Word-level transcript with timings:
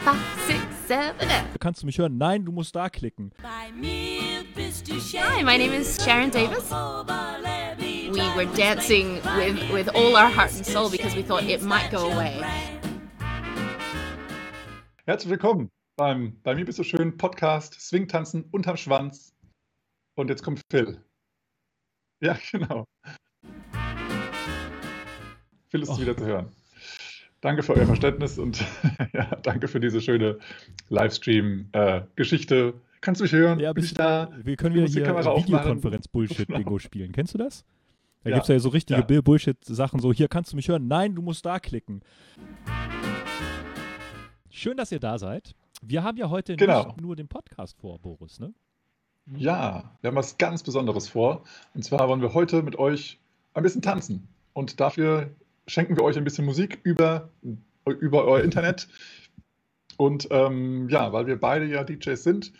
five, 0.00 0.18
six, 0.46 0.60
seven, 0.86 1.30
eight. 1.30 1.60
Kannst 1.60 1.82
du 1.82 1.86
mich 1.86 1.98
hören? 1.98 2.16
Nein, 2.18 2.44
du 2.44 2.52
musst 2.52 2.74
da 2.74 2.88
klicken. 2.88 3.32
Hi, 3.42 3.70
my 5.44 5.58
name 5.58 5.72
is 5.74 6.02
Sharon 6.02 6.30
Davis. 6.30 6.70
We 6.70 8.36
were 8.36 8.46
dancing 8.56 9.20
with, 9.36 9.70
with 9.72 9.88
all 9.94 10.16
our 10.16 10.28
heart 10.28 10.52
and 10.56 10.66
soul 10.66 10.90
because 10.90 11.14
we 11.14 11.22
thought 11.22 11.44
it 11.44 11.62
might 11.62 11.90
go 11.90 12.10
away. 12.10 12.42
Herzlich 15.06 15.30
willkommen 15.30 15.70
beim 15.96 16.40
Bei 16.42 16.54
mir 16.54 16.64
bist 16.64 16.78
du 16.78 16.84
schön 16.84 17.16
Podcast 17.16 17.74
Swingtanzen 17.80 18.44
unterm 18.50 18.76
Schwanz. 18.76 19.34
Und 20.16 20.28
jetzt 20.28 20.42
kommt 20.42 20.60
Phil. 20.70 21.02
Ja, 22.22 22.38
genau. 22.50 22.84
Phil 25.68 25.82
ist 25.82 25.90
Och. 25.90 26.00
wieder 26.00 26.16
zu 26.16 26.24
hören. 26.24 26.54
Danke 27.40 27.62
für 27.62 27.74
euer 27.74 27.86
Verständnis 27.86 28.38
und 28.38 28.64
ja, 29.14 29.36
danke 29.42 29.66
für 29.68 29.80
diese 29.80 30.00
schöne 30.00 30.38
Livestream-Geschichte. 30.90 32.74
Kannst 33.00 33.20
du 33.20 33.24
mich 33.24 33.32
hören? 33.32 33.58
Ja, 33.60 33.72
Bin 33.72 33.80
bist 33.80 33.92
ich 33.92 33.96
da? 33.98 34.30
Wir 34.42 34.56
können 34.56 34.74
wieder 34.74 34.86
hier. 34.86 35.06
Videokonferenz-Bullshit-Bingo 35.06 36.78
spielen. 36.78 37.12
Kennst 37.12 37.32
du 37.32 37.38
das? 37.38 37.64
Da 38.24 38.30
Ja. 38.30 38.36
gibt 38.36 38.42
es 38.44 38.48
ja 38.48 38.58
so 38.58 38.68
richtige 38.68 39.06
Ja. 39.08 39.20
Bullshit-Sachen, 39.22 40.00
so 40.00 40.12
hier 40.12 40.28
kannst 40.28 40.52
du 40.52 40.56
mich 40.56 40.68
hören. 40.68 40.86
Nein, 40.86 41.14
du 41.14 41.22
musst 41.22 41.46
da 41.46 41.58
klicken. 41.58 42.02
Schön, 44.50 44.76
dass 44.76 44.92
ihr 44.92 45.00
da 45.00 45.18
seid. 45.18 45.54
Wir 45.80 46.02
haben 46.02 46.18
ja 46.18 46.28
heute 46.28 46.56
Genau. 46.56 46.88
nicht 46.88 47.00
nur 47.00 47.16
den 47.16 47.28
Podcast 47.28 47.78
vor, 47.80 47.98
Boris, 48.00 48.38
ne? 48.38 48.52
Ja, 49.36 49.96
wir 50.02 50.08
haben 50.08 50.16
was 50.16 50.36
ganz 50.36 50.62
Besonderes 50.62 51.08
vor. 51.08 51.44
Und 51.74 51.84
zwar 51.84 52.06
wollen 52.08 52.20
wir 52.20 52.34
heute 52.34 52.62
mit 52.62 52.76
euch 52.78 53.18
ein 53.54 53.62
bisschen 53.62 53.80
tanzen. 53.80 54.28
Und 54.52 54.80
dafür 54.80 55.30
schenken 55.70 55.96
wir 55.96 56.04
euch 56.04 56.16
ein 56.16 56.24
bisschen 56.24 56.44
Musik 56.44 56.80
über, 56.82 57.30
über 57.86 58.24
euer 58.24 58.42
Internet. 58.42 58.88
Und 59.96 60.28
ähm, 60.30 60.88
ja, 60.88 61.12
weil 61.12 61.26
wir 61.26 61.38
beide 61.38 61.66
ja 61.66 61.84
DJs 61.84 62.22
sind. 62.22 62.52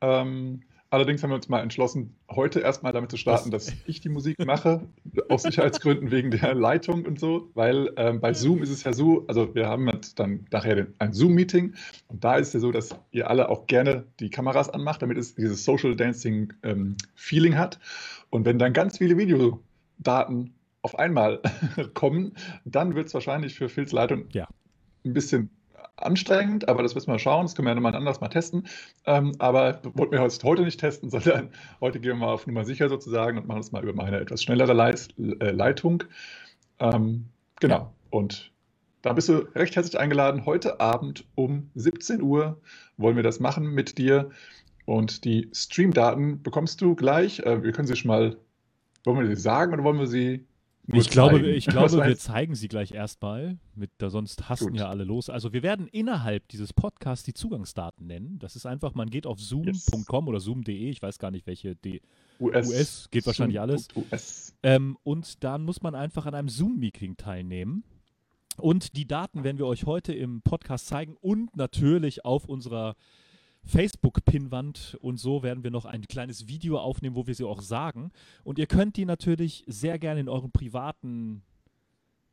Ähm, 0.00 0.62
allerdings 0.90 1.22
haben 1.22 1.30
wir 1.30 1.34
uns 1.34 1.48
mal 1.48 1.60
entschlossen, 1.60 2.14
heute 2.30 2.60
erstmal 2.60 2.92
damit 2.92 3.10
zu 3.10 3.16
starten, 3.16 3.50
dass 3.50 3.72
ich 3.86 4.00
die 4.00 4.08
Musik 4.08 4.36
mache, 4.46 4.86
aus 5.28 5.42
Sicherheitsgründen 5.42 6.10
wegen 6.10 6.30
der 6.30 6.54
Leitung 6.54 7.04
und 7.04 7.18
so. 7.18 7.50
Weil 7.54 7.90
ähm, 7.96 8.20
bei 8.20 8.32
Zoom 8.32 8.62
ist 8.62 8.70
es 8.70 8.84
ja 8.84 8.92
so, 8.92 9.24
also 9.26 9.54
wir 9.54 9.68
haben 9.68 9.88
jetzt 9.88 10.18
dann 10.20 10.46
nachher 10.52 10.86
ein 10.98 11.12
Zoom-Meeting 11.12 11.74
und 12.08 12.22
da 12.22 12.36
ist 12.36 12.48
es 12.48 12.54
ja 12.54 12.60
so, 12.60 12.70
dass 12.70 12.90
ihr 13.10 13.28
alle 13.28 13.48
auch 13.48 13.66
gerne 13.66 14.04
die 14.20 14.30
Kameras 14.30 14.70
anmacht, 14.70 15.02
damit 15.02 15.18
es 15.18 15.34
dieses 15.34 15.64
Social 15.64 15.96
Dancing 15.96 16.52
ähm, 16.62 16.96
Feeling 17.14 17.58
hat. 17.58 17.80
Und 18.30 18.44
wenn 18.44 18.58
dann 18.58 18.72
ganz 18.72 18.98
viele 18.98 19.18
Videodaten 19.18 20.54
auf 20.84 20.98
einmal 20.98 21.40
kommen, 21.94 22.34
dann 22.64 22.94
wird 22.94 23.06
es 23.08 23.14
wahrscheinlich 23.14 23.54
für 23.54 23.68
Phils 23.68 23.92
Leitung 23.92 24.26
Ja. 24.32 24.46
ein 25.04 25.14
bisschen 25.14 25.50
anstrengend, 25.96 26.68
aber 26.68 26.82
das 26.82 26.94
müssen 26.94 27.06
wir 27.06 27.14
mal 27.14 27.18
schauen. 27.18 27.46
Das 27.46 27.54
können 27.54 27.66
wir 27.66 27.70
ja 27.70 27.74
nochmal 27.76 27.94
anders 27.94 28.20
mal 28.20 28.28
testen. 28.28 28.66
Ähm, 29.06 29.32
aber 29.38 29.80
wollten 29.94 30.12
wir 30.12 30.20
heute 30.20 30.62
nicht 30.62 30.80
testen, 30.80 31.08
sondern 31.10 31.50
heute 31.80 32.00
gehen 32.00 32.10
wir 32.10 32.16
mal 32.16 32.32
auf 32.32 32.46
Nummer 32.46 32.64
sicher 32.64 32.88
sozusagen 32.88 33.38
und 33.38 33.46
machen 33.46 33.60
das 33.60 33.72
mal 33.72 33.82
über 33.82 33.94
meine 33.94 34.20
etwas 34.20 34.42
schnellere 34.42 34.72
äh, 34.72 35.50
Leitung. 35.50 36.04
Ähm, 36.80 37.26
genau. 37.60 37.94
Und 38.10 38.52
da 39.00 39.12
bist 39.14 39.28
du 39.28 39.46
recht 39.54 39.76
herzlich 39.76 39.98
eingeladen. 39.98 40.44
Heute 40.44 40.80
Abend 40.80 41.24
um 41.34 41.70
17 41.76 42.20
Uhr 42.20 42.60
wollen 42.98 43.16
wir 43.16 43.22
das 43.22 43.40
machen 43.40 43.68
mit 43.68 43.96
dir. 43.96 44.30
Und 44.84 45.24
die 45.24 45.48
Streamdaten 45.54 46.42
bekommst 46.42 46.82
du 46.82 46.94
gleich. 46.94 47.40
Äh, 47.40 47.62
wir 47.62 47.72
können 47.72 47.88
sie 47.88 47.96
schon 47.96 48.08
mal, 48.08 48.36
wollen 49.04 49.20
wir 49.20 49.34
sie 49.34 49.40
sagen 49.40 49.72
oder 49.72 49.82
wollen 49.82 49.98
wir 49.98 50.06
sie 50.06 50.44
Ich 50.86 51.08
glaube, 51.08 51.36
zeigen? 51.36 51.54
ich 51.54 51.66
glaube 51.66 52.04
wir 52.04 52.16
zeigen 52.18 52.54
sie 52.54 52.68
gleich 52.68 52.92
erstmal. 52.92 53.58
Mit, 53.74 53.90
da 53.98 54.10
sonst 54.10 54.48
hassen 54.48 54.72
Gut. 54.72 54.80
ja 54.80 54.88
alle 54.88 55.04
los. 55.04 55.30
Also 55.30 55.52
wir 55.52 55.62
werden 55.62 55.88
innerhalb 55.88 56.46
dieses 56.48 56.72
Podcasts 56.72 57.24
die 57.24 57.32
Zugangsdaten 57.32 58.06
nennen. 58.06 58.38
Das 58.38 58.54
ist 58.54 58.66
einfach, 58.66 58.94
man 58.94 59.08
geht 59.08 59.26
auf 59.26 59.40
zoom.com 59.40 60.28
oder 60.28 60.40
zoom.de, 60.40 60.90
ich 60.90 61.00
weiß 61.00 61.18
gar 61.18 61.30
nicht 61.30 61.46
welche, 61.46 61.74
du? 61.76 61.98
US, 62.40 62.68
US 62.68 63.08
geht 63.10 63.26
wahrscheinlich 63.26 63.60
alles. 63.60 63.88
US. 63.96 64.54
Ähm, 64.62 64.98
und 65.04 65.42
dann 65.42 65.62
muss 65.62 65.82
man 65.82 65.94
einfach 65.94 66.26
an 66.26 66.34
einem 66.34 66.48
Zoom-Meeting 66.48 67.16
teilnehmen. 67.16 67.84
Und 68.56 68.96
die 68.96 69.06
Daten 69.06 69.42
werden 69.42 69.58
wir 69.58 69.66
euch 69.66 69.84
heute 69.84 70.12
im 70.12 70.42
Podcast 70.42 70.86
zeigen 70.86 71.16
und 71.20 71.56
natürlich 71.56 72.24
auf 72.24 72.44
unserer 72.44 72.94
Facebook-Pinnwand 73.64 74.98
und 75.00 75.18
so 75.18 75.42
werden 75.42 75.64
wir 75.64 75.70
noch 75.70 75.84
ein 75.84 76.02
kleines 76.02 76.48
Video 76.48 76.78
aufnehmen, 76.78 77.16
wo 77.16 77.26
wir 77.26 77.34
sie 77.34 77.44
auch 77.44 77.62
sagen. 77.62 78.10
Und 78.42 78.58
ihr 78.58 78.66
könnt 78.66 78.96
die 78.96 79.04
natürlich 79.04 79.64
sehr 79.66 79.98
gerne 79.98 80.20
in 80.20 80.28
euren 80.28 80.50
privaten 80.50 81.42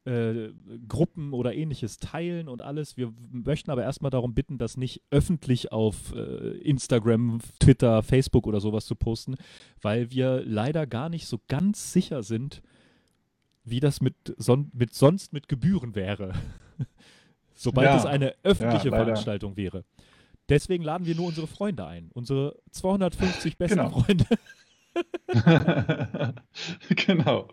äh, 0.04 0.50
Gruppen 0.88 1.34
oder 1.34 1.54
ähnliches 1.54 1.98
teilen 1.98 2.48
und 2.48 2.62
alles. 2.62 2.98
Wir 2.98 3.14
möchten 3.32 3.72
aber 3.72 3.84
erstmal 3.84 4.12
darum 4.12 4.34
bitten, 4.34 4.58
das 4.58 4.76
nicht 4.76 5.02
öffentlich 5.12 5.72
auf 5.72 6.14
äh, 6.16 6.58
Instagram, 6.58 7.40
Twitter, 7.60 8.02
Facebook 8.02 8.48
oder 8.48 8.60
sowas 8.60 8.86
zu 8.86 8.96
posten, 8.96 9.36
weil 9.82 10.12
wir 10.12 10.44
leider 10.44 10.88
gar 10.88 11.10
nicht 11.10 11.28
so 11.28 11.40
ganz 11.48 11.94
sicher 11.94 12.24
sind, 12.24 12.62
wie 13.64 13.80
das 13.80 14.02
mit, 14.02 14.16
son 14.38 14.72
mit 14.74 14.94
sonst 14.94 15.34
mit 15.34 15.48
Gebühren 15.48 15.96
wäre. 15.96 16.34
Sobald 17.54 17.86
Ja, 17.86 17.98
es 17.98 18.06
eine 18.06 18.34
öffentliche 18.42 18.90
ja. 18.90 18.96
Veranstaltung 18.96 19.56
wäre. 19.56 19.86
Deswegen 20.52 20.84
laden 20.84 21.08
wir 21.08 21.16
nur 21.16 21.28
unsere 21.28 21.48
Freunde 21.48 21.86
ein. 21.86 22.12
Unsere 22.14 22.58
250 22.72 23.58
besten 23.58 23.78
Genau. 23.78 23.90
Freunde. 24.02 24.26
genau. 26.90 27.48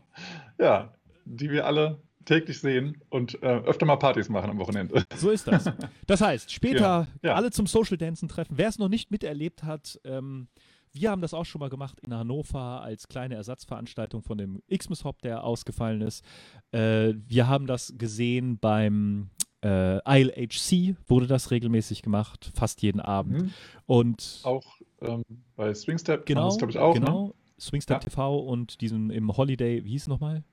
Ja, 0.58 0.92
die 1.24 1.50
wir 1.50 1.66
alle 1.66 2.00
täglich 2.24 2.60
sehen 2.60 3.00
und 3.08 3.42
äh, 3.42 3.46
öfter 3.46 3.86
mal 3.86 3.96
Partys 3.96 4.28
machen 4.28 4.50
am 4.50 4.58
Wochenende. 4.58 5.04
So 5.16 5.30
ist 5.30 5.46
das. 5.46 5.70
Das 6.06 6.20
heißt, 6.20 6.52
später 6.52 6.80
Ja, 7.22 7.30
ja. 7.30 7.34
alle 7.34 7.50
zum 7.50 7.66
Social 7.66 7.96
Dancen 7.96 8.28
treffen. 8.28 8.54
Wer 8.58 8.68
es 8.68 8.78
noch 8.78 8.88
nicht 8.88 9.10
miterlebt 9.10 9.62
hat, 9.62 9.98
ähm, 10.04 10.48
wir 10.92 11.10
haben 11.10 11.22
das 11.22 11.32
auch 11.34 11.44
schon 11.44 11.60
mal 11.60 11.68
gemacht 11.70 12.00
in 12.00 12.12
Hannover 12.14 12.82
als 12.82 13.08
kleine 13.08 13.34
Ersatzveranstaltung 13.36 14.22
von 14.22 14.36
dem 14.38 14.60
Xmas 14.74 15.04
Hop, 15.04 15.22
der 15.22 15.44
ausgefallen 15.44 16.00
ist. 16.02 16.24
Äh, 16.72 17.14
wir 17.26 17.46
haben 17.46 17.66
das 17.66 17.94
gesehen 17.96 18.58
beim 18.58 19.30
äh, 19.64 19.98
ILHC, 20.20 20.96
wurde 21.06 21.26
das 21.26 21.50
regelmäßig 21.50 22.02
gemacht, 22.02 22.52
fast 22.54 22.82
jeden 22.82 23.00
Abend. 23.00 23.42
Mhm. 23.42 23.50
Und 23.86 24.40
Auch 24.44 24.64
ähm, 25.00 25.22
bei 25.56 25.74
Swingstep 25.74 26.26
genau, 26.26 26.56
glaube 26.56 26.70
ich 26.70 26.78
auch. 26.78 26.94
Ne? 26.94 27.00
genau, 27.00 27.34
Swingstep 27.58 27.96
Ja. 27.96 28.00
TV 28.00 28.38
und 28.38 28.80
diesem 28.80 29.10
im 29.10 29.36
Holiday, 29.36 29.84
wie 29.84 29.90
hieß 29.90 30.02
es 30.02 30.08
nochmal? 30.08 30.44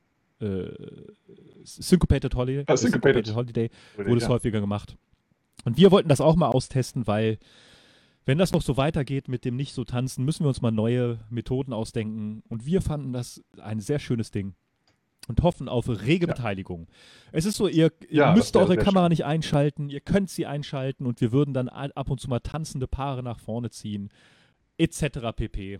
Äh, 0.41 0.69
Syncopated 1.63 2.35
Holiday. 2.35 2.63
Ah, 2.67 2.75
Syncopated. 2.77 3.33
Holiday 3.35 3.69
Ne? 3.97 4.05
wurde 4.05 4.17
es 4.17 4.23
Ja. 4.23 4.29
häufiger 4.29 4.59
gemacht. 4.59 4.97
Und 5.63 5.77
wir 5.77 5.91
wollten 5.91 6.09
das 6.09 6.22
auch 6.22 6.35
mal 6.35 6.49
austesten, 6.49 7.07
weil 7.07 7.39
wenn 8.25 8.37
das 8.37 8.51
noch 8.53 8.61
so 8.61 8.75
weitergeht 8.77 9.27
mit 9.27 9.45
dem 9.45 9.55
nicht 9.55 9.73
so 9.73 9.83
tanzen, 9.83 10.25
müssen 10.25 10.43
wir 10.43 10.47
uns 10.49 10.61
mal 10.61 10.72
neue 10.72 11.19
Methoden 11.29 11.73
ausdenken. 11.73 12.43
Und 12.49 12.66
wir 12.66 12.81
fanden 12.81 13.13
das 13.13 13.43
ein 13.61 13.79
sehr 13.79 13.99
schönes 13.99 14.31
Ding 14.31 14.55
und 15.27 15.41
hoffen 15.43 15.69
auf 15.69 15.87
rege 15.89 16.27
Ja. 16.27 16.27
Beteiligung. 16.27 16.87
Es 17.31 17.45
ist 17.45 17.57
so, 17.57 17.67
ihr, 17.67 17.91
ihr 18.09 18.25
Ja, 18.25 18.27
müsst 18.27 18.55
eure 18.57 18.77
Kamera 18.77 19.05
schön. 19.05 19.09
nicht 19.09 19.25
einschalten, 19.25 19.89
ihr 19.89 20.01
könnt 20.01 20.29
sie 20.29 20.45
einschalten 20.45 21.05
und 21.05 21.21
wir 21.21 21.31
würden 21.31 21.53
dann 21.53 21.69
ab 21.69 22.09
und 22.09 22.19
zu 22.19 22.29
mal 22.29 22.39
tanzende 22.39 22.87
Paare 22.87 23.23
nach 23.23 23.39
vorne 23.39 23.69
ziehen, 23.71 24.09
etc. 24.77 25.33
pp. 25.35 25.79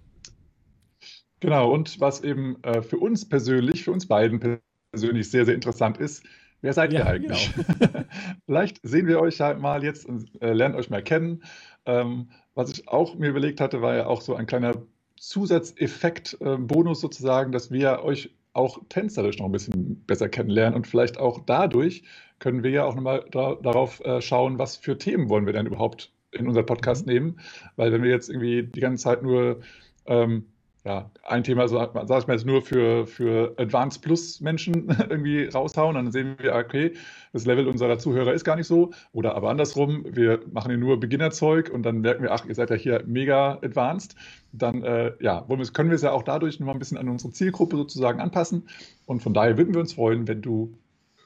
Genau, 1.40 1.72
und 1.72 2.00
was 2.00 2.24
eben 2.24 2.62
äh, 2.64 2.82
für 2.82 2.98
uns 2.98 3.28
persönlich, 3.28 3.84
für 3.84 3.92
uns 3.92 4.08
beiden 4.08 4.60
persönlich 4.92 5.30
sehr, 5.30 5.46
sehr 5.46 5.54
interessant 5.56 5.98
ist, 5.98 6.24
wer 6.62 6.74
seid 6.74 6.94
Ja, 6.94 7.00
ihr 7.00 7.06
eigentlich? 7.06 7.52
Vielleicht 8.46 8.80
sehen 8.84 9.08
wir 9.08 9.20
euch 9.20 9.42
halt 9.42 9.60
mal 9.60 9.84
jetzt 9.84 10.06
und 10.06 10.42
äh, 10.42 10.54
lernen 10.54 10.76
euch 10.76 10.90
mal 10.90 11.04
kennen. 11.04 11.44
Ähm, 11.86 12.30
was 12.56 12.72
ich 12.72 12.88
auch 12.88 13.16
mir 13.16 13.30
überlegt 13.30 13.60
hatte, 13.62 13.82
war 13.82 13.96
ja 13.96 14.08
auch 14.08 14.22
so 14.22 14.36
ein 14.36 14.48
kleiner 14.48 14.82
Zusatzeffekt, 15.20 16.38
äh, 16.42 16.58
Bonus 16.58 17.02
sozusagen, 17.02 17.52
dass 17.52 17.70
wir 17.72 18.02
euch 18.04 18.34
auch 18.56 18.80
tänzerisch 18.90 19.38
noch 19.38 19.46
ein 19.48 19.52
bisschen 19.52 20.04
besser 20.06 20.30
kennenlernen 20.30 20.76
und 20.76 20.88
vielleicht 20.88 21.20
auch 21.20 21.40
dadurch 21.46 22.04
können 22.40 22.64
wir 22.64 22.72
ja 22.72 22.86
auch 22.86 22.96
nochmal 22.96 23.26
da, 23.32 23.56
darauf 23.56 24.00
äh, 24.02 24.22
schauen, 24.22 24.60
was 24.60 24.78
für 24.78 24.98
Themen 24.98 25.30
wollen 25.30 25.46
wir 25.46 25.54
denn 25.54 25.66
überhaupt 25.66 26.12
in 26.32 26.48
unser 26.48 26.64
Podcast 26.64 27.06
Mhm. 27.06 27.14
nehmen, 27.14 27.40
weil 27.76 27.92
wenn 27.92 28.04
wir 28.04 28.10
jetzt 28.10 28.30
irgendwie 28.30 28.64
die 28.64 28.80
ganze 28.80 29.04
Zeit 29.04 29.24
nur 29.24 29.62
ähm, 30.06 30.46
ja, 30.86 31.10
ein 31.24 31.44
Thema, 31.44 31.68
so, 31.68 31.78
sag 31.78 32.20
ich 32.20 32.28
mal 32.28 32.34
jetzt 32.34 32.46
nur 32.46 32.62
für, 32.62 33.08
für 33.08 33.56
Advanced 33.58 34.04
Plus 34.04 34.40
Menschen 34.40 34.88
irgendwie 35.10 35.46
raushauen, 35.46 35.96
dann 35.96 36.12
sehen 36.12 36.36
wir, 36.40 36.54
okay, 36.54 36.94
das 37.34 37.48
Level 37.48 37.68
unserer 37.68 37.98
Zuhörer 37.98 38.34
ist 38.34 38.46
gar 38.46 38.56
nicht 38.56 38.68
so. 38.68 38.92
Oder 39.12 39.36
aber 39.36 39.50
andersrum, 39.50 40.06
wir 40.08 40.42
machen 40.52 40.70
hier 40.70 40.78
nur 40.78 41.00
Beginnerzeug 41.00 41.72
und 41.74 41.82
dann 41.84 42.02
merken 42.02 42.22
wir, 42.22 42.32
ach, 42.32 42.46
ihr 42.46 42.54
seid 42.54 42.70
ja 42.70 42.76
hier 42.76 43.04
mega 43.08 43.58
advanced. 43.64 44.16
Dann 44.52 44.84
äh, 44.84 45.14
ja, 45.22 45.44
können 45.74 45.90
wir 45.90 45.96
es 45.96 46.04
ja 46.04 46.12
auch 46.12 46.22
dadurch 46.22 46.60
noch 46.60 46.68
mal 46.68 46.74
ein 46.74 46.80
bisschen 46.80 47.00
an 47.00 47.10
unsere 47.10 47.34
Zielgruppe 47.34 47.78
sozusagen 47.78 48.20
anpassen. 48.20 48.70
Und 49.08 49.24
von 49.24 49.34
daher 49.34 49.58
würden 49.58 49.74
wir 49.74 49.82
uns 49.82 49.94
freuen, 49.94 50.28
wenn 50.28 50.44
du 50.44 50.78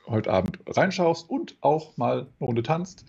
heute 0.07 0.31
Abend 0.31 0.57
reinschaust 0.67 1.29
und 1.29 1.57
auch 1.59 1.97
mal 1.97 2.27
eine 2.39 2.47
Runde 2.47 2.63
tanzt. 2.63 3.05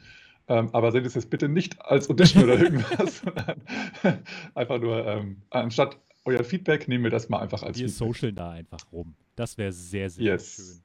Ähm, 0.49 0.70
aber 0.73 0.91
seht 0.91 1.06
es 1.06 1.14
jetzt 1.14 1.31
bitte 1.31 1.49
nicht 1.49 1.81
als 1.81 2.11
Audition 2.11 2.43
oder 2.43 2.55
irgendwas, 2.61 3.19
sondern 3.19 3.62
einfach 4.56 4.81
nur, 4.81 5.06
ähm, 5.06 5.37
anstatt 5.50 5.97
euer 6.25 6.44
Feedback, 6.44 6.88
nehmen 6.88 7.05
wir 7.05 7.11
das 7.11 7.28
mal 7.28 7.38
einfach 7.40 7.62
als 7.62 7.78
Wir 7.78 7.88
Feedback. 7.88 8.08
socialen 8.08 8.34
da 8.37 8.50
einfach 8.50 8.81
rum. 8.93 9.14
Das 9.37 9.56
wäre 9.58 9.72
sehr, 9.72 10.11
sehr 10.11 10.25
Yes. 10.25 10.56
schön. 10.56 10.82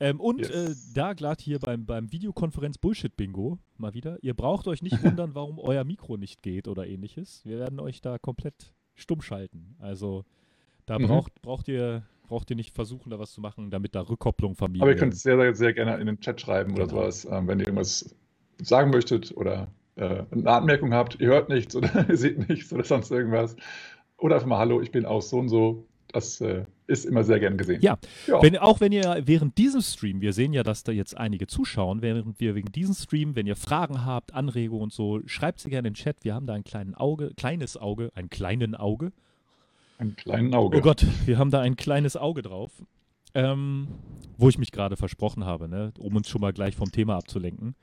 Ähm, 0.00 0.20
und 0.20 0.38
Yes. 0.40 0.50
äh, 0.50 0.74
da 0.94 1.12
glatt 1.12 1.40
hier 1.40 1.58
beim, 1.58 1.84
beim 1.84 2.12
Videokonferenz 2.12 2.78
Bullshit 2.78 3.16
Bingo 3.16 3.58
mal 3.78 3.94
wieder. 3.94 4.16
Ihr 4.22 4.34
braucht 4.34 4.68
euch 4.68 4.80
nicht 4.80 5.02
wundern, 5.02 5.34
warum 5.34 5.58
euer 5.58 5.84
Mikro 5.84 6.16
nicht 6.16 6.42
geht 6.42 6.68
oder 6.68 6.86
ähnliches. 6.86 7.42
Wir 7.44 7.58
werden 7.58 7.80
euch 7.80 8.00
da 8.00 8.16
komplett 8.18 8.72
stumm 8.94 9.22
schalten. 9.22 9.74
Also 9.80 10.24
da 10.86 10.98
Mhm. 10.98 11.06
braucht, 11.08 11.42
braucht 11.42 11.68
ihr 11.68 12.02
braucht 12.28 12.50
ihr 12.50 12.56
nicht 12.56 12.74
versuchen, 12.74 13.08
da 13.08 13.18
was 13.18 13.32
zu 13.32 13.40
machen, 13.40 13.70
damit 13.70 13.94
da 13.94 14.02
Rückkopplung 14.02 14.54
vermieden 14.54 14.82
Aber 14.82 14.90
ihr 14.90 14.98
könnt 14.98 15.14
es 15.14 15.22
sehr, 15.22 15.38
sehr, 15.38 15.54
sehr 15.54 15.72
gerne 15.72 15.96
in 15.96 16.06
den 16.06 16.20
Chat 16.20 16.38
schreiben 16.42 16.74
oder 16.74 16.86
Genau. 16.86 17.00
sowas, 17.00 17.24
ähm, 17.24 17.48
wenn 17.48 17.58
ihr 17.58 17.66
irgendwas 17.66 18.14
sagen 18.60 18.90
möchtet 18.90 19.34
oder 19.34 19.68
äh, 19.96 20.24
eine 20.30 20.50
Anmerkung 20.50 20.92
habt, 20.92 21.18
ihr 21.20 21.28
hört 21.28 21.48
nichts 21.48 21.74
oder 21.74 21.88
ihr 22.08 22.16
seht 22.18 22.46
nichts 22.50 22.70
oder 22.72 22.84
sonst 22.84 23.10
irgendwas. 23.10 23.56
Oder 24.18 24.36
einfach 24.36 24.48
mal 24.48 24.58
Hallo, 24.58 24.80
ich 24.80 24.90
bin 24.90 25.06
aus 25.06 25.30
so 25.30 25.38
und 25.38 25.48
so. 25.48 25.86
Das 26.08 26.40
äh, 26.40 26.64
ist 26.86 27.04
immer 27.04 27.22
sehr 27.22 27.38
gern 27.38 27.58
gesehen. 27.58 27.82
Ja, 27.82 27.98
Ja. 28.26 28.42
Wenn, 28.42 28.56
auch 28.56 28.80
wenn 28.80 28.92
ihr 28.92 29.22
während 29.26 29.58
diesem 29.58 29.82
Stream, 29.82 30.20
wir 30.20 30.32
sehen 30.32 30.52
ja, 30.52 30.62
dass 30.62 30.82
da 30.82 30.90
jetzt 30.90 31.16
einige 31.16 31.46
zuschauen, 31.46 32.00
während 32.00 32.40
wir 32.40 32.54
wegen 32.54 32.72
diesem 32.72 32.94
Stream, 32.94 33.36
wenn 33.36 33.46
ihr 33.46 33.56
Fragen 33.56 34.06
habt, 34.06 34.34
Anregungen 34.34 34.84
und 34.84 34.92
so, 34.92 35.20
schreibt 35.26 35.60
sie 35.60 35.70
gerne 35.70 35.88
in 35.88 35.94
den 35.94 35.98
Chat. 35.98 36.16
Wir 36.22 36.34
haben 36.34 36.46
da 36.46 36.54
ein 36.54 36.64
kleinen 36.64 36.94
Auge, 36.94 37.32
kleines 37.36 37.76
Auge, 37.76 38.10
ein 38.14 38.30
kleinen 38.30 38.74
Auge. 38.74 39.12
Ein 39.98 40.16
kleinen 40.16 40.54
Auge. 40.54 40.78
Oh 40.78 40.80
Gott, 40.80 41.04
wir 41.26 41.38
haben 41.38 41.50
da 41.50 41.60
ein 41.60 41.76
kleines 41.76 42.16
Auge 42.16 42.42
drauf. 42.42 42.72
Ähm, 43.34 43.88
wo 44.38 44.48
ich 44.48 44.56
mich 44.56 44.72
gerade 44.72 44.96
versprochen 44.96 45.44
habe, 45.44 45.68
ne, 45.68 45.92
um 45.98 46.16
uns 46.16 46.28
schon 46.28 46.40
mal 46.40 46.54
gleich 46.54 46.74
vom 46.74 46.90
Thema 46.90 47.16
abzulenken, 47.16 47.74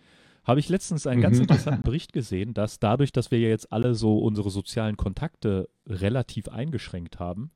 habe 0.46 0.60
ich 0.60 0.70
letztens 0.70 1.08
einen 1.08 1.22
ganz 1.22 1.38
Mhm. 1.38 1.44
interessanten 1.44 1.84
Bericht 1.84 2.14
gesehen, 2.14 2.54
dass 2.54 2.80
dadurch, 2.80 3.12
dass 3.12 3.32
wir 3.32 3.40
ja 3.40 3.50
jetzt 3.50 3.72
alle 3.72 3.96
so 3.96 4.20
unsere 4.20 4.50
sozialen 4.52 4.98
Kontakte 4.98 5.70
relativ 5.88 6.48
eingeschränkt 6.48 7.20
haben, 7.20 7.52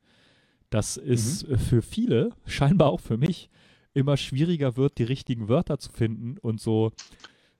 dass 0.69 0.97
es 0.97 1.47
Mhm. 1.47 1.57
für 1.57 1.81
viele, 1.81 2.31
scheinbar 2.45 2.89
auch 2.89 2.99
für 2.99 3.17
mich, 3.17 3.49
immer 3.93 4.17
schwieriger 4.17 4.77
wird, 4.77 4.97
die 4.97 5.03
richtigen 5.03 5.47
Wörter 5.49 5.77
zu 5.79 5.91
finden 5.91 6.37
und 6.39 6.59
so, 6.61 6.91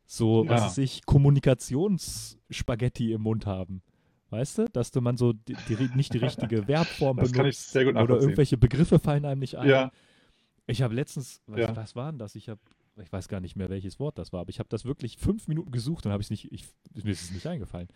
so 0.05 0.45
was 0.47 0.61
Ja. 0.61 0.65
weiß 0.67 0.77
ich, 0.79 1.05
Kommunikationsspaghetti 1.05 3.11
im 3.13 3.21
Mund 3.21 3.45
haben. 3.45 3.81
Weißt 4.31 4.59
du, 4.59 4.65
dass 4.71 4.91
du 4.91 5.01
man 5.01 5.17
so 5.17 5.33
die, 5.33 5.55
die, 5.55 5.89
nicht 5.95 6.13
die 6.13 6.19
richtige 6.19 6.63
Verbform 6.67 7.17
Das 7.17 7.31
benutzt 7.31 7.75
oder 7.75 8.19
irgendwelche 8.19 8.57
Begriffe 8.57 8.99
fallen 8.99 9.25
einem 9.25 9.39
nicht 9.39 9.57
ein. 9.57 9.67
Ja, 9.69 9.91
Ich 10.67 10.83
habe 10.83 10.93
letztens, 10.93 11.41
was, 11.47 11.59
Ja. 11.61 11.75
was 11.75 11.95
war 11.95 12.11
denn 12.11 12.19
das? 12.19 12.35
Ich 12.35 12.47
habe, 12.47 12.59
ich 13.01 13.11
weiß 13.11 13.27
gar 13.27 13.39
nicht 13.39 13.55
mehr, 13.55 13.69
welches 13.69 13.99
Wort 13.99 14.17
das 14.17 14.33
war, 14.33 14.41
aber 14.41 14.49
ich 14.49 14.59
habe 14.59 14.69
das 14.69 14.85
wirklich 14.85 15.17
fünf 15.17 15.47
Minuten 15.47 15.71
gesucht 15.71 16.05
und 16.05 16.11
habe 16.11 16.21
es 16.21 16.29
nicht, 16.29 16.51
ich, 16.51 16.65
mir 17.03 17.11
ist 17.11 17.21
es 17.23 17.31
nicht 17.31 17.47
eingefallen. 17.47 17.87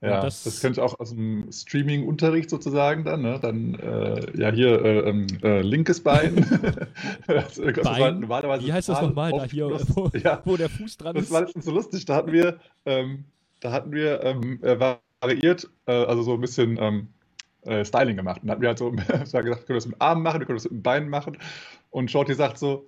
ja. 0.00 0.20
das- 0.20 0.44
Das, 0.44 0.60
könnte 0.60 0.80
ich 0.80 0.84
auch 0.84 0.98
aus 1.00 1.10
dem 1.10 1.50
Streaming-Unterricht 1.50 2.50
sozusagen 2.50 3.04
dann. 3.04 3.22
Ne? 3.22 3.38
Dann, 3.40 3.74
äh, 3.74 4.38
ja, 4.40 4.50
hier 4.52 4.84
äh, 4.84 4.98
ähm, 5.08 5.26
äh, 5.42 5.62
linkes 5.62 6.02
Bein. 6.02 6.36
das, 7.26 7.54
das 7.54 7.82
Bein? 7.82 8.22
Wie 8.28 8.72
heißt 8.72 8.88
das 8.88 9.00
nochmal? 9.02 9.32
Da 9.32 9.44
hier, 9.44 9.68
wo, 9.94 10.10
ja, 10.18 10.42
wo 10.44 10.56
der 10.56 10.68
Fuß 10.68 10.96
dran 10.98 11.14
Das 11.14 11.24
ist. 11.24 11.30
war 11.30 11.42
letztens 11.42 11.64
so 11.64 11.72
lustig. 11.72 12.04
Da 12.04 12.16
hatten 12.16 12.32
wir, 12.32 12.58
ähm, 12.86 13.24
da 13.60 13.72
hatten 13.72 13.92
wir 13.92 14.22
ähm, 14.22 14.58
äh, 14.62 14.78
variiert, 15.20 15.70
äh, 15.86 15.92
also 15.92 16.22
so 16.22 16.34
ein 16.34 16.40
bisschen 16.40 16.76
ähm, 16.80 17.08
äh, 17.62 17.84
Styling 17.84 18.16
gemacht. 18.16 18.42
Und 18.42 18.50
hatten 18.50 18.60
wir 18.60 18.68
halt 18.68 18.78
so 18.78 18.90
gesagt, 18.92 19.32
wir 19.46 19.54
können 19.56 19.76
das 19.78 19.86
mit 19.86 19.96
dem 19.96 20.02
Arm 20.02 20.22
machen, 20.22 20.40
wir 20.40 20.46
können 20.46 20.58
das 20.58 20.64
mit 20.64 20.72
dem 20.72 20.82
Bein 20.82 21.08
machen. 21.08 21.38
Und 21.90 22.10
Shorty 22.10 22.34
sagt 22.34 22.58
so: 22.58 22.86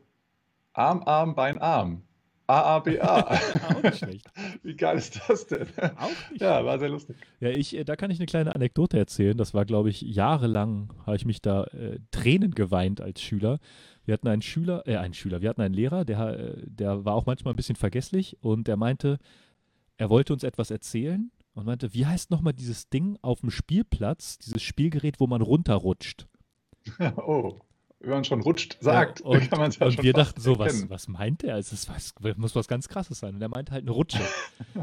Arm, 0.77 1.03
Arm, 1.07 1.35
Bein, 1.35 1.59
Arm. 1.59 2.03
A-A-B-A. 2.49 3.21
Auch 3.75 3.83
nicht 3.83 3.97
schlecht. 3.99 4.31
Wie 4.63 4.77
geil 4.77 4.99
ist 4.99 5.21
das 5.27 5.47
denn? 5.47 5.67
Auch 5.97 6.11
nicht 6.31 6.41
Ja, 6.41 6.65
war 6.65 6.79
sehr 6.79 6.91
lustig. 6.91 7.17
Ja, 7.41 7.49
ich, 7.49 7.75
äh, 7.75 7.85
da 7.85 7.97
kann 7.97 8.11
ich 8.11 8.19
eine 8.19 8.27
kleine 8.27 8.55
Anekdote 8.55 8.99
erzählen. 8.99 9.37
Das 9.37 9.55
war, 9.55 9.65
glaube 9.65 9.89
ich, 9.89 10.03
jahrelang 10.03 10.93
habe 11.05 11.17
ich 11.17 11.25
mich 11.25 11.41
da 11.41 11.65
äh, 11.65 11.99
Tränen 12.11 12.53
geweint 12.53 13.01
als 13.01 13.21
Schüler. 13.23 13.59
Wir 14.05 14.15
hatten 14.15 14.29
einen 14.29 14.43
Schüler, 14.43 14.87
äh, 14.87 14.97
einen 14.97 15.15
Schüler, 15.15 15.41
wir 15.41 15.49
hatten 15.49 15.63
einen 15.63 15.75
Lehrer, 15.75 16.05
der, 16.05 16.39
äh, 16.39 16.63
der 16.67 17.05
war 17.05 17.15
auch 17.15 17.27
manchmal 17.27 17.55
ein 17.55 17.57
bisschen 17.57 17.77
vergesslich 17.77 18.37
und 18.41 18.69
der 18.69 18.77
meinte, 18.77 19.19
er 19.97 20.11
wollte 20.11 20.35
uns 20.35 20.45
etwas 20.45 20.71
erzählen 20.71 21.33
und 21.55 21.65
meinte, 21.65 21.95
wie 21.95 22.07
heißt 22.07 22.31
nochmal 22.31 22.53
dieses 22.53 22.91
Ding 22.91 23.19
auf 23.23 23.41
dem 23.41 23.51
Spielplatz, 23.51 24.39
dieses 24.39 24.63
Spielgerät, 24.63 25.21
wo 25.21 25.27
man 25.27 25.43
runterrutscht? 25.43 26.29
Oh, 27.17 27.59
wenn 28.01 28.11
man 28.11 28.25
schon 28.25 28.41
rutscht, 28.41 28.77
sagt, 28.81 29.21
Ja, 29.21 29.27
und, 29.31 29.51
kann 29.51 29.59
man 29.59 29.71
es 29.71 29.79
ja 29.79 29.87
und 29.87 29.93
schon 29.95 30.05
wir 30.05 30.13
dachten 30.13 30.41
so, 30.41 30.59
was, 30.59 30.73
erkennen. 30.73 30.91
was 30.91 31.09
meint 31.09 31.43
er? 31.45 31.57
Es 31.57 31.89
was, 31.89 32.15
muss 32.37 32.55
was 32.55 32.69
ganz 32.69 32.89
krasses 32.89 33.19
sein. 33.19 33.35
Und 33.35 33.43
er 33.43 33.49
meinte 33.49 33.73
halt 33.73 33.83
eine 33.83 33.91
Rutsche. 33.91 34.21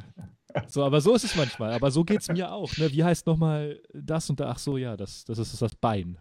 so, 0.68 0.84
aber 0.84 1.02
so 1.02 1.14
ist 1.16 1.24
es 1.24 1.36
manchmal. 1.36 1.72
Aber 1.74 1.92
so 1.92 2.04
geht 2.04 2.22
es 2.22 2.28
mir 2.30 2.52
auch. 2.52 2.76
Ne? 2.78 2.92
Wie 2.92 3.04
heißt 3.04 3.26
nochmal 3.28 3.80
das 3.94 4.30
und 4.30 4.40
da? 4.40 4.50
Ach 4.50 4.60
so, 4.60 4.78
ja, 4.78 4.98
das, 4.98 5.26
das 5.26 5.38
ist 5.40 5.62
das 5.62 5.76
Bein. 5.76 6.18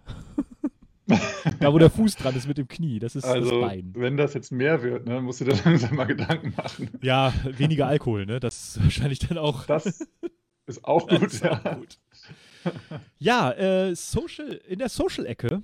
da, 1.60 1.72
wo 1.72 1.78
der 1.78 1.90
Fuß 1.90 2.16
dran 2.16 2.34
ist 2.36 2.46
mit 2.46 2.58
dem 2.58 2.68
Knie, 2.68 2.98
das 2.98 3.16
ist 3.16 3.24
das 3.24 3.32
Also, 3.32 3.60
Bein. 3.60 3.92
wenn 3.96 4.16
das 4.16 4.34
jetzt 4.34 4.52
mehr 4.52 4.82
wird, 4.82 5.06
ne, 5.06 5.20
musst 5.20 5.40
du 5.40 5.44
dir 5.44 5.56
langsam 5.64 5.96
mal 5.96 6.04
Gedanken 6.04 6.54
machen. 6.56 6.90
Ja, 7.02 7.32
weniger 7.44 7.86
Alkohol, 7.86 8.26
ne? 8.26 8.40
Das 8.40 8.76
ist 8.76 8.82
wahrscheinlich 8.82 9.18
dann 9.18 9.38
auch. 9.38 9.66
Das 9.66 9.86
ist 10.66 10.84
auch 10.84 11.06
Das 11.08 11.20
gut, 11.20 11.32
ist 11.32 11.44
ja. 11.44 11.60
auch 11.64 11.76
gut. 11.76 11.98
Ja, 13.18 13.50
äh, 13.52 13.94
Social, 13.96 14.52
in 14.68 14.78
der 14.78 14.88
Social-Ecke 14.88 15.62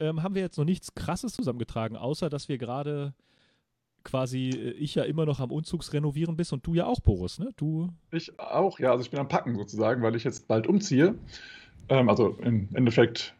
ähm, 0.00 0.22
haben 0.22 0.34
wir 0.34 0.42
jetzt 0.42 0.58
noch 0.58 0.64
nichts 0.64 0.94
Krasses 0.94 1.32
zusammengetragen, 1.32 1.96
außer 1.96 2.28
dass 2.30 2.48
wir 2.48 2.58
gerade 2.58 3.14
quasi, 4.04 4.48
äh, 4.50 4.70
ich 4.72 4.94
ja 4.94 5.04
immer 5.04 5.26
noch 5.26 5.40
am 5.40 5.50
Umzugsrenovieren 5.50 6.36
bist 6.36 6.52
und 6.52 6.66
du 6.66 6.74
ja 6.74 6.86
auch, 6.86 7.00
Boris, 7.00 7.38
ne? 7.38 7.50
Du, 7.56 7.88
Ich 8.10 8.38
auch, 8.38 8.78
ja. 8.78 8.90
Also 8.90 9.04
ich 9.04 9.10
bin 9.10 9.20
am 9.20 9.28
Packen 9.28 9.56
sozusagen, 9.56 10.02
weil 10.02 10.16
ich 10.16 10.24
jetzt 10.24 10.48
bald 10.48 10.66
umziehe. 10.66 11.14
Ähm, 11.88 12.08
also 12.08 12.36
im 12.42 12.68
Endeffekt 12.74 13.34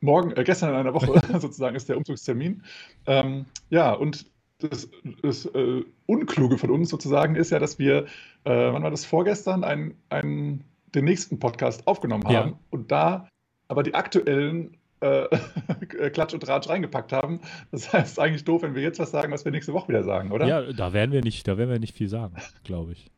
morgen, 0.00 0.32
äh, 0.32 0.44
gestern 0.44 0.70
in 0.70 0.76
einer 0.76 0.94
Woche 0.94 1.12
sozusagen 1.40 1.76
ist 1.76 1.88
der 1.88 1.96
Umzugstermin. 1.96 2.62
Ähm, 3.06 3.46
ja, 3.70 3.92
und 3.92 4.26
das, 4.58 4.88
das 5.22 5.46
äh, 5.46 5.82
Unkluge 6.06 6.58
von 6.58 6.70
uns 6.70 6.88
sozusagen 6.88 7.36
ist 7.36 7.50
ja, 7.50 7.58
dass 7.58 7.78
wir, 7.78 8.06
äh, 8.44 8.72
wann 8.72 8.82
war 8.82 8.90
das 8.90 9.04
vorgestern, 9.04 9.64
ein, 9.64 9.94
ein, 10.08 10.64
den 10.94 11.04
nächsten 11.04 11.38
Podcast 11.38 11.86
aufgenommen 11.86 12.24
Ja. 12.30 12.44
haben 12.44 12.58
und 12.70 12.90
da 12.90 13.28
aber 13.66 13.82
die 13.82 13.94
aktuellen 13.94 14.76
äh, 15.04 16.10
Klatsch 16.10 16.34
und 16.34 16.46
Ratsch 16.48 16.68
reingepackt 16.68 17.12
haben. 17.12 17.40
Das 17.70 17.92
heißt, 17.92 18.18
eigentlich 18.18 18.44
doof, 18.44 18.62
wenn 18.62 18.74
wir 18.74 18.82
jetzt 18.82 18.98
was 18.98 19.10
sagen, 19.10 19.32
was 19.32 19.44
wir 19.44 19.52
nächste 19.52 19.72
Woche 19.72 19.88
wieder 19.88 20.02
sagen, 20.04 20.32
oder? 20.32 20.46
ja, 20.46 20.72
da 20.72 20.92
werden 20.92 21.12
wir 21.12 21.22
nicht, 21.22 21.46
da 21.46 21.58
werden 21.58 21.70
wir 21.70 21.78
nicht 21.78 21.94
viel 21.94 22.08
sagen, 22.08 22.36
glaube 22.64 22.92
ich. 22.92 23.10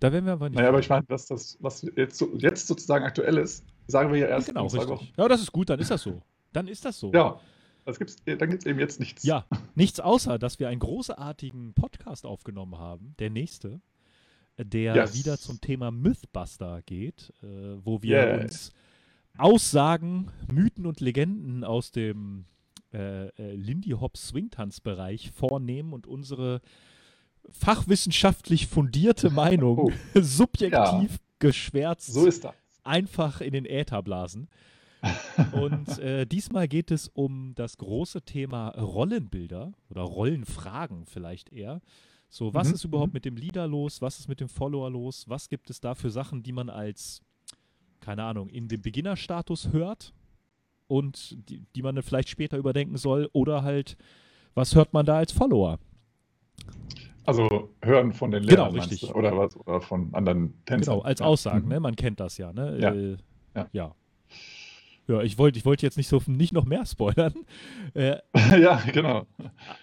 Da 0.00 0.12
werden 0.12 0.26
wir 0.26 0.32
aber 0.32 0.48
nicht. 0.48 0.56
Naja, 0.58 0.68
aber 0.68 0.80
ich 0.80 0.88
meine, 0.88 1.04
dass 1.06 1.26
das, 1.26 1.56
was 1.60 1.86
jetzt, 1.96 2.18
so, 2.18 2.30
jetzt 2.36 2.66
sozusagen 2.66 3.04
aktuell 3.04 3.38
ist, 3.38 3.64
sagen 3.86 4.12
wir 4.12 4.18
ja 4.18 4.26
erst 4.26 4.48
Genau, 4.48 4.64
in 4.64 4.68
zwei 4.70 4.78
richtig. 4.78 4.96
Wochen. 4.96 5.08
Ja, 5.16 5.28
das 5.28 5.40
ist 5.40 5.52
gut, 5.52 5.70
dann 5.70 5.78
ist 5.78 5.90
das 5.90 6.02
so. 6.02 6.20
Dann 6.52 6.66
ist 6.68 6.84
das 6.84 6.98
so. 6.98 7.12
Ja, 7.12 7.40
das 7.84 7.98
gibt's, 7.98 8.16
dann 8.24 8.50
gibt 8.50 8.62
es 8.62 8.66
eben 8.66 8.78
jetzt 8.80 9.00
nichts. 9.00 9.22
Ja, 9.22 9.46
nichts 9.74 10.00
außer, 10.00 10.38
dass 10.38 10.58
wir 10.58 10.68
einen 10.68 10.80
großartigen 10.80 11.72
Podcast 11.74 12.26
aufgenommen 12.26 12.78
haben, 12.78 13.14
der 13.20 13.30
nächste, 13.30 13.80
der 14.58 14.94
Yes. 14.96 15.14
wieder 15.14 15.38
zum 15.38 15.60
Thema 15.60 15.90
Mythbuster 15.90 16.82
geht, 16.84 17.32
äh, 17.42 17.46
wo 17.84 18.02
wir 18.02 18.16
Yeah. 18.18 18.40
uns 18.42 18.72
Aussagen, 19.38 20.30
Mythen 20.50 20.86
und 20.86 21.00
Legenden 21.00 21.64
aus 21.64 21.90
dem 21.92 22.44
äh, 22.92 23.28
äh, 23.28 23.54
Lindy 23.54 23.90
Hop 23.90 24.16
Swingtanzbereich 24.16 25.30
vornehmen 25.32 25.92
und 25.92 26.06
unsere 26.06 26.60
fachwissenschaftlich 27.48 28.66
fundierte 28.66 29.30
Meinung 29.30 29.78
Oh. 29.78 29.92
subjektiv 30.20 31.18
geschwärzt 31.38 32.12
So 32.12 32.26
ist 32.26 32.44
das. 32.44 32.54
einfach 32.84 33.40
in 33.40 33.52
den 33.52 33.66
Äther 33.66 34.02
blasen. 34.02 34.48
Und 35.50 35.98
äh, 35.98 36.26
diesmal 36.26 36.68
geht 36.68 36.92
es 36.92 37.08
um 37.08 37.54
das 37.56 37.76
große 37.76 38.22
Thema 38.22 38.68
Rollenbilder 38.68 39.72
oder 39.90 40.02
Rollenfragen 40.02 41.06
vielleicht 41.06 41.50
eher. 41.52 41.80
So, 42.28 42.54
was 42.54 42.68
Mhm, 42.68 42.74
ist 42.74 42.84
überhaupt 42.84 43.12
mhm. 43.12 43.14
mit 43.16 43.24
dem 43.24 43.36
Leader 43.36 43.66
los? 43.66 44.00
Was 44.00 44.20
ist 44.20 44.28
mit 44.28 44.38
dem 44.40 44.48
Follower 44.48 44.88
los? 44.90 45.28
Was 45.28 45.48
gibt 45.48 45.70
es 45.70 45.80
da 45.80 45.96
für 45.96 46.10
Sachen, 46.10 46.44
die 46.44 46.52
man 46.52 46.70
als, 46.70 47.20
keine 48.02 48.24
Ahnung, 48.24 48.50
in 48.50 48.68
dem 48.68 48.82
Beginnerstatus 48.82 49.72
hört 49.72 50.12
und 50.88 51.36
die, 51.48 51.64
die 51.74 51.82
man 51.82 51.94
dann 51.94 52.04
vielleicht 52.04 52.28
später 52.28 52.58
überdenken 52.58 52.98
soll? 52.98 53.30
Oder 53.32 53.62
halt, 53.62 53.96
was 54.54 54.74
hört 54.74 54.92
man 54.92 55.06
da 55.06 55.16
als 55.16 55.32
Follower? 55.32 55.78
Also 57.24 57.70
hören 57.82 58.12
von 58.12 58.30
den 58.32 58.42
Genau, 58.42 58.62
Lehrern, 58.64 58.74
meinst 58.76 58.90
richtig. 58.90 59.08
du? 59.10 59.14
Oder, 59.14 59.36
was, 59.36 59.56
oder 59.56 59.80
von 59.80 60.12
anderen 60.12 60.54
Tänzern. 60.66 60.94
Genau, 60.96 61.04
als 61.04 61.20
Ja. 61.20 61.26
Aussagen, 61.26 61.62
Mhm. 61.64 61.68
ne? 61.72 61.80
Man 61.80 61.96
kennt 61.96 62.18
das 62.20 62.36
ja, 62.36 62.52
ne? 62.52 62.78
Ja. 62.80 62.92
Äh, 62.92 63.16
Ja. 63.54 63.68
ja. 63.72 63.94
Ja, 65.08 65.20
ich 65.20 65.36
wollte 65.36 65.58
ich 65.58 65.64
wollte 65.64 65.84
jetzt 65.84 65.96
nicht 65.96 66.06
so 66.08 66.22
nicht 66.26 66.52
noch 66.52 66.64
mehr 66.64 66.86
spoilern. 66.86 67.34
Äh, 67.94 68.16
ja, 68.58 68.80
genau. 68.92 69.26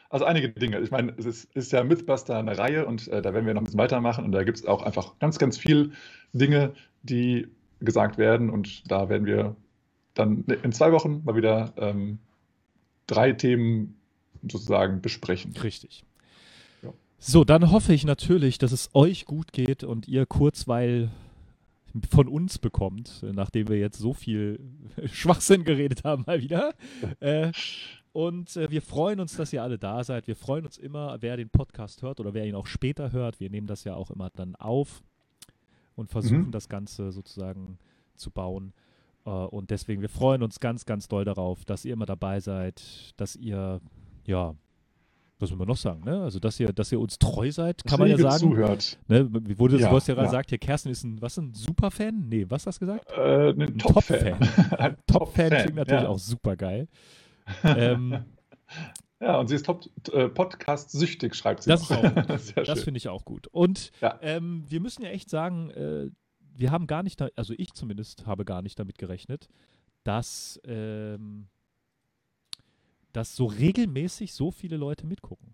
Also 0.10 0.26
einige 0.26 0.50
Dinge. 0.50 0.80
Ich 0.80 0.90
meine, 0.90 1.14
es 1.18 1.26
ist, 1.26 1.56
ist 1.56 1.72
ja 1.72 1.84
Mythbuster 1.84 2.38
eine 2.40 2.58
Reihe 2.58 2.86
und 2.88 3.08
äh, 3.10 3.22
da 3.22 3.34
werden 3.36 3.46
wir 3.46 3.54
noch 3.54 3.62
ein 3.62 3.66
bisschen 3.66 3.80
weitermachen 3.80 4.26
und 4.26 4.32
da 4.32 4.44
gibt 4.44 4.58
es 4.58 4.66
auch 4.66 4.82
einfach 4.82 5.20
ganz, 5.20 5.38
ganz 5.38 5.58
viel 5.60 5.92
Dinge, 6.34 6.74
die 7.04 7.48
gesagt 7.80 8.18
werden 8.18 8.50
und 8.50 8.90
da 8.92 9.10
werden 9.10 9.26
wir 9.26 9.56
dann 10.14 10.44
in 10.64 10.72
zwei 10.72 10.92
Wochen 10.92 11.24
mal 11.24 11.36
wieder 11.36 11.74
ähm, 11.78 12.20
drei 13.08 13.32
Themen 13.32 14.00
sozusagen 14.42 15.02
besprechen. 15.02 15.56
Richtig. 15.64 16.04
Ja. 16.82 16.94
So, 17.18 17.44
dann 17.44 17.72
hoffe 17.72 17.94
ich 17.94 18.06
natürlich, 18.06 18.58
dass 18.58 18.72
es 18.72 18.90
euch 18.94 19.26
gut 19.26 19.52
geht 19.52 19.84
und 19.84 20.08
ihr 20.08 20.26
Kurzweil 20.26 21.10
von 22.12 22.28
uns 22.28 22.60
bekommt, 22.60 23.24
nachdem 23.24 23.68
wir 23.68 23.80
jetzt 23.80 23.98
so 23.98 24.14
viel 24.14 24.60
Schwachsinn 25.06 25.64
geredet 25.64 26.04
haben, 26.04 26.24
mal 26.28 26.42
wieder. 26.42 26.74
Äh, 27.20 27.52
und 28.12 28.56
äh, 28.58 28.70
wir 28.70 28.82
freuen 28.82 29.20
uns, 29.20 29.36
dass 29.36 29.54
ihr 29.54 29.64
alle 29.64 29.78
da 29.78 30.04
seid. 30.04 30.28
Wir 30.28 30.36
freuen 30.36 30.66
uns 30.66 30.78
immer, 30.78 31.18
wer 31.22 31.38
den 31.38 31.50
Podcast 31.50 32.02
hört 32.02 32.20
oder 32.20 32.34
wer 32.34 32.46
ihn 32.46 32.56
auch 32.56 32.68
später 32.68 33.12
hört. 33.12 33.40
Wir 33.40 33.50
nehmen 33.50 33.68
das 33.68 33.84
ja 33.84 33.96
auch 33.96 34.12
immer 34.12 34.30
dann 34.32 34.56
auf 34.56 35.04
und 36.00 36.10
versuchen 36.10 36.48
mhm. 36.48 36.52
das 36.52 36.70
Ganze 36.70 37.12
sozusagen 37.12 37.78
zu 38.16 38.32
bauen. 38.32 38.74
Uh, 39.26 39.48
und 39.52 39.70
deswegen, 39.70 40.02
wir 40.02 40.10
freuen 40.10 40.42
uns 40.42 40.60
ganz, 40.60 40.86
ganz 40.86 41.08
doll 41.08 41.26
darauf, 41.26 41.66
dass 41.66 41.84
ihr 41.86 41.94
immer 41.94 42.06
dabei 42.06 42.40
seid, 42.40 43.14
dass 43.18 43.36
ihr, 43.36 43.82
ja, 44.26 44.56
was 45.40 45.52
will 45.52 45.58
man 45.58 45.68
noch 45.68 45.78
sagen, 45.78 46.04
ne? 46.04 46.22
Also, 46.22 46.40
dass 46.40 46.60
ihr, 46.60 46.72
dass 46.74 46.92
ihr 46.92 47.00
uns 47.00 47.18
treu 47.18 47.52
seid, 47.52 47.84
kann 47.86 48.00
man 48.00 48.10
ja 48.10 48.18
sagen. 48.18 48.40
zuhört. 48.40 49.00
Ne? 49.08 49.30
Wie 49.32 49.58
wurde 49.58 49.78
ja, 49.78 49.90
du 49.90 49.96
hast 49.96 50.08
ja 50.08 50.14
gerade 50.14 50.28
gesagt, 50.28 50.50
hier 50.50 50.58
Kerstin 50.58 50.92
ist 50.92 51.04
ein, 51.04 51.22
was, 51.22 51.38
ein 51.38 51.54
Superfan? 51.54 52.28
Nee, 52.28 52.46
was 52.50 52.66
hast 52.66 52.82
du 52.82 52.88
gesagt? 52.88 53.10
Äh, 53.12 53.52
ein 53.52 53.78
Top-Fan. 53.78 54.40
Top 54.40 54.98
Top-Fan 55.08 55.50
klingt 55.50 55.76
natürlich 55.76 56.04
ja. 56.04 56.10
auch 56.10 56.20
super 56.20 56.56
geil. 56.58 56.88
ähm, 57.64 58.26
ja, 59.20 59.38
und 59.38 59.48
sie 59.48 59.56
ist 59.56 59.68
äh, 59.68 60.30
Podcast-süchtig, 60.30 61.36
schreibt 61.36 61.64
sie. 61.64 61.70
Das, 61.70 61.88
das 62.56 62.84
finde 62.84 62.98
ich 62.98 63.10
auch 63.10 63.26
gut. 63.26 63.48
Und 63.48 63.92
ja. 64.02 64.18
ähm, 64.22 64.64
wir 64.68 64.80
müssen 64.80 65.04
ja 65.04 65.10
echt 65.10 65.30
sagen, 65.30 65.70
äh, 65.72 66.10
wir 66.56 66.72
haben 66.72 66.88
gar 66.88 67.04
nicht, 67.04 67.22
also 67.38 67.54
ich 67.58 67.74
zumindest 67.74 68.26
habe 68.26 68.46
gar 68.46 68.62
nicht 68.62 68.80
damit 68.80 68.98
gerechnet, 68.98 69.50
dass, 70.04 70.60
ähm, 70.64 71.48
dass 73.12 73.36
so 73.36 73.46
regelmäßig 73.46 74.34
so 74.34 74.52
viele 74.52 74.78
Leute 74.78 75.06
mitgucken. 75.06 75.54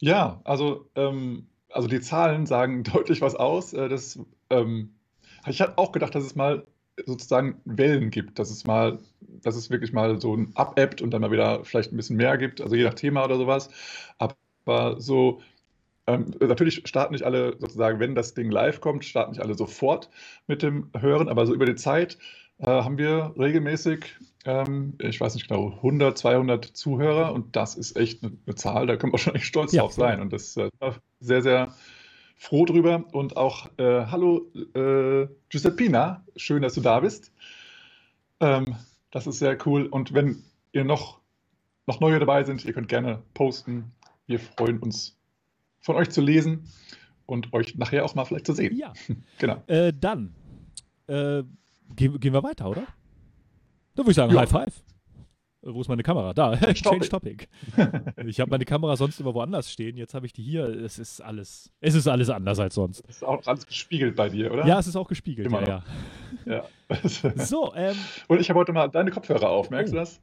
Ja, 0.00 0.40
also, 0.44 0.90
ähm, 0.96 1.48
also 1.68 1.86
die 1.86 2.00
Zahlen 2.00 2.46
sagen 2.46 2.82
deutlich 2.84 3.20
was 3.20 3.36
aus. 3.36 3.72
Äh, 3.72 3.88
das, 3.88 4.18
ähm, 4.50 4.94
ich 5.46 5.60
hatte 5.60 5.78
auch 5.78 5.92
gedacht, 5.92 6.14
dass 6.14 6.24
es 6.24 6.34
mal 6.34 6.66
sozusagen 7.06 7.60
Wellen 7.64 8.10
gibt, 8.10 8.38
dass 8.38 8.50
es 8.50 8.66
mal, 8.66 8.98
dass 9.20 9.56
es 9.56 9.70
wirklich 9.70 9.92
mal 9.92 10.20
so 10.20 10.34
ein 10.34 10.52
abebbt 10.54 11.02
und 11.02 11.10
dann 11.10 11.20
mal 11.20 11.30
wieder 11.30 11.64
vielleicht 11.64 11.92
ein 11.92 11.96
bisschen 11.96 12.16
mehr 12.16 12.38
gibt, 12.38 12.60
also 12.60 12.74
je 12.74 12.84
nach 12.84 12.94
Thema 12.94 13.24
oder 13.24 13.36
sowas. 13.36 13.70
Aber 14.18 15.00
so 15.00 15.40
ähm, 16.08 16.34
natürlich 16.40 16.82
starten 16.86 17.12
nicht 17.12 17.24
alle 17.24 17.56
sozusagen, 17.58 18.00
wenn 18.00 18.14
das 18.14 18.32
Ding 18.34 18.50
live 18.50 18.80
kommt, 18.80 19.04
starten 19.04 19.32
nicht 19.32 19.42
alle 19.42 19.54
sofort 19.54 20.08
mit 20.46 20.62
dem 20.62 20.90
Hören, 20.98 21.28
aber 21.28 21.46
so 21.46 21.54
über 21.54 21.66
die 21.66 21.74
Zeit 21.74 22.18
äh, 22.58 22.66
haben 22.66 22.96
wir 22.96 23.34
regelmäßig, 23.38 24.16
ähm, 24.46 24.94
ich 25.00 25.20
weiß 25.20 25.34
nicht 25.34 25.48
genau, 25.48 25.74
100, 25.76 26.16
200 26.16 26.64
Zuhörer 26.64 27.32
und 27.34 27.54
das 27.56 27.76
ist 27.76 27.96
echt 27.96 28.22
eine, 28.22 28.32
eine 28.46 28.54
Zahl, 28.54 28.86
da 28.86 28.96
können 28.96 29.12
wir 29.12 29.18
schon 29.18 29.34
echt 29.34 29.44
stolz 29.44 29.72
ja, 29.72 29.82
drauf 29.82 29.92
sein 29.92 30.20
und 30.20 30.32
das 30.32 30.56
äh, 30.56 30.70
sehr, 31.20 31.42
sehr 31.42 31.74
froh 32.38 32.64
drüber 32.64 33.04
und 33.12 33.36
auch 33.36 33.66
äh, 33.78 34.06
hallo 34.06 34.50
äh, 34.74 35.26
Giuseppina, 35.48 36.24
schön, 36.36 36.62
dass 36.62 36.74
du 36.74 36.80
da 36.80 37.00
bist. 37.00 37.32
Ähm, 38.40 38.76
das 39.10 39.26
ist 39.26 39.40
sehr 39.40 39.58
cool 39.66 39.86
und 39.86 40.14
wenn 40.14 40.44
ihr 40.72 40.84
noch, 40.84 41.20
noch 41.86 42.00
neue 42.00 42.18
dabei 42.18 42.44
sind, 42.44 42.64
ihr 42.64 42.72
könnt 42.72 42.88
gerne 42.88 43.22
posten. 43.34 43.92
Wir 44.26 44.38
freuen 44.38 44.78
uns 44.78 45.18
von 45.80 45.96
euch 45.96 46.10
zu 46.10 46.20
lesen 46.20 46.68
und 47.26 47.52
euch 47.52 47.76
nachher 47.76 48.04
auch 48.04 48.14
mal 48.14 48.24
vielleicht 48.24 48.46
zu 48.46 48.52
sehen. 48.52 48.76
Ja. 48.76 48.92
genau. 49.38 49.62
Äh, 49.66 49.92
dann 49.98 50.34
äh, 51.08 51.42
gehen, 51.96 52.20
gehen, 52.20 52.32
wir 52.32 52.42
weiter, 52.42 52.70
oder? 52.70 52.86
Da 53.94 54.02
würde 54.02 54.10
ich 54.10 54.16
sagen, 54.16 54.32
ja. 54.32 54.40
High 54.40 54.50
Five. 54.50 54.84
Wo 55.62 55.80
ist 55.80 55.88
meine 55.88 56.02
Kamera? 56.02 56.32
Da, 56.34 56.56
Change 56.74 57.08
Topic. 57.08 57.46
ich 58.26 58.40
habe 58.40 58.50
meine 58.50 58.64
Kamera 58.64 58.96
sonst 58.96 59.18
immer 59.18 59.34
woanders 59.34 59.72
stehen. 59.72 59.96
Jetzt 59.96 60.14
habe 60.14 60.24
ich 60.26 60.32
die 60.32 60.42
hier. 60.42 60.68
Es 60.68 60.98
ist 60.98 61.20
alles, 61.20 61.72
es 61.80 61.94
ist 61.94 62.06
alles 62.06 62.30
anders 62.30 62.60
als 62.60 62.74
sonst. 62.76 63.04
Es 63.08 63.16
ist 63.16 63.24
auch 63.24 63.44
alles 63.44 63.66
gespiegelt 63.66 64.14
bei 64.14 64.28
dir, 64.28 64.52
oder? 64.52 64.66
Ja, 64.66 64.78
es 64.78 64.86
ist 64.86 64.94
auch 64.94 65.08
gespiegelt. 65.08 65.48
Immer 65.48 65.62
ja, 65.66 65.84
ja. 66.46 66.64
ja. 66.88 66.98
so, 67.44 67.74
ähm, 67.74 67.96
Und 68.28 68.40
ich 68.40 68.48
habe 68.50 68.60
heute 68.60 68.72
mal 68.72 68.88
deine 68.88 69.10
Kopfhörer 69.10 69.48
auf. 69.48 69.70
Merkst 69.70 69.92
oh. 69.92 69.96
du 69.96 70.00
das? 70.00 70.20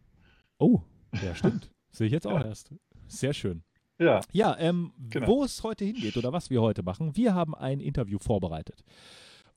Oh, 0.58 0.82
ja, 1.22 1.36
stimmt. 1.36 1.70
Sehe 1.92 2.08
ich 2.08 2.14
jetzt 2.14 2.28
auch 2.28 2.44
erst. 2.44 2.74
Sehr 3.08 3.34
schön. 3.34 3.64
Ja. 4.00 4.22
Ja, 4.32 4.56
ähm, 4.60 4.92
genau. 5.10 5.28
wo 5.28 5.44
es 5.44 5.64
heute 5.64 5.86
hingeht 5.86 6.18
oder 6.18 6.34
was 6.34 6.50
wir 6.50 6.62
heute 6.62 6.84
machen. 6.84 7.16
Wir 7.16 7.34
haben 7.34 7.56
ein 7.56 7.80
Interview 7.80 8.20
vorbereitet. 8.20 8.84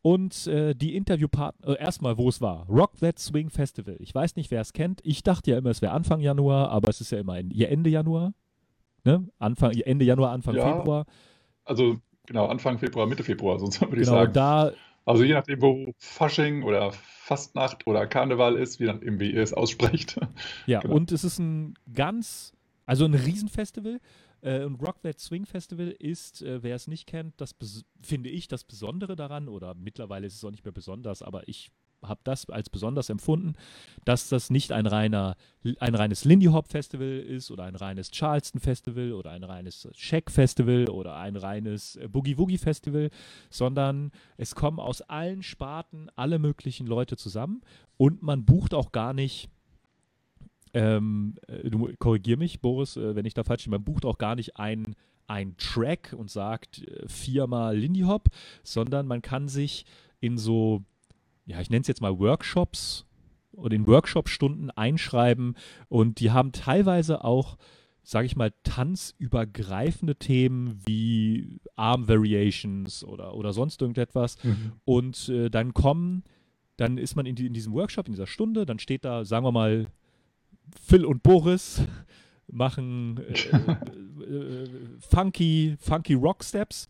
Und 0.03 0.47
äh, 0.47 0.75
die 0.75 0.95
Interviewpartner, 0.95 1.77
äh, 1.77 1.83
erstmal, 1.83 2.17
wo 2.17 2.29
es 2.29 2.41
war. 2.41 2.67
Rock 2.69 2.99
That 3.01 3.19
Swing 3.19 3.51
Festival. 3.51 3.97
Ich 3.99 4.15
weiß 4.15 4.37
nicht, 4.37 4.51
wer 4.51 4.61
es 4.61 4.73
kennt. 4.73 5.01
Ich 5.05 5.23
dachte 5.23 5.51
ja 5.51 5.59
immer, 5.59 5.71
es 5.71 5.83
wäre 5.83 5.93
Anfang 5.93 6.21
Januar, 6.21 6.71
aber 6.71 6.89
es 6.89 7.01
ist 7.01 7.11
ja 7.11 7.19
immer 7.19 7.37
Ende 7.37 7.91
Januar. 7.91 8.33
Ne? 9.05 9.29
Anfang, 9.39 9.73
Ende 9.73 10.05
Januar, 10.05 10.33
Anfang 10.33 10.55
ja, 10.55 10.77
Februar. 10.77 11.05
Also 11.65 11.97
genau, 12.27 12.47
Anfang 12.47 12.79
Februar, 12.79 13.07
Mitte 13.07 13.25
Februar, 13.25 13.59
sonst 13.59 13.81
würde 13.81 13.97
genau, 13.97 14.03
ich 14.03 14.07
sagen. 14.07 14.33
Da, 14.33 14.73
also 15.05 15.25
je 15.25 15.35
nachdem, 15.35 15.63
wo 15.63 15.95
Fasching 15.99 16.63
oder 16.63 16.93
Fastnacht 16.93 17.87
oder 17.87 18.07
Karneval 18.07 18.57
ist, 18.57 18.79
wie, 18.81 18.87
dann, 18.87 19.01
wie 19.03 19.33
ihr 19.33 19.43
es 19.43 19.53
aussprecht. 19.53 20.21
Ja, 20.67 20.81
genau. 20.83 20.95
und 20.95 21.13
es 21.13 21.25
ist 21.25 21.39
ein 21.39 21.75
ganz, 21.93 22.53
also 22.87 23.05
ein 23.05 23.15
Riesenfestival. 23.15 24.01
Äh, 24.41 24.65
und 24.65 24.77
Rock 24.77 25.03
That 25.03 25.21
Swing 25.21 25.47
Festival 25.47 25.89
ist, 25.89 26.43
äh, 26.43 26.63
wer 26.63 26.77
es 26.77 26.87
nicht 26.87 27.07
kennt, 27.07 27.41
das 27.41 27.55
finde 28.03 28.29
ich 28.31 28.49
das 28.49 28.65
Besondere 28.65 29.17
daran, 29.17 29.49
oder 29.49 29.75
mittlerweile 29.75 30.27
ist 30.27 30.35
es 30.35 30.45
auch 30.45 30.51
nicht 30.51 30.65
mehr 30.65 30.73
besonders, 30.73 31.23
aber 31.23 31.49
ich 31.49 31.71
habe 32.03 32.21
das 32.25 32.49
als 32.49 32.71
besonders 32.71 33.11
empfunden, 33.11 33.55
dass 34.05 34.29
das 34.29 34.51
nicht 34.51 34.73
ein 34.73 34.87
reiner, 34.87 35.37
ein 35.81 35.95
reines 35.95 36.25
Lindy 36.25 36.47
Hop 36.47 36.69
Festival 36.69 37.19
ist 37.19 37.51
oder 37.51 37.65
ein 37.65 37.75
reines 37.75 38.11
Charleston 38.11 38.61
Festival 38.61 39.13
oder 39.13 39.31
ein 39.31 39.45
reines 39.45 39.89
Shack 39.95 40.31
Festival 40.31 40.89
oder 40.89 41.17
ein 41.17 41.37
reines 41.37 41.97
äh, 41.97 42.09
Boogie 42.09 42.39
Woogie 42.39 42.59
Festival, 42.59 43.11
sondern 43.51 44.13
es 44.37 44.55
kommen 44.55 44.79
aus 44.79 45.03
allen 45.03 45.43
Sparten 45.43 46.09
alle 46.17 46.39
möglichen 46.39 46.87
Leute 46.87 47.17
zusammen 47.17 47.63
und 47.97 48.23
man 48.23 48.45
bucht 48.45 48.75
auch 48.75 48.93
gar 48.93 49.13
nicht 49.13 49.51
ähm, 50.79 51.35
äh, 51.49 51.71
du 51.71 51.91
korrigier 51.99 52.37
mich, 52.37 52.61
Boris, 52.61 52.97
äh, 52.97 53.17
wenn 53.17 53.27
ich 53.27 53.35
da 53.35 53.45
falsch 53.45 53.65
bin, 53.65 53.73
man 53.73 53.85
bucht 53.85 54.05
auch 54.05 54.19
gar 54.19 54.37
nicht 54.37 54.57
einen 54.57 54.95
ein 55.27 55.57
Track 55.59 56.15
und 56.17 56.31
sagt 56.31 56.83
äh, 56.83 57.07
viermal 57.07 57.77
Lindy 57.77 58.01
Hop, 58.01 58.29
sondern 58.63 59.07
man 59.07 59.21
kann 59.23 59.49
sich 59.49 59.85
in 60.21 60.39
so, 60.39 60.83
ja, 61.47 61.61
ich 61.61 61.71
nenne 61.71 61.83
es 61.83 61.89
jetzt 61.89 62.01
mal 62.01 62.19
Workshops 62.19 63.05
oder 63.53 63.77
in 63.77 63.87
Workshop-Stunden 63.87 64.71
einschreiben 64.71 65.57
und 65.89 66.21
die 66.21 66.31
haben 66.31 66.53
teilweise 66.53 67.25
auch, 67.25 67.59
sage 68.03 68.27
ich 68.27 68.37
mal, 68.37 68.55
tanzübergreifende 68.63 70.17
Themen 70.17 70.81
wie 70.87 71.61
Arm 71.77 72.09
Variations 72.09 73.05
oder, 73.05 73.35
oder 73.35 73.53
sonst 73.53 73.83
irgendetwas. 73.83 74.43
Mhm. 74.43 74.73
Und 74.85 75.29
äh, 75.29 75.51
dann 75.51 75.75
kommen, 75.75 76.25
dann 76.79 76.97
ist 76.97 77.17
man 77.17 77.27
in, 77.27 77.35
die, 77.35 77.47
in 77.47 77.53
diesem 77.53 77.75
Workshop, 77.75 78.07
in 78.07 78.15
dieser 78.15 78.27
Stunde, 78.27 78.65
dann 78.65 78.79
steht 78.79 79.05
da, 79.05 79.27
sagen 79.27 79.45
wir 79.45 79.53
mal, 79.53 79.89
Phil 80.81 81.05
und 81.05 81.23
Boris 81.23 81.83
machen 82.51 83.19
äh, 83.29 84.25
äh, 84.25 84.69
funky, 85.01 85.77
funky 85.79 86.15
Rock 86.15 86.45
Steps, 86.45 86.89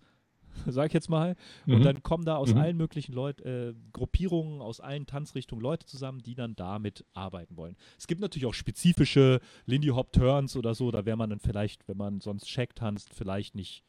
sag 0.66 0.88
ich 0.88 0.92
jetzt 0.92 1.10
mal. 1.10 1.36
Und 1.66 1.80
mhm. 1.80 1.84
dann 1.84 2.02
kommen 2.02 2.24
da 2.24 2.36
aus 2.36 2.54
mhm. 2.54 2.60
allen 2.60 2.76
möglichen 2.76 3.12
Leut 3.12 3.40
äh, 3.40 3.74
Gruppierungen, 3.92 4.60
aus 4.60 4.80
allen 4.80 5.06
Tanzrichtungen 5.06 5.62
Leute 5.62 5.86
zusammen, 5.86 6.20
die 6.20 6.34
dann 6.34 6.54
damit 6.56 7.04
arbeiten 7.14 7.56
wollen. 7.56 7.76
Es 7.98 8.06
gibt 8.06 8.20
natürlich 8.20 8.46
auch 8.46 8.54
spezifische 8.54 9.40
Lindy 9.66 9.88
Hop 9.88 10.12
Turns 10.12 10.56
oder 10.56 10.74
so, 10.74 10.90
da 10.90 11.04
wäre 11.04 11.16
man 11.16 11.30
dann 11.30 11.40
vielleicht, 11.40 11.88
wenn 11.88 11.96
man 11.96 12.20
sonst 12.20 12.48
Shack 12.48 12.74
tanzt, 12.74 13.12
vielleicht 13.12 13.54
nicht 13.54 13.84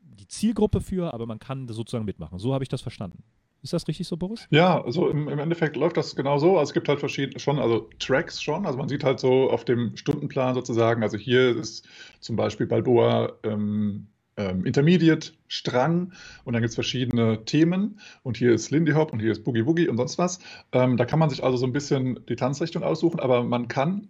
die 0.00 0.28
Zielgruppe 0.28 0.80
für, 0.80 1.14
aber 1.14 1.26
man 1.26 1.38
kann 1.38 1.66
sozusagen 1.68 2.04
mitmachen. 2.04 2.38
So 2.38 2.52
habe 2.52 2.62
ich 2.62 2.68
das 2.68 2.82
verstanden. 2.82 3.22
Ist 3.64 3.72
das 3.72 3.88
richtig 3.88 4.06
so, 4.06 4.18
Boris? 4.18 4.46
Ja, 4.50 4.84
also 4.84 5.08
im, 5.08 5.26
im 5.26 5.38
Endeffekt 5.38 5.76
läuft 5.76 5.96
das 5.96 6.14
genau 6.14 6.36
so. 6.36 6.58
Also 6.58 6.68
es 6.68 6.74
gibt 6.74 6.86
halt 6.86 7.00
verschiedene 7.00 7.40
schon, 7.40 7.58
also 7.58 7.88
Tracks 7.98 8.42
schon. 8.42 8.66
Also 8.66 8.76
man 8.76 8.90
sieht 8.90 9.02
halt 9.02 9.18
so 9.18 9.50
auf 9.50 9.64
dem 9.64 9.96
Stundenplan 9.96 10.54
sozusagen, 10.54 11.02
also 11.02 11.16
hier 11.16 11.56
ist 11.56 11.88
zum 12.20 12.36
Beispiel 12.36 12.66
Balboa 12.66 13.32
ähm, 13.42 14.08
ähm, 14.36 14.66
Intermediate 14.66 15.32
Strang 15.48 16.12
und 16.44 16.52
dann 16.52 16.60
gibt 16.60 16.70
es 16.70 16.74
verschiedene 16.74 17.42
Themen 17.46 18.00
und 18.22 18.36
hier 18.36 18.52
ist 18.52 18.70
Lindy 18.70 18.92
Hop 18.92 19.14
und 19.14 19.20
hier 19.20 19.32
ist 19.32 19.44
Boogie 19.44 19.64
Woogie 19.64 19.88
und 19.88 19.96
sonst 19.96 20.18
was. 20.18 20.40
Ähm, 20.72 20.98
da 20.98 21.06
kann 21.06 21.18
man 21.18 21.30
sich 21.30 21.42
also 21.42 21.56
so 21.56 21.64
ein 21.64 21.72
bisschen 21.72 22.20
die 22.28 22.36
Tanzrichtung 22.36 22.82
aussuchen, 22.82 23.18
aber 23.18 23.44
man 23.44 23.68
kann 23.68 24.08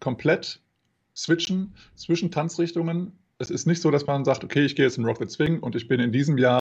komplett 0.00 0.60
switchen 1.14 1.72
zwischen 1.94 2.32
Tanzrichtungen. 2.32 3.12
Es 3.38 3.50
ist 3.50 3.64
nicht 3.64 3.80
so, 3.80 3.92
dass 3.92 4.08
man 4.08 4.24
sagt, 4.24 4.42
okay, 4.42 4.64
ich 4.64 4.74
gehe 4.74 4.86
jetzt 4.86 4.98
in 4.98 5.04
Rock 5.04 5.18
the 5.20 5.28
Swing 5.28 5.60
und 5.60 5.76
ich 5.76 5.86
bin 5.86 6.00
in 6.00 6.10
diesem 6.10 6.36
Jahr 6.36 6.58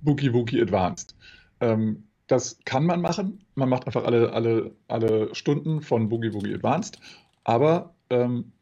Boogie 0.00 0.32
Woogie 0.32 0.62
Advanced. 0.62 1.14
Ähm, 1.60 2.04
das 2.26 2.58
kann 2.64 2.86
man 2.86 3.00
machen. 3.00 3.44
Man 3.54 3.68
macht 3.68 3.86
einfach 3.86 4.04
alle, 4.04 4.32
alle, 4.32 4.70
alle 4.88 5.34
Stunden 5.34 5.82
von 5.82 6.08
Boogie 6.08 6.32
Woogie 6.32 6.54
Advanced. 6.54 7.00
Aber 7.44 7.94
ähm, 8.08 8.52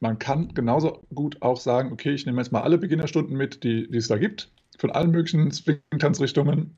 man 0.00 0.18
kann 0.18 0.52
genauso 0.52 1.02
gut 1.14 1.40
auch 1.40 1.58
sagen, 1.58 1.92
okay, 1.92 2.12
ich 2.12 2.26
nehme 2.26 2.40
jetzt 2.40 2.52
mal 2.52 2.60
alle 2.60 2.76
Beginnerstunden 2.76 3.36
mit, 3.36 3.64
die, 3.64 3.90
die 3.90 3.96
es 3.96 4.08
da 4.08 4.18
gibt, 4.18 4.52
von 4.78 4.90
allen 4.90 5.10
möglichen 5.10 5.50
Swing-Tanzrichtungen 5.50 6.74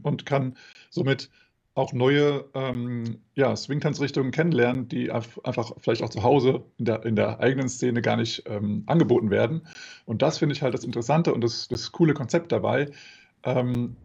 und 0.02 0.26
kann 0.26 0.56
somit 0.90 1.30
auch 1.74 1.92
neue 1.92 2.44
ähm, 2.54 3.18
ja, 3.34 3.54
Swing-Tanzrichtungen 3.54 4.30
kennenlernen, 4.30 4.88
die 4.88 5.10
einfach 5.10 5.72
vielleicht 5.78 6.02
auch 6.02 6.08
zu 6.08 6.22
Hause 6.22 6.64
in 6.78 6.86
der, 6.86 7.04
in 7.04 7.16
der 7.16 7.40
eigenen 7.40 7.68
Szene 7.68 8.00
gar 8.00 8.16
nicht 8.16 8.44
ähm, 8.46 8.82
angeboten 8.86 9.30
werden. 9.30 9.62
Und 10.06 10.22
das 10.22 10.38
finde 10.38 10.54
ich 10.54 10.62
halt 10.62 10.72
das 10.74 10.84
Interessante 10.84 11.34
und 11.34 11.42
das, 11.42 11.68
das 11.68 11.92
coole 11.92 12.14
Konzept 12.14 12.50
dabei. 12.50 12.90
Ähm, 13.42 13.96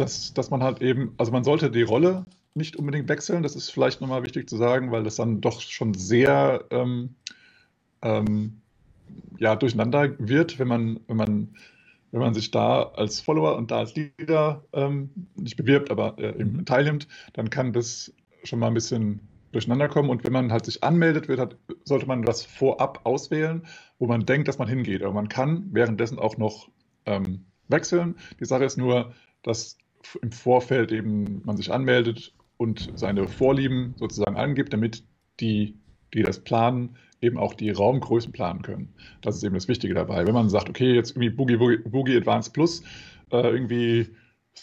dass, 0.00 0.34
dass 0.34 0.50
man 0.50 0.62
halt 0.62 0.80
eben, 0.82 1.14
also 1.18 1.32
man 1.32 1.44
sollte 1.44 1.70
die 1.70 1.82
Rolle 1.82 2.24
nicht 2.54 2.76
unbedingt 2.76 3.08
wechseln, 3.08 3.42
das 3.42 3.56
ist 3.56 3.70
vielleicht 3.70 4.00
nochmal 4.00 4.24
wichtig 4.24 4.48
zu 4.48 4.56
sagen, 4.56 4.90
weil 4.90 5.04
das 5.04 5.16
dann 5.16 5.40
doch 5.40 5.60
schon 5.60 5.94
sehr 5.94 6.64
ähm, 6.70 7.14
ähm, 8.02 8.60
ja, 9.38 9.56
durcheinander 9.56 10.14
wird, 10.18 10.58
wenn 10.58 10.68
man, 10.68 11.00
wenn 11.06 11.16
man 11.16 11.48
wenn 12.10 12.20
man 12.20 12.34
sich 12.34 12.50
da 12.50 12.84
als 12.94 13.20
Follower 13.20 13.56
und 13.56 13.70
da 13.70 13.78
als 13.78 13.94
Leader 13.94 14.64
ähm, 14.72 15.10
nicht 15.36 15.56
bewirbt, 15.56 15.90
aber 15.90 16.18
äh, 16.18 16.30
eben 16.40 16.52
mhm. 16.52 16.64
teilnimmt, 16.64 17.06
dann 17.34 17.50
kann 17.50 17.72
das 17.72 18.12
schon 18.44 18.58
mal 18.58 18.68
ein 18.68 18.74
bisschen 18.74 19.20
durcheinander 19.52 19.88
kommen. 19.88 20.10
Und 20.10 20.24
wenn 20.24 20.32
man 20.32 20.52
halt 20.52 20.64
sich 20.64 20.82
anmeldet, 20.82 21.28
wird, 21.28 21.40
hat, 21.40 21.56
sollte 21.84 22.06
man 22.06 22.22
das 22.22 22.44
vorab 22.44 23.00
auswählen, 23.04 23.66
wo 23.98 24.06
man 24.06 24.24
denkt, 24.26 24.48
dass 24.48 24.58
man 24.58 24.68
hingeht. 24.68 25.02
Aber 25.02 25.12
man 25.12 25.28
kann 25.28 25.68
währenddessen 25.72 26.18
auch 26.18 26.36
noch 26.36 26.68
ähm, 27.06 27.44
wechseln. 27.68 28.16
Die 28.40 28.44
Sache 28.44 28.64
ist 28.64 28.78
nur, 28.78 29.12
dass 29.42 29.76
im 30.16 30.32
Vorfeld 30.32 30.92
eben 30.92 31.42
man 31.44 31.56
sich 31.56 31.72
anmeldet 31.72 32.32
und 32.56 32.92
seine 32.94 33.28
Vorlieben 33.28 33.94
sozusagen 33.98 34.36
angibt, 34.36 34.72
damit 34.72 35.04
die, 35.40 35.76
die 36.14 36.22
das 36.22 36.40
planen, 36.40 36.96
eben 37.20 37.38
auch 37.38 37.54
die 37.54 37.70
Raumgrößen 37.70 38.32
planen 38.32 38.62
können. 38.62 38.94
Das 39.22 39.36
ist 39.36 39.42
eben 39.44 39.54
das 39.54 39.68
Wichtige 39.68 39.94
dabei. 39.94 40.26
Wenn 40.26 40.34
man 40.34 40.50
sagt, 40.50 40.68
okay, 40.68 40.92
jetzt 40.94 41.12
irgendwie 41.12 41.30
Boogie, 41.30 41.56
Boogie, 41.56 41.78
Boogie 41.78 42.16
Advanced 42.16 42.52
Plus, 42.52 42.82
äh, 43.30 43.36
irgendwie 43.36 44.08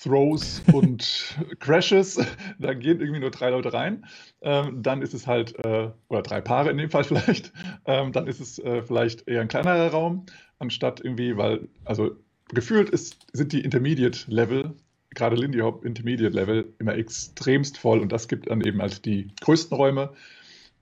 Throws 0.03 0.61
und 0.71 1.35
Crashes, 1.59 2.19
da 2.59 2.73
gehen 2.73 2.99
irgendwie 2.99 3.19
nur 3.19 3.31
drei 3.31 3.49
Leute 3.49 3.73
rein, 3.73 4.05
ähm, 4.41 4.81
dann 4.81 5.01
ist 5.01 5.13
es 5.13 5.27
halt, 5.27 5.55
äh, 5.65 5.91
oder 6.07 6.21
drei 6.21 6.41
Paare 6.41 6.69
in 6.69 6.77
dem 6.77 6.89
Fall 6.89 7.03
vielleicht, 7.05 7.51
ähm, 7.85 8.11
dann 8.11 8.27
ist 8.27 8.39
es 8.39 8.59
äh, 8.59 8.81
vielleicht 8.83 9.27
eher 9.27 9.41
ein 9.41 9.47
kleinerer 9.47 9.89
Raum, 9.89 10.25
anstatt 10.59 11.01
irgendwie, 11.03 11.37
weil, 11.37 11.67
also 11.83 12.11
gefühlt 12.49 12.89
ist, 12.89 13.25
sind 13.33 13.53
die 13.53 13.61
Intermediate-Level, 13.61 14.75
gerade 15.15 15.35
Lindy 15.35 15.59
Hop 15.59 15.85
Intermediate-Level, 15.85 16.73
immer 16.79 16.95
extremst 16.95 17.77
voll 17.77 17.99
und 17.99 18.11
das 18.11 18.27
gibt 18.27 18.49
dann 18.49 18.61
eben 18.61 18.81
halt 18.81 19.05
die 19.05 19.31
größten 19.41 19.75
Räume. 19.75 20.13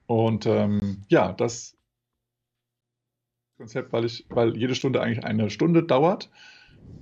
Und 0.08 0.46
ähm, 0.46 1.04
ja, 1.08 1.32
das 1.32 1.76
Konzept, 3.58 3.94
weil 3.94 4.06
ich, 4.06 4.26
weil 4.30 4.58
jede 4.58 4.76
Stunde 4.76 5.02
eigentlich 5.02 5.24
eine 5.24 5.50
Stunde 5.50 5.84
dauert, 5.84 6.30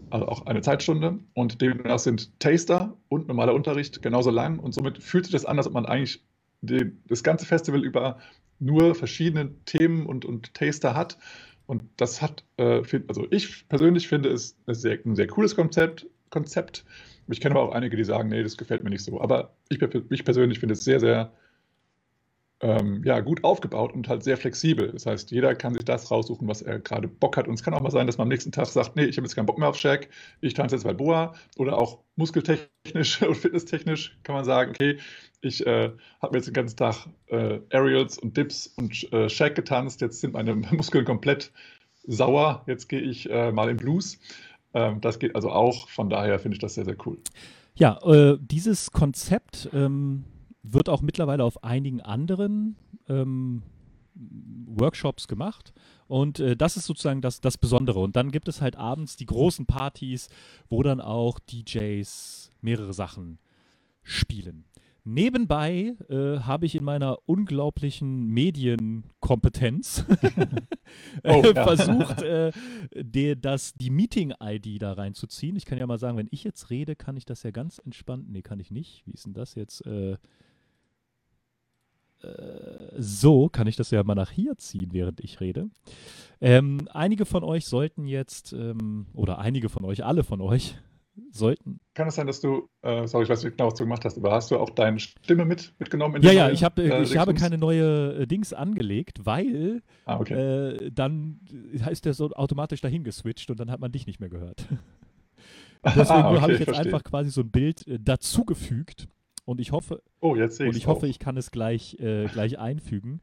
also 0.09 0.27
auch 0.27 0.45
eine 0.45 0.61
Zeitstunde. 0.61 1.19
Und 1.33 1.61
demnach 1.61 1.99
sind 1.99 2.39
Taster 2.39 2.97
und 3.09 3.27
normaler 3.27 3.53
Unterricht 3.53 4.01
genauso 4.01 4.29
lang. 4.29 4.59
Und 4.59 4.73
somit 4.73 5.01
fühlt 5.01 5.25
sich 5.25 5.31
das 5.31 5.45
an, 5.45 5.57
als 5.57 5.67
ob 5.67 5.73
man 5.73 5.85
eigentlich 5.85 6.23
die, 6.61 6.91
das 7.07 7.23
ganze 7.23 7.45
Festival 7.45 7.83
über 7.83 8.19
nur 8.59 8.93
verschiedene 8.93 9.55
Themen 9.65 10.05
und, 10.05 10.25
und 10.25 10.53
Taster 10.53 10.95
hat. 10.95 11.17
Und 11.65 11.83
das 11.97 12.21
hat, 12.21 12.43
äh, 12.57 12.81
also 13.07 13.25
ich 13.31 13.67
persönlich 13.69 14.07
finde 14.07 14.29
es 14.29 14.57
ein 14.67 14.75
sehr, 14.75 14.99
ein 15.05 15.15
sehr 15.15 15.27
cooles 15.27 15.55
Konzept. 15.55 16.05
Konzept. 16.29 16.85
Ich 17.31 17.41
kenne 17.41 17.55
aber 17.55 17.69
auch 17.69 17.73
einige, 17.73 17.97
die 17.97 18.03
sagen, 18.03 18.29
nee, 18.29 18.43
das 18.43 18.57
gefällt 18.57 18.83
mir 18.83 18.89
nicht 18.89 19.03
so. 19.03 19.21
Aber 19.21 19.53
ich, 19.69 19.81
ich 20.09 20.25
persönlich 20.25 20.59
finde 20.59 20.73
es 20.73 20.83
sehr, 20.83 20.99
sehr 20.99 21.31
ähm, 22.61 23.01
ja, 23.03 23.19
gut 23.19 23.43
aufgebaut 23.43 23.93
und 23.93 24.07
halt 24.07 24.23
sehr 24.23 24.37
flexibel. 24.37 24.91
Das 24.91 25.05
heißt, 25.05 25.31
jeder 25.31 25.55
kann 25.55 25.73
sich 25.73 25.83
das 25.83 26.11
raussuchen, 26.11 26.47
was 26.47 26.61
er 26.61 26.79
gerade 26.79 27.07
Bock 27.07 27.37
hat. 27.37 27.47
Und 27.47 27.55
es 27.55 27.63
kann 27.63 27.73
auch 27.73 27.81
mal 27.81 27.91
sein, 27.91 28.05
dass 28.07 28.17
man 28.17 28.25
am 28.25 28.29
nächsten 28.29 28.51
Tag 28.51 28.67
sagt, 28.67 28.95
nee, 28.95 29.05
ich 29.05 29.17
habe 29.17 29.25
jetzt 29.25 29.35
keinen 29.35 29.47
Bock 29.47 29.57
mehr 29.57 29.69
auf 29.69 29.77
Shaq, 29.77 30.09
ich 30.41 30.53
tanze 30.53 30.75
jetzt 30.75 30.83
Balboa. 30.83 31.33
Oder 31.57 31.77
auch 31.77 31.99
muskeltechnisch 32.15 33.21
und 33.27 33.35
fitnesstechnisch 33.35 34.17
kann 34.23 34.35
man 34.35 34.45
sagen, 34.45 34.71
okay, 34.71 34.97
ich 35.41 35.65
äh, 35.65 35.91
habe 36.21 36.37
jetzt 36.37 36.45
den 36.45 36.53
ganzen 36.53 36.77
Tag 36.77 37.07
äh, 37.27 37.59
Aerials 37.71 38.19
und 38.19 38.37
Dips 38.37 38.67
und 38.67 39.11
äh, 39.11 39.27
Shaq 39.27 39.55
getanzt, 39.55 40.01
jetzt 40.01 40.21
sind 40.21 40.33
meine 40.33 40.55
Muskeln 40.71 41.05
komplett 41.05 41.51
sauer, 42.03 42.63
jetzt 42.67 42.89
gehe 42.89 43.01
ich 43.01 43.29
äh, 43.29 43.51
mal 43.51 43.69
in 43.69 43.77
Blues. 43.77 44.19
Ähm, 44.73 45.01
das 45.01 45.19
geht 45.19 45.35
also 45.35 45.51
auch, 45.51 45.89
von 45.89 46.09
daher 46.09 46.39
finde 46.39 46.55
ich 46.55 46.61
das 46.61 46.75
sehr, 46.75 46.85
sehr 46.85 46.97
cool. 47.05 47.17
Ja, 47.75 47.99
äh, 48.03 48.37
dieses 48.39 48.91
Konzept 48.91 49.69
ähm, 49.73 50.25
wird 50.63 50.89
auch 50.89 51.01
mittlerweile 51.01 51.43
auf 51.43 51.63
einigen 51.63 52.01
anderen 52.01 52.75
ähm, 53.07 53.63
Workshops 54.65 55.27
gemacht. 55.27 55.73
Und 56.07 56.39
äh, 56.39 56.55
das 56.55 56.77
ist 56.77 56.85
sozusagen 56.85 57.21
das, 57.21 57.41
das 57.41 57.57
Besondere. 57.57 57.99
Und 57.99 58.15
dann 58.15 58.31
gibt 58.31 58.47
es 58.47 58.61
halt 58.61 58.75
abends 58.75 59.15
die 59.15 59.25
großen 59.25 59.65
Partys, 59.65 60.29
wo 60.69 60.83
dann 60.83 60.99
auch 60.99 61.39
DJs 61.39 62.51
mehrere 62.61 62.93
Sachen 62.93 63.39
spielen. 64.03 64.65
Nebenbei 65.03 65.95
äh, 66.09 66.39
habe 66.39 66.67
ich 66.67 66.75
in 66.75 66.83
meiner 66.83 67.17
unglaublichen 67.25 68.27
Medienkompetenz 68.27 70.05
oh, 71.23 71.43
ja. 71.43 71.63
versucht, 71.63 72.21
äh, 72.21 72.51
die, 72.95 73.39
das, 73.39 73.73
die 73.73 73.89
Meeting-ID 73.89 74.79
da 74.81 74.93
reinzuziehen. 74.93 75.55
Ich 75.55 75.65
kann 75.65 75.79
ja 75.79 75.87
mal 75.87 75.97
sagen, 75.97 76.17
wenn 76.17 76.29
ich 76.29 76.43
jetzt 76.43 76.69
rede, 76.69 76.95
kann 76.95 77.17
ich 77.17 77.25
das 77.25 77.41
ja 77.41 77.49
ganz 77.49 77.79
entspannt. 77.79 78.29
Nee, 78.29 78.43
kann 78.43 78.59
ich 78.59 78.69
nicht. 78.69 79.01
Wie 79.07 79.11
ist 79.11 79.25
denn 79.25 79.33
das 79.33 79.55
jetzt? 79.55 79.85
Äh, 79.87 80.17
so 82.97 83.49
kann 83.49 83.65
ich 83.67 83.75
das 83.75 83.89
ja 83.91 84.03
mal 84.03 84.15
nach 84.15 84.29
hier 84.29 84.57
ziehen, 84.57 84.89
während 84.91 85.19
ich 85.21 85.39
rede. 85.39 85.69
Ähm, 86.39 86.87
einige 86.91 87.25
von 87.25 87.43
euch 87.43 87.65
sollten 87.65 88.05
jetzt, 88.05 88.53
ähm, 88.53 89.07
oder 89.13 89.39
einige 89.39 89.69
von 89.69 89.83
euch, 89.85 90.05
alle 90.05 90.23
von 90.23 90.41
euch, 90.41 90.77
sollten. 91.31 91.79
Kann 91.93 92.07
es 92.07 92.15
sein, 92.15 92.27
dass 92.27 92.41
du, 92.41 92.69
äh, 92.81 93.07
sorry, 93.07 93.23
ich 93.23 93.29
weiß 93.29 93.43
nicht 93.43 93.57
genau, 93.57 93.67
was 93.67 93.75
du 93.75 93.83
gemacht 93.83 94.05
hast, 94.05 94.17
aber 94.17 94.31
hast 94.31 94.51
du 94.51 94.57
auch 94.57 94.69
deine 94.71 94.99
Stimme 94.99 95.45
mit, 95.45 95.73
mitgenommen? 95.79 96.21
ja, 96.21 96.31
ja, 96.31 96.45
neue, 96.45 96.53
ich, 96.53 96.63
hab, 96.63 96.79
äh, 96.79 97.03
ich 97.03 97.17
habe 97.17 97.33
keine 97.33 97.57
neue 97.57 98.21
äh, 98.21 98.27
Dings 98.27 98.53
angelegt, 98.53 99.25
weil 99.25 99.81
ah, 100.05 100.19
okay. 100.19 100.33
Äh, 100.33 100.91
dann 100.91 101.39
ist 101.89 102.05
der 102.05 102.13
so 102.13 102.31
automatisch 102.31 102.81
dahin 102.81 103.03
geswitcht 103.03 103.49
und 103.49 103.59
dann 103.59 103.71
hat 103.71 103.79
man 103.79 103.91
dich 103.91 104.07
nicht 104.07 104.19
mehr 104.19 104.29
gehört. 104.29 104.65
Deswegen 105.85 106.09
ah, 106.09 106.31
okay, 106.31 106.41
habe 106.41 106.53
ich 106.53 106.59
jetzt 106.59 106.65
verstehe. 106.69 106.85
einfach 106.85 107.03
quasi 107.03 107.31
so 107.31 107.41
ein 107.41 107.49
Bild 107.49 107.87
äh, 107.87 107.97
dazugefügt 107.99 109.07
und 109.45 109.59
ich 109.59 109.71
hoffe, 109.71 110.01
oh, 110.19 110.35
jetzt 110.35 110.57
sehe 110.57 110.67
und 110.67 110.77
ich 110.77 110.87
hoffe, 110.87 111.07
ich 111.07 111.19
kann 111.19 111.37
es 111.37 111.51
gleich, 111.51 111.97
äh, 111.99 112.27
gleich 112.27 112.59
einfügen. 112.59 113.21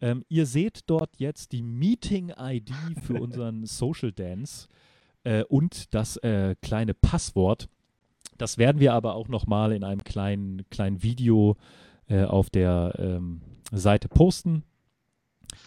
Ähm, 0.00 0.24
ihr 0.28 0.46
seht 0.46 0.80
dort 0.86 1.16
jetzt 1.18 1.52
die 1.52 1.62
Meeting-ID 1.62 2.72
für 3.02 3.14
unseren 3.22 3.64
Social 3.66 4.10
Dance 4.10 4.66
äh, 5.24 5.44
und 5.44 5.94
das 5.94 6.16
äh, 6.18 6.54
kleine 6.62 6.94
Passwort. 6.94 7.68
Das 8.38 8.58
werden 8.58 8.80
wir 8.80 8.94
aber 8.94 9.14
auch 9.14 9.28
nochmal 9.28 9.72
in 9.72 9.84
einem 9.84 10.04
kleinen, 10.04 10.68
kleinen 10.70 11.02
Video 11.02 11.56
äh, 12.08 12.24
auf 12.24 12.50
der 12.50 12.94
ähm, 12.98 13.40
Seite 13.70 14.08
posten. 14.08 14.64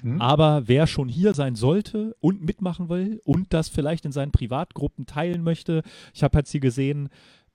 Mhm. 0.02 0.20
Aber 0.22 0.68
wer 0.68 0.88
schon 0.88 1.08
hier 1.08 1.34
sein 1.34 1.56
sollte 1.56 2.16
und 2.20 2.44
mitmachen 2.44 2.90
will 2.90 3.22
und 3.24 3.54
das 3.54 3.70
vielleicht 3.70 4.06
in 4.06 4.12
seinen 4.12 4.32
Privatgruppen 4.32 5.06
teilen 5.06 5.44
möchte, 5.44 5.84
ich 6.14 6.24
habe 6.24 6.40
jetzt 6.40 6.52
hier 6.52 6.60
gesehen, 6.60 7.10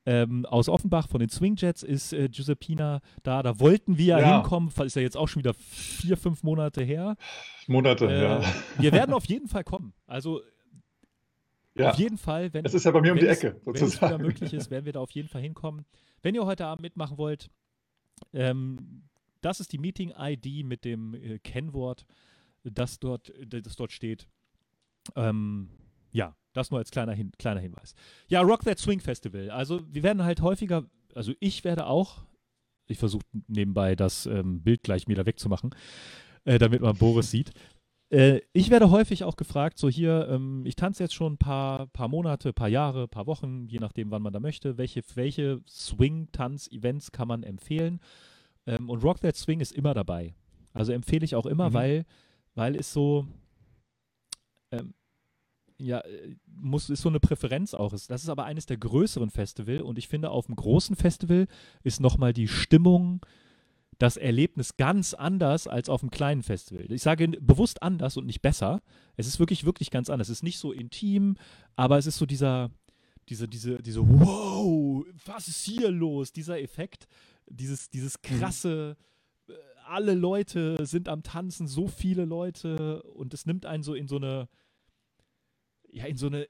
ähm, 0.07 0.47
aus 0.47 0.69
Offenbach 0.69 1.09
von 1.09 1.21
den 1.21 1.29
Swingjets 1.29 1.83
ist 1.83 2.13
äh, 2.13 2.29
Giuseppina 2.29 3.01
da. 3.23 3.43
Da 3.43 3.61
wollten 3.61 3.99
wir 3.99 4.19
ja. 4.19 4.37
hinkommen. 4.37 4.73
Ist 4.85 4.97
ja 4.97 5.03
jetzt 5.03 5.17
auch 5.17 5.29
schon 5.29 5.41
wieder 5.41 5.55
vier, 5.55 6.17
fünf 6.17 6.43
Monate 6.43 6.83
her. 6.83 7.17
Monate, 7.67 8.07
äh, 8.07 8.23
ja. 8.23 8.41
Wir 8.79 8.93
werden 8.93 9.13
auf 9.13 9.27
jeden 9.27 9.49
Fall 9.49 9.63
kommen. 9.63 9.93
Also 10.07 10.41
ja. 11.81 11.91
auf 11.91 11.99
jeden 11.99 12.19
Fall, 12.19 12.53
wenn 12.53 12.65
es 12.65 12.75
ist 12.75 12.85
ja 12.85 12.91
bei 12.91 13.01
mir 13.01 13.13
um 13.13 13.19
die 13.19 13.27
Ecke, 13.27 13.57
es, 13.57 13.65
sozusagen. 13.65 13.81
Wenn 13.81 13.89
es 13.89 14.03
wieder 14.03 14.19
möglich 14.19 14.53
ist, 14.53 14.71
werden 14.71 14.85
wir 14.85 14.93
da 14.93 15.01
auf 15.01 15.11
jeden 15.11 15.29
Fall 15.29 15.43
hinkommen. 15.43 15.85
Wenn 16.23 16.35
ihr 16.35 16.45
heute 16.45 16.67
Abend 16.67 16.83
mitmachen 16.83 17.19
wollt, 17.19 17.51
ähm, 18.33 19.05
das 19.41 19.61
ist 19.61 19.73
die 19.73 19.79
Meeting-ID 19.79 20.65
mit 20.65 20.85
dem 20.85 21.15
äh, 21.15 21.39
Kennwort, 21.39 22.05
das 22.63 22.99
dort, 22.99 23.33
das 23.47 23.77
dort 23.77 23.93
steht. 23.93 24.29
Ähm, 25.17 25.71
ja, 26.13 26.37
das 26.53 26.71
nur 26.71 26.79
als 26.79 26.91
kleiner, 26.91 27.13
Hin 27.13 27.33
kleiner 27.39 27.61
Hinweis. 27.61 27.95
Ja, 28.29 28.43
Rock 28.43 28.65
That 28.65 28.79
Swing 28.79 29.01
Festival. 29.01 29.51
Also 29.51 29.81
wir 29.89 30.03
werden 30.03 30.25
halt 30.25 30.43
häufiger, 30.43 30.85
also 31.15 31.33
ich 31.41 31.65
werde 31.65 31.87
auch, 31.87 32.25
ich 32.87 32.99
versuche 32.99 33.25
nebenbei 33.47 33.95
das 33.95 34.27
ähm, 34.27 34.63
Bild 34.63 34.83
gleich 34.83 35.07
wieder 35.09 35.27
wegzumachen, 35.27 35.75
äh, 36.45 36.59
damit 36.59 36.83
man 36.83 36.97
Boris 36.97 37.31
sieht. 37.31 37.53
Äh, 38.11 38.41
ich 38.53 38.71
werde 38.71 38.91
häufig 38.91 39.25
auch 39.25 39.37
gefragt, 39.37 39.79
so 39.79 39.89
hier, 39.89 40.29
ähm, 40.29 40.65
ich 40.67 40.77
tanze 40.77 41.05
jetzt 41.05 41.15
schon 41.15 41.35
ein 41.35 41.39
paar, 41.39 41.87
paar 41.89 42.09
Monate, 42.09 42.53
paar 42.53 42.69
Jahre, 42.69 43.07
paar 43.09 43.27
Wochen, 43.27 43.67
je 43.69 43.79
nachdem, 43.79 44.11
wann 44.11 44.23
man 44.23 44.33
da 44.33 44.41
möchte. 44.41 44.77
Welche, 44.77 45.03
welche 45.15 45.61
Swing-Tanz-Events 45.69 47.13
kann 47.13 47.29
man 47.29 47.45
empfehlen? 47.45 48.01
Ähm, 48.67 48.91
und 48.91 49.03
Rock 49.05 49.21
That 49.21 49.37
Swing 49.37 49.61
ist 49.61 49.73
immer 49.73 49.95
dabei. 49.95 50.35
Also 50.73 50.93
empfehle 50.93 51.25
ich 51.25 51.37
auch 51.37 51.47
immer, 51.47 51.71
mhm. 51.71 51.75
weil, 51.75 52.07
weil 52.55 52.77
es 52.77 52.93
so, 52.93 53.27
ähm, 54.73 54.95
ja, 55.79 56.01
äh, 56.01 56.37
muss, 56.47 56.91
ist 56.91 57.03
so 57.03 57.09
eine 57.09 57.21
Präferenz 57.21 57.75
auch. 57.75 57.91
Das 57.93 58.09
ist 58.09 58.29
aber 58.29 58.45
eines 58.45 58.67
der 58.67 58.77
größeren 58.77 59.31
Festival 59.31 59.83
und 59.83 59.99
ich 59.99 60.09
finde, 60.09 60.31
auf 60.31 60.47
einem 60.47 60.57
großen 60.57 60.97
Festival 60.97 61.47
ist 61.85 62.01
nochmal 62.01 62.33
die 62.33 62.49
Stimmung, 62.49 63.25
das 64.01 64.17
Erlebnis 64.17 64.79
ganz 64.79 65.13
anders 65.13 65.67
als 65.67 65.91
auf 65.91 66.03
einem 66.03 66.11
kleinen 66.11 66.43
Festival. 66.43 66.91
Ich 66.91 67.03
sage 67.03 67.29
bewusst 67.29 67.83
anders 67.83 68.17
und 68.17 68.25
nicht 68.25 68.41
besser. 68.41 68.81
Es 69.17 69.27
ist 69.27 69.39
wirklich, 69.39 69.65
wirklich 69.67 69.91
ganz 69.91 70.09
anders. 70.09 70.31
Es 70.31 70.39
ist 70.39 70.43
nicht 70.43 70.59
so 70.59 70.73
intim, 70.73 71.37
aber 71.77 71.99
es 71.99 72.07
ist 72.07 72.17
so 72.17 72.25
dieser, 72.25 72.71
diese, 73.29 73.47
diese, 73.47 73.83
diese, 73.83 74.01
wow, 74.01 75.05
was 75.27 75.49
ist 75.49 75.63
hier 75.65 75.91
los? 75.91 76.33
Dieser 76.33 76.61
Effekt, 76.63 77.09
dieses, 77.47 77.91
dieses 77.91 78.15
mhm. 78.15 78.39
krasse, 78.39 78.97
äh, 79.49 79.53
alle 79.85 80.15
Leute 80.15 80.79
sind 80.87 81.07
am 81.07 81.23
Tanzen, 81.23 81.69
so 81.69 81.87
viele 81.87 82.25
Leute 82.25 83.03
und 83.03 83.35
es 83.35 83.45
nimmt 83.45 83.67
einen 83.67 83.83
so 83.83 83.93
in 83.93 84.09
so 84.09 84.17
eine, 84.17 84.49
ja, 85.91 86.07
in 86.07 86.17
so 86.17 86.29
eine 86.29 86.49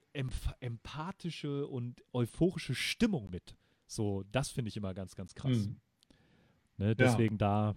empathische 0.60 1.66
und 1.66 2.04
euphorische 2.12 2.76
Stimmung 2.76 3.28
mit. 3.30 3.56
So, 3.88 4.22
das 4.30 4.50
finde 4.50 4.68
ich 4.68 4.76
immer 4.76 4.94
ganz, 4.94 5.16
ganz 5.16 5.34
krass. 5.34 5.66
Mhm. 5.66 5.80
Ne, 6.80 6.88
Ja. 6.88 6.94
deswegen 6.94 7.38
da. 7.38 7.74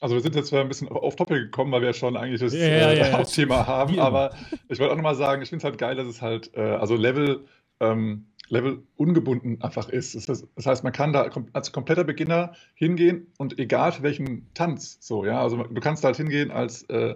Also 0.00 0.14
wir 0.14 0.22
sind 0.22 0.34
jetzt 0.36 0.48
zwar 0.48 0.60
ein 0.60 0.68
bisschen 0.68 0.88
auf 0.88 1.16
Topic 1.16 1.38
gekommen, 1.40 1.72
weil 1.72 1.82
wir 1.82 1.92
schon 1.92 2.16
eigentlich 2.16 2.40
das 2.40 2.52
Ja, 2.52 2.60
ja, 2.60 2.66
äh, 2.90 2.98
ja, 2.98 3.06
ja. 3.08 3.12
Hauptthema 3.18 3.66
haben, 3.66 3.98
aber 3.98 4.30
ich 4.68 4.78
wollte 4.78 4.92
auch 4.92 4.96
nochmal 4.96 5.16
sagen, 5.16 5.42
ich 5.42 5.48
finde 5.48 5.58
es 5.62 5.64
halt 5.64 5.78
geil, 5.78 5.96
dass 5.96 6.06
es 6.06 6.22
halt, 6.22 6.54
äh, 6.54 6.60
also 6.60 6.94
Level, 6.94 7.44
ähm, 7.80 8.26
Level 8.48 8.82
ungebunden 8.96 9.60
einfach 9.60 9.88
ist. 9.88 10.14
Das, 10.14 10.28
heißt- 10.56 10.82
man 10.84 10.92
kann 10.92 11.12
da 11.12 11.28
als 11.52 11.72
kompletter 11.72 12.04
Beginner 12.04 12.52
hingehen 12.74 13.26
und 13.38 13.58
egal 13.58 13.92
für 13.92 14.02
welchen 14.02 14.46
Tanz, 14.54 14.98
so, 15.00 15.24
ja, 15.24 15.40
also 15.42 15.62
du 15.64 15.80
kannst 15.80 16.02
halt 16.04 16.16
hingehen 16.16 16.50
als, 16.50 16.84
äh, 16.84 17.14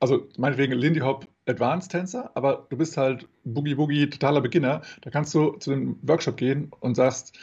also 0.00 0.26
meinetwegen 0.38 0.72
Lindy 0.74 1.00
Hop 1.00 1.26
Advanced 1.46 1.90
Tänzer, 1.90 2.30
aber 2.34 2.66
du 2.70 2.76
bist 2.76 2.96
halt 2.96 3.26
Boogie 3.44 3.74
Boogie 3.74 4.08
totaler 4.08 4.40
Beginner, 4.40 4.82
da 5.02 5.10
kannst 5.10 5.34
du 5.34 5.52
zu 5.58 5.70
dem 5.70 5.98
Workshop 6.02 6.36
gehen 6.36 6.70
und 6.80 6.94
sagst, 6.94 7.36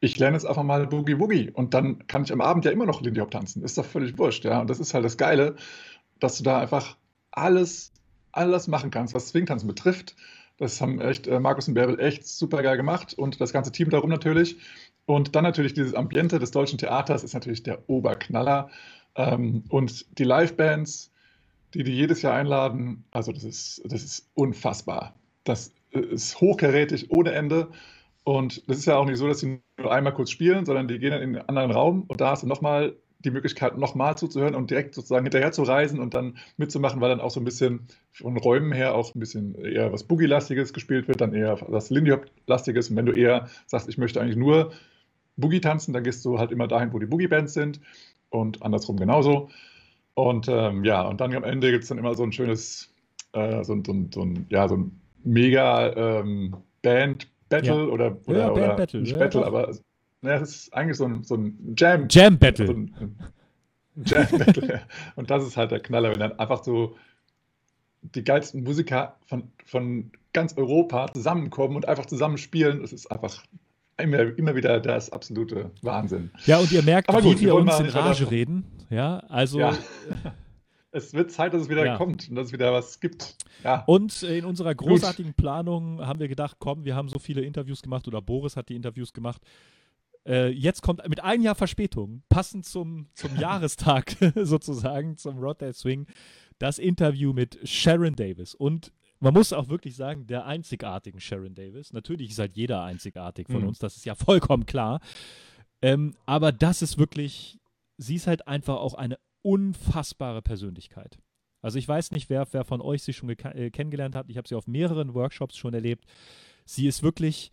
ich 0.00 0.18
lerne 0.18 0.36
jetzt 0.36 0.46
einfach 0.46 0.62
mal 0.62 0.86
Boogie 0.86 1.18
Woogie 1.18 1.50
und 1.50 1.74
dann 1.74 2.06
kann 2.06 2.24
ich 2.24 2.32
am 2.32 2.40
Abend 2.40 2.64
ja 2.64 2.70
immer 2.70 2.86
noch 2.86 3.00
Lindy 3.00 3.20
Hop 3.20 3.30
tanzen. 3.30 3.62
Ist 3.62 3.78
doch 3.78 3.84
völlig 3.84 4.18
wurscht, 4.18 4.44
ja. 4.44 4.60
Und 4.60 4.68
das 4.68 4.80
ist 4.80 4.94
halt 4.94 5.04
das 5.04 5.16
Geile, 5.16 5.56
dass 6.20 6.38
du 6.38 6.44
da 6.44 6.60
einfach 6.60 6.96
alles, 7.30 7.92
alles 8.32 8.68
machen 8.68 8.90
kannst, 8.90 9.14
was 9.14 9.28
Swingtanzen 9.28 9.68
betrifft. 9.68 10.14
Das 10.58 10.80
haben 10.80 11.00
echt 11.00 11.26
äh, 11.26 11.40
Markus 11.40 11.68
und 11.68 11.74
Bärbel 11.74 12.00
echt 12.00 12.26
super 12.26 12.62
geil 12.62 12.76
gemacht 12.76 13.14
und 13.14 13.40
das 13.40 13.52
ganze 13.52 13.72
Team 13.72 13.90
darum 13.90 14.10
natürlich. 14.10 14.56
Und 15.06 15.36
dann 15.36 15.44
natürlich 15.44 15.74
dieses 15.74 15.94
Ambiente 15.94 16.38
des 16.38 16.50
deutschen 16.50 16.78
Theaters 16.78 17.22
ist 17.24 17.34
natürlich 17.34 17.62
der 17.62 17.88
Oberknaller. 17.88 18.70
Ähm, 19.14 19.64
und 19.68 20.18
die 20.18 20.24
Livebands, 20.24 21.10
die 21.74 21.84
die 21.84 21.92
jedes 21.92 22.22
Jahr 22.22 22.34
einladen, 22.34 23.04
also 23.10 23.32
das 23.32 23.44
ist, 23.44 23.82
das 23.84 24.02
ist 24.02 24.28
unfassbar. 24.34 25.14
Das 25.44 25.72
ist 25.90 26.40
hochkarätig 26.40 27.10
ohne 27.10 27.32
Ende. 27.32 27.68
Und 28.26 28.68
das 28.68 28.78
ist 28.78 28.86
ja 28.86 28.96
auch 28.96 29.04
nicht 29.06 29.18
so, 29.18 29.28
dass 29.28 29.38
sie 29.38 29.60
nur 29.78 29.92
einmal 29.92 30.12
kurz 30.12 30.30
spielen, 30.30 30.66
sondern 30.66 30.88
die 30.88 30.98
gehen 30.98 31.12
dann 31.12 31.22
in 31.22 31.36
einen 31.36 31.48
anderen 31.48 31.70
Raum 31.70 32.04
und 32.08 32.20
da 32.20 32.30
hast 32.32 32.42
du 32.42 32.48
nochmal 32.48 32.96
die 33.20 33.30
Möglichkeit, 33.30 33.78
nochmal 33.78 34.18
zuzuhören 34.18 34.56
und 34.56 34.68
direkt 34.70 34.96
sozusagen 34.96 35.24
hinterher 35.24 35.52
zu 35.52 35.62
reisen 35.62 36.00
und 36.00 36.14
dann 36.14 36.36
mitzumachen, 36.56 37.00
weil 37.00 37.08
dann 37.10 37.20
auch 37.20 37.30
so 37.30 37.40
ein 37.40 37.44
bisschen 37.44 37.86
von 38.12 38.36
Räumen 38.36 38.72
her 38.72 38.96
auch 38.96 39.14
ein 39.14 39.20
bisschen 39.20 39.54
eher 39.54 39.92
was 39.92 40.02
Boogie-lastiges 40.04 40.72
gespielt 40.72 41.06
wird, 41.06 41.20
dann 41.20 41.34
eher 41.34 41.56
was 41.68 41.90
Lindy 41.90 42.10
Hop-lastiges. 42.10 42.90
Und 42.90 42.96
wenn 42.96 43.06
du 43.06 43.12
eher 43.12 43.48
sagst, 43.66 43.88
ich 43.88 43.96
möchte 43.96 44.20
eigentlich 44.20 44.36
nur 44.36 44.72
Boogie 45.36 45.60
tanzen, 45.60 45.92
dann 45.92 46.04
gehst 46.04 46.24
du 46.24 46.38
halt 46.38 46.52
immer 46.52 46.68
dahin, 46.68 46.92
wo 46.92 46.98
die 46.98 47.06
Boogie-Bands 47.06 47.54
sind 47.54 47.80
und 48.30 48.62
andersrum 48.62 48.96
genauso. 48.98 49.50
Und 50.14 50.48
ähm, 50.48 50.84
ja, 50.84 51.02
und 51.02 51.20
dann 51.20 51.34
am 51.34 51.44
Ende 51.44 51.70
gibt 51.70 51.84
es 51.84 51.88
dann 51.90 51.98
immer 51.98 52.14
so 52.14 52.22
ein 52.24 52.32
schönes, 52.32 52.92
äh, 53.32 53.64
so, 53.64 53.74
ein- 53.74 53.84
so, 53.84 53.94
so 54.12 54.28
ja, 54.50 54.68
so 54.68 54.76
ein 54.76 55.00
mega 55.24 56.20
ähm, 56.20 56.56
Band-Battle 57.48 57.84
Ja. 57.86 57.90
oder, 57.92 58.16
oder, 58.26 58.38
Ja, 58.38 58.50
oder 58.50 58.66
Band-Battle, 58.68 59.00
nicht 59.00 59.12
ja, 59.12 59.18
Battle, 59.18 59.40
doch. 59.40 59.46
aber 59.46 59.76
naja, 60.22 60.40
es 60.40 60.56
ist 60.56 60.74
eigentlich 60.74 60.96
so 60.96 61.04
ein, 61.04 61.24
so 61.24 61.36
ein 61.36 61.74
Jam. 61.76 62.06
Jam 62.10 62.38
Battle. 62.38 62.66
So 62.66 62.72
ein, 62.72 62.94
ein 62.98 64.04
Jam-Battle. 64.04 64.68
ja. 64.68 64.80
Und 65.14 65.30
das 65.30 65.46
ist 65.46 65.56
halt 65.56 65.70
der 65.70 65.80
Knaller, 65.80 66.10
wenn 66.10 66.20
dann 66.20 66.38
einfach 66.38 66.62
so 66.64 66.96
die 68.02 68.24
geilsten 68.24 68.62
Musiker 68.62 69.16
von, 69.26 69.50
von 69.64 70.10
ganz 70.32 70.56
Europa 70.56 71.12
zusammenkommen 71.12 71.76
und 71.76 71.88
einfach 71.88 72.06
zusammen 72.06 72.38
spielen. 72.38 72.80
Das 72.82 72.92
ist 72.92 73.10
einfach 73.10 73.42
immer, 73.98 74.18
immer 74.38 74.54
wieder 74.54 74.80
das 74.80 75.10
absolute 75.10 75.70
Wahnsinn. 75.82 76.30
Ja, 76.44 76.58
und 76.58 76.70
ihr 76.72 76.82
merkt, 76.82 77.08
Aber 77.08 77.22
wie 77.24 77.30
gut, 77.30 77.40
wir 77.40 77.46
wir 77.48 77.54
uns 77.54 77.78
in 77.80 77.86
Rage 77.86 78.30
reden. 78.30 78.64
Ja, 78.90 79.18
also. 79.28 79.58
Ja. 79.60 79.76
Es 80.96 81.12
wird 81.12 81.30
Zeit, 81.30 81.52
dass 81.52 81.62
es 81.62 81.68
wieder 81.68 81.84
Ja. 81.84 81.96
kommt 81.96 82.28
und 82.28 82.36
dass 82.36 82.46
es 82.48 82.52
wieder 82.52 82.72
was 82.72 83.00
gibt. 83.00 83.36
Ja. 83.62 83.84
Und 83.86 84.22
in 84.22 84.44
unserer 84.44 84.74
großartigen 84.74 85.34
Planung 85.34 86.04
haben 86.04 86.20
wir 86.20 86.28
gedacht, 86.28 86.56
komm, 86.58 86.84
wir 86.84 86.96
haben 86.96 87.08
so 87.08 87.18
viele 87.18 87.42
Interviews 87.42 87.82
gemacht 87.82 88.08
oder 88.08 88.22
Boris 88.22 88.56
hat 88.56 88.68
die 88.70 88.76
Interviews 88.76 89.12
gemacht. 89.12 89.42
Äh, 90.26 90.48
jetzt 90.48 90.82
kommt 90.82 91.06
mit 91.08 91.22
ein 91.22 91.42
Jahr 91.42 91.54
Verspätung, 91.54 92.22
passend 92.28 92.64
zum, 92.64 93.08
zum 93.14 93.36
Jahrestag 93.38 94.16
sozusagen, 94.42 95.16
zum 95.16 95.38
Rod 95.38 95.60
Day 95.60 95.72
Swing, 95.72 96.06
das 96.58 96.78
Interview 96.78 97.32
mit 97.32 97.58
Sharon 97.68 98.14
Davis. 98.16 98.54
Und 98.54 98.92
man 99.20 99.34
muss 99.34 99.52
auch 99.52 99.68
wirklich 99.68 99.96
sagen, 99.96 100.26
der 100.26 100.46
einzigartigen 100.46 101.20
Sharon 101.20 101.54
Davis. 101.54 101.92
Natürlich 101.92 102.30
ist 102.30 102.38
halt 102.38 102.56
jeder 102.56 102.82
einzigartig 102.82 103.46
von 103.48 103.62
Mhm. 103.62 103.68
uns, 103.68 103.78
das 103.78 103.96
ist 103.96 104.04
ja 104.06 104.14
vollkommen 104.14 104.66
klar. 104.66 105.00
Ähm, 105.82 106.14
aber 106.26 106.52
das 106.52 106.80
ist 106.82 106.98
wirklich, 106.98 107.58
sie 107.98 108.16
ist 108.16 108.26
halt 108.26 108.48
einfach 108.48 108.76
auch 108.76 108.94
eine 108.94 109.18
unfassbare 109.46 110.42
Persönlichkeit. 110.42 111.18
Also 111.62 111.78
ich 111.78 111.86
weiß 111.88 112.10
nicht, 112.10 112.28
wer, 112.30 112.46
wer 112.52 112.64
von 112.64 112.80
euch 112.80 113.02
sie 113.02 113.12
schon 113.12 113.28
äh, 113.30 113.70
kennengelernt 113.70 114.14
hat. 114.14 114.28
Ich 114.28 114.36
habe 114.36 114.48
sie 114.48 114.54
auf 114.56 114.66
mehreren 114.66 115.14
Workshops 115.14 115.56
schon 115.56 115.72
erlebt. 115.74 116.04
Sie 116.64 116.86
ist 116.86 117.02
wirklich 117.02 117.50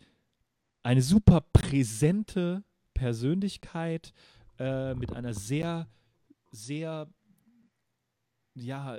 eine 0.82 1.02
super 1.02 1.40
präsente 1.52 2.64
Persönlichkeit 2.94 4.12
äh, 4.58 4.94
mit 4.94 5.12
einer 5.12 5.34
sehr, 5.34 5.88
sehr, 6.50 7.08
ja, 8.54 8.98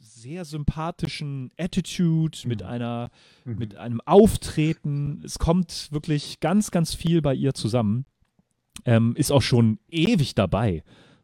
sehr 0.00 0.44
sympathischen 0.44 1.50
Attitude, 1.56 2.38
mit 2.46 2.60
Mhm. 2.62 2.66
einer, 2.66 3.10
Mhm. 3.44 3.58
mit 3.58 3.76
einem 3.76 4.00
Auftreten. 4.02 5.22
Es 5.24 5.38
kommt 5.38 5.88
wirklich 5.92 6.40
ganz, 6.40 6.70
ganz 6.70 6.94
viel 6.94 7.20
bei 7.22 7.34
ihr 7.34 7.54
zusammen. 7.54 8.06
Ähm, 8.84 9.14
ist 9.16 9.30
auch 9.32 9.42
schon 9.42 9.78
ewig 9.88 10.34
dabei. 10.34 10.82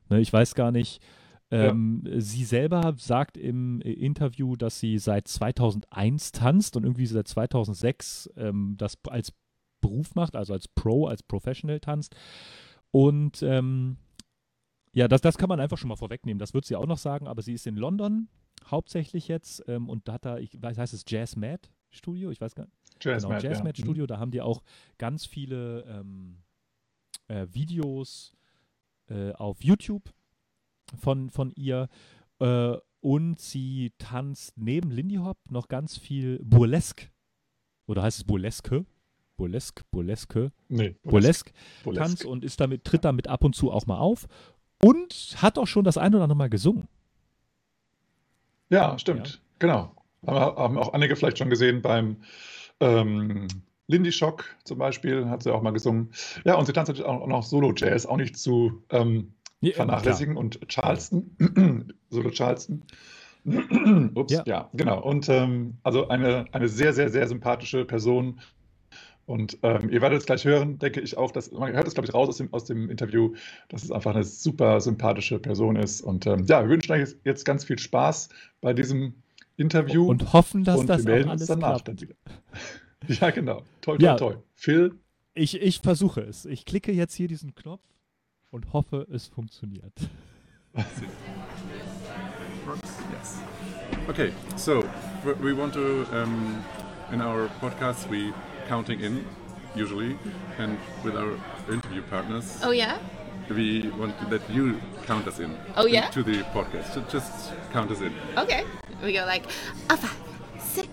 Ne, 0.08 0.20
ich 0.20 0.32
weiß 0.32 0.54
gar 0.54 0.70
nicht. 0.70 1.02
Ähm, 1.50 2.02
Sie 2.16 2.44
selber 2.44 2.94
sagt 2.96 3.36
im 3.36 3.80
äh, 3.82 3.92
Interview, 3.92 4.56
dass 4.56 4.80
sie 4.80 4.98
seit 4.98 5.28
2001 5.28 6.32
tanzt 6.32 6.76
und 6.76 6.84
irgendwie 6.84 7.06
seit 7.06 7.28
2006 7.28 8.30
ähm, 8.36 8.74
das 8.76 8.98
als 9.08 9.32
Beruf 9.80 10.14
macht, 10.14 10.36
also 10.36 10.52
als 10.52 10.66
Pro, 10.68 11.06
als 11.06 11.22
Professional 11.22 11.78
tanzt. 11.80 12.16
Und 12.90 13.42
ähm, 13.42 13.98
ja, 14.92 15.06
das, 15.06 15.20
das 15.20 15.36
kann 15.36 15.48
man 15.48 15.60
einfach 15.60 15.78
schon 15.78 15.88
mal 15.88 15.96
vorwegnehmen. 15.96 16.38
Das 16.38 16.54
wird 16.54 16.64
sie 16.64 16.76
auch 16.76 16.86
noch 16.86 16.98
sagen, 16.98 17.28
aber 17.28 17.42
sie 17.42 17.52
ist 17.52 17.66
in 17.66 17.76
London 17.76 18.28
hauptsächlich 18.70 19.28
jetzt 19.28 19.60
und 19.68 19.88
und 19.88 20.08
da 20.08 20.14
hat 20.14 20.24
da, 20.24 20.38
ich 20.38 20.60
weiß, 20.60 20.78
heißt 20.78 20.94
es 20.94 21.04
Jazz 21.06 21.36
Mad 21.36 21.68
Studio? 21.90 22.30
Ich 22.30 22.40
weiß 22.40 22.54
gar 22.54 22.64
nicht. 22.64 22.76
Jazz 23.00 23.22
Genau, 23.22 23.34
Mad, 23.34 23.46
Jazz 23.46 23.58
ja. 23.58 23.64
Mad 23.64 23.80
Studio, 23.80 24.06
da 24.06 24.18
haben 24.18 24.30
die 24.30 24.40
auch 24.40 24.62
ganz 24.98 25.26
viele 25.26 25.82
ähm, 25.82 26.38
äh, 27.28 27.46
Videos 27.50 28.32
äh, 29.08 29.32
auf 29.32 29.62
YouTube 29.62 30.12
von, 30.98 31.30
von 31.30 31.52
ihr. 31.52 31.88
Äh, 32.40 32.76
und 33.00 33.38
sie 33.38 33.92
tanzt 33.98 34.56
neben 34.56 34.90
Lindy 34.90 35.16
Hop 35.16 35.36
noch 35.50 35.68
ganz 35.68 35.98
viel 35.98 36.40
Burlesque. 36.42 37.10
Oder 37.86 38.02
heißt 38.02 38.18
es 38.18 38.24
Burlesque? 38.24 38.86
Burlesque, 39.36 39.82
Burlesque, 39.90 40.52
Nee, 40.68 40.96
Burlesque 41.02 41.52
Burlesque. 41.82 42.02
Tanz 42.02 42.24
und 42.24 42.44
ist 42.44 42.60
damit, 42.60 42.84
tritt 42.84 43.04
damit 43.04 43.28
ab 43.28 43.44
und 43.44 43.54
zu 43.54 43.72
auch 43.72 43.84
mal 43.86 43.98
auf. 43.98 44.26
Und 44.82 45.36
hat 45.38 45.58
auch 45.58 45.66
schon 45.66 45.84
das 45.84 45.98
ein 45.98 46.14
oder 46.14 46.24
andere 46.24 46.36
Mal 46.36 46.50
gesungen. 46.50 46.88
Ja, 48.70 48.98
stimmt. 48.98 49.42
Genau. 49.58 49.94
Haben, 50.26 50.56
haben 50.56 50.78
auch 50.78 50.92
einige 50.92 51.16
vielleicht 51.16 51.38
schon 51.38 51.50
gesehen 51.50 51.82
beim 51.82 52.22
ähm, 52.80 53.48
Lindy 53.86 54.12
Shock 54.12 54.44
zum 54.64 54.78
Beispiel, 54.78 55.28
hat 55.28 55.42
sie 55.42 55.52
auch 55.52 55.62
mal 55.62 55.72
gesungen. 55.72 56.10
Ja, 56.44 56.54
und 56.56 56.66
sie 56.66 56.72
tanzt 56.72 56.88
natürlich 56.88 57.06
auch 57.08 57.26
noch 57.26 57.42
Solo-Jazz, 57.42 58.06
auch 58.06 58.16
nicht 58.16 58.36
zu 58.38 58.82
ähm, 58.90 59.32
Ja, 59.60 59.72
vernachlässigen. 59.74 60.36
Und 60.36 60.60
Charleston, 60.68 61.36
Solo 62.10 62.30
Charleston. 62.30 62.82
Ups, 64.14 64.32
Ja. 64.32 64.42
ja. 64.46 64.70
genau. 64.72 65.02
Und 65.02 65.28
ähm, 65.28 65.74
also 65.82 66.08
eine, 66.08 66.46
eine 66.52 66.68
sehr, 66.68 66.92
sehr, 66.94 67.10
sehr 67.10 67.28
sympathische 67.28 67.84
Person. 67.84 68.40
Und 69.26 69.58
ähm, 69.62 69.88
ihr 69.90 70.02
werdet 70.02 70.18
es 70.20 70.26
gleich 70.26 70.44
hören, 70.44 70.78
denke 70.78 71.00
ich 71.00 71.16
auch, 71.16 71.30
dass 71.30 71.50
man 71.50 71.72
hört 71.72 71.86
es, 71.86 71.94
glaube 71.94 72.06
ich, 72.06 72.14
raus 72.14 72.28
aus 72.28 72.36
dem, 72.38 72.52
aus 72.52 72.64
dem 72.64 72.90
Interview, 72.90 73.34
dass 73.68 73.82
es 73.82 73.90
einfach 73.90 74.14
eine 74.14 74.24
super 74.24 74.80
sympathische 74.82 75.38
Person 75.38 75.76
ist. 75.76 76.02
Und 76.02 76.26
ähm, 76.26 76.44
ja, 76.46 76.62
wir 76.62 76.68
wünschen 76.70 76.92
euch 76.92 77.00
jetzt- 77.00 77.16
jetzt 77.24 77.44
ganz 77.44 77.64
viel 77.64 77.78
Spaß 77.78 78.28
bei 78.60 78.74
diesem 78.74 79.14
Interview. 79.56 80.06
Und 80.08 80.32
hoffen, 80.32 80.64
dass 80.64 80.78
und 80.80 80.88
das 80.88 81.06
auch 81.06 81.10
alles 81.28 81.46
danach 81.46 81.82
klappt. 81.84 81.88
dann 81.88 82.00
wieder. 82.02 82.14
Ja, 83.20 83.30
genau. 83.30 83.62
Toi, 83.80 83.96
toi, 83.98 84.04
Ja. 84.04 84.16
toi. 84.16 84.36
Phil, 84.54 84.92
Ich, 85.34 85.60
ich 85.60 85.80
versuche 85.80 86.20
es. 86.22 86.44
Ich 86.44 86.64
klicke 86.64 86.92
jetzt 86.92 87.14
hier 87.14 87.26
diesen 87.28 87.54
Knopf 87.54 87.82
und 88.50 88.72
hoffe, 88.72 89.06
es 89.12 89.26
funktioniert. 89.26 89.92
Yes. 93.12 93.38
Okay, 94.08 94.32
so 94.56 94.84
we 95.40 95.52
want 95.56 95.72
to 95.74 96.04
um, 96.12 96.62
in 97.12 97.20
our 97.20 97.48
podcast 97.60 98.08
we 98.10 98.32
counting 98.68 99.00
in 99.00 99.24
usually, 99.74 100.16
and 100.58 100.78
with 101.04 101.14
our 101.16 101.36
interview 101.72 102.02
partners 102.10 102.58
Oh 102.64 102.70
yeah? 102.72 102.98
we 103.50 103.90
want 103.98 104.14
that 104.30 104.40
you 104.50 104.74
count 105.06 105.26
us 105.26 105.38
in. 105.40 105.50
Oh, 105.76 105.86
yeah? 105.86 106.08
To 106.10 106.22
the 106.22 106.42
podcast, 106.54 106.92
so 106.94 107.02
just 107.10 107.52
count 107.72 107.90
us 107.90 108.00
in. 108.00 108.12
Okay. 108.38 108.64
We 109.02 109.12
go 109.12 109.24
like 109.26 109.44
a 109.90 109.96
five, 109.96 110.16
six, 110.74 110.88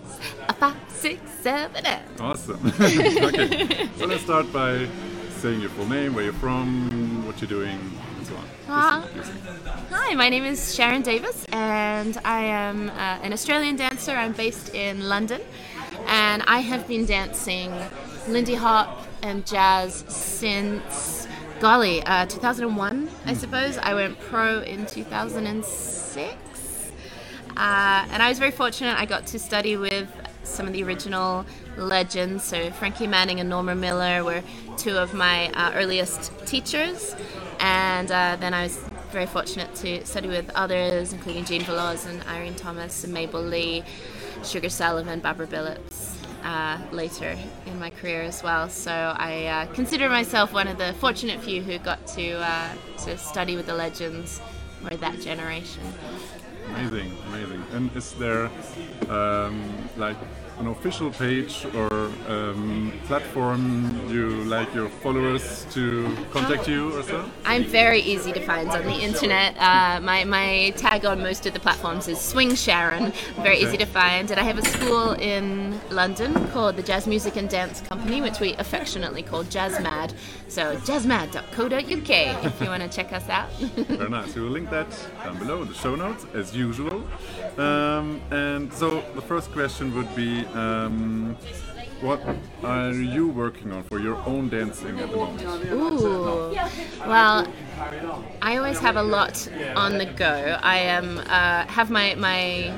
a 0.48 0.52
five, 0.54 0.76
six, 0.88 1.20
seven, 1.40 1.86
eight. 1.86 2.20
Awesome. 2.20 2.60
okay, 2.80 3.88
so 3.98 4.06
let's 4.06 4.22
start 4.22 4.52
by 4.52 4.88
saying 5.40 5.60
your 5.60 5.70
full 5.70 5.88
name, 5.88 6.14
where 6.14 6.24
you're 6.24 6.32
from, 6.32 7.26
what 7.26 7.40
you're 7.40 7.48
doing, 7.48 7.78
and 8.18 8.26
so 8.26 8.34
on. 8.36 8.44
Uh, 8.68 9.06
Hi, 9.90 10.14
my 10.14 10.28
name 10.28 10.44
is 10.44 10.74
Sharon 10.74 11.02
Davis, 11.02 11.44
and 11.52 12.16
I 12.24 12.40
am 12.44 12.90
uh, 12.90 13.26
an 13.26 13.32
Australian 13.32 13.76
dancer. 13.76 14.12
I'm 14.12 14.32
based 14.32 14.74
in 14.74 15.08
London, 15.08 15.40
and 16.06 16.42
I 16.46 16.60
have 16.60 16.86
been 16.86 17.04
dancing 17.04 17.74
Lindy 18.28 18.54
Hop, 18.54 19.06
and 19.22 19.46
jazz 19.46 20.04
since, 20.08 21.26
golly, 21.60 22.02
uh, 22.02 22.26
2001, 22.26 23.08
I 23.26 23.34
suppose. 23.34 23.78
I 23.78 23.94
went 23.94 24.18
pro 24.20 24.60
in 24.62 24.86
2006. 24.86 26.51
Uh, 27.56 28.06
and 28.10 28.22
I 28.22 28.28
was 28.28 28.38
very 28.38 28.50
fortunate. 28.50 28.98
I 28.98 29.06
got 29.06 29.26
to 29.28 29.38
study 29.38 29.76
with 29.76 30.08
some 30.44 30.66
of 30.66 30.72
the 30.72 30.82
original 30.82 31.44
legends. 31.76 32.44
So 32.44 32.70
Frankie 32.72 33.06
Manning 33.06 33.40
and 33.40 33.48
Norma 33.48 33.74
Miller 33.74 34.24
were 34.24 34.42
two 34.76 34.96
of 34.96 35.14
my 35.14 35.50
uh, 35.52 35.72
earliest 35.74 36.32
teachers. 36.46 37.14
And 37.60 38.10
uh, 38.10 38.36
then 38.40 38.54
I 38.54 38.64
was 38.64 38.76
very 39.10 39.26
fortunate 39.26 39.74
to 39.76 40.04
study 40.06 40.28
with 40.28 40.50
others, 40.54 41.12
including 41.12 41.44
Jean 41.44 41.62
Veloz 41.62 42.08
and 42.08 42.22
Irene 42.26 42.54
Thomas 42.54 43.04
and 43.04 43.12
Mabel 43.12 43.42
Lee, 43.42 43.84
Sugar 44.42 44.68
Sullivan, 44.68 45.20
Barbara 45.20 45.46
Billups. 45.46 46.16
Uh, 46.44 46.76
later 46.90 47.38
in 47.66 47.78
my 47.78 47.88
career 47.88 48.22
as 48.22 48.42
well, 48.42 48.68
so 48.68 48.90
I 48.90 49.46
uh, 49.46 49.66
consider 49.74 50.08
myself 50.08 50.52
one 50.52 50.66
of 50.66 50.76
the 50.76 50.92
fortunate 50.94 51.40
few 51.40 51.62
who 51.62 51.78
got 51.78 52.04
to 52.08 52.32
uh, 52.32 52.74
to 53.04 53.16
study 53.16 53.54
with 53.54 53.66
the 53.66 53.74
legends 53.74 54.40
or 54.90 54.96
that 54.96 55.20
generation. 55.20 55.84
Amazing, 56.68 57.12
amazing. 57.28 57.62
And 57.72 57.96
is 57.96 58.12
there 58.14 58.50
um, 59.08 59.62
like 59.96 60.16
an 60.58 60.66
official 60.68 61.10
page 61.10 61.66
or 61.74 62.10
um, 62.28 62.92
platform 63.06 64.00
you 64.08 64.28
like 64.44 64.72
your 64.74 64.88
followers 64.88 65.66
to 65.72 66.14
contact 66.30 66.68
you 66.68 66.96
or 66.96 67.02
so? 67.02 67.24
I'm 67.44 67.64
very 67.64 68.00
easy 68.00 68.32
to 68.32 68.40
find 68.40 68.68
on 68.70 68.84
the 68.84 68.92
internet. 68.94 69.56
Uh, 69.58 70.00
my, 70.00 70.24
my 70.24 70.72
tag 70.76 71.04
on 71.04 71.22
most 71.22 71.46
of 71.46 71.54
the 71.54 71.60
platforms 71.60 72.08
is 72.08 72.20
Swing 72.20 72.54
Sharon. 72.54 73.12
Very 73.36 73.56
Okay. 73.56 73.66
easy 73.66 73.76
to 73.78 73.86
find. 73.86 74.30
And 74.30 74.40
I 74.40 74.44
have 74.44 74.58
a 74.58 74.64
school 74.64 75.12
in 75.12 75.78
London 75.90 76.32
called 76.48 76.76
the 76.76 76.82
Jazz 76.82 77.06
Music 77.06 77.36
and 77.36 77.48
Dance 77.48 77.80
Company, 77.82 78.20
which 78.20 78.40
we 78.40 78.54
affectionately 78.54 79.22
call 79.22 79.44
JazzMad. 79.44 80.14
So 80.48 80.76
jazzmad.co.uk 80.76 82.44
if 82.44 82.60
you 82.60 82.66
want 82.68 82.82
to 82.82 82.88
check 82.88 83.12
us 83.12 83.28
out. 83.28 83.50
Very 83.58 84.10
nice. 84.10 84.34
We 84.34 84.42
will 84.42 84.50
link 84.50 84.70
that 84.70 84.88
down 85.22 85.38
below 85.38 85.62
in 85.62 85.68
the 85.68 85.74
show 85.74 85.94
notes 85.96 86.26
as 86.34 86.54
usual. 86.54 87.02
Um, 87.58 88.20
and 88.30 88.72
so 88.72 89.02
the 89.14 89.22
first 89.22 89.50
question 89.52 89.94
would 89.94 90.14
be, 90.14 90.41
um, 90.46 91.36
what 92.00 92.20
are 92.64 92.92
you 92.92 93.28
working 93.28 93.72
on 93.72 93.84
for 93.84 94.00
your 94.00 94.16
own 94.26 94.48
dancing 94.48 94.98
at 94.98 95.10
the 95.10 95.16
moment? 95.16 95.70
Ooh. 95.70 96.54
Well, 97.06 97.46
I 98.42 98.56
always 98.56 98.78
have 98.80 98.96
a 98.96 99.02
lot 99.02 99.48
on 99.76 99.98
the 99.98 100.06
go. 100.06 100.58
I 100.62 100.78
am 100.78 101.18
uh, 101.18 101.66
have 101.66 101.90
my 101.90 102.14
my. 102.16 102.72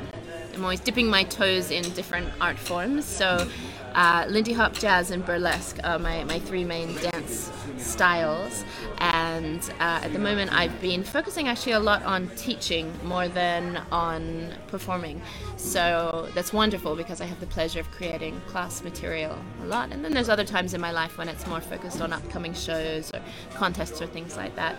I'm 0.55 0.63
always 0.63 0.81
dipping 0.81 1.09
my 1.09 1.25
toes 1.25 1.71
in 1.71 1.83
different 1.95 2.29
art 2.41 2.59
forms. 2.59 3.05
So, 3.05 3.49
uh, 3.95 4.27
Lindy 4.29 4.53
Hop, 4.53 4.75
jazz, 4.75 5.11
and 5.11 5.25
burlesque 5.27 5.81
are 5.83 5.99
my, 5.99 6.23
my 6.25 6.39
three 6.39 6.63
main 6.63 6.95
dance 6.99 7.51
styles. 7.85 8.65
And 8.99 9.61
uh, 9.81 10.01
at 10.03 10.13
the 10.13 10.19
moment, 10.19 10.53
I've 10.53 10.81
been 10.81 11.05
focusing 11.05 11.49
actually 11.49 11.73
a 11.73 11.81
lot 11.81 12.03
on 12.05 12.29
teaching 12.37 12.93
more 13.05 13.29
than 13.29 13.77
on 13.93 14.53
performing. 14.69 15.21
So 15.57 16.29
that's 16.35 16.53
wonderful 16.53 16.97
because 16.97 17.21
I 17.21 17.25
have 17.25 17.41
the 17.41 17.47
pleasure 17.47 17.81
of 17.81 17.91
creating 17.91 18.41
class 18.47 18.83
material 18.83 19.37
a 19.63 19.67
lot. 19.67 19.93
And 19.93 20.05
then 20.05 20.13
there's 20.13 20.29
other 20.29 20.45
times 20.45 20.75
in 20.75 20.81
my 20.81 20.91
life 20.91 21.19
when 21.19 21.29
it's 21.29 21.47
more 21.47 21.61
focused 21.61 22.01
on 22.01 22.13
upcoming 22.13 22.55
shows 22.55 23.11
or 23.15 23.21
contests 23.55 24.01
or 24.01 24.07
things 24.07 24.37
like 24.37 24.55
that. 24.57 24.77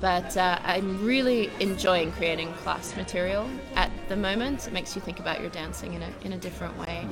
But 0.00 0.36
uh, 0.36 0.58
I'm 0.62 1.04
really 1.04 1.50
enjoying 1.60 2.12
creating 2.12 2.52
class 2.54 2.96
material 2.96 3.48
at 3.74 3.90
the 4.08 4.16
moment. 4.16 4.66
It 4.66 4.72
makes 4.72 4.94
you 4.94 5.02
think 5.02 5.18
about 5.18 5.40
your 5.40 5.50
dancing 5.50 5.94
in 5.94 6.02
a, 6.02 6.10
in 6.22 6.32
a 6.32 6.38
different 6.38 6.78
way. 6.78 7.06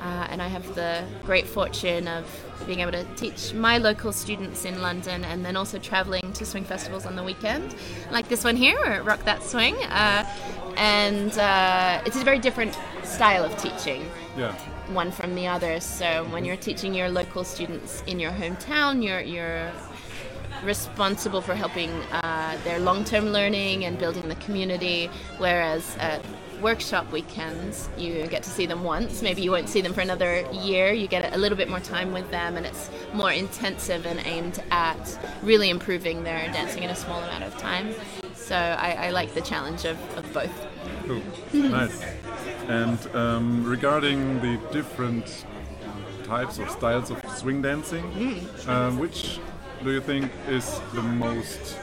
Uh, 0.00 0.26
and 0.30 0.42
I 0.42 0.48
have 0.48 0.74
the 0.74 1.04
great 1.24 1.46
fortune 1.46 2.08
of 2.08 2.24
being 2.66 2.80
able 2.80 2.92
to 2.92 3.04
teach 3.16 3.54
my 3.54 3.78
local 3.78 4.12
students 4.12 4.64
in 4.64 4.82
London 4.82 5.24
and 5.24 5.44
then 5.44 5.56
also 5.56 5.78
traveling 5.78 6.32
to 6.34 6.44
swing 6.44 6.64
festivals 6.64 7.06
on 7.06 7.16
the 7.16 7.22
weekend, 7.22 7.74
like 8.10 8.28
this 8.28 8.44
one 8.44 8.56
here, 8.56 8.78
or 8.78 9.02
Rock 9.02 9.24
That 9.24 9.42
Swing. 9.42 9.74
Uh, 9.76 10.24
and 10.76 11.38
uh, 11.38 12.02
it's 12.04 12.16
a 12.16 12.24
very 12.24 12.38
different 12.38 12.76
style 13.02 13.44
of 13.44 13.56
teaching 13.56 14.10
Yeah. 14.36 14.52
one 14.92 15.10
from 15.12 15.34
the 15.34 15.46
other. 15.46 15.80
So 15.80 16.24
when 16.30 16.44
you're 16.44 16.56
teaching 16.56 16.94
your 16.94 17.08
local 17.08 17.44
students 17.44 18.02
in 18.06 18.18
your 18.18 18.32
hometown, 18.32 19.02
you're 19.02 19.20
you're 19.20 19.70
responsible 20.64 21.40
for 21.42 21.54
helping 21.54 21.90
uh, 22.10 22.56
their 22.64 22.78
long-term 22.78 23.26
learning 23.32 23.84
and 23.84 23.98
building 23.98 24.28
the 24.28 24.36
community. 24.36 25.10
Whereas 25.38 25.96
at 25.98 26.24
workshop 26.64 27.12
weekends, 27.12 27.90
you 27.98 28.26
get 28.28 28.42
to 28.42 28.48
see 28.48 28.64
them 28.64 28.82
once. 28.82 29.20
Maybe 29.20 29.42
you 29.42 29.50
won't 29.50 29.68
see 29.68 29.82
them 29.82 29.92
for 29.92 30.00
another 30.00 30.46
year. 30.50 30.94
You 30.94 31.06
get 31.06 31.34
a 31.34 31.36
little 31.36 31.58
bit 31.58 31.68
more 31.68 31.78
time 31.78 32.10
with 32.10 32.30
them, 32.30 32.56
and 32.56 32.64
it's 32.64 32.88
more 33.12 33.30
intensive 33.30 34.06
and 34.06 34.18
aimed 34.24 34.62
at 34.70 35.18
really 35.42 35.68
improving 35.68 36.24
their 36.24 36.46
dancing 36.52 36.82
in 36.82 36.88
a 36.88 36.96
small 36.96 37.22
amount 37.22 37.44
of 37.44 37.56
time. 37.58 37.94
So 38.34 38.56
I, 38.56 39.08
I 39.08 39.10
like 39.10 39.34
the 39.34 39.42
challenge 39.42 39.84
of, 39.84 39.98
of 40.16 40.32
both. 40.32 40.66
Cool. 41.06 41.22
nice. 41.52 42.02
And 42.68 42.98
um, 43.14 43.64
regarding 43.64 44.40
the 44.40 44.58
different 44.72 45.44
types 46.24 46.58
or 46.58 46.66
styles 46.68 47.10
of 47.10 47.22
swing 47.36 47.60
dancing, 47.60 48.48
um, 48.66 48.98
which 48.98 49.38
do 49.82 49.90
you 49.92 50.00
think 50.00 50.32
is 50.48 50.80
the 50.94 51.02
most 51.02 51.76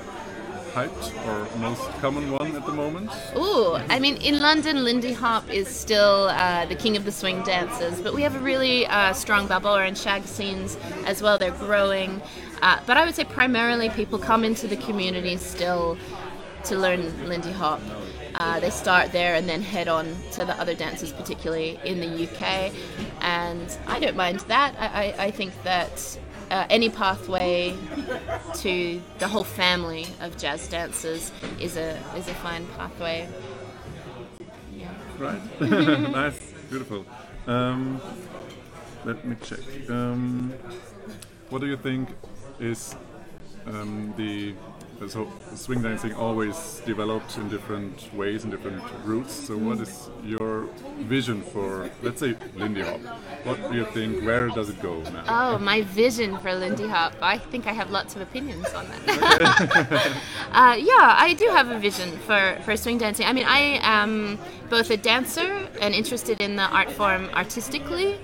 hyped 0.74 1.12
or 1.28 1.58
most 1.60 1.82
common 2.00 2.32
one 2.32 2.56
at 2.56 2.66
the 2.66 2.72
moment? 2.72 3.10
Ooh, 3.36 3.76
I 3.90 4.00
mean, 4.00 4.18
in 4.18 4.40
London, 4.40 4.84
Lindy 4.84 5.14
Hop 5.14 5.50
is 5.50 5.68
still 5.68 6.30
uh, 6.30 6.66
the 6.66 6.76
king 6.76 6.96
of 6.98 7.06
the 7.06 7.12
swing 7.12 7.44
dances, 7.44 8.00
but 8.02 8.14
we 8.14 8.22
have 8.22 8.36
a 8.36 8.40
really 8.40 8.86
uh, 8.88 9.14
strong 9.14 9.48
balboa 9.48 9.84
and 9.84 9.98
shag 9.98 10.24
scenes 10.24 10.78
as 11.06 11.22
well. 11.22 11.38
They're 11.38 11.52
growing. 11.52 12.22
Uh, 12.62 12.80
but 12.86 12.98
I 12.98 13.06
would 13.06 13.16
say 13.16 13.24
primarily 13.24 13.90
people 13.90 14.20
come 14.20 14.44
into 14.44 14.68
the 14.68 14.78
community 14.78 15.38
still 15.38 15.98
to 16.66 16.78
learn 16.78 17.28
Lindy 17.28 17.52
Hop. 17.52 17.82
Uh, 18.36 18.60
they 18.60 18.70
start 18.70 19.12
there 19.12 19.36
and 19.36 19.48
then 19.48 19.62
head 19.62 19.88
on 19.88 20.16
to 20.32 20.46
the 20.46 20.60
other 20.60 20.74
dances, 20.74 21.12
particularly 21.12 21.80
in 21.84 22.00
the 22.00 22.28
UK. 22.28 22.72
And 23.22 23.78
I 23.88 24.00
don't 24.00 24.16
mind 24.16 24.40
that. 24.42 24.76
I, 24.80 24.86
I, 24.86 25.26
I 25.26 25.32
think 25.32 25.54
that 25.64 26.18
uh, 26.52 26.66
any 26.70 26.90
pathway 26.90 27.76
to 28.56 29.02
the 29.20 29.28
whole 29.28 29.46
family 29.46 30.06
of 30.20 30.38
jazz 30.38 30.68
dancers 30.68 31.32
is 31.60 31.78
a 31.78 31.98
is 32.18 32.28
a 32.28 32.34
fine 32.36 32.68
pathway. 32.78 33.28
Yeah. 34.76 34.90
Right. 35.18 35.62
nice. 36.12 36.54
Beautiful. 36.70 37.06
Um, 37.48 38.02
let 39.06 39.26
me 39.26 39.36
check. 39.42 39.60
Um, 39.90 40.54
what 41.50 41.62
do 41.62 41.68
you 41.68 41.78
think 41.78 42.10
is 42.60 42.96
um, 43.66 44.14
the 44.18 44.54
so 45.08 45.28
swing 45.56 45.82
dancing 45.82 46.14
always 46.14 46.82
developed 46.86 47.38
in 47.38 47.50
different 47.50 48.14
ways 48.14 48.44
and 48.44 48.52
different 48.52 48.84
routes. 49.04 49.34
So 49.34 49.58
what 49.58 49.80
is 49.80 50.10
your 50.24 50.68
vision 51.00 51.42
for 51.42 51.90
let's 52.04 52.20
say 52.20 52.36
Lindy 52.56 52.82
Hop? 52.82 53.00
What 53.44 53.72
do 53.72 53.78
you 53.78 53.86
think? 53.86 54.24
Where 54.24 54.50
does 54.50 54.70
it 54.70 54.82
go 54.82 55.02
now? 55.02 55.24
Oh, 55.28 55.58
my 55.58 55.82
vision 55.82 56.38
for 56.38 56.54
Lindy 56.54 56.88
Hop. 56.88 57.14
I 57.22 57.38
think 57.38 57.68
I 57.68 57.74
have 57.74 57.90
lots 57.90 58.16
of 58.16 58.22
opinions 58.22 58.68
on 58.74 58.86
that. 58.88 60.18
uh, 60.52 60.76
yeah, 60.78 61.16
I 61.18 61.36
do 61.38 61.48
have 61.48 61.70
a 61.72 61.80
vision 61.80 62.18
for, 62.20 62.58
for 62.64 62.78
swing 62.78 62.98
dancing. 62.98 63.26
I 63.26 63.34
mean, 63.34 63.46
I 63.48 63.80
am 63.82 64.38
both 64.70 64.90
a 64.92 64.98
dancer 64.98 65.68
and 65.82 65.96
interested 65.96 66.40
in 66.42 66.56
the 66.56 66.64
art 66.64 66.92
form 66.92 67.30
artistically. 67.34 68.20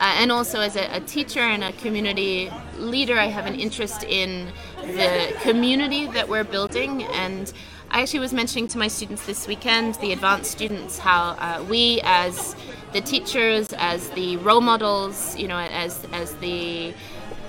Uh, 0.00 0.14
and 0.16 0.32
also 0.32 0.60
as 0.60 0.76
a, 0.76 0.96
a 0.96 1.00
teacher 1.00 1.40
and 1.40 1.62
a 1.62 1.72
community 1.72 2.50
leader, 2.78 3.18
I 3.18 3.26
have 3.26 3.44
an 3.44 3.54
interest 3.54 4.02
in 4.04 4.48
the 4.82 5.36
community 5.42 6.06
that 6.08 6.28
we're 6.28 6.44
building. 6.44 7.04
And 7.04 7.52
I 7.90 8.02
actually 8.02 8.20
was 8.20 8.32
mentioning 8.32 8.68
to 8.68 8.78
my 8.78 8.88
students 8.88 9.26
this 9.26 9.48
weekend, 9.48 9.96
the 9.96 10.12
advanced 10.12 10.50
students, 10.50 10.98
how 10.98 11.36
uh, 11.38 11.64
we 11.68 12.00
as 12.04 12.54
the 12.92 13.00
teachers, 13.00 13.72
as 13.72 14.08
the 14.10 14.36
role 14.38 14.60
models, 14.60 15.36
you 15.36 15.48
know, 15.48 15.58
as 15.58 16.06
as 16.12 16.34
the 16.36 16.94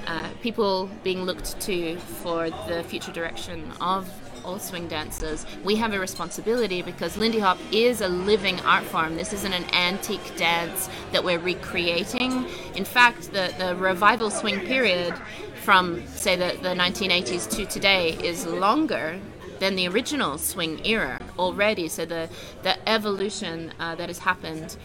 uh, 0.07 0.29
people 0.41 0.89
being 1.03 1.23
looked 1.23 1.59
to 1.61 1.97
for 1.97 2.49
the 2.67 2.83
future 2.87 3.11
direction 3.11 3.71
of 3.79 4.09
all 4.43 4.59
swing 4.59 4.87
dancers, 4.87 5.45
we 5.63 5.75
have 5.75 5.93
a 5.93 5.99
responsibility 5.99 6.81
because 6.81 7.17
Lindy 7.17 7.39
Hop 7.39 7.59
is 7.71 8.01
a 8.01 8.07
living 8.07 8.59
art 8.61 8.83
form. 8.83 9.15
This 9.15 9.33
isn't 9.33 9.53
an 9.53 9.65
antique 9.73 10.35
dance 10.35 10.89
that 11.11 11.23
we're 11.23 11.39
recreating. 11.39 12.45
In 12.75 12.85
fact, 12.85 13.31
the, 13.31 13.53
the 13.57 13.75
revival 13.75 14.31
swing 14.31 14.61
period 14.61 15.13
from, 15.61 16.05
say, 16.07 16.35
the, 16.35 16.57
the 16.61 16.69
1980s 16.69 17.49
to 17.51 17.65
today 17.65 18.11
is 18.23 18.45
longer 18.45 19.19
than 19.59 19.75
the 19.75 19.87
original 19.87 20.37
swing 20.37 20.83
era 20.85 21.19
already. 21.37 21.87
So 21.87 22.03
the, 22.05 22.29
the 22.63 22.89
evolution 22.89 23.71
uh, 23.79 23.95
that 23.95 24.09
has 24.09 24.19
happened 24.19 24.75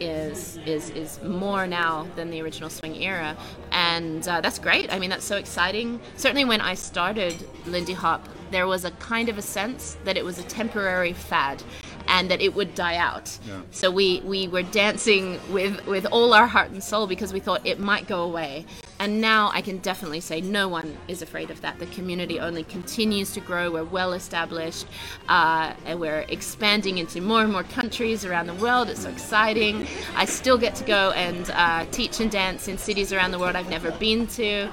is 0.00 0.58
is 0.66 0.90
is 0.90 1.22
more 1.22 1.66
now 1.66 2.06
than 2.16 2.30
the 2.30 2.40
original 2.42 2.68
swing 2.68 3.00
era, 3.00 3.36
and 3.70 4.26
uh, 4.26 4.40
that's 4.40 4.58
great. 4.58 4.92
I 4.92 4.98
mean, 4.98 5.10
that's 5.10 5.24
so 5.24 5.36
exciting. 5.36 6.00
Certainly, 6.16 6.46
when 6.46 6.60
I 6.60 6.74
started 6.74 7.34
Lindy 7.66 7.92
Hop, 7.92 8.28
there 8.50 8.66
was 8.66 8.84
a 8.84 8.90
kind 8.92 9.28
of 9.28 9.38
a 9.38 9.42
sense 9.42 9.96
that 10.04 10.16
it 10.16 10.24
was 10.24 10.38
a 10.38 10.42
temporary 10.44 11.12
fad, 11.12 11.62
and 12.08 12.30
that 12.30 12.40
it 12.40 12.54
would 12.54 12.74
die 12.74 12.96
out. 12.96 13.38
Yeah. 13.46 13.60
So 13.70 13.90
we 13.90 14.20
we 14.24 14.48
were 14.48 14.62
dancing 14.62 15.38
with 15.52 15.86
with 15.86 16.06
all 16.06 16.34
our 16.34 16.46
heart 16.46 16.70
and 16.70 16.82
soul 16.82 17.06
because 17.06 17.32
we 17.32 17.40
thought 17.40 17.64
it 17.64 17.78
might 17.78 18.08
go 18.08 18.22
away, 18.22 18.66
and 19.04 19.20
now 19.20 19.50
I 19.52 19.60
can 19.60 19.78
definitely 19.78 20.20
say 20.20 20.40
no 20.40 20.66
one 20.66 20.96
is 21.08 21.20
afraid 21.20 21.50
of 21.50 21.60
that. 21.60 21.78
The 21.78 21.84
community 21.86 22.40
only 22.40 22.64
continues 22.64 23.34
to 23.34 23.40
grow. 23.40 23.70
We're 23.70 23.84
well 23.84 24.14
established, 24.14 24.86
uh, 25.28 25.74
and 25.84 26.00
we're 26.00 26.24
expanding 26.30 26.96
into 26.96 27.20
more 27.20 27.42
and 27.42 27.52
more 27.52 27.64
countries 27.64 28.24
around 28.24 28.46
the 28.46 28.54
world. 28.54 28.88
It's 28.88 29.02
so 29.02 29.10
exciting. 29.10 29.86
I 30.16 30.24
still 30.24 30.56
get 30.56 30.74
to 30.76 30.84
go 30.84 31.10
and 31.10 31.50
uh, 31.50 31.84
teach 31.90 32.20
and 32.20 32.30
dance 32.30 32.66
in 32.66 32.78
cities 32.78 33.12
around 33.12 33.32
the 33.32 33.38
world 33.38 33.56
I've 33.56 33.68
never 33.68 33.90
been 33.90 34.26
to, 34.28 34.70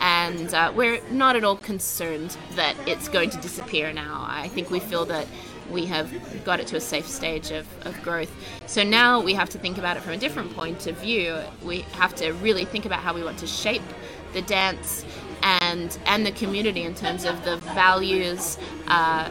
and 0.00 0.54
uh, 0.54 0.72
we're 0.76 1.00
not 1.10 1.34
at 1.34 1.42
all 1.42 1.56
concerned 1.56 2.36
that 2.54 2.76
it's 2.86 3.08
going 3.08 3.30
to 3.30 3.38
disappear 3.38 3.92
now. 3.92 4.24
I 4.28 4.46
think 4.46 4.70
we 4.70 4.78
feel 4.78 5.04
that 5.06 5.26
we 5.70 5.86
have 5.86 6.44
got 6.44 6.60
it 6.60 6.66
to 6.68 6.76
a 6.76 6.80
safe 6.80 7.06
stage 7.06 7.50
of, 7.50 7.66
of 7.86 8.00
growth. 8.02 8.32
So 8.66 8.82
now 8.82 9.20
we 9.20 9.34
have 9.34 9.50
to 9.50 9.58
think 9.58 9.78
about 9.78 9.96
it 9.96 10.02
from 10.02 10.12
a 10.12 10.16
different 10.18 10.54
point 10.54 10.86
of 10.86 10.96
view. 10.98 11.38
We 11.62 11.80
have 11.92 12.14
to 12.16 12.32
really 12.32 12.64
think 12.64 12.86
about 12.86 13.00
how 13.00 13.14
we 13.14 13.22
want 13.22 13.38
to 13.38 13.46
shape 13.46 13.82
the 14.32 14.42
dance 14.42 15.04
and 15.42 15.98
and 16.06 16.24
the 16.24 16.32
community 16.32 16.82
in 16.82 16.94
terms 16.94 17.24
of 17.24 17.44
the 17.44 17.56
values 17.74 18.58
uh, 18.88 19.30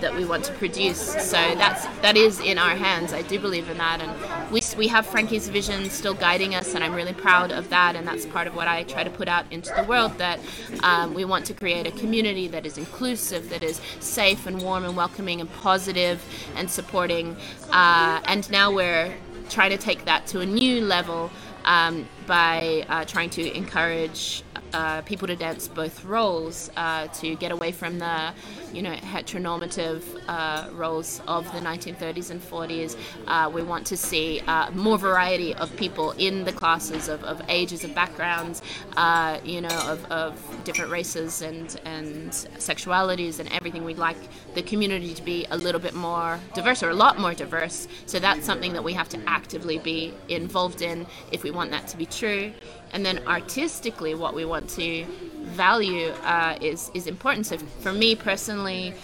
that 0.00 0.14
we 0.14 0.24
want 0.24 0.44
to 0.44 0.52
produce. 0.54 1.00
So 1.00 1.36
that's 1.36 1.84
that 2.02 2.16
is 2.16 2.40
in 2.40 2.58
our 2.58 2.76
hands. 2.76 3.12
I 3.12 3.22
do 3.22 3.38
believe 3.38 3.68
in 3.68 3.78
that, 3.78 4.00
and 4.00 4.52
we 4.52 4.60
we 4.76 4.88
have 4.88 5.06
Frankie's 5.06 5.48
vision 5.48 5.90
still 5.90 6.14
guiding 6.14 6.54
us, 6.54 6.74
and 6.74 6.84
I'm 6.84 6.94
really 6.94 7.14
proud 7.14 7.52
of 7.52 7.68
that. 7.70 7.96
And 7.96 8.06
that's 8.06 8.26
part 8.26 8.46
of 8.46 8.54
what 8.54 8.68
I 8.68 8.84
try 8.84 9.04
to 9.04 9.10
put 9.10 9.28
out 9.28 9.44
into 9.50 9.72
the 9.74 9.84
world. 9.84 10.16
That 10.18 10.40
um, 10.82 11.14
we 11.14 11.24
want 11.24 11.46
to 11.46 11.54
create 11.54 11.86
a 11.86 11.92
community 11.92 12.48
that 12.48 12.66
is 12.66 12.78
inclusive, 12.78 13.50
that 13.50 13.62
is 13.62 13.80
safe 14.00 14.46
and 14.46 14.62
warm 14.62 14.84
and 14.84 14.96
welcoming 14.96 15.40
and 15.40 15.52
positive 15.54 16.22
and 16.56 16.70
supporting. 16.70 17.36
Uh, 17.70 18.20
and 18.26 18.50
now 18.50 18.72
we're 18.72 19.12
trying 19.48 19.70
to 19.70 19.78
take 19.78 20.04
that 20.06 20.26
to 20.26 20.40
a 20.40 20.46
new 20.46 20.80
level 20.80 21.30
um, 21.64 22.08
by 22.26 22.84
uh, 22.88 23.04
trying 23.04 23.30
to 23.30 23.56
encourage 23.56 24.42
uh, 24.72 25.02
people 25.02 25.28
to 25.28 25.36
dance 25.36 25.68
both 25.68 26.04
roles 26.04 26.70
uh, 26.76 27.06
to 27.08 27.34
get 27.36 27.52
away 27.52 27.72
from 27.72 27.98
the 27.98 28.32
you 28.72 28.82
know 28.82 28.92
heteronormative 28.94 30.02
uh, 30.28 30.68
roles 30.72 31.20
of 31.26 31.44
the 31.52 31.60
1930s 31.60 32.30
and 32.30 32.40
40s 32.40 32.96
uh, 33.26 33.50
we 33.52 33.62
want 33.62 33.86
to 33.86 33.96
see 33.96 34.40
uh, 34.46 34.70
more 34.72 34.98
variety 34.98 35.54
of 35.54 35.74
people 35.76 36.12
in 36.12 36.44
the 36.44 36.52
classes 36.52 37.08
of, 37.08 37.22
of 37.24 37.42
ages 37.48 37.84
of 37.84 37.94
backgrounds 37.94 38.62
uh, 38.96 39.38
you 39.44 39.60
know 39.60 39.80
of, 39.86 40.04
of 40.10 40.64
different 40.64 40.90
races 40.90 41.42
and 41.42 41.80
and 41.84 42.30
sexualities 42.58 43.38
and 43.38 43.50
everything. 43.52 43.84
We'd 43.84 43.98
like 43.98 44.16
the 44.54 44.62
community 44.62 45.14
to 45.14 45.22
be 45.22 45.46
a 45.50 45.56
little 45.56 45.80
bit 45.80 45.94
more 45.94 46.38
diverse 46.54 46.82
or 46.82 46.90
a 46.90 46.94
lot 46.94 47.18
more 47.18 47.34
diverse. 47.34 47.88
So 48.06 48.18
that's 48.18 48.44
something 48.44 48.72
that 48.72 48.84
we 48.84 48.92
have 48.94 49.08
to 49.10 49.20
actively 49.26 49.78
be 49.78 50.14
involved 50.28 50.82
in 50.82 51.06
if 51.30 51.42
we 51.42 51.50
want 51.50 51.70
that 51.70 51.88
to 51.88 51.96
be 51.96 52.06
true. 52.06 52.52
And 52.92 53.04
then 53.04 53.26
artistically 53.26 54.14
what 54.14 54.34
we 54.34 54.44
want 54.44 54.68
to 54.70 55.06
value 55.52 56.08
uh, 56.24 56.56
is 56.60 56.90
is 56.94 57.06
important 57.06 57.46
so 57.46 57.56
for 57.80 57.92
me 57.92 58.14
personally 58.14 58.94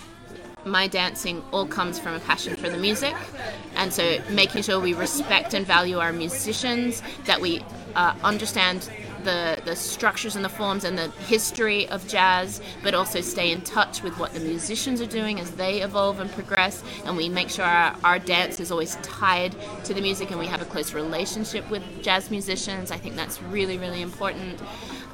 my 0.65 0.87
dancing 0.87 1.43
all 1.53 1.67
comes 1.67 1.99
from 1.99 2.15
a 2.15 2.21
passion 2.21 2.55
for 2.57 2.69
the 2.69 2.77
music 2.77 3.15
and 3.77 3.93
so 3.93 4.21
making 4.31 4.63
sure 4.63 4.81
we 4.81 4.93
respect 4.93 5.55
and 5.55 5.67
value 5.67 5.99
our 5.99 6.13
musicians 6.13 7.03
that 7.25 7.41
we 7.41 7.65
uh, 7.95 8.15
understand 8.23 8.91
the, 9.25 9.61
the 9.65 9.77
structures 9.77 10.37
and 10.37 10.45
the 10.45 10.49
forms 10.49 10.85
and 10.85 10.97
the 10.97 11.11
history 11.27 11.89
of 11.89 12.07
jazz, 12.09 12.61
but 12.83 12.95
also 12.95 13.21
stay 13.21 13.51
in 13.51 13.61
touch 13.63 14.03
with 14.03 14.19
what 14.19 14.33
the 14.33 14.41
musicians 14.41 15.01
are 15.01 15.07
doing 15.07 15.41
as 15.41 15.51
they 15.53 15.83
evolve 15.83 16.21
and 16.21 16.31
progress. 16.33 16.83
And 17.05 17.17
we 17.17 17.29
make 17.29 17.51
sure 17.51 17.65
our, 17.65 17.95
our 18.05 18.19
dance 18.19 18.61
is 18.61 18.71
always 18.71 18.97
tied 18.97 19.55
to 19.85 19.95
the 19.95 20.01
music 20.01 20.31
and 20.31 20.39
we 20.39 20.47
have 20.47 20.63
a 20.63 20.65
close 20.65 20.95
relationship 20.95 21.69
with 21.71 21.83
jazz 22.03 22.31
musicians. 22.31 22.91
I 22.91 22.97
think 22.97 23.17
that's 23.17 23.43
really, 23.43 23.79
really 23.79 24.03
important. 24.03 24.61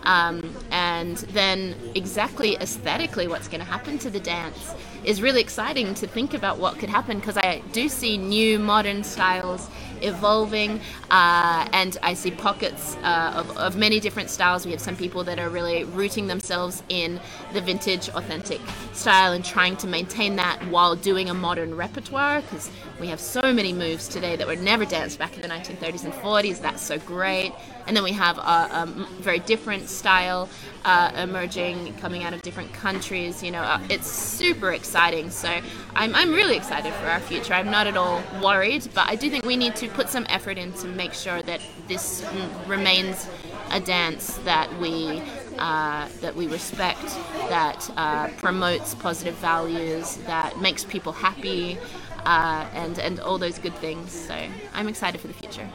Um, 0.04 0.54
and 0.70 1.16
then, 1.16 1.74
exactly 1.94 2.56
aesthetically, 2.56 3.26
what's 3.26 3.48
going 3.48 3.60
to 3.60 3.66
happen 3.66 3.98
to 3.98 4.10
the 4.10 4.20
dance 4.20 4.74
is 5.04 5.20
really 5.20 5.40
exciting 5.40 5.94
to 5.94 6.06
think 6.06 6.34
about 6.34 6.58
what 6.58 6.78
could 6.78 6.88
happen 6.88 7.18
because 7.18 7.36
I 7.36 7.62
do 7.72 7.88
see 7.88 8.16
new 8.16 8.58
modern 8.58 9.04
styles 9.04 9.68
evolving, 10.00 10.80
uh, 11.10 11.68
and 11.72 11.96
I 12.02 12.14
see 12.14 12.30
pockets 12.30 12.96
uh, 13.02 13.32
of, 13.36 13.56
of 13.56 13.76
many 13.76 14.00
different 14.00 14.30
styles. 14.30 14.64
We 14.64 14.72
have 14.72 14.80
some 14.80 14.96
people 14.96 15.24
that 15.24 15.38
are 15.38 15.48
really 15.48 15.84
rooting 15.84 16.26
themselves 16.26 16.82
in 16.88 17.20
the 17.52 17.60
vintage, 17.60 18.08
authentic 18.10 18.60
style 18.92 19.32
and 19.32 19.44
trying 19.44 19.76
to 19.78 19.86
maintain 19.86 20.36
that 20.36 20.62
while 20.68 20.96
doing 20.96 21.30
a 21.30 21.34
modern 21.34 21.74
repertoire 21.74 22.42
because 22.42 22.70
we 23.00 23.08
have 23.08 23.20
so 23.20 23.52
many 23.52 23.72
moves 23.72 24.08
today 24.08 24.36
that 24.36 24.46
were 24.46 24.56
never 24.56 24.84
danced 24.84 25.18
back 25.18 25.34
in 25.36 25.42
the 25.42 25.48
1930s 25.48 26.04
and 26.04 26.12
40s. 26.14 26.60
That's 26.60 26.82
so 26.82 26.98
great. 26.98 27.52
And 27.86 27.96
then 27.96 28.04
we 28.04 28.12
have 28.12 28.38
a, 28.38 28.40
a 28.40 28.86
very 29.20 29.40
different 29.40 29.88
style 29.88 30.48
uh, 30.84 31.12
emerging, 31.16 31.94
coming 31.94 32.24
out 32.24 32.32
of 32.32 32.42
different 32.42 32.72
countries. 32.72 33.42
You 33.42 33.50
know, 33.50 33.62
uh, 33.62 33.80
it's 33.90 34.06
super 34.06 34.72
exciting. 34.72 35.30
So 35.30 35.48
I'm, 35.94 36.14
I'm 36.14 36.32
really 36.32 36.56
excited 36.56 36.92
for 36.94 37.06
our 37.06 37.20
future. 37.20 37.54
I'm 37.54 37.70
not 37.70 37.86
at 37.86 37.96
all 37.96 38.22
worried, 38.42 38.88
but 38.94 39.08
I 39.08 39.16
do 39.16 39.30
think 39.30 39.44
we 39.44 39.56
need 39.56 39.76
to 39.76 39.88
put 39.88 40.08
some 40.08 40.26
effort 40.28 40.58
in 40.58 40.72
to 40.74 40.88
make 40.88 41.14
sure 41.14 41.42
that 41.42 41.60
this 41.88 42.24
remains 42.66 43.28
a 43.70 43.80
dance 43.80 44.36
that 44.44 44.72
we 44.78 45.22
uh, 45.58 46.08
that 46.20 46.34
we 46.34 46.48
respect, 46.48 47.04
that 47.48 47.88
uh, 47.96 48.28
promotes 48.38 48.94
positive 48.96 49.34
values, 49.36 50.16
that 50.26 50.60
makes 50.60 50.84
people 50.84 51.12
happy, 51.12 51.78
uh, 52.26 52.66
and 52.74 52.98
and 52.98 53.20
all 53.20 53.38
those 53.38 53.58
good 53.58 53.74
things. 53.76 54.10
So 54.10 54.34
I'm 54.74 54.88
excited 54.88 55.20
for 55.20 55.28
the 55.28 55.34
future. 55.34 55.68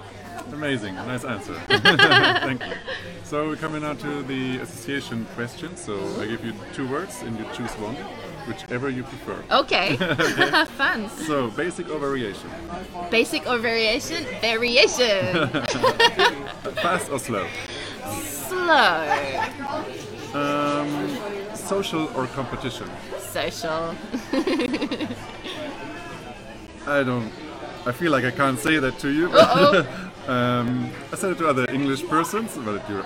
Amazing, 0.53 0.95
nice 0.95 1.23
answer. 1.23 1.53
Thank 1.67 2.65
you. 2.65 2.73
So 3.23 3.47
we're 3.47 3.55
coming 3.55 3.81
now 3.81 3.93
to 3.93 4.23
the 4.23 4.57
association 4.57 5.25
question. 5.35 5.77
So 5.77 5.95
I 6.19 6.25
give 6.25 6.43
you 6.43 6.53
two 6.73 6.87
words 6.87 7.21
and 7.21 7.37
you 7.37 7.45
choose 7.53 7.71
one, 7.73 7.95
whichever 8.47 8.89
you 8.89 9.03
prefer. 9.03 9.43
Okay, 9.51 9.95
fun. 10.77 11.09
So 11.09 11.49
basic 11.51 11.89
or 11.89 11.99
variation? 11.99 12.49
Basic 13.11 13.47
or 13.47 13.57
variation? 13.57 14.25
Variation. 14.41 15.49
Fast 16.81 17.11
or 17.11 17.19
slow? 17.19 17.47
Slow. 18.21 19.05
Um, 20.33 21.17
social 21.55 22.09
or 22.15 22.27
competition? 22.27 22.89
Social. 23.19 23.95
I 26.87 27.03
don't. 27.03 27.31
I 27.85 27.91
feel 27.91 28.11
like 28.11 28.25
I 28.25 28.31
can't 28.31 28.59
say 28.59 28.77
that 28.79 28.99
to 28.99 29.09
you. 29.09 29.31
Uh-oh. 29.31 30.08
Um, 30.29 30.91
I 31.11 31.15
said 31.15 31.31
it 31.31 31.37
to 31.39 31.47
other 31.47 31.65
English 31.71 32.05
persons, 32.07 32.57
but 32.57 32.87
you're 32.89 33.05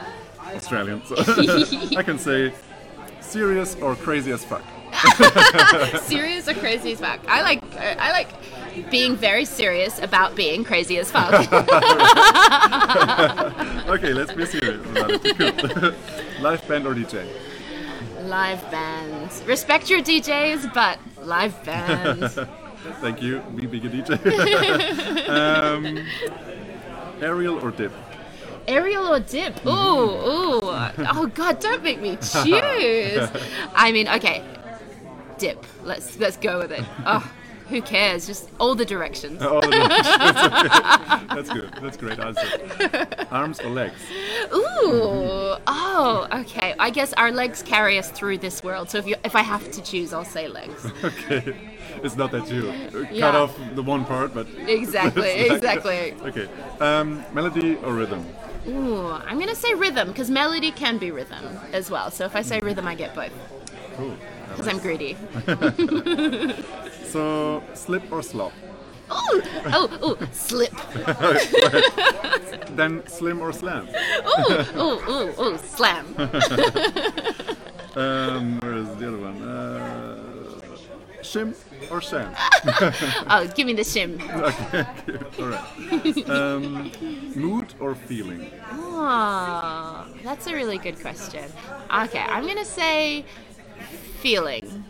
Australian, 0.56 1.06
so 1.06 1.16
I 1.98 2.04
can 2.04 2.20
say 2.20 2.54
serious 3.22 3.76
or 3.76 3.96
crazy 3.96 4.32
as 4.32 4.44
fuck. 4.44 4.64
serious 6.04 6.48
or 6.48 6.54
crazy 6.54 6.92
as 6.92 7.00
fuck? 7.00 7.20
I 7.28 7.42
like. 7.42 7.64
I 7.76 8.12
like 8.12 8.30
being 8.92 9.16
very 9.16 9.46
serious 9.46 10.00
about 10.00 10.36
being 10.36 10.64
crazy 10.64 10.98
as 11.00 11.10
fuck. 11.12 11.34
okay, 13.90 14.14
let's 14.14 14.34
be 14.34 14.46
serious 14.46 14.86
about 14.86 15.10
it. 15.12 15.22
Cool. 15.38 15.94
live 16.42 16.68
band 16.68 16.86
or 16.86 16.94
DJ? 16.94 17.28
live 18.24 18.62
bands. 18.72 19.44
Respect 19.46 19.90
your 19.90 20.02
DJs, 20.02 20.74
but 20.74 21.00
live 21.22 21.64
bands. 21.66 22.40
Thank 23.00 23.22
you, 23.22 23.42
me 23.52 23.66
being 23.66 23.86
a 23.86 23.90
DJ. 23.90 25.30
um, 25.30 26.06
aerial 27.24 27.60
or 27.64 27.72
dip? 27.72 27.92
Aerial 28.68 29.08
or 29.08 29.20
dip? 29.20 29.56
Mm-hmm. 29.56 29.70
Ooh, 29.70 30.68
ooh. 30.68 31.08
Oh 31.16 31.28
God, 31.34 31.60
don't 31.60 31.84
make 31.84 32.00
me 32.00 32.16
choose. 32.22 33.30
I 33.76 33.92
mean, 33.92 34.08
okay, 34.08 34.44
dip. 35.38 35.66
Let's 35.84 36.18
let's 36.20 36.38
go 36.38 36.60
with 36.60 36.72
it. 36.72 36.84
Oh, 37.06 37.32
who 37.70 37.82
cares? 37.82 38.28
Just 38.28 38.50
all 38.60 38.76
the 38.76 38.86
directions. 38.86 39.42
All 39.42 39.62
the 39.62 39.72
directions. 39.72 40.06
That's 41.36 41.50
good. 41.50 41.72
That's 41.82 41.98
great 41.98 42.20
answer. 42.20 43.08
Arms 43.32 43.60
or 43.62 43.70
legs? 43.70 44.00
Ooh. 44.54 45.56
Oh, 45.66 46.28
okay. 46.32 46.76
I 46.78 46.90
guess 46.90 47.14
our 47.14 47.32
legs 47.32 47.64
carry 47.64 47.98
us 47.98 48.12
through 48.12 48.40
this 48.40 48.62
world. 48.64 48.90
So 48.90 48.98
if 48.98 49.08
you 49.08 49.16
if 49.24 49.36
I 49.36 49.42
have 49.42 49.72
to 49.72 49.82
choose, 49.82 50.14
I'll 50.14 50.26
say 50.26 50.48
legs. 50.48 50.86
Okay. 51.04 51.56
It's 52.04 52.16
not 52.18 52.32
that 52.32 52.50
you 52.50 52.72
cut 53.20 53.34
off 53.36 53.58
the 53.76 53.82
one 53.84 54.04
part, 54.06 54.34
but 54.34 54.48
Exactly. 54.68 55.22
Like- 55.50 55.52
Exactly. 55.52 56.14
Okay. 56.30 56.48
Um, 56.80 57.24
melody 57.34 57.76
or 57.78 57.94
rhythm? 57.94 58.26
Ooh, 58.68 59.08
I'm 59.12 59.40
gonna 59.40 59.56
say 59.56 59.74
rhythm 59.74 60.08
because 60.10 60.30
melody 60.30 60.72
can 60.72 60.98
be 60.98 61.12
rhythm 61.12 61.44
as 61.74 61.90
well. 61.90 62.12
So 62.12 62.26
if 62.26 62.36
I 62.36 62.42
say 62.42 62.60
rhythm, 62.60 62.88
I 62.88 62.96
get 62.96 63.14
both 63.16 63.32
Cool. 63.98 64.16
because 64.50 64.68
I'm 64.68 64.80
greedy. 64.80 65.18
So 67.14 67.62
slip 67.76 68.12
or 68.12 68.24
slop? 68.24 68.52
Ooh, 69.12 69.42
oh, 69.68 70.18
ooh, 70.20 70.28
slip. 70.32 70.74
Then 72.76 73.06
slim 73.06 73.40
or 73.40 73.52
slam? 73.54 73.88
Ooh, 73.88 74.80
ooh, 74.82 75.00
ooh, 75.12 75.42
ooh, 75.44 75.58
slam. 75.60 76.06
Um, 77.96 78.60
where 78.62 78.74
is 78.74 78.88
the 78.98 79.08
other 79.10 79.20
one? 79.20 79.44
Uh, 79.44 79.93
shim 81.34 81.56
or 81.92 82.02
sham? 82.02 82.36
Oh, 83.30 83.48
give 83.56 83.66
me 83.68 83.74
the 83.74 83.84
shim. 83.84 84.12
okay, 84.50 85.18
all 85.40 85.50
right. 85.50 86.30
Um, 86.30 86.92
mood 87.36 87.74
or 87.80 87.96
feeling? 87.96 88.52
Oh, 88.72 90.06
that's 90.24 90.48
a 90.48 90.54
really 90.54 90.78
good 90.78 91.00
question. 91.02 91.46
Okay, 92.04 92.20
I'm 92.20 92.46
gonna 92.48 92.66
say 92.66 93.26
feeling. 94.22 94.86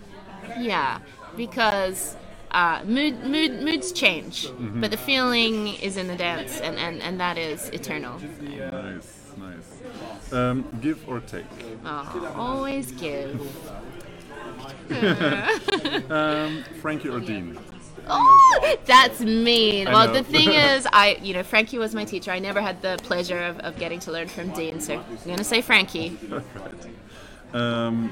Yeah, 0.60 1.00
because 1.38 2.16
uh, 2.52 2.82
mood, 2.86 3.24
mood, 3.24 3.64
moods 3.64 3.92
change, 3.92 4.48
but 4.60 4.92
the 4.92 4.98
feeling 4.98 5.70
is 5.76 5.98
in 5.98 6.08
the 6.08 6.16
dance, 6.16 6.60
and, 6.62 6.78
and, 6.78 7.02
and 7.02 7.20
that 7.20 7.38
is 7.38 7.70
eternal. 7.70 8.20
Nice, 8.42 9.32
nice. 9.38 10.34
Um, 10.34 10.66
give 10.82 11.08
or 11.10 11.20
take? 11.22 11.46
Oh, 11.86 12.34
always 12.36 12.92
give. 12.92 13.42
Um, 16.10 16.64
Frankie 16.82 17.10
or 17.10 17.20
Dean? 17.20 17.58
Oh, 18.08 18.78
that's 18.86 19.22
mean. 19.22 19.88
I 19.88 19.94
well, 19.94 20.08
know. 20.08 20.14
the 20.14 20.24
thing 20.24 20.50
is, 20.54 20.88
I, 20.92 21.18
you 21.22 21.34
know, 21.34 21.44
Frankie 21.44 21.78
was 21.78 21.96
my 21.96 22.04
teacher. 22.04 22.32
I 22.32 22.40
never 22.40 22.62
had 22.62 22.82
the 22.82 23.00
pleasure 23.04 23.40
of, 23.40 23.60
of 23.60 23.78
getting 23.78 24.00
to 24.02 24.12
learn 24.12 24.28
from 24.28 24.52
Dean, 24.52 24.80
so 24.80 24.96
I'm 24.96 25.18
gonna 25.26 25.44
say 25.44 25.62
Frankie. 25.62 26.18
Um, 27.54 28.12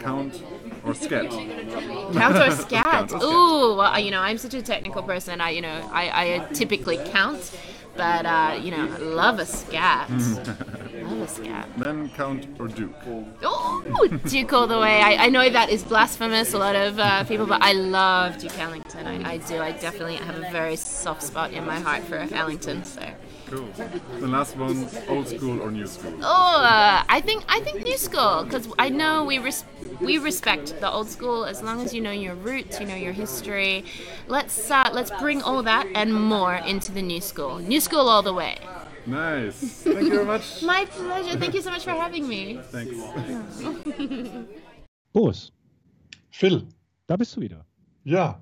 count 0.00 0.42
or 0.84 0.92
scat? 0.92 1.30
Count 1.30 2.36
or 2.36 2.50
scat? 2.50 2.84
Count 2.84 3.12
or 3.12 3.18
scat. 3.20 3.22
Ooh, 3.22 3.76
well, 3.76 3.96
you 4.00 4.10
know, 4.10 4.20
I'm 4.20 4.38
such 4.38 4.54
a 4.54 4.62
technical 4.62 5.04
person. 5.04 5.40
I, 5.40 5.50
you 5.50 5.60
know, 5.60 5.88
I, 5.92 6.40
I 6.42 6.52
typically 6.52 6.98
count, 7.12 7.56
but 7.96 8.26
uh, 8.26 8.58
you 8.60 8.70
know, 8.70 8.88
I 8.92 8.98
love 8.98 9.38
a 9.38 9.46
scat. 9.46 10.10
love 10.10 11.20
a 11.20 11.28
scat. 11.28 11.68
Then 11.76 12.08
count 12.10 12.46
or 12.58 12.68
duke? 12.68 12.94
Oh, 13.42 14.08
Duke 14.28 14.52
all 14.52 14.66
the 14.66 14.78
way. 14.78 15.00
I, 15.00 15.26
I 15.26 15.28
know 15.28 15.48
that 15.48 15.70
is 15.70 15.82
blasphemous, 15.82 16.52
a 16.52 16.58
lot 16.58 16.76
of 16.76 16.98
uh, 16.98 17.24
people, 17.24 17.46
but 17.46 17.62
I 17.62 17.72
love 17.72 18.38
Duke 18.38 18.58
Ellington. 18.58 19.06
I, 19.06 19.32
I 19.32 19.36
do. 19.38 19.60
I 19.60 19.72
definitely 19.72 20.16
have 20.16 20.36
a 20.36 20.50
very 20.50 20.76
soft 20.76 21.22
spot 21.22 21.52
in 21.52 21.64
my 21.64 21.78
heart 21.80 22.02
for 22.04 22.16
Ellington. 22.32 22.84
So, 22.84 23.02
Cool. 23.50 23.68
The 24.20 24.26
last 24.26 24.56
one, 24.56 24.88
old 25.08 25.28
school 25.28 25.60
or 25.62 25.70
new 25.70 25.86
school? 25.86 26.12
oh, 26.20 26.60
uh, 26.62 27.04
I 27.08 27.20
think 27.20 27.44
I 27.48 27.60
think 27.60 27.84
new 27.84 27.96
school 27.96 28.42
because 28.44 28.66
I 28.78 28.88
know 28.88 29.24
we 29.24 29.38
res- 29.38 29.64
we 30.00 30.18
respect 30.18 30.74
the 30.80 30.90
old 30.90 31.08
school 31.08 31.44
as 31.44 31.62
long 31.62 31.80
as 31.80 31.94
you 31.94 32.00
know 32.02 32.10
your 32.10 32.34
roots, 32.34 32.80
you 32.80 32.86
know 32.86 32.96
your 32.96 33.12
history. 33.12 33.84
Let's 34.26 34.68
uh, 34.70 34.90
let's 34.92 35.12
bring 35.20 35.42
all 35.42 35.62
that 35.62 35.86
and 35.94 36.12
more 36.12 36.54
into 36.66 36.90
the 36.92 37.02
new 37.02 37.20
school. 37.20 37.58
New 37.58 37.80
school 37.80 38.08
all 38.08 38.22
the 38.22 38.34
way. 38.34 38.56
Nice. 39.06 39.60
Thank 39.84 40.00
you 40.02 40.10
very 40.10 40.24
much. 40.24 40.62
My 40.66 40.84
pleasure. 40.86 41.38
Thank 41.38 41.54
you 41.54 41.62
so 41.62 41.70
much 41.70 41.84
for 41.84 41.92
having 41.92 42.26
me. 42.26 42.58
Thanks. 42.72 42.96
Boris, 45.12 45.52
Phil, 46.30 46.62
da 47.06 47.16
bist 47.16 47.36
du 47.36 47.40
wieder. 47.40 47.64
ja, 48.04 48.40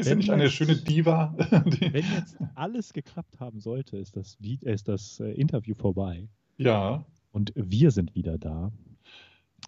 ist 0.00 0.06
sie 0.06 0.10
Wenn 0.12 0.18
nicht 0.18 0.30
eine 0.30 0.44
jetzt- 0.44 0.54
schöne 0.54 0.76
Diva? 0.76 1.34
Wenn 1.50 2.04
jetzt 2.16 2.36
alles 2.54 2.92
geklappt 2.92 3.38
haben 3.40 3.60
sollte, 3.60 3.96
ist 3.98 4.16
das, 4.16 4.36
ist 4.62 4.88
das 4.88 5.20
äh, 5.20 5.32
Interview 5.32 5.74
vorbei. 5.74 6.28
ja, 6.58 7.04
Und 7.32 7.52
wir 7.54 7.90
sind 7.90 8.14
wieder 8.14 8.38
da. 8.38 8.72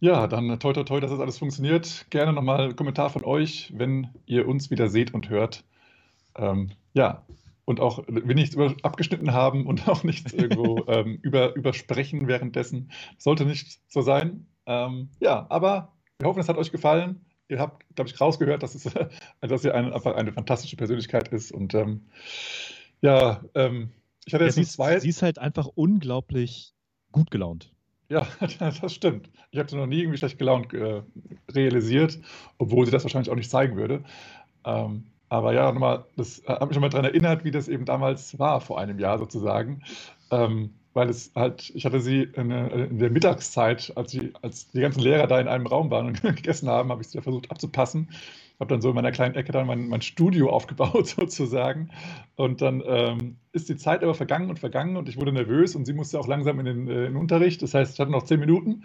ja, 0.01 0.27
dann 0.27 0.59
toi 0.59 0.73
toi 0.73 0.83
toi, 0.85 1.01
dass 1.01 1.11
das 1.11 1.21
alles 1.21 1.39
funktioniert. 1.39 2.07
Gerne 2.11 2.33
nochmal 2.33 2.63
einen 2.63 2.77
Kommentar 2.77 3.11
von 3.11 3.25
euch, 3.25 3.73
wenn 3.77 4.09
ihr 4.27 4.49
uns 4.49 4.71
wieder 4.71 4.89
seht 4.89 5.15
und 5.15 5.29
hört. 5.31 5.65
Ähm, 6.37 6.71
ja, 6.95 7.23
und 7.65 7.79
auch 7.81 8.03
wir 8.09 8.35
nichts 8.35 8.55
über, 8.57 8.75
abgeschnitten 8.83 9.33
haben 9.33 9.67
und 9.67 9.87
auch 9.89 10.03
nichts 10.03 10.33
irgendwo 10.33 10.85
ähm, 10.89 11.19
über, 11.23 11.55
übersprechen 11.55 12.27
währenddessen. 12.27 12.91
Sollte 13.19 13.45
nicht 13.45 13.81
so 13.89 14.01
sein. 14.03 14.47
Ähm, 14.67 15.11
ja, 15.21 15.47
aber 15.51 15.93
wir 16.19 16.29
hoffen, 16.29 16.41
es 16.41 16.49
hat 16.49 16.57
euch 16.57 16.73
gefallen. 16.73 17.21
Ihr 17.53 17.59
habt, 17.61 17.85
glaube 17.95 18.09
ich, 18.11 18.21
rausgehört, 18.21 18.63
dass, 18.63 18.75
es, 18.75 18.85
dass 19.41 19.65
ihr 19.65 19.75
eine, 19.75 19.95
einfach 19.95 20.15
eine 20.17 20.33
fantastische 20.33 20.77
Persönlichkeit 20.77 21.29
ist. 21.29 21.53
Und 21.53 21.75
ähm, 21.75 22.09
ja, 23.03 23.43
ähm, 23.55 23.91
ich 24.25 24.35
hatte 24.35 24.45
Ja, 24.45 24.53
jetzt 24.53 24.57
sie, 24.57 24.67
zwei. 24.67 25.01
sie 25.01 25.09
ist 25.09 25.23
halt 25.23 25.39
einfach 25.39 25.67
unglaublich 25.67 26.75
gut 27.13 27.31
gelaunt. 27.31 27.73
Ja, 28.09 28.27
das 28.59 28.95
stimmt. 28.95 29.31
Ich 29.51 29.59
habe 29.59 29.71
sie 29.71 29.77
noch 29.77 29.87
nie 29.87 30.01
irgendwie 30.01 30.19
schlecht 30.19 30.39
gelaunt 30.39 30.73
äh, 30.75 31.03
realisiert, 31.51 32.21
obwohl 32.59 32.87
sie 32.87 32.93
das 32.93 33.05
wahrscheinlich 33.05 33.31
auch 33.31 33.37
nicht 33.37 33.51
zeigen 33.51 33.77
würde. 33.77 34.05
Ähm, 34.65 35.13
aber 35.29 35.55
ja, 35.55 35.73
nochmal, 35.73 36.07
das 36.17 36.41
äh, 36.41 36.49
hat 36.49 36.69
mich 36.69 36.77
nochmal 36.77 36.91
daran 36.91 37.07
erinnert, 37.07 37.45
wie 37.45 37.51
das 37.51 37.69
eben 37.69 37.85
damals 37.87 38.39
war, 38.39 38.61
vor 38.61 38.79
einem 38.81 38.99
Jahr 38.99 39.19
sozusagen. 39.19 39.83
Ähm, 40.31 40.75
weil 40.95 41.09
es 41.09 41.33
halt, 41.35 41.73
ich 41.75 41.85
hatte 41.85 42.01
sie 42.01 42.23
in, 42.23 42.51
in 42.51 42.99
der 42.99 43.11
Mittagszeit, 43.11 43.93
als, 43.97 44.11
sie, 44.13 44.33
als 44.43 44.69
die 44.71 44.81
ganzen 44.81 45.01
Lehrer 45.01 45.27
da 45.27 45.41
in 45.41 45.49
einem 45.49 45.67
Raum 45.67 45.91
waren 45.91 46.07
und 46.07 46.23
gegessen 46.23 46.69
haben, 46.69 46.91
habe 46.91 47.03
ich 47.03 47.09
sie 47.09 47.21
versucht 47.21 47.51
abzupassen. 47.51 48.09
Habe 48.61 48.75
dann 48.75 48.83
so 48.83 48.91
in 48.91 48.95
meiner 48.95 49.11
kleinen 49.11 49.35
Ecke 49.35 49.51
dann 49.51 49.67
mein, 49.67 49.89
mein 49.89 50.03
Studio 50.03 50.51
aufgebaut 50.53 51.09
sozusagen. 51.09 51.91
Und 52.37 52.63
dann 52.63 52.83
ähm, 52.87 53.37
ist 53.53 53.69
die 53.69 53.77
Zeit 53.77 54.03
aber 54.03 54.15
vergangen 54.15 54.51
und 54.51 54.59
vergangen 54.59 54.97
und 54.97 55.09
ich 55.09 55.17
wurde 55.17 55.33
nervös 55.33 55.75
und 55.75 55.87
sie 55.87 55.95
musste 55.95 56.21
auch 56.21 56.29
langsam 56.29 56.61
in 56.61 56.67
den, 56.67 56.89
äh, 56.89 57.07
in 57.07 57.13
den 57.13 57.17
Unterricht. 57.17 57.63
Das 57.63 57.75
heißt, 57.75 57.95
ich 57.95 58.01
hatte 58.01 58.13
noch 58.13 58.25
zehn 58.25 58.41
Minuten 58.41 58.85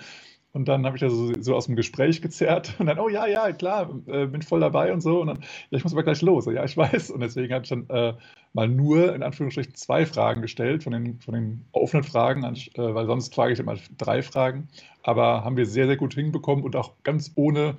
und 0.53 0.67
dann 0.67 0.85
habe 0.85 0.95
ich 0.95 1.01
da 1.01 1.09
so, 1.09 1.31
so 1.39 1.55
aus 1.55 1.67
dem 1.67 1.75
Gespräch 1.75 2.21
gezerrt 2.21 2.75
und 2.79 2.87
dann, 2.87 2.99
oh 2.99 3.09
ja, 3.09 3.27
ja, 3.27 3.51
klar, 3.51 3.93
äh, 4.07 4.25
bin 4.25 4.41
voll 4.41 4.59
dabei 4.59 4.91
und 4.91 5.01
so. 5.01 5.21
Und 5.21 5.27
dann, 5.27 5.41
ja, 5.69 5.77
ich 5.77 5.83
muss 5.83 5.93
aber 5.93 6.03
gleich 6.03 6.21
los. 6.21 6.45
Ja, 6.45 6.63
ich 6.63 6.75
weiß. 6.75 7.11
Und 7.11 7.19
deswegen 7.19 7.53
habe 7.53 7.63
ich 7.63 7.69
dann 7.69 7.87
äh, 7.89 8.13
mal 8.53 8.67
nur 8.67 9.13
in 9.13 9.23
Anführungsstrichen 9.23 9.75
zwei 9.75 10.05
Fragen 10.05 10.41
gestellt 10.41 10.83
von 10.83 10.93
den, 10.93 11.19
von 11.19 11.33
den 11.33 11.65
offenen 11.71 12.03
Fragen, 12.03 12.43
äh, 12.43 12.55
weil 12.75 13.05
sonst 13.05 13.35
frage 13.35 13.53
ich 13.53 13.59
immer 13.59 13.75
drei 13.97 14.23
Fragen. 14.23 14.69
Aber 15.03 15.43
haben 15.43 15.57
wir 15.57 15.65
sehr, 15.65 15.85
sehr 15.85 15.97
gut 15.97 16.15
hinbekommen 16.15 16.63
und 16.65 16.75
auch 16.75 16.93
ganz 17.03 17.31
ohne 17.35 17.75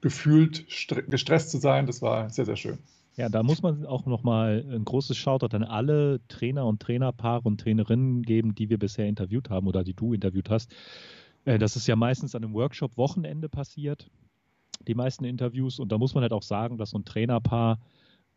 gefühlt 0.00 0.64
stre- 0.68 1.02
gestresst 1.02 1.50
zu 1.50 1.58
sein. 1.58 1.86
Das 1.86 2.02
war 2.02 2.30
sehr, 2.30 2.46
sehr 2.46 2.56
schön. 2.56 2.78
Ja, 3.16 3.28
da 3.28 3.42
muss 3.42 3.62
man 3.62 3.84
auch 3.84 4.06
nochmal 4.06 4.64
ein 4.70 4.86
großes 4.86 5.18
Shoutout 5.18 5.54
an 5.54 5.64
alle 5.64 6.20
Trainer 6.28 6.64
und 6.64 6.80
Trainerpaare 6.80 7.42
und 7.44 7.60
Trainerinnen 7.60 8.22
geben, 8.22 8.54
die 8.54 8.70
wir 8.70 8.78
bisher 8.78 9.06
interviewt 9.06 9.50
haben 9.50 9.66
oder 9.66 9.84
die 9.84 9.92
du 9.92 10.14
interviewt 10.14 10.48
hast. 10.48 10.74
Äh, 11.44 11.58
Das 11.58 11.76
ist 11.76 11.86
ja 11.86 11.96
meistens 11.96 12.34
an 12.34 12.44
einem 12.44 12.54
Workshop-Wochenende 12.54 13.48
passiert, 13.48 14.10
die 14.86 14.94
meisten 14.94 15.24
Interviews. 15.24 15.78
Und 15.78 15.92
da 15.92 15.98
muss 15.98 16.14
man 16.14 16.22
halt 16.22 16.32
auch 16.32 16.42
sagen, 16.42 16.78
dass 16.78 16.90
so 16.90 16.98
ein 16.98 17.04
Trainerpaar 17.04 17.78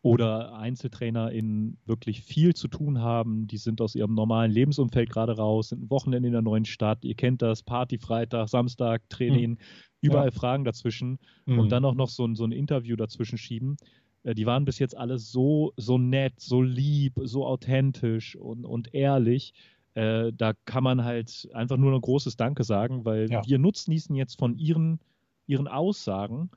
oder 0.02 0.54
EinzeltrainerInnen 0.54 1.78
wirklich 1.86 2.22
viel 2.22 2.54
zu 2.54 2.68
tun 2.68 3.00
haben. 3.00 3.46
Die 3.48 3.56
sind 3.56 3.80
aus 3.80 3.94
ihrem 3.96 4.14
normalen 4.14 4.52
Lebensumfeld 4.52 5.10
gerade 5.10 5.36
raus, 5.36 5.70
sind 5.70 5.82
ein 5.84 5.90
Wochenende 5.90 6.28
in 6.28 6.32
der 6.32 6.42
neuen 6.42 6.64
Stadt. 6.64 7.04
Ihr 7.04 7.14
kennt 7.16 7.42
das, 7.42 7.62
Party 7.62 7.98
Freitag, 7.98 8.48
Samstag, 8.48 9.08
Training, 9.08 9.58
überall 10.00 10.30
Fragen 10.30 10.64
dazwischen 10.64 11.18
und 11.58 11.72
dann 11.72 11.84
auch 11.84 11.94
noch 11.94 12.08
so 12.08 12.24
ein, 12.24 12.36
so 12.36 12.44
ein 12.44 12.52
Interview 12.52 12.94
dazwischen 12.96 13.38
schieben. 13.38 13.76
Äh, 14.22 14.34
Die 14.34 14.46
waren 14.46 14.64
bis 14.64 14.78
jetzt 14.78 14.96
alle 14.96 15.18
so, 15.18 15.72
so 15.76 15.98
nett, 15.98 16.34
so 16.38 16.62
lieb, 16.62 17.14
so 17.24 17.44
authentisch 17.46 18.36
und, 18.36 18.64
und 18.64 18.94
ehrlich. 18.94 19.54
Äh, 19.96 20.32
da 20.34 20.52
kann 20.66 20.84
man 20.84 21.04
halt 21.04 21.48
einfach 21.54 21.78
nur 21.78 21.92
ein 21.94 22.00
großes 22.00 22.36
Danke 22.36 22.64
sagen, 22.64 23.04
weil 23.04 23.30
Ja. 23.30 23.42
wir 23.46 23.58
nutznießen 23.58 24.14
jetzt 24.14 24.38
von 24.38 24.56
ihren, 24.56 25.00
ihren 25.46 25.68
Aussagen. 25.68 26.50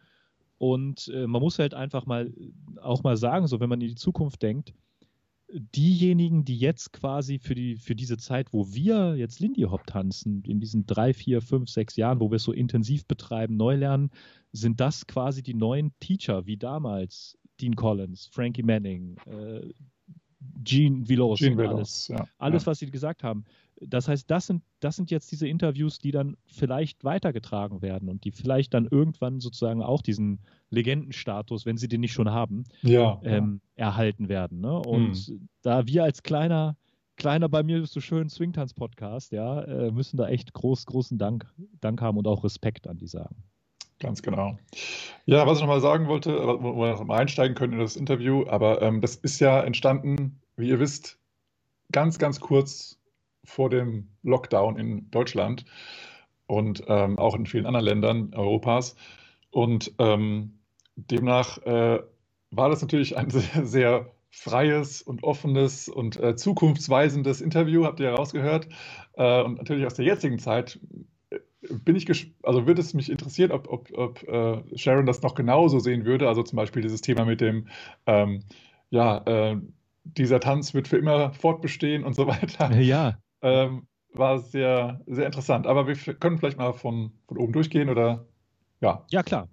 Und 0.58 1.08
äh, 1.14 1.26
man 1.26 1.42
muss 1.42 1.58
halt 1.58 1.74
einfach 1.74 2.06
mal 2.06 2.34
auch 2.82 3.02
mal 3.04 3.16
sagen, 3.16 3.48
so 3.48 3.62
wenn 3.62 3.70
man 3.70 3.80
in 3.80 3.88
die 3.88 3.96
Zukunft 3.96 4.42
denkt, 4.42 4.74
diejenigen, 5.52 6.46
die 6.46 6.58
jetzt 6.58 6.92
quasi 6.94 7.40
für, 7.40 7.56
die, 7.56 7.76
für 7.78 7.96
diese 7.96 8.18
Zeit, 8.18 8.54
wo 8.54 8.74
wir 8.74 9.16
jetzt 9.16 9.40
Lindy 9.40 9.64
Hop 9.64 9.88
tanzen, 9.88 10.44
in 10.44 10.60
diesen 10.60 10.86
drei, 10.86 11.14
vier, 11.14 11.42
fünf, 11.42 11.70
sechs 11.70 11.96
Jahren, 11.96 12.20
wo 12.20 12.30
wir 12.30 12.36
es 12.36 12.44
so 12.44 12.52
intensiv 12.52 13.06
betreiben, 13.06 13.58
neu 13.58 13.76
lernen, 13.76 14.12
sind 14.52 14.80
das 14.80 15.08
quasi 15.08 15.42
die 15.42 15.54
neuen 15.56 15.92
Teacher, 16.00 16.46
wie 16.46 16.58
damals 16.58 17.38
Dean 17.62 17.76
Collins, 17.76 18.30
Frankie 18.32 18.64
Manning, 18.64 19.18
äh, 19.26 19.70
Gene 20.64 21.08
Veloz 21.08 21.40
Gene 21.40 21.56
und 21.56 21.68
alles. 21.68 22.10
Veloz, 22.10 22.20
ja. 22.20 22.28
Alles, 22.38 22.64
ja. 22.64 22.68
was 22.68 22.80
sie 22.80 22.90
gesagt 22.90 23.24
haben. 23.24 23.46
Das 23.82 24.08
heißt, 24.08 24.30
das 24.30 24.48
sind, 24.48 24.64
das 24.80 24.96
sind 24.96 25.10
jetzt 25.12 25.32
diese 25.32 25.48
Interviews, 25.48 26.00
die 26.00 26.12
dann 26.12 26.36
vielleicht 26.48 27.04
weitergetragen 27.04 27.82
werden 27.82 28.10
und 28.10 28.24
die 28.26 28.32
vielleicht 28.32 28.74
dann 28.74 28.86
irgendwann 28.86 29.40
sozusagen 29.40 29.82
auch 29.82 30.02
diesen 30.02 30.40
Legendenstatus, 30.70 31.66
wenn 31.66 31.78
sie 31.78 31.88
den 31.88 32.02
nicht 32.02 32.14
schon 32.14 32.30
haben, 32.30 32.66
Ja, 32.82 33.20
ähm, 33.24 33.62
erhalten 33.76 34.28
werden. 34.28 34.60
Ne? 34.60 34.78
Und 34.78 35.34
da 35.62 35.88
wir 35.88 36.04
als 36.04 36.24
kleiner, 36.24 36.78
kleiner 37.16 37.48
bei 37.48 37.64
mir 37.64 37.80
bist 37.80 37.96
du 37.96 38.02
schön 38.02 38.30
Swingtanz-Podcast, 38.30 39.32
ja, 39.32 39.62
äh, 39.62 39.92
müssen 39.92 40.18
da 40.18 40.28
echt 40.28 40.54
groß, 40.54 40.86
großen 40.86 41.18
Dank, 41.18 41.52
Dank 41.80 42.02
haben 42.02 42.18
und 42.18 42.28
auch 42.28 42.44
Respekt 42.44 42.88
an 42.88 42.98
die 42.98 43.08
sagen. 43.08 43.44
Ganz 44.00 44.22
genau. 44.22 44.58
Ja, 45.26 45.46
was 45.46 45.58
ich 45.58 45.62
nochmal 45.62 45.82
sagen 45.82 46.08
wollte, 46.08 46.38
wo 46.38 46.76
wo 46.76 46.82
wir 46.82 46.92
noch 46.92 47.04
mal 47.04 47.20
einsteigen 47.20 47.56
können 47.56 47.74
in 47.74 47.80
das 47.80 47.98
Interview, 47.98 48.46
aber 48.48 48.82
ähm, 48.82 49.02
das 49.02 49.16
ist 49.16 49.40
ja 49.40 49.62
entstanden, 49.62 50.42
wie 50.56 50.70
ihr 50.70 50.80
wisst, 50.80 51.20
ganz, 51.92 52.18
ganz 52.18 52.40
kurz 52.40 53.00
vor 53.44 53.70
dem 53.70 54.10
Lockdown 54.24 54.78
in 54.78 55.12
Deutschland 55.12 55.66
und 56.48 56.84
ähm, 56.88 57.20
auch 57.20 57.36
in 57.36 57.46
vielen 57.46 57.66
anderen 57.66 57.86
Ländern 57.86 58.34
Europas. 58.34 58.96
Und 59.52 59.94
ähm, 60.00 60.60
demnach 60.96 61.58
äh, 61.60 62.00
war 62.52 62.70
das 62.70 62.82
natürlich 62.82 63.18
ein 63.18 63.30
sehr, 63.30 63.66
sehr 63.66 64.12
freies 64.32 65.02
und 65.02 65.24
offenes 65.24 65.90
und 65.90 66.18
äh, 66.18 66.36
zukunftsweisendes 66.36 67.42
Interview, 67.42 67.86
habt 67.86 68.00
ihr 68.00 68.08
ja 68.08 68.16
rausgehört. 68.16 68.70
Äh, 69.14 69.42
und 69.42 69.58
natürlich 69.58 69.86
aus 69.86 69.96
der 69.96 70.06
jetzigen 70.06 70.40
Zeit 70.40 70.80
äh, 70.94 71.04
bin 71.70 71.96
ich, 71.96 72.34
also 72.44 72.68
würde 72.68 72.82
es 72.82 72.94
mich 72.94 73.10
interessieren, 73.10 73.52
ob, 73.52 73.68
ob, 73.70 73.92
ob 73.98 74.24
äh, 74.28 74.78
Sharon 74.78 75.06
das 75.06 75.22
noch 75.22 75.36
genauso 75.36 75.80
sehen 75.80 76.06
würde. 76.06 76.28
Also 76.28 76.44
zum 76.44 76.58
Beispiel 76.58 76.82
dieses 76.82 77.02
Thema 77.02 77.26
mit 77.26 77.42
dem, 77.42 77.68
ähm, 78.06 78.44
ja, 78.90 79.18
äh, 79.26 79.58
dieser 80.04 80.40
Tanz 80.40 80.74
wird 80.74 80.88
für 80.88 80.98
immer 80.98 81.34
fortbestehen 81.34 82.04
und 82.04 82.16
so 82.16 82.28
weiter. 82.28 82.76
Ja. 82.80 83.18
Ähm, 83.42 83.88
war 84.14 84.40
sehr, 84.40 85.02
sehr 85.06 85.26
interessant. 85.26 85.68
Aber 85.68 85.88
wir 85.88 85.96
können 85.96 86.38
vielleicht 86.38 86.58
mal 86.58 86.74
von, 86.74 87.12
von 87.28 87.38
oben 87.38 87.54
durchgehen 87.54 87.90
oder 87.90 88.26
ja. 88.82 89.06
Ja, 89.12 89.24
klar. 89.24 89.50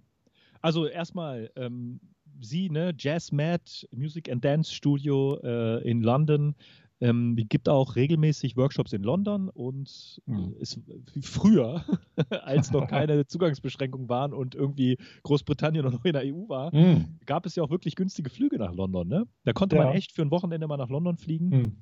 Also 0.63 0.87
erstmal, 0.87 1.51
ähm, 1.57 2.01
sie, 2.41 2.71
ne, 2.71 2.95
Jazz 2.97 3.33
Mad 3.33 3.63
Music 3.93 4.31
and 4.31 4.45
Dance 4.45 4.73
Studio 4.73 5.39
äh, 5.43 5.89
in 5.89 6.03
London, 6.03 6.55
ähm, 7.01 7.37
die 7.37 7.47
gibt 7.47 7.69
auch 7.69 7.97
regelmäßig 7.97 8.57
Workshops 8.57 8.93
in 8.93 9.03
London 9.03 9.49
und 9.51 10.21
mhm. 10.27 10.55
ist 10.59 10.81
früher, 11.21 11.85
als 12.43 12.71
noch 12.71 12.87
keine 12.89 13.27
Zugangsbeschränkungen 13.27 14.09
waren 14.09 14.33
und 14.33 14.55
irgendwie 14.55 14.97
Großbritannien 15.23 15.85
noch 15.85 16.05
in 16.05 16.13
der 16.13 16.23
EU 16.25 16.49
war, 16.49 16.75
mhm. 16.75 17.19
gab 17.27 17.45
es 17.47 17.55
ja 17.57 17.63
auch 17.63 17.71
wirklich 17.71 17.97
günstige 17.97 18.31
Flüge 18.31 18.59
nach 18.59 18.75
London. 18.75 19.09
Ne? 19.09 19.27
Da 19.45 19.53
konnte 19.53 19.77
ja. 19.77 19.85
man 19.85 19.95
echt 19.95 20.13
für 20.13 20.23
ein 20.23 20.31
Wochenende 20.31 20.67
mal 20.67 20.79
nach 20.79 20.89
London 20.89 21.17
fliegen. 21.17 21.49
Mhm. 21.49 21.73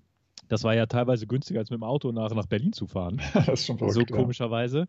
Das 0.48 0.64
war 0.64 0.74
ja 0.74 0.86
teilweise 0.86 1.26
günstiger, 1.26 1.60
als 1.60 1.70
mit 1.70 1.78
dem 1.78 1.84
Auto 1.84 2.12
nach, 2.12 2.34
nach 2.34 2.46
Berlin 2.46 2.72
zu 2.72 2.86
fahren. 2.86 3.20
das 3.34 3.48
ist 3.48 3.66
schon 3.66 3.78
verrückt, 3.78 4.10
So 4.10 4.16
komischerweise. 4.16 4.86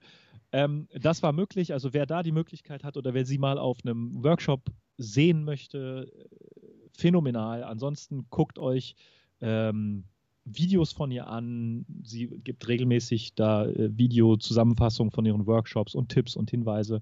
Ähm, 0.52 0.88
das 0.94 1.22
war 1.24 1.34
möglich. 1.34 1.72
Also 1.72 1.94
wer 1.94 2.06
da 2.06 2.24
die 2.24 2.32
Möglichkeit 2.32 2.84
hat 2.84 2.98
oder 2.98 3.14
wer 3.14 3.26
sie 3.26 3.38
mal 3.38 3.58
auf 3.58 3.78
einem 3.86 4.24
Workshop 4.24 4.70
sehen 4.98 5.44
möchte, 5.44 6.12
äh, 6.12 6.68
phänomenal. 6.98 7.64
Ansonsten 7.64 8.26
guckt 8.30 8.58
euch 8.60 8.96
ähm, 9.42 10.06
Videos 10.46 10.93
von 10.93 11.12
ihr 11.12 11.28
an. 11.28 11.86
Sie 12.04 12.28
gibt 12.28 12.68
regelmäßig 12.68 13.34
da 13.36 13.66
äh, 13.66 13.89
Videozusammenfassungen 13.98 15.12
von 15.12 15.26
ihren 15.26 15.46
Workshops 15.48 15.96
und 15.96 16.10
Tipps 16.10 16.36
und 16.36 16.52
Hinweise. 16.52 17.02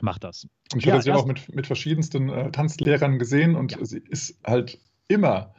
Macht 0.00 0.24
das. 0.24 0.46
Und 0.72 0.80
ich 0.80 0.84
ja, 0.84 0.92
habe 0.92 1.02
sie 1.02 1.12
auch 1.12 1.26
mit, 1.26 1.54
mit 1.54 1.66
verschiedensten 1.66 2.28
äh, 2.28 2.50
Tanzlehrern 2.50 3.18
gesehen 3.18 3.56
und 3.56 3.72
ja. 3.72 3.84
sie 3.84 3.98
ist 3.98 4.38
halt 4.46 4.78
immer 5.08 5.54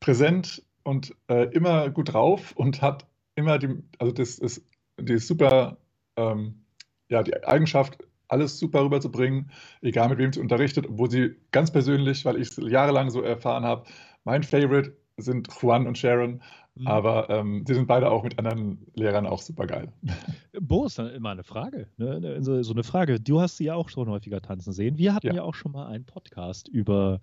präsent 0.00 0.62
und 0.82 1.14
äh, 1.28 1.44
immer 1.54 1.88
gut 1.90 2.12
drauf 2.12 2.52
und 2.56 2.82
hat 2.82 3.06
immer 3.36 3.58
die, 3.58 3.82
also 3.98 4.12
das 4.12 4.38
ist, 4.38 4.66
die 4.98 5.14
ist 5.14 5.28
super, 5.28 5.78
ähm, 6.16 6.64
ja, 7.08 7.22
die 7.22 7.44
Eigenschaft, 7.44 7.98
alles 8.26 8.58
super 8.58 8.82
rüberzubringen, 8.82 9.50
egal 9.82 10.08
mit 10.08 10.18
wem 10.18 10.32
sie 10.32 10.40
unterrichtet, 10.40 10.86
obwohl 10.88 11.10
sie 11.10 11.36
ganz 11.52 11.70
persönlich, 11.70 12.24
weil 12.24 12.40
ich 12.40 12.48
es 12.48 12.56
jahrelang 12.56 13.10
so 13.10 13.22
erfahren 13.22 13.64
habe, 13.64 13.84
mein 14.24 14.42
Favorite 14.42 14.96
sind 15.16 15.48
Juan 15.60 15.86
und 15.86 15.98
Sharon. 15.98 16.40
Mhm. 16.74 16.86
Aber 16.86 17.28
ähm, 17.28 17.64
sie 17.66 17.74
sind 17.74 17.86
beide 17.86 18.10
auch 18.10 18.22
mit 18.22 18.38
anderen 18.38 18.78
Lehrern 18.94 19.26
auch 19.26 19.42
super 19.42 19.66
geil. 19.66 19.92
Bo 20.60 20.86
ist 20.86 20.98
dann 20.98 21.10
immer 21.10 21.30
eine 21.30 21.44
Frage. 21.44 21.88
Ne? 21.98 22.42
so, 22.42 22.62
so, 22.62 22.72
eine 22.72 22.82
Frage. 22.82 23.20
Du 23.20 23.40
hast 23.40 23.58
sie 23.58 23.64
ja 23.64 23.74
auch 23.74 23.90
schon 23.90 24.08
häufiger 24.08 24.40
tanzen 24.40 24.72
sehen. 24.72 24.96
Wir 24.96 25.14
hatten 25.14 25.26
ja, 25.26 25.34
ja 25.34 25.42
auch 25.42 25.54
schon 25.54 25.72
mal 25.72 25.86
einen 25.86 26.04
Podcast 26.04 26.68
über 26.68 27.20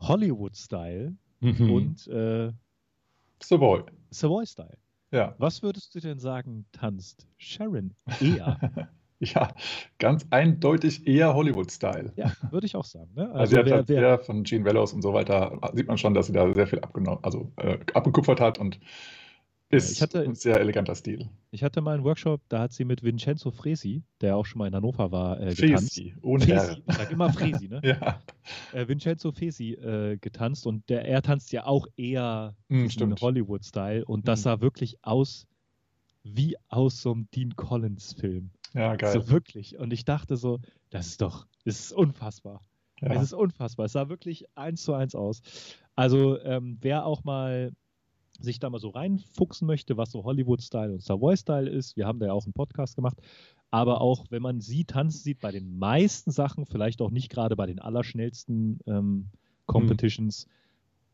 Hollywood-Style 0.00 1.14
mhm. 1.40 1.70
und 1.70 2.06
äh, 2.08 2.52
Savoy. 3.42 3.82
Savoy-Style. 4.10 4.78
Ja. 5.10 5.34
Was 5.38 5.62
würdest 5.62 5.94
du 5.94 6.00
denn 6.00 6.18
sagen, 6.18 6.66
tanzt 6.72 7.26
Sharon 7.38 7.94
eher? 8.20 8.58
Ja, 9.20 9.48
ganz 9.98 10.26
eindeutig 10.30 11.06
eher 11.06 11.34
Hollywood-Style. 11.34 12.12
Ja, 12.16 12.32
würde 12.50 12.66
ich 12.66 12.76
auch 12.76 12.84
sagen. 12.84 13.10
Ne? 13.14 13.30
Also, 13.30 13.56
also 13.56 13.56
hat 13.56 13.66
wer, 13.66 13.74
halt 13.76 13.88
wer, 13.88 14.00
sehr 14.00 14.18
von 14.18 14.42
Gene 14.44 14.64
Wellows 14.66 14.92
und 14.92 15.00
so 15.00 15.14
weiter, 15.14 15.58
sieht 15.72 15.88
man 15.88 15.96
schon, 15.96 16.12
dass 16.12 16.26
sie 16.26 16.34
da 16.34 16.52
sehr 16.52 16.66
viel 16.66 16.80
abgenommen, 16.80 17.20
also 17.22 17.50
äh, 17.56 17.78
abgekupfert 17.94 18.40
hat 18.40 18.58
und 18.58 18.78
ist 19.68 20.00
hatte, 20.00 20.20
ein 20.20 20.34
sehr 20.34 20.60
eleganter 20.60 20.94
Stil. 20.94 21.28
Ich 21.50 21.64
hatte 21.64 21.80
mal 21.80 21.94
einen 21.94 22.04
Workshop, 22.04 22.40
da 22.48 22.60
hat 22.60 22.72
sie 22.72 22.84
mit 22.84 23.02
Vincenzo 23.02 23.50
Fresi, 23.50 24.04
der 24.20 24.36
auch 24.36 24.46
schon 24.46 24.60
mal 24.60 24.68
in 24.68 24.74
Hannover 24.74 25.10
war, 25.10 25.40
äh, 25.40 25.54
getanzt. 25.54 25.94
Fresi, 25.94 26.14
ohne 26.22 26.44
Fresi. 26.44 26.82
Ich 26.86 26.94
sag 26.94 27.10
immer 27.10 27.32
Fresi, 27.32 27.68
ne? 27.68 27.80
ja. 27.84 28.20
Äh, 28.72 28.86
Vincenzo 28.86 29.32
Fresi 29.32 29.72
äh, 29.72 30.18
getanzt 30.18 30.66
und 30.66 30.88
der, 30.88 31.04
er 31.06 31.20
tanzt 31.22 31.52
ja 31.52 31.66
auch 31.66 31.88
eher 31.96 32.54
mm, 32.68 32.86
Hollywood-Style 33.20 34.04
und 34.04 34.28
das 34.28 34.40
mm. 34.40 34.42
sah 34.42 34.60
wirklich 34.60 34.98
aus 35.02 35.46
wie 36.22 36.56
aus 36.68 37.02
so 37.02 37.12
einem 37.12 37.28
Dean 37.34 37.56
Collins-Film. 37.56 38.50
Ja, 38.76 38.94
geil. 38.94 39.12
So 39.12 39.30
wirklich. 39.30 39.78
Und 39.78 39.92
ich 39.92 40.04
dachte 40.04 40.36
so, 40.36 40.60
das 40.90 41.06
ist 41.08 41.22
doch, 41.22 41.46
das 41.64 41.80
ist 41.80 41.92
unfassbar. 41.92 42.60
Ja. 43.00 43.14
Es 43.14 43.22
ist 43.22 43.32
unfassbar. 43.32 43.86
Es 43.86 43.92
sah 43.92 44.10
wirklich 44.10 44.44
eins 44.54 44.82
zu 44.82 44.92
eins 44.92 45.14
aus. 45.14 45.40
Also, 45.94 46.38
ähm, 46.40 46.76
wer 46.82 47.06
auch 47.06 47.24
mal 47.24 47.72
sich 48.38 48.58
da 48.58 48.68
mal 48.68 48.78
so 48.78 48.90
reinfuchsen 48.90 49.66
möchte, 49.66 49.96
was 49.96 50.10
so 50.10 50.24
Hollywood-Style 50.24 50.92
und 50.92 51.02
Savoy-Style 51.02 51.70
ist, 51.70 51.96
wir 51.96 52.06
haben 52.06 52.18
da 52.18 52.26
ja 52.26 52.32
auch 52.34 52.44
einen 52.44 52.52
Podcast 52.52 52.94
gemacht, 52.94 53.16
aber 53.70 54.02
auch 54.02 54.26
wenn 54.28 54.42
man 54.42 54.60
sie 54.60 54.84
tanzen 54.84 55.22
sieht, 55.22 55.40
bei 55.40 55.52
den 55.52 55.78
meisten 55.78 56.30
Sachen, 56.30 56.66
vielleicht 56.66 57.00
auch 57.00 57.10
nicht 57.10 57.30
gerade 57.30 57.56
bei 57.56 57.64
den 57.64 57.78
allerschnellsten 57.78 58.80
ähm, 58.86 59.30
Competitions, 59.64 60.48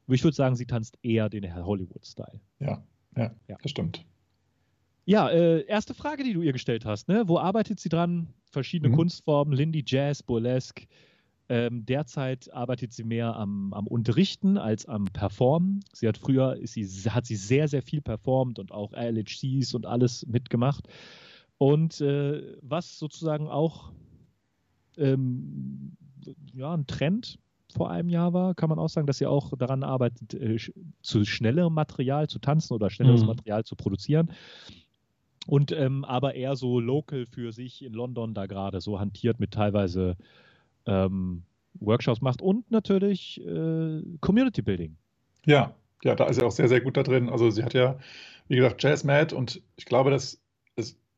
hm. 0.06 0.14
ich 0.14 0.24
würde 0.24 0.34
sagen, 0.34 0.56
sie 0.56 0.66
tanzt 0.66 0.98
eher 1.02 1.28
den 1.28 1.54
Hollywood-Style. 1.54 2.40
Ja, 2.58 2.82
ja, 3.16 3.32
ja, 3.46 3.56
das 3.62 3.70
stimmt. 3.70 4.04
Ja, 5.05 5.28
äh, 5.30 5.64
erste 5.66 5.94
Frage, 5.94 6.22
die 6.22 6.32
du 6.32 6.42
ihr 6.42 6.53
gestellt 6.53 6.84
hast. 6.84 7.09
Ne? 7.09 7.24
Wo 7.26 7.38
arbeitet 7.38 7.80
sie 7.80 7.88
dran? 7.88 8.28
Verschiedene 8.44 8.90
mhm. 8.90 8.96
Kunstformen, 8.96 9.55
Lindy, 9.55 9.82
Jazz, 9.86 10.22
Burlesque. 10.22 10.86
Ähm, 11.48 11.84
derzeit 11.84 12.53
arbeitet 12.53 12.92
sie 12.92 13.03
mehr 13.03 13.34
am, 13.36 13.72
am, 13.74 13.86
Unterrichten 13.86 14.57
als 14.57 14.86
am 14.86 15.07
Performen. 15.07 15.80
Sie 15.92 16.07
hat 16.07 16.16
früher, 16.16 16.57
sie, 16.62 16.86
hat 17.11 17.26
sie 17.26 17.36
sehr, 17.36 17.66
sehr 17.68 17.82
viel 17.82 18.00
performt 18.00 18.59
und 18.59 18.70
auch 18.70 18.92
LHCs 18.92 19.74
und 19.74 19.84
alles 19.84 20.24
mitgemacht. 20.26 20.86
Und 21.59 22.00
äh, 22.00 22.57
was 22.62 22.98
sozusagen 22.98 23.48
auch 23.48 23.92
ähm, 24.96 25.96
ja, 26.55 26.72
ein 26.72 26.86
Trend 26.86 27.38
vor 27.74 27.90
einem 27.90 28.09
Jahr 28.09 28.32
war, 28.32 28.55
kann 28.55 28.68
man 28.68 28.78
auch 28.78 28.88
sagen, 28.88 29.07
dass 29.07 29.18
sie 29.18 29.26
auch 29.26 29.53
daran 29.59 29.82
arbeitet, 29.82 30.34
äh, 30.34 30.59
zu 31.03 31.24
schnellerem 31.24 31.74
Material 31.74 32.28
zu 32.28 32.38
tanzen 32.38 32.72
oder 32.72 32.88
schnelleres 32.88 33.22
mhm. 33.22 33.28
Material 33.28 33.64
zu 33.64 33.74
produzieren 33.74 34.30
und 35.47 35.72
ähm, 35.72 36.05
aber 36.05 36.34
eher 36.34 36.57
so 36.57 36.80
local 36.80 37.26
für 37.26 37.53
sich 37.53 37.84
in 37.84 37.93
London 37.93 38.34
da 38.34 38.47
gerade 38.47 38.80
so 38.80 39.01
hantiert 39.01 39.40
mit 39.40 39.53
teilweise 39.53 40.16
ähm, 40.86 41.43
Workshops 41.80 42.20
macht 42.20 42.43
und 42.43 42.70
natürlich 42.70 43.40
äh, 43.45 44.03
Community 44.20 44.62
Building. 44.62 44.97
Ja, 45.47 45.74
ja, 46.03 46.14
da 46.14 46.26
ist 46.26 46.38
er 46.38 46.47
auch 46.47 46.53
sehr, 46.53 46.68
sehr 46.68 46.80
gut 46.80 46.97
da 46.97 47.03
drin. 47.03 47.28
Also 47.28 47.51
sie 47.51 47.62
hat 47.62 47.74
ja, 47.74 47.99
wie 48.49 48.57
gesagt, 48.57 48.82
Jazz 48.82 49.05
Mad 49.05 49.34
und 49.34 49.62
ich 49.76 49.84
glaube, 49.84 50.11
dass 50.11 50.41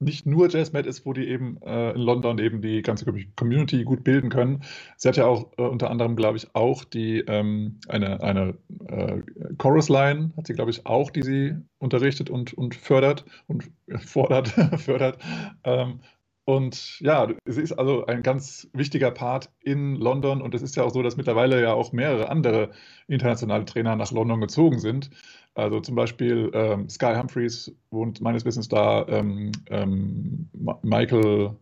nicht 0.04 0.26
nur 0.26 0.48
JazzMed 0.48 0.86
ist, 0.86 1.04
wo 1.04 1.12
die 1.12 1.26
eben 1.28 1.60
äh, 1.62 1.92
in 1.92 2.00
London 2.00 2.38
eben 2.38 2.62
die 2.62 2.82
ganze 2.82 3.06
Community 3.36 3.84
gut 3.84 4.04
bilden 4.04 4.30
können. 4.30 4.62
Sie 4.96 5.08
hat 5.08 5.16
ja 5.16 5.26
auch 5.26 5.52
äh, 5.58 5.62
unter 5.62 5.90
anderem, 5.90 6.16
glaube 6.16 6.36
ich, 6.36 6.54
auch 6.54 6.84
die 6.84 7.20
ähm, 7.20 7.80
eine, 7.88 8.22
eine 8.22 8.54
äh, 8.88 9.22
Chorus-Line, 9.58 10.32
hat 10.36 10.46
sie, 10.46 10.54
glaube 10.54 10.70
ich, 10.70 10.86
auch, 10.86 11.10
die 11.10 11.22
sie 11.22 11.54
unterrichtet 11.78 12.30
und, 12.30 12.54
und 12.54 12.74
fördert 12.74 13.24
und 13.46 13.70
fordert, 13.98 14.48
fördert. 14.78 15.18
Ähm, 15.64 16.00
und 16.46 17.00
ja, 17.00 17.28
sie 17.46 17.62
ist 17.62 17.72
also 17.72 18.04
ein 18.04 18.22
ganz 18.22 18.68
wichtiger 18.74 19.10
Part 19.10 19.50
in 19.60 19.96
London 19.96 20.42
und 20.42 20.54
es 20.54 20.60
ist 20.60 20.76
ja 20.76 20.82
auch 20.82 20.92
so, 20.92 21.02
dass 21.02 21.16
mittlerweile 21.16 21.62
ja 21.62 21.72
auch 21.72 21.92
mehrere 21.92 22.28
andere 22.28 22.70
internationale 23.08 23.64
Trainer 23.64 23.96
nach 23.96 24.12
London 24.12 24.42
gezogen 24.42 24.78
sind. 24.78 25.10
Also 25.54 25.80
zum 25.80 25.94
Beispiel 25.94 26.50
ähm, 26.52 26.88
Sky 26.88 27.14
Humphreys 27.16 27.72
wohnt 27.90 28.20
meines 28.20 28.44
Wissens 28.44 28.68
da, 28.68 29.06
ähm, 29.08 29.52
ähm, 29.68 30.48
Michael 30.82 31.54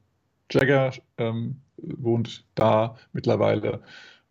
Jagger 0.50 0.92
ähm, 1.18 1.60
wohnt 1.76 2.46
da 2.54 2.96
mittlerweile. 3.12 3.82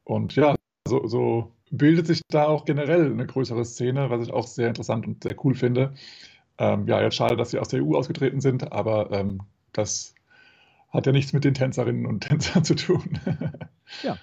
Und 0.03 0.36
ja, 0.36 0.55
so, 0.88 1.05
so, 1.07 1.51
bildet 1.72 2.05
sich 2.07 2.22
da 2.28 2.45
auch 2.47 2.66
generell 2.66 3.12
eine 3.12 3.26
größere 3.26 3.64
Szene, 3.64 4.09
was 4.09 4.24
ich 4.24 4.34
auch 4.34 4.45
sehr 4.45 4.68
interessant 4.68 5.07
und 5.07 5.24
sehr 5.24 5.36
cool 5.43 5.55
finde. 5.55 5.93
Ähm, 6.57 6.88
ja, 6.88 7.01
jetzt 7.01 7.16
schade, 7.16 7.38
dass 7.38 7.51
sie 7.51 7.59
aus 7.59 7.70
der 7.70 7.84
EU 7.84 7.95
ausgetreten 7.95 8.41
sind, 8.41 8.72
aber 8.72 9.09
ähm, 9.12 9.41
das 9.72 10.14
hat 10.89 11.05
ja 11.05 11.14
nichts 11.14 11.32
mit 11.32 11.45
den 11.45 11.53
Tänzerinnen 11.53 12.05
und 12.05 12.20
Tänzern 12.28 12.66
zu 12.66 12.76
tun. 12.76 13.20
ja. 14.03 14.18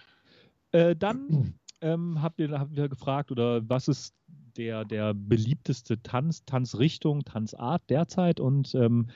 Äh, 0.72 0.94
dann 0.94 1.54
ähm, 1.80 2.20
habt 2.20 2.38
ihr, 2.38 2.50
habt 2.50 2.76
ihr 2.76 2.88
gefragt, 2.88 3.32
oder 3.32 3.66
was 3.68 3.88
ist 3.88 4.14
der, 4.56 4.84
der 4.84 5.14
beliebteste 5.14 6.02
Tanz, 6.02 6.44
Tanzrichtung, 6.44 7.24
Tanzart 7.24 7.88
derzeit? 7.90 8.40
Und 8.40 8.74
ähm, 8.74 9.08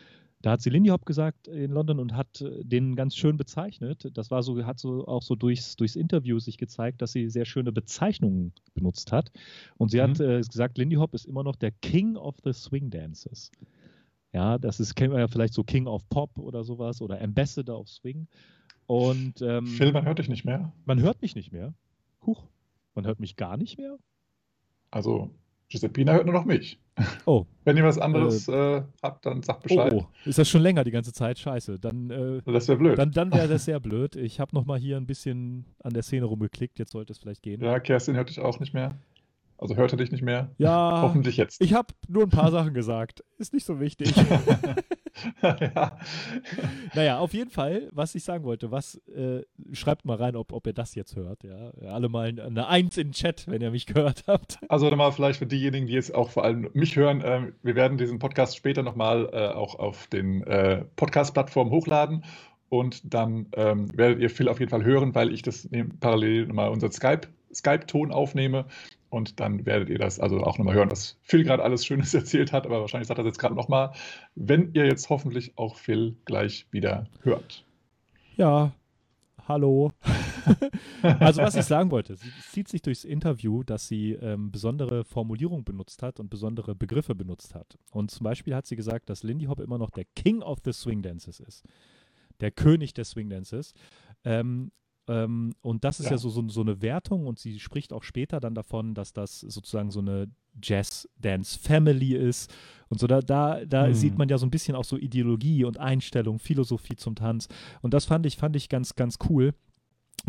da 0.43 0.53
hat 0.53 0.61
sie 0.61 0.71
Lindy 0.71 0.91
Hop 0.91 1.07
gesagt 1.07 1.47
in 1.47 1.71
London 1.71 2.01
und 2.01 2.17
hat 2.17 2.41
äh, 2.41 2.65
den 2.65 2.97
ganz 2.97 3.15
schön 3.15 3.37
bezeichnet. 3.37 4.11
Das 4.15 4.31
war 4.31 4.43
so, 4.43 4.65
hat 4.65 4.79
so 4.79 5.07
auch 5.07 5.23
so 5.23 5.37
durchs, 5.37 5.77
durchs 5.77 5.97
Interview 5.97 6.41
sich 6.41 6.59
gezeigt, 6.59 7.01
dass 7.01 7.13
sie 7.13 7.29
sehr 7.29 7.45
schöne 7.45 7.71
Bezeichnungen 7.73 8.53
benutzt 8.75 9.13
hat. 9.13 9.31
Und 9.79 9.91
sie 9.91 9.99
mhm. 9.99 10.03
hat 10.03 10.21
äh, 10.21 10.41
gesagt, 10.41 10.79
Lindy 10.79 10.97
Hop 10.97 11.15
ist 11.15 11.27
immer 11.27 11.45
noch 11.45 11.57
der 11.57 11.71
King 11.71 12.17
of 12.17 12.37
the 12.45 12.53
Swing 12.53 12.91
Dances. 12.91 13.53
Ja, 14.33 14.59
das 14.59 14.81
ist, 14.81 14.95
kennt 14.95 15.13
man 15.13 15.21
ja 15.21 15.29
vielleicht 15.29 15.55
so 15.55 15.63
King 15.63 15.87
of 15.87 16.09
Pop 16.09 16.39
oder 16.39 16.65
sowas 16.65 17.01
oder 17.01 17.21
Ambassador 17.21 17.79
of 17.79 17.89
Swing. 17.89 18.27
Und 18.87 19.41
ähm, 19.43 19.67
Phil, 19.67 19.93
man 19.93 20.05
hört 20.05 20.19
dich 20.19 20.29
nicht 20.29 20.45
mehr. 20.45 20.73
Man 20.85 21.01
hört 21.01 21.23
mich 21.23 21.37
nicht 21.37 21.53
mehr. 21.53 21.73
Huch, 22.27 22.49
man 22.95 23.07
hört 23.07 23.21
mich 23.21 23.37
gar 23.37 23.57
nicht 23.57 23.79
mehr. 23.79 23.97
Also 24.93 25.31
Giuseppina 25.69 26.13
hört 26.13 26.27
nur 26.27 26.35
noch 26.35 26.45
mich. 26.45 26.79
Oh. 27.25 27.47
Wenn 27.65 27.79
ihr 27.79 27.85
was 27.85 27.99
anderes 27.99 28.49
äh, 28.49 28.83
habt, 29.03 29.25
dann 29.25 29.43
sagt 29.43 29.63
Bescheid. 29.63 29.93
Oh, 29.95 30.05
oh, 30.05 30.29
ist 30.29 30.39
das 30.39 30.47
schon 30.49 30.61
länger 30.61 30.85
die 30.85 30.91
ganze 30.91 31.13
Zeit? 31.15 31.39
Scheiße. 31.39 31.79
Dann, 31.79 32.11
äh, 32.11 32.43
Das 32.45 32.69
wäre 32.69 32.77
blöd. 32.77 32.99
dann, 32.99 33.13
dann 33.13 33.33
wäre 33.33 33.49
das 33.49 33.65
sehr 33.67 33.81
blöd. 33.81 34.15
Ich 34.15 34.39
habe 34.41 34.55
noch 34.55 34.67
mal 34.67 34.79
hier 34.79 34.99
ein 34.99 35.07
bisschen 35.07 35.65
an 35.83 35.95
der 35.95 36.03
Szene 36.03 36.27
rumgeklickt. 36.27 36.79
Jetzt 36.79 36.93
sollte 36.93 37.13
es 37.15 37.19
vielleicht 37.19 37.43
gehen. 37.43 37.63
ja, 37.63 37.81
Kerstin 37.81 38.15
hört 38.15 38.29
dich 38.29 38.41
auch 38.41 38.61
nicht 38.61 38.75
mehr. 38.75 38.91
Also 39.57 39.75
hörte 39.77 39.97
dich 39.97 40.13
nicht 40.13 40.23
mehr. 40.23 40.51
Ja, 40.59 41.01
Hoffentlich 41.01 41.39
jetzt. 41.39 41.63
ich 41.63 41.73
habe 41.73 41.95
nur 42.09 42.25
ein 42.25 42.31
paar 42.31 42.51
Sachen 42.51 42.75
gesagt. 42.75 43.25
Ist 43.39 43.55
nicht 43.55 43.65
so 43.65 43.81
wichtig. 43.81 44.13
ja. 45.43 45.99
naja, 46.95 47.19
auf 47.19 47.35
jeden 47.35 47.51
Fall, 47.51 47.89
was 47.93 48.15
ich 48.15 48.25
sagen 48.25 48.45
wollte, 48.45 48.71
was, 48.71 48.97
äh, 49.09 49.43
schreibt 49.73 50.05
mal 50.05 50.17
rein, 50.17 50.37
ob, 50.37 50.53
ob 50.53 50.67
ihr 50.67 50.73
das 50.73 50.95
jetzt 50.95 51.17
hört. 51.17 51.45
Ja? 51.45 51.71
Alle 51.93 52.09
mal 52.09 52.29
eine 52.41 52.67
Eins 52.69 52.97
in 52.97 53.09
den 53.09 53.13
Chat, 53.13 53.47
wenn 53.49 53.63
ihr 53.63 53.71
mich 53.71 53.87
gehört 53.87 54.25
habt. 54.27 54.59
Also 54.69 54.89
nochmal 54.89 55.13
vielleicht 55.13 55.39
für 55.39 55.47
diejenigen, 55.47 55.87
die 55.87 55.95
jetzt 55.95 56.15
auch 56.15 56.31
vor 56.31 56.45
allem 56.45 56.71
mich 56.73 56.97
hören, 56.97 57.23
ähm, 57.25 57.55
wir 57.63 57.75
werden 57.75 57.99
diesen 57.99 58.19
Podcast 58.19 58.57
später 58.57 58.83
nochmal 58.83 59.29
äh, 59.33 59.49
auch 59.49 59.79
auf 59.79 60.07
den 60.07 60.43
äh, 60.45 60.85
Podcast-Plattformen 60.97 61.71
hochladen 61.71 62.25
und 62.69 63.13
dann 63.13 63.47
ähm, 63.53 63.87
werdet 63.97 64.21
ihr 64.21 64.31
Phil 64.31 64.49
auf 64.49 64.59
jeden 64.59 64.71
Fall 64.71 64.85
hören, 64.85 65.15
weil 65.15 65.33
ich 65.33 65.43
das 65.43 65.69
neben, 65.71 65.99
parallel 65.99 66.47
nochmal 66.47 66.71
unseren 66.71 66.93
Skype, 66.93 67.29
Skype-Ton 67.53 68.13
aufnehme 68.13 68.67
und 69.13 69.41
dann 69.41 69.67
werdet 69.67 69.91
ihr 69.91 69.99
das 69.99 70.19
also 70.19 70.39
auch 70.43 70.57
nochmal 70.57 70.75
hören, 70.75 70.91
was 70.91 71.19
Phil 71.23 71.45
gerade 71.45 71.63
alles 71.63 71.85
Schönes 71.85 72.15
erzählt 72.15 72.51
hat, 72.51 72.65
aber 72.65 72.81
wahrscheinlich 72.81 73.09
sagt 73.09 73.19
er 73.19 73.25
das 73.25 73.33
jetzt 73.33 73.39
gerade 73.39 73.55
nochmal, 73.55 73.93
wenn 74.35 74.73
ihr 74.73 74.87
jetzt 74.87 75.11
hoffentlich 75.11 75.59
auch 75.59 75.77
Phil 75.77 76.17
gleich 76.25 76.67
wieder 76.71 77.07
hört. 77.21 77.67
Ja, 78.37 78.73
hallo. 79.47 79.93
also 81.03 81.43
was 81.43 81.55
ich 81.57 81.67
sagen 81.67 81.91
wollte, 81.91 82.17
sie 82.17 82.31
zieht 82.51 82.69
sich 82.69 82.81
durchs 82.81 83.05
Interview, 83.05 83.63
dass 83.63 83.87
sie 83.87 84.13
ähm, 84.13 84.51
besondere 84.51 85.05
Formulierungen 85.05 85.65
benutzt 85.65 86.03
hat 86.03 86.19
und 86.19 86.31
besondere 86.31 86.75
Begriffe 86.75 87.15
benutzt 87.15 87.55
hat. 87.55 87.79
Und 87.91 88.11
zum 88.11 88.25
Beispiel 88.25 88.55
hat 88.55 88.67
sie 88.67 88.77
gesagt, 88.77 89.11
dass 89.11 89.23
Lindy 89.23 89.45
Hop 89.45 89.61
immer 89.61 89.77
noch 89.77 89.91
der 89.91 90.07
King 90.17 90.41
of 90.41 90.61
the 90.65 90.73
Swing 90.73 91.03
Dances 91.03 91.39
ist. 91.39 91.65
Der 92.41 92.51
König 92.51 92.95
der 92.95 93.05
Swing 93.05 93.29
Dances. 93.29 93.75
Ähm, 94.25 94.73
ähm, 95.09 95.55
und 95.63 95.85
das 95.85 95.99
ist 96.01 96.07
ja, 96.07 96.13
Ja. 96.13 96.19
so, 96.19 96.29
so, 96.31 96.49
so 96.49 96.61
eine 96.61 96.81
Wertung 96.83 97.27
und 97.27 97.39
sie 97.39 97.59
spricht 97.59 97.93
auch 97.93 98.03
später 98.03 98.41
dann 98.41 98.55
davon, 98.55 98.95
dass 98.95 99.13
das 99.13 99.41
sozusagen 99.41 99.91
so 99.91 100.01
eine 100.01 100.29
Jazz-Dance-Family 100.63 102.15
ist. 102.15 102.53
Und 102.89 103.01
so, 103.01 103.07
da, 103.07 103.21
da, 103.21 103.65
da 103.65 103.87
Hm. 103.87 103.95
sieht 103.95 104.19
man 104.19 104.29
ja 104.29 104.39
so 104.39 104.47
ein 104.47 104.51
bisschen 104.51 104.75
auch 104.77 104.85
so 104.85 104.97
Ideologie 104.97 105.65
und 105.65 105.79
Einstellung, 105.79 106.39
Philosophie 106.39 106.97
zum 106.97 107.15
Tanz. 107.15 107.49
Und 107.81 107.95
das 107.95 108.05
fand 108.05 108.27
ich, 108.27 108.37
fand 108.37 108.55
ich 108.57 108.69
ganz, 108.69 108.95
ganz 108.95 109.19
cool, 109.29 109.55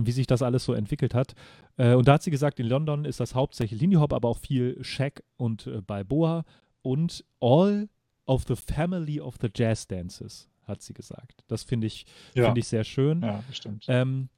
wie 0.01 0.11
sich 0.11 0.28
das 0.28 0.41
alles 0.41 0.63
so 0.65 0.74
entwickelt 0.74 1.13
hat. 1.13 1.34
Äh, 1.78 1.93
und 1.93 2.07
da 2.07 2.13
hat 2.13 2.24
sie 2.24 2.32
gesagt, 2.32 2.59
in 2.59 2.67
London 2.67 3.05
ist 3.05 3.19
das 3.19 3.36
hauptsächlich 3.36 3.80
Lindy 3.80 3.97
Hop, 3.97 4.13
aber 4.13 4.30
auch 4.30 4.38
viel 4.39 4.82
Shack 4.84 5.24
und 5.38 5.67
äh, 5.67 5.82
Balboa 5.82 6.45
und 6.82 7.24
all 7.39 7.89
of 8.26 8.45
the 8.47 8.55
family 8.55 9.19
of 9.19 9.36
the 9.41 9.49
Jazz 9.53 9.88
Dances, 9.88 10.49
hat 10.66 10.82
sie 10.82 10.93
gesagt. 10.93 11.43
Das 11.47 11.64
finde 11.64 11.88
ich, 11.88 12.05
Ja. 12.34 12.45
finde 12.45 12.59
ich 12.59 12.68
sehr 12.68 12.84
schön. 12.84 13.22
Ja, 13.22 13.43
stimmt. 13.51 13.86
Ähm, 13.88 14.30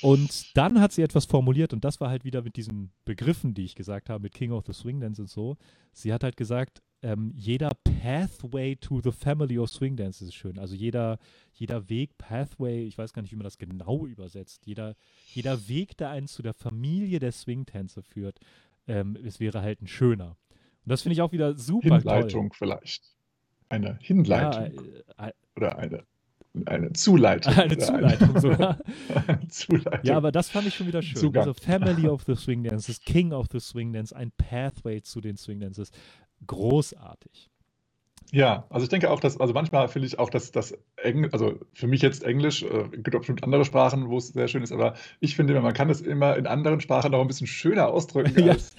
und 0.00 0.56
dann 0.56 0.80
hat 0.80 0.92
sie 0.92 1.02
etwas 1.02 1.24
formuliert 1.24 1.72
und 1.72 1.84
das 1.84 2.00
war 2.00 2.10
halt 2.10 2.24
wieder 2.24 2.42
mit 2.42 2.56
diesen 2.56 2.90
Begriffen, 3.04 3.54
die 3.54 3.64
ich 3.64 3.74
gesagt 3.74 4.08
habe, 4.10 4.22
mit 4.24 4.34
King 4.34 4.50
of 4.50 4.64
the 4.66 4.72
Swing 4.72 5.00
Dance 5.00 5.22
und 5.22 5.28
so. 5.28 5.56
Sie 5.92 6.12
hat 6.12 6.24
halt 6.24 6.36
gesagt, 6.36 6.82
ähm, 7.04 7.32
jeder 7.36 7.70
Pathway 7.84 8.76
to 8.76 9.00
the 9.02 9.12
Family 9.12 9.58
of 9.58 9.68
Swing 9.70 9.96
Dance 9.96 10.24
ist 10.24 10.34
schön. 10.34 10.58
Also 10.58 10.74
jeder, 10.74 11.18
jeder 11.52 11.88
Weg, 11.88 12.16
Pathway, 12.18 12.84
ich 12.84 12.96
weiß 12.98 13.12
gar 13.12 13.22
nicht, 13.22 13.32
wie 13.32 13.36
man 13.36 13.44
das 13.44 13.58
genau 13.58 14.06
übersetzt, 14.06 14.66
jeder, 14.66 14.94
jeder 15.26 15.68
Weg, 15.68 15.96
der 15.96 16.10
einen 16.10 16.26
zu 16.28 16.42
der 16.42 16.54
Familie 16.54 17.18
der 17.18 17.32
Swing-Tänze 17.32 18.02
führt, 18.02 18.38
ähm, 18.88 19.16
es 19.24 19.40
wäre 19.40 19.62
halt 19.62 19.80
ein 19.82 19.88
schöner. 19.88 20.36
Und 20.84 20.90
das 20.90 21.02
finde 21.02 21.14
ich 21.14 21.22
auch 21.22 21.32
wieder 21.32 21.56
super 21.56 21.96
Hinleitung 21.98 22.52
vielleicht. 22.52 23.02
Eine. 23.72 23.98
Hinleitung 24.00 24.74
Ja, 25.18 25.28
äh, 25.28 25.32
oder 25.56 25.78
eine, 25.78 26.04
eine 26.66 26.92
Zuleitung. 26.92 27.54
eine 27.54 27.78
Zuleitung 27.78 28.38
sogar. 28.38 28.78
Eine 29.26 29.48
Zuleitung. 29.48 30.00
Ja, 30.04 30.16
aber 30.18 30.30
das 30.32 30.50
fand 30.50 30.66
ich 30.66 30.74
schon 30.74 30.86
wieder 30.86 31.00
schön. 31.02 31.16
Zugang. 31.16 31.48
Also 31.48 31.54
Family 31.54 32.06
of 32.08 32.24
the 32.26 32.34
Swing 32.36 32.62
Dances, 32.64 33.00
King 33.00 33.32
of 33.32 33.46
the 33.50 33.60
Swing 33.60 33.92
Dance, 33.92 34.14
ein 34.14 34.30
Pathway 34.36 35.00
zu 35.00 35.20
den 35.22 35.36
Swing 35.36 35.60
Dances. 35.60 35.90
Großartig. 36.46 37.48
Ja, 38.30 38.66
also 38.70 38.84
ich 38.84 38.88
denke 38.88 39.10
auch, 39.10 39.20
dass, 39.20 39.38
also 39.38 39.52
manchmal 39.52 39.88
finde 39.88 40.06
ich 40.06 40.18
auch, 40.18 40.30
dass 40.30 40.52
das 40.52 40.72
Englisch, 40.96 41.32
also 41.34 41.58
für 41.74 41.86
mich 41.86 42.00
jetzt 42.00 42.22
Englisch, 42.24 42.62
äh, 42.62 42.88
gibt 42.90 43.14
auch 43.14 43.20
bestimmt 43.20 43.44
andere 43.44 43.64
Sprachen, 43.64 44.08
wo 44.08 44.16
es 44.16 44.28
sehr 44.28 44.48
schön 44.48 44.62
ist, 44.62 44.72
aber 44.72 44.94
ich 45.20 45.36
finde, 45.36 45.60
man 45.60 45.74
kann 45.74 45.88
das 45.88 46.00
immer 46.00 46.36
in 46.36 46.46
anderen 46.46 46.80
Sprachen 46.80 47.12
noch 47.12 47.20
ein 47.20 47.26
bisschen 47.26 47.46
schöner 47.46 47.88
ausdrücken 47.88 48.32
Ja. 48.46 48.52
als 48.52 48.74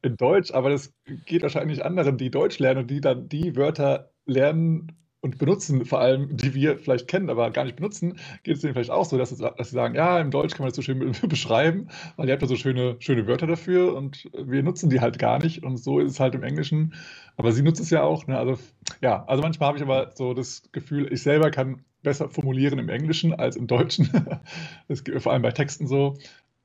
in 0.00 0.16
Deutsch, 0.16 0.52
aber 0.52 0.70
das 0.70 0.92
geht 1.26 1.42
wahrscheinlich 1.42 1.84
anderen, 1.84 2.16
die 2.16 2.30
Deutsch 2.30 2.58
lernen 2.58 2.82
und 2.82 2.90
die 2.90 3.00
dann 3.02 3.28
die 3.28 3.56
Wörter 3.56 4.10
lernen 4.26 4.92
und 5.20 5.38
benutzen, 5.38 5.86
vor 5.86 6.00
allem, 6.00 6.36
die 6.36 6.52
wir 6.52 6.76
vielleicht 6.78 7.08
kennen, 7.08 7.30
aber 7.30 7.50
gar 7.50 7.64
nicht 7.64 7.76
benutzen, 7.76 8.18
geht 8.42 8.56
es 8.56 8.60
denen 8.60 8.74
vielleicht 8.74 8.90
auch 8.90 9.06
so, 9.06 9.16
dass, 9.16 9.34
dass 9.34 9.70
sie 9.70 9.74
sagen, 9.74 9.94
ja, 9.94 10.20
im 10.20 10.30
Deutsch 10.30 10.52
kann 10.52 10.64
man 10.64 10.68
das 10.68 10.76
so 10.76 10.82
schön 10.82 10.98
be- 10.98 11.12
beschreiben, 11.28 11.88
weil 12.16 12.28
ihr 12.28 12.32
habt 12.32 12.42
ja 12.42 12.48
so 12.48 12.56
schöne, 12.56 12.96
schöne 12.98 13.26
Wörter 13.26 13.46
dafür 13.46 13.96
und 13.96 14.28
wir 14.34 14.62
nutzen 14.62 14.90
die 14.90 15.00
halt 15.00 15.18
gar 15.18 15.38
nicht 15.38 15.62
und 15.64 15.78
so 15.78 15.98
ist 15.98 16.12
es 16.12 16.20
halt 16.20 16.34
im 16.34 16.42
Englischen, 16.42 16.92
aber 17.36 17.52
sie 17.52 17.62
nutzt 17.62 17.80
es 17.80 17.88
ja 17.88 18.02
auch, 18.02 18.26
ne? 18.26 18.38
also 18.38 18.58
ja, 19.00 19.24
also 19.24 19.42
manchmal 19.42 19.68
habe 19.68 19.78
ich 19.78 19.84
aber 19.84 20.12
so 20.14 20.34
das 20.34 20.62
Gefühl, 20.72 21.10
ich 21.10 21.22
selber 21.22 21.50
kann 21.50 21.84
besser 22.02 22.28
formulieren 22.28 22.78
im 22.78 22.90
Englischen 22.90 23.32
als 23.32 23.56
im 23.56 23.66
Deutschen, 23.66 24.10
das 24.88 25.04
geht 25.04 25.22
vor 25.22 25.32
allem 25.32 25.40
bei 25.42 25.52
Texten 25.52 25.86
so, 25.86 26.18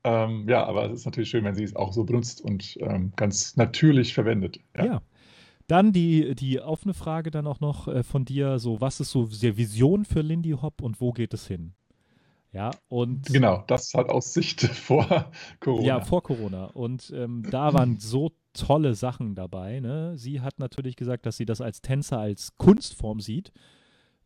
ähm, 0.04 0.48
ja, 0.50 0.66
aber 0.66 0.86
es 0.88 1.00
ist 1.00 1.06
natürlich 1.06 1.30
schön, 1.30 1.46
wenn 1.46 1.56
sie 1.56 1.64
es 1.64 1.76
auch 1.76 1.94
so 1.94 2.04
benutzt 2.04 2.42
und 2.42 2.78
ähm, 2.82 3.14
ganz 3.16 3.56
natürlich 3.58 4.14
verwendet. 4.14 4.60
Ja. 4.78 5.02
Dann 5.70 5.94
die, 5.94 6.34
die 6.34 6.60
offene 6.60 6.96
Frage 6.96 7.30
dann 7.30 7.46
auch 7.46 7.60
noch 7.60 7.88
äh, 7.88 8.02
von 8.02 8.26
dir, 8.26 8.58
so 8.58 8.82
was 8.82 9.00
ist 9.00 9.12
so 9.12 9.28
die 9.28 9.56
Vision 9.56 10.04
für 10.04 10.22
Lindy 10.22 10.56
Hop 10.60 10.82
und 10.82 11.00
wo 11.00 11.12
geht 11.12 11.32
es 11.32 11.46
hin? 11.46 11.74
Ja, 12.52 12.72
und 12.88 13.28
Genau, 13.28 13.64
das 13.68 13.94
hat 13.94 14.10
aus 14.10 14.34
Sicht 14.34 14.62
vor 14.64 15.32
Corona. 15.60 15.86
Ja, 15.86 16.02
vor 16.02 16.24
Corona. 16.24 16.66
Und 16.66 17.14
ähm, 17.16 17.44
da 17.52 17.72
waren 17.76 18.00
so 18.00 18.32
tolle 18.54 18.96
Sachen 18.96 19.36
dabei. 19.36 19.80
Ne? 19.80 20.18
Sie 20.18 20.42
hat 20.42 20.58
natürlich 20.58 20.96
gesagt, 20.96 21.28
dass 21.28 21.38
sie 21.38 21.46
das 21.46 21.62
als 21.62 21.82
Tänzer, 21.82 22.18
als 22.18 22.58
Kunstform 22.58 23.20
sieht. 23.20 23.52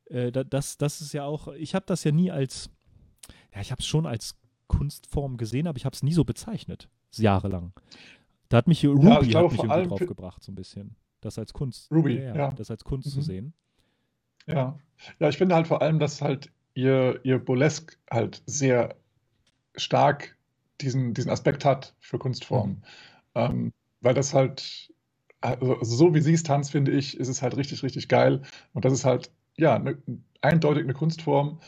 Äh, 0.05 0.31
da, 0.31 0.45
das, 0.45 0.77
das 0.77 1.01
ist 1.01 1.11
ja 1.11 1.25
auch, 1.25 1.49
ich 1.49 1.75
habe 1.75 1.85
das 1.85 2.05
ja 2.05 2.13
nie 2.13 2.31
als, 2.31 2.69
ja, 3.53 3.59
ich 3.59 3.71
habe 3.71 3.81
es 3.81 3.85
schon 3.85 4.05
als 4.05 4.39
Kunstform 4.67 5.35
gesehen, 5.35 5.67
aber 5.67 5.75
ich 5.75 5.83
habe 5.83 5.93
es 5.93 6.03
nie 6.03 6.13
so 6.13 6.23
bezeichnet, 6.23 6.87
jahrelang. 7.17 7.73
Da 8.47 8.55
hat 8.55 8.67
mich 8.67 8.79
hier 8.79 8.91
Ruby 8.91 9.07
hat 9.07 9.27
glaube, 9.27 9.51
mich 9.51 9.57
vor 9.57 9.65
irgendwie 9.65 9.89
draufgebracht, 9.89 10.41
so 10.41 10.49
ein 10.49 10.55
bisschen. 10.55 10.95
Das 11.23 11.39
als 11.39 11.53
Kunst. 11.53 11.89
Ruby, 11.91 12.17
ja, 12.17 12.35
ja. 12.35 12.51
Das 12.51 12.69
als 12.69 12.83
Kunst 12.83 13.11
zu 13.11 13.19
Mhm. 13.19 13.23
sehen. 13.23 13.53
Ja. 14.45 14.77
Ja, 15.19 15.29
ich 15.29 15.37
finde 15.37 15.55
halt 15.55 15.67
vor 15.67 15.81
allem, 15.81 15.99
dass 15.99 16.21
halt 16.21 16.51
ihr, 16.73 17.19
ihr 17.23 17.39
Burlesque 17.39 17.97
halt 18.11 18.43
sehr 18.45 18.95
stark 19.75 20.37
diesen, 20.81 21.13
diesen 21.13 21.31
Aspekt 21.31 21.65
hat 21.65 21.95
für 21.99 22.19
Kunstformen. 22.19 22.83
Ähm, 23.35 23.71
weil 24.01 24.13
das 24.13 24.33
halt, 24.33 24.91
also 25.41 25.77
so 25.83 26.13
wie 26.13 26.21
sie 26.21 26.33
es 26.33 26.43
tanzt, 26.43 26.71
finde 26.71 26.91
ich, 26.91 27.17
ist 27.17 27.29
es 27.29 27.41
halt 27.41 27.55
richtig, 27.55 27.83
richtig 27.83 28.09
geil. 28.09 28.41
Und 28.73 28.83
das 28.85 28.93
ist 28.93 29.05
halt, 29.05 29.31
ja, 29.57 29.79
ne, 29.79 29.97
eindeutig 30.41 30.83
eine 30.83 30.93
Kunstform. 30.93 31.59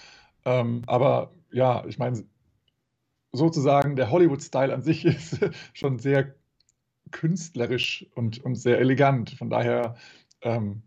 Ähm, 0.44 0.82
aber 0.86 1.32
ja, 1.52 1.86
ich 1.88 1.98
meine, 1.98 2.26
sozusagen 3.32 3.96
der 3.96 4.12
Hollywood-Style 4.12 4.74
an 4.74 4.82
sich 4.84 5.06
ist 5.06 5.40
schon 5.74 6.00
sehr 6.00 6.36
künstlerisch 7.12 8.06
und, 8.16 8.40
und 8.44 8.56
sehr 8.56 8.80
elegant. 8.80 9.32
Von 9.32 9.50
daher, 9.50 9.96
ähm, 10.42 10.82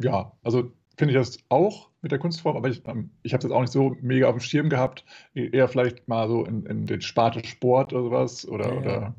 ja, 0.00 0.32
also 0.42 0.72
finde 0.96 1.14
ich 1.14 1.18
das 1.18 1.38
auch 1.48 1.90
mit 2.02 2.12
der 2.12 2.18
Kunstform, 2.18 2.56
aber 2.56 2.68
ich, 2.68 2.82
ähm, 2.86 3.10
ich 3.22 3.32
habe 3.32 3.38
es 3.38 3.44
jetzt 3.44 3.52
auch 3.52 3.60
nicht 3.60 3.72
so 3.72 3.96
mega 4.00 4.28
auf 4.28 4.36
dem 4.36 4.40
Schirm 4.40 4.68
gehabt. 4.68 5.04
E- 5.34 5.48
Eher 5.50 5.68
vielleicht 5.68 6.06
mal 6.08 6.28
so 6.28 6.44
in, 6.44 6.64
in 6.66 6.86
den 6.86 7.00
Sparte 7.00 7.44
Sport 7.44 7.92
oder 7.92 8.02
sowas. 8.04 8.46
Oder, 8.48 8.66
Ja, 8.66 8.74
ja. 8.74 8.80
oder 8.80 9.14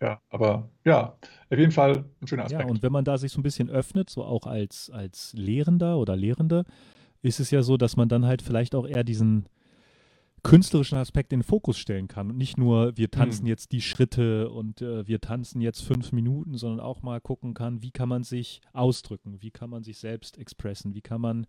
ja, 0.00 0.20
aber 0.30 0.68
ja, 0.84 1.16
auf 1.50 1.58
jeden 1.58 1.72
Fall 1.72 2.04
ein 2.20 2.26
schöner 2.26 2.44
Ja, 2.50 2.58
Aspekt. 2.58 2.70
und 2.70 2.82
wenn 2.82 2.92
man 2.92 3.04
da 3.04 3.18
sich 3.18 3.32
so 3.32 3.40
ein 3.40 3.42
bisschen 3.42 3.70
öffnet, 3.70 4.10
so 4.10 4.24
auch 4.24 4.46
als, 4.46 4.90
als 4.90 5.32
Lehrender 5.34 5.98
oder 5.98 6.16
Lehrende, 6.16 6.64
ist 7.22 7.40
es 7.40 7.50
ja 7.50 7.62
so, 7.62 7.76
dass 7.76 7.96
man 7.96 8.08
dann 8.08 8.26
halt 8.26 8.42
vielleicht 8.42 8.74
auch 8.74 8.86
eher 8.86 9.04
diesen 9.04 9.46
künstlerischen 10.46 10.98
Aspekt 10.98 11.32
in 11.32 11.40
den 11.40 11.44
Fokus 11.44 11.76
stellen 11.78 12.08
kann 12.08 12.30
und 12.30 12.36
nicht 12.36 12.56
nur, 12.56 12.96
wir 12.96 13.10
tanzen 13.10 13.42
Hm. 13.42 13.48
jetzt 13.48 13.72
die 13.72 13.80
Schritte 13.80 14.50
und 14.50 14.80
äh, 14.80 15.06
wir 15.06 15.20
tanzen 15.20 15.60
jetzt 15.60 15.82
fünf 15.82 16.12
Minuten, 16.12 16.56
sondern 16.56 16.80
auch 16.80 17.02
mal 17.02 17.20
gucken 17.20 17.54
kann, 17.54 17.82
wie 17.82 17.90
kann 17.90 18.08
man 18.08 18.22
sich 18.22 18.60
ausdrücken, 18.72 19.42
wie 19.42 19.50
kann 19.50 19.70
man 19.70 19.82
sich 19.82 19.98
selbst 19.98 20.38
expressen, 20.38 20.94
wie 20.94 21.00
kann 21.02 21.20
man 21.20 21.46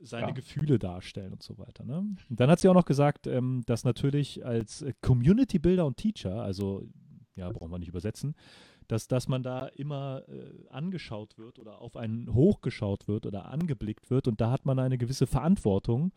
seine 0.00 0.28
Ja. 0.28 0.32
Gefühle 0.32 0.78
darstellen 0.78 1.32
und 1.32 1.42
so 1.42 1.58
weiter. 1.58 1.84
Ne? 1.84 1.98
Und 1.98 2.40
dann 2.40 2.50
hat 2.50 2.60
sie 2.60 2.68
auch 2.68 2.74
noch 2.74 2.84
gesagt, 2.84 3.26
ähm, 3.26 3.62
dass 3.66 3.84
natürlich 3.84 4.44
als 4.44 4.82
äh, 4.82 4.92
Community 5.00 5.58
Builder 5.58 5.86
und 5.86 5.96
Teacher, 5.96 6.42
also 6.42 6.84
ja, 7.36 7.50
brauchen 7.50 7.70
wir 7.70 7.78
nicht 7.78 7.88
übersetzen, 7.88 8.34
dass, 8.88 9.08
dass 9.08 9.28
man 9.28 9.42
da 9.42 9.68
immer 9.68 10.22
äh, 10.28 10.68
angeschaut 10.70 11.38
wird 11.38 11.58
oder 11.58 11.80
auf 11.80 11.96
einen 11.96 12.34
hochgeschaut 12.34 13.08
wird 13.08 13.26
oder 13.26 13.46
angeblickt 13.46 14.10
wird 14.10 14.28
und 14.28 14.40
da 14.40 14.50
hat 14.50 14.66
man 14.66 14.78
eine 14.78 14.98
gewisse 14.98 15.26
Verantwortung, 15.26 16.12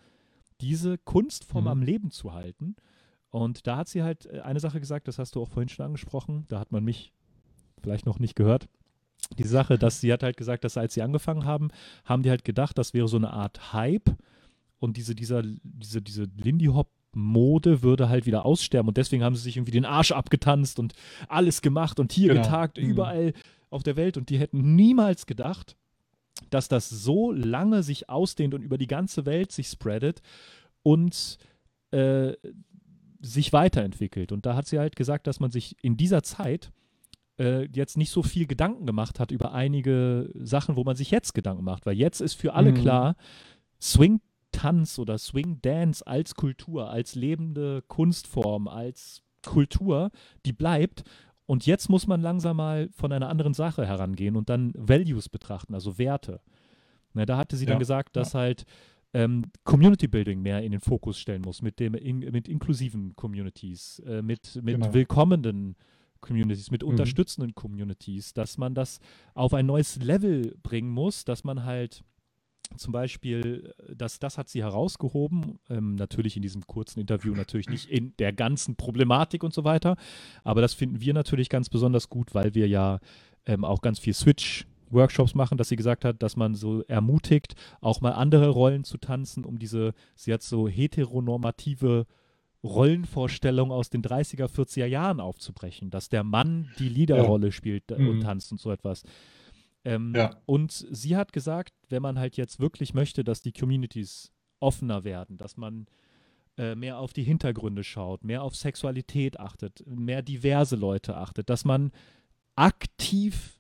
diese 0.62 0.98
Kunstform 0.98 1.66
Mhm. 1.66 1.70
am 1.70 1.82
Leben 1.82 2.12
zu 2.12 2.34
halten. 2.34 2.76
Und 3.30 3.68
da 3.68 3.78
hat 3.78 3.88
sie 3.90 4.04
halt 4.04 4.26
äh, 4.28 4.40
eine 4.42 4.60
Sache 4.60 4.80
gesagt, 4.80 5.08
das 5.08 5.20
hast 5.20 5.36
du 5.36 5.42
auch 5.42 5.50
vorhin 5.50 5.70
schon 5.70 5.86
angesprochen, 5.86 6.46
da 6.48 6.60
hat 6.60 6.72
man 6.72 6.84
mich 6.84 7.12
vielleicht 7.82 8.06
noch 8.06 8.20
nicht 8.20 8.36
gehört. 8.36 8.68
Die 9.38 9.44
Sache, 9.48 9.78
dass 9.80 10.02
sie 10.02 10.12
hat 10.14 10.24
halt 10.24 10.38
gesagt, 10.38 10.64
dass 10.64 10.78
als 10.78 10.94
sie 10.94 11.02
angefangen 11.02 11.46
haben, 11.46 11.70
haben 12.06 12.24
die 12.24 12.30
halt 12.30 12.46
gedacht, 12.46 12.78
das 12.78 12.94
wäre 12.94 13.08
so 13.08 13.18
eine 13.18 13.32
Art 13.32 13.74
Hype 13.74 14.16
und 14.80 14.98
diese, 14.98 15.16
dieser, 15.16 15.42
diese, 15.64 16.02
diese 16.02 16.28
Lindy 16.38 16.66
Hop 16.68 16.90
Mode 17.18 17.82
würde 17.82 18.10
halt 18.10 18.26
wieder 18.26 18.46
aussterben 18.46 18.90
und 18.90 18.98
deswegen 18.98 19.24
haben 19.24 19.36
sie 19.36 19.42
sich 19.44 19.56
irgendwie 19.56 19.72
den 19.72 19.86
Arsch 19.86 20.12
abgetanzt 20.12 20.80
und 20.80 20.94
alles 21.30 21.62
gemacht 21.62 21.98
und 22.02 22.12
hier 22.12 22.30
Genau. 22.34 22.42
getagt, 22.44 22.78
Mhm. 22.78 22.90
überall 22.90 23.34
auf 23.70 23.84
der 23.84 23.96
Welt 23.96 24.18
und 24.18 24.30
die 24.30 24.38
hätten 24.38 24.76
niemals 24.76 25.26
gedacht, 25.26 25.78
dass 26.50 26.68
das 26.68 26.90
so 26.90 27.32
lange 27.32 27.84
sich 27.84 28.10
ausdehnt 28.10 28.54
und 28.54 28.62
über 28.62 28.78
die 28.78 28.88
ganze 28.88 29.26
Welt 29.26 29.52
sich 29.52 29.68
spreadet 29.68 30.22
und 30.84 31.38
äh, 31.92 32.34
sich 33.22 33.54
weiterentwickelt. 33.54 34.32
Und 34.32 34.46
da 34.46 34.56
hat 34.56 34.68
sie 34.68 34.80
halt 34.80 34.96
gesagt, 34.96 35.28
dass 35.28 35.40
man 35.40 35.52
sich 35.52 35.76
in 35.84 35.98
dieser 35.98 36.24
Zeit 36.24 36.72
äh, 37.40 37.68
jetzt 37.74 37.98
nicht 37.98 38.12
so 38.12 38.22
viel 38.24 38.46
Gedanken 38.48 38.86
gemacht 38.86 39.20
hat 39.20 39.32
über 39.32 39.54
einige 39.54 40.30
Sachen, 40.36 40.76
wo 40.76 40.84
man 40.84 40.96
sich 40.96 41.12
jetzt 41.12 41.34
Gedanken 41.34 41.64
macht. 41.64 41.86
Weil 41.86 41.98
jetzt 41.98 42.22
ist 42.22 42.36
für 42.36 42.54
alle 42.54 42.72
Mhm. 42.72 42.76
klar, 42.76 43.16
Swing-Tanz 43.82 45.00
oder 45.00 45.18
Swing-Dance 45.18 46.06
als 46.06 46.36
Kultur, 46.36 46.90
als 46.90 47.16
lebende 47.16 47.82
Kunstform, 47.88 48.68
als 48.68 49.22
Kultur, 49.44 50.12
die 50.46 50.54
bleibt. 50.54 51.04
Und 51.46 51.66
jetzt 51.66 51.90
muss 51.90 52.08
man 52.08 52.22
langsam 52.22 52.58
mal 52.58 52.90
von 52.94 53.12
einer 53.12 53.30
anderen 53.30 53.54
Sache 53.54 53.86
herangehen 53.86 54.36
und 54.36 54.50
dann 54.50 54.72
Values 54.76 55.30
betrachten, 55.30 55.74
also 55.74 55.98
Werte. 55.98 56.42
Na, 57.14 57.26
da 57.26 57.38
hatte 57.38 57.56
sie 57.56 57.66
dann 57.66 57.76
Ja, 57.76 57.80
gesagt, 57.80 58.16
dass 58.16 58.34
halt 58.34 58.66
ähm, 59.14 59.44
Community 59.64 60.08
Building 60.08 60.42
mehr 60.42 60.62
in 60.64 60.72
den 60.72 60.82
Fokus 60.82 61.20
stellen 61.20 61.42
muss, 61.44 61.62
mit, 61.62 61.80
dem, 61.80 61.94
in, 61.94 62.20
mit 62.20 62.48
inklusiven 62.48 63.16
Communities, 63.16 64.00
äh, 64.00 64.22
mit, 64.22 64.56
mit 64.62 64.76
Genau. 64.76 64.94
willkommenen 64.94 65.76
Communities, 66.20 66.72
mit 66.72 66.82
Mhm. 66.84 66.90
unterstützenden 66.90 67.54
Communities, 67.56 68.34
dass 68.34 68.58
man 68.58 68.74
das 68.74 69.00
auf 69.36 69.54
ein 69.54 69.68
neues 69.68 69.98
Level 69.98 70.58
bringen 70.64 70.90
muss, 70.90 71.24
dass 71.24 71.44
man 71.44 71.64
halt 71.64 72.04
zum 72.78 72.92
Beispiel, 72.92 73.74
äh, 73.90 73.96
das, 73.96 74.20
das 74.20 74.38
hat 74.38 74.50
sie 74.50 74.62
herausgehoben, 74.64 75.60
ähm, 75.70 75.96
natürlich 75.96 76.36
in 76.36 76.42
diesem 76.42 76.66
kurzen 76.68 77.00
Interview, 77.00 77.34
natürlich 77.36 77.70
nicht 77.70 77.90
in 77.90 78.14
der 78.18 78.34
ganzen 78.34 78.76
Problematik 78.76 79.44
und 79.44 79.54
so 79.54 79.64
weiter, 79.64 79.96
aber 80.44 80.62
das 80.62 80.74
finden 80.74 81.02
wir 81.02 81.14
natürlich 81.14 81.50
ganz 81.50 81.70
besonders 81.70 82.10
gut, 82.10 82.34
weil 82.36 82.56
wir 82.56 82.68
ja 82.68 83.00
ähm, 83.46 83.64
auch 83.64 83.82
ganz 83.82 84.00
viel 84.00 84.14
Switch-Workshops 84.14 85.36
machen, 85.36 85.58
dass 85.58 85.70
sie 85.70 85.76
gesagt 85.76 86.06
hat, 86.06 86.22
dass 86.24 86.36
man 86.36 86.56
so 86.56 86.82
ermutigt, 86.84 87.56
auch 87.82 88.02
mal 88.02 88.12
andere 88.12 88.50
Rollen 88.50 88.84
zu 88.84 88.98
tanzen, 88.98 89.46
um 89.46 89.60
diese, 89.60 89.94
sie 90.16 90.34
hat 90.34 90.42
so 90.42 90.68
heteronormative 90.68 92.06
Rollenvorstellung 92.64 93.72
aus 93.72 93.90
den 93.90 94.02
30er, 94.02 94.48
40er 94.48 94.86
Jahren 94.86 95.20
aufzubrechen, 95.20 95.92
dass 95.92 96.10
der 96.10 96.24
Mann 96.24 96.74
die 96.80 96.90
Leaderrolle 96.90 97.52
spielt 97.52 97.92
äh, 97.92 97.96
und 97.96 98.18
Mhm. 98.18 98.22
tanzt 98.22 98.52
und 98.52 98.60
so 98.60 98.72
etwas. 98.72 99.04
Ähm, 99.86 100.14
Ja. 100.16 100.36
Und 100.46 100.72
sie 100.72 101.16
hat 101.16 101.32
gesagt, 101.32 101.74
wenn 101.90 102.02
man 102.02 102.20
halt 102.20 102.36
jetzt 102.38 102.60
wirklich 102.60 102.94
möchte, 102.94 103.24
dass 103.24 103.42
die 103.42 103.54
Communities 103.54 104.32
offener 104.60 105.04
werden, 105.04 105.38
dass 105.38 105.58
man 105.58 105.86
äh, 106.58 106.76
mehr 106.76 107.00
auf 107.00 107.14
die 107.14 107.24
Hintergründe 107.24 107.84
schaut, 107.84 108.24
mehr 108.24 108.42
auf 108.44 108.56
Sexualität 108.56 109.40
achtet, 109.40 109.84
mehr 109.86 110.22
diverse 110.22 110.76
Leute 110.76 111.16
achtet, 111.18 111.50
dass 111.50 111.66
man 111.66 111.92
aktiv 112.56 113.60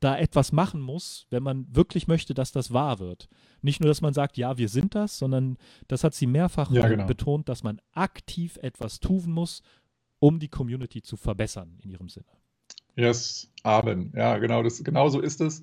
da 0.00 0.18
etwas 0.18 0.52
machen 0.52 0.80
muss, 0.82 1.26
wenn 1.30 1.42
man 1.42 1.66
wirklich 1.74 2.08
möchte, 2.08 2.34
dass 2.34 2.52
das 2.52 2.72
wahr 2.72 2.98
wird. 2.98 3.28
Nicht 3.62 3.80
nur, 3.80 3.88
dass 3.88 4.02
man 4.02 4.12
sagt, 4.12 4.36
ja, 4.36 4.58
wir 4.58 4.68
sind 4.68 4.94
das, 4.94 5.18
sondern 5.18 5.56
das 5.88 6.04
hat 6.04 6.14
sie 6.14 6.26
mehrfach 6.26 6.70
Ja, 6.70 6.86
genau. 6.88 7.06
betont, 7.06 7.48
dass 7.48 7.62
man 7.62 7.80
aktiv 7.92 8.58
etwas 8.58 9.00
tun 9.00 9.30
muss, 9.30 9.62
um 10.18 10.40
die 10.40 10.48
Community 10.48 11.00
zu 11.00 11.16
verbessern 11.16 11.78
in 11.82 11.90
ihrem 11.90 12.08
Sinne. 12.10 12.26
Yes, 12.96 13.50
Amen. 13.64 14.12
Ja, 14.14 14.38
genau, 14.38 14.62
das, 14.62 14.82
genau 14.84 15.08
so 15.08 15.20
ist 15.20 15.40
es. 15.40 15.62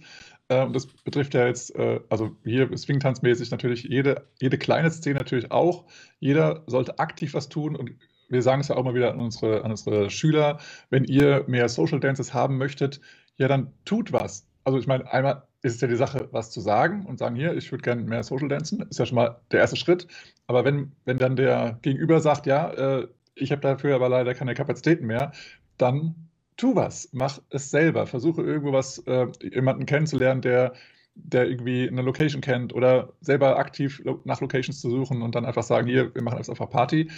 Ähm, 0.49 0.73
das 0.73 0.87
betrifft 0.87 1.33
ja 1.33 1.45
jetzt, 1.47 1.73
äh, 1.75 2.01
also 2.09 2.35
hier 2.43 2.75
Swingtanzmäßig 2.75 3.51
natürlich 3.51 3.83
jede, 3.83 4.27
jede 4.41 4.57
kleine 4.57 4.91
Szene 4.91 5.19
natürlich 5.19 5.51
auch. 5.51 5.85
Jeder 6.19 6.63
sollte 6.67 6.99
aktiv 6.99 7.33
was 7.33 7.47
tun 7.47 7.75
und 7.75 7.91
wir 8.27 8.41
sagen 8.41 8.61
es 8.61 8.69
ja 8.69 8.75
auch 8.75 8.83
mal 8.83 8.95
wieder 8.95 9.11
an 9.13 9.19
unsere, 9.19 9.63
an 9.63 9.71
unsere 9.71 10.09
Schüler, 10.09 10.59
wenn 10.89 11.03
ihr 11.05 11.43
mehr 11.47 11.69
Social 11.69 11.99
Dances 11.99 12.33
haben 12.33 12.57
möchtet, 12.57 13.01
ja, 13.37 13.47
dann 13.47 13.71
tut 13.85 14.11
was. 14.13 14.47
Also 14.63 14.79
ich 14.79 14.87
meine, 14.87 15.11
einmal 15.11 15.43
ist 15.61 15.75
es 15.75 15.81
ja 15.81 15.87
die 15.87 15.95
Sache, 15.95 16.27
was 16.31 16.51
zu 16.51 16.59
sagen 16.59 17.05
und 17.05 17.17
sagen, 17.19 17.35
hier, 17.35 17.55
ich 17.55 17.71
würde 17.71 17.83
gerne 17.83 18.01
mehr 18.01 18.23
Social 18.23 18.47
Dancen, 18.47 18.81
ist 18.89 18.99
ja 18.99 19.05
schon 19.05 19.15
mal 19.15 19.41
der 19.51 19.59
erste 19.59 19.75
Schritt. 19.75 20.07
Aber 20.47 20.65
wenn, 20.65 20.91
wenn 21.05 21.17
dann 21.17 21.35
der 21.35 21.77
Gegenüber 21.81 22.19
sagt, 22.19 22.45
ja, 22.45 22.71
äh, 22.71 23.07
ich 23.35 23.51
habe 23.51 23.61
dafür 23.61 23.95
aber 23.95 24.09
leider 24.09 24.33
keine 24.33 24.53
Kapazitäten 24.53 25.05
mehr, 25.05 25.31
dann 25.77 26.15
tu 26.61 26.75
was, 26.75 27.09
mach 27.11 27.39
es 27.49 27.71
selber. 27.71 28.05
Versuche 28.05 28.41
irgendwo 28.43 28.71
was, 28.71 28.99
äh, 28.99 29.27
jemanden 29.41 29.85
kennenzulernen, 29.85 30.41
der, 30.41 30.73
der 31.15 31.49
irgendwie 31.49 31.87
eine 31.87 32.03
Location 32.03 32.41
kennt 32.41 32.73
oder 32.73 33.13
selber 33.21 33.57
aktiv 33.57 34.01
nach 34.25 34.39
Locations 34.41 34.79
zu 34.79 34.89
suchen 34.89 35.21
und 35.23 35.33
dann 35.35 35.45
einfach 35.45 35.63
sagen, 35.63 35.87
hier, 35.87 36.13
wir 36.13 36.21
machen 36.21 36.37
jetzt 36.37 36.49
einfach 36.49 36.69
Party. 36.69 37.09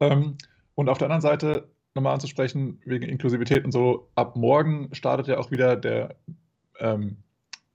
Ähm, 0.00 0.36
und 0.74 0.88
auf 0.88 0.98
der 0.98 1.06
anderen 1.06 1.20
Seite 1.22 1.68
nochmal 1.94 2.14
anzusprechen, 2.14 2.80
wegen 2.84 3.04
Inklusivität 3.08 3.64
und 3.64 3.72
so, 3.72 4.08
ab 4.14 4.36
morgen 4.36 4.88
startet 4.94 5.28
ja 5.28 5.38
auch 5.38 5.50
wieder 5.50 5.76
der 5.76 6.16
ähm, 6.78 7.18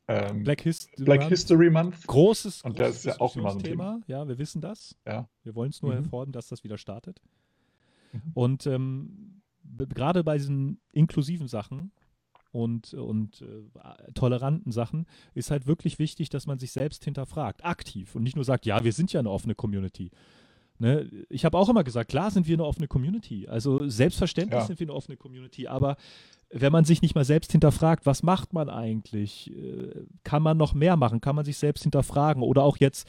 ähm, 0.07 0.43
Black, 0.43 0.61
Hist 0.61 0.89
Black. 0.97 1.23
History 1.23 1.69
Month. 1.69 2.05
Großes, 2.07 2.63
Und 2.63 2.77
großes 2.77 2.87
das 2.87 2.97
ist 2.97 3.05
ja 3.05 3.13
auch 3.21 3.35
immer 3.35 3.51
so 3.51 3.57
ein 3.59 3.63
Diskussionsthema. 3.63 4.01
Ja, 4.07 4.27
wir 4.27 4.37
wissen 4.37 4.59
das. 4.61 4.95
Ja. 5.07 5.27
Wir 5.43 5.55
wollen 5.55 5.69
es 5.69 5.81
nur 5.81 5.91
Mhm. 5.91 6.01
hervorheben, 6.01 6.31
dass 6.33 6.47
das 6.47 6.63
wieder 6.63 6.77
startet. 6.77 7.21
Mhm. 8.11 8.21
Und 8.33 8.67
ähm, 8.67 9.40
gerade 9.77 10.23
bei 10.23 10.37
diesen 10.37 10.79
inklusiven 10.91 11.47
Sachen 11.47 11.91
und, 12.51 12.93
und 12.93 13.41
äh, 13.41 14.11
toleranten 14.13 14.71
Sachen 14.71 15.05
ist 15.33 15.51
halt 15.51 15.67
wirklich 15.67 15.99
wichtig, 15.99 16.29
dass 16.29 16.47
man 16.47 16.59
sich 16.59 16.71
selbst 16.71 17.03
hinterfragt, 17.05 17.63
aktiv 17.63 18.15
und 18.15 18.23
nicht 18.23 18.35
nur 18.35 18.45
sagt, 18.45 18.65
ja, 18.65 18.83
wir 18.83 18.93
sind 18.93 19.13
ja 19.13 19.19
eine 19.19 19.29
offene 19.31 19.55
Community. 19.55 20.11
Ne? 20.77 21.09
Ich 21.29 21.45
habe 21.45 21.57
auch 21.57 21.69
immer 21.69 21.83
gesagt, 21.83 22.09
klar 22.09 22.31
sind 22.31 22.47
wir 22.47 22.55
eine 22.55 22.65
offene 22.65 22.87
Community. 22.87 23.47
Also 23.47 23.87
selbstverständlich 23.87 24.59
Ja. 24.61 24.65
sind 24.65 24.79
wir 24.79 24.85
eine 24.85 24.93
offene 24.95 25.15
Community, 25.15 25.67
aber 25.67 25.95
wenn 26.49 26.71
man 26.71 26.83
sich 26.83 27.01
nicht 27.01 27.15
mal 27.15 27.23
selbst 27.23 27.51
hinterfragt, 27.53 28.05
was 28.05 28.23
macht 28.23 28.51
man 28.51 28.69
eigentlich? 28.69 29.49
Äh, 29.55 30.05
Kann 30.23 30.43
man 30.43 30.57
noch 30.57 30.73
mehr 30.73 30.97
machen? 30.97 31.21
Kann 31.21 31.35
man 31.35 31.45
sich 31.45 31.57
selbst 31.57 31.83
hinterfragen? 31.83 32.43
Oder 32.43 32.63
auch 32.63 32.77
jetzt 32.77 33.07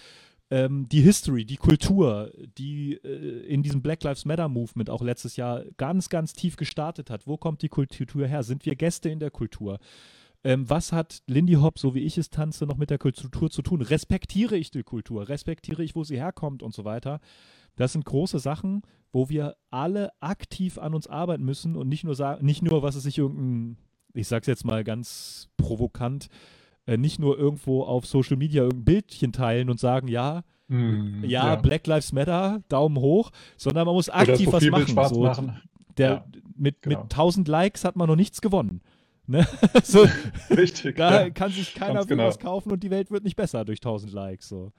ähm, 0.52 0.86
die 0.86 1.00
History, 1.00 1.46
die 1.46 1.56
Kultur, 1.56 2.30
die 2.58 2.92
äh, 3.02 3.46
in 3.46 3.62
diesem 3.62 3.80
Black 3.80 4.02
Lives 4.04 4.26
Matter 4.26 4.50
Movement 4.50 4.90
auch 4.90 5.00
letztes 5.00 5.36
Jahr 5.36 5.64
ganz, 5.78 6.10
ganz 6.10 6.34
tief 6.34 6.56
gestartet 6.56 7.08
hat. 7.08 7.26
Wo 7.26 7.38
kommt 7.38 7.62
die 7.62 7.70
Kultur 7.70 8.26
her? 8.26 8.42
Sind 8.42 8.66
wir 8.66 8.76
Gäste 8.76 9.08
in 9.08 9.18
der 9.18 9.30
Kultur? 9.30 9.78
Ähm, 10.44 10.68
was 10.68 10.92
hat 10.92 11.22
Lindy 11.26 11.54
Hop, 11.54 11.78
so 11.78 11.94
wie 11.94 12.00
ich 12.00 12.18
es 12.18 12.28
tanze, 12.28 12.66
noch 12.66 12.76
mit 12.76 12.90
der 12.90 12.98
Kultur 12.98 13.50
zu 13.50 13.62
tun? 13.62 13.80
Respektiere 13.80 14.58
ich 14.58 14.70
die 14.70 14.82
Kultur? 14.82 15.26
Respektiere 15.26 15.82
ich, 15.82 15.94
wo 15.94 16.04
sie 16.04 16.18
herkommt 16.18 16.62
und 16.62 16.74
so 16.74 16.84
weiter? 16.84 17.20
Das 17.76 17.94
sind 17.94 18.04
große 18.04 18.38
Sachen, 18.38 18.82
wo 19.10 19.30
wir 19.30 19.56
alle 19.70 20.10
aktiv 20.20 20.76
an 20.76 20.94
uns 20.94 21.06
arbeiten 21.06 21.44
müssen 21.44 21.76
und 21.76 21.88
nicht 21.88 22.04
nur 22.04 22.14
sagen, 22.14 22.44
nicht 22.44 22.60
nur, 22.60 22.82
was 22.82 22.94
es 22.94 23.04
sich 23.04 23.16
irgendein, 23.16 23.78
ich 24.12 24.28
sag's 24.28 24.48
jetzt 24.48 24.66
mal 24.66 24.84
ganz 24.84 25.48
provokant, 25.56 26.28
äh, 26.86 26.96
nicht 26.96 27.18
nur 27.18 27.38
irgendwo 27.38 27.82
auf 27.82 28.06
Social 28.06 28.36
Media 28.36 28.62
irgendein 28.62 28.84
Bildchen 28.84 29.32
teilen 29.32 29.70
und 29.70 29.80
sagen, 29.80 30.08
ja, 30.08 30.42
Hm, 30.68 31.22
ja, 31.24 31.56
Black 31.56 31.86
Lives 31.86 32.12
Matter, 32.12 32.62
Daumen 32.70 32.96
hoch, 32.96 33.30
sondern 33.58 33.84
man 33.84 33.94
muss 33.94 34.08
aktiv 34.08 34.50
was 34.50 34.64
machen. 34.64 35.14
So, 35.14 35.20
machen. 35.20 35.60
Der, 35.98 36.08
Ja, 36.08 36.24
mit, 36.56 36.80
genau. 36.80 37.02
mit 37.02 37.12
1000 37.12 37.46
Likes 37.46 37.84
hat 37.84 37.94
man 37.94 38.08
noch 38.08 38.16
nichts 38.16 38.40
gewonnen. 38.40 38.80
Ne? 39.26 39.46
so, 39.82 40.06
Richtig. 40.50 40.96
da 40.96 41.24
ja. 41.24 41.30
kann 41.30 41.50
sich 41.50 41.74
keiner 41.74 41.94
ganz 41.94 42.06
für 42.06 42.16
genau. 42.16 42.26
was 42.26 42.38
kaufen 42.38 42.72
und 42.72 42.82
die 42.82 42.90
Welt 42.90 43.10
wird 43.10 43.22
nicht 43.24 43.36
besser 43.36 43.66
durch 43.66 43.80
1000 43.80 44.12
Likes. 44.12 44.48
So. 44.48 44.72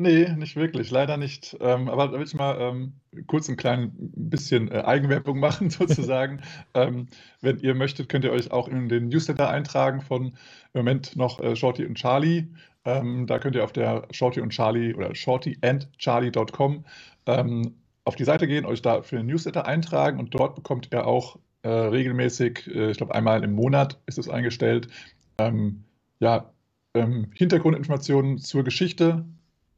Nee, 0.00 0.32
nicht 0.34 0.56
wirklich, 0.56 0.90
leider 0.90 1.18
nicht. 1.18 1.58
Ähm, 1.60 1.90
aber 1.90 2.08
da 2.08 2.14
will 2.14 2.22
ich 2.22 2.32
mal 2.32 2.58
ähm, 2.58 2.94
kurz 3.26 3.50
ein 3.50 3.58
klein 3.58 3.92
bisschen 3.98 4.72
äh, 4.72 4.80
Eigenwerbung 4.80 5.38
machen, 5.40 5.68
sozusagen. 5.68 6.40
ähm, 6.72 7.08
wenn 7.42 7.58
ihr 7.58 7.74
möchtet, 7.74 8.08
könnt 8.08 8.24
ihr 8.24 8.32
euch 8.32 8.50
auch 8.50 8.66
in 8.66 8.88
den 8.88 9.08
Newsletter 9.08 9.50
eintragen 9.50 10.00
von 10.00 10.28
im 10.28 10.32
Moment 10.72 11.16
noch 11.16 11.38
äh, 11.40 11.54
Shorty 11.54 11.84
und 11.84 11.96
Charlie. 11.96 12.46
Ähm, 12.86 13.26
da 13.26 13.38
könnt 13.38 13.56
ihr 13.56 13.62
auf 13.62 13.74
der 13.74 14.08
Shorty 14.10 14.40
und 14.40 14.54
Charlie 14.54 14.94
oder 14.94 15.14
shortyandcharlie.com 15.14 16.86
ähm, 17.26 17.74
auf 18.06 18.16
die 18.16 18.24
Seite 18.24 18.46
gehen, 18.46 18.64
euch 18.64 18.80
da 18.80 19.02
für 19.02 19.16
den 19.16 19.26
Newsletter 19.26 19.66
eintragen 19.66 20.18
und 20.18 20.34
dort 20.34 20.54
bekommt 20.54 20.88
ihr 20.90 21.06
auch 21.06 21.38
äh, 21.60 21.68
regelmäßig, 21.68 22.74
äh, 22.74 22.92
ich 22.92 22.96
glaube 22.96 23.14
einmal 23.14 23.44
im 23.44 23.52
Monat 23.52 24.00
ist 24.06 24.16
es 24.16 24.30
eingestellt, 24.30 24.88
ähm, 25.36 25.84
ja, 26.20 26.50
Hintergrundinformationen 26.92 28.38
zur 28.38 28.64
Geschichte 28.64 29.24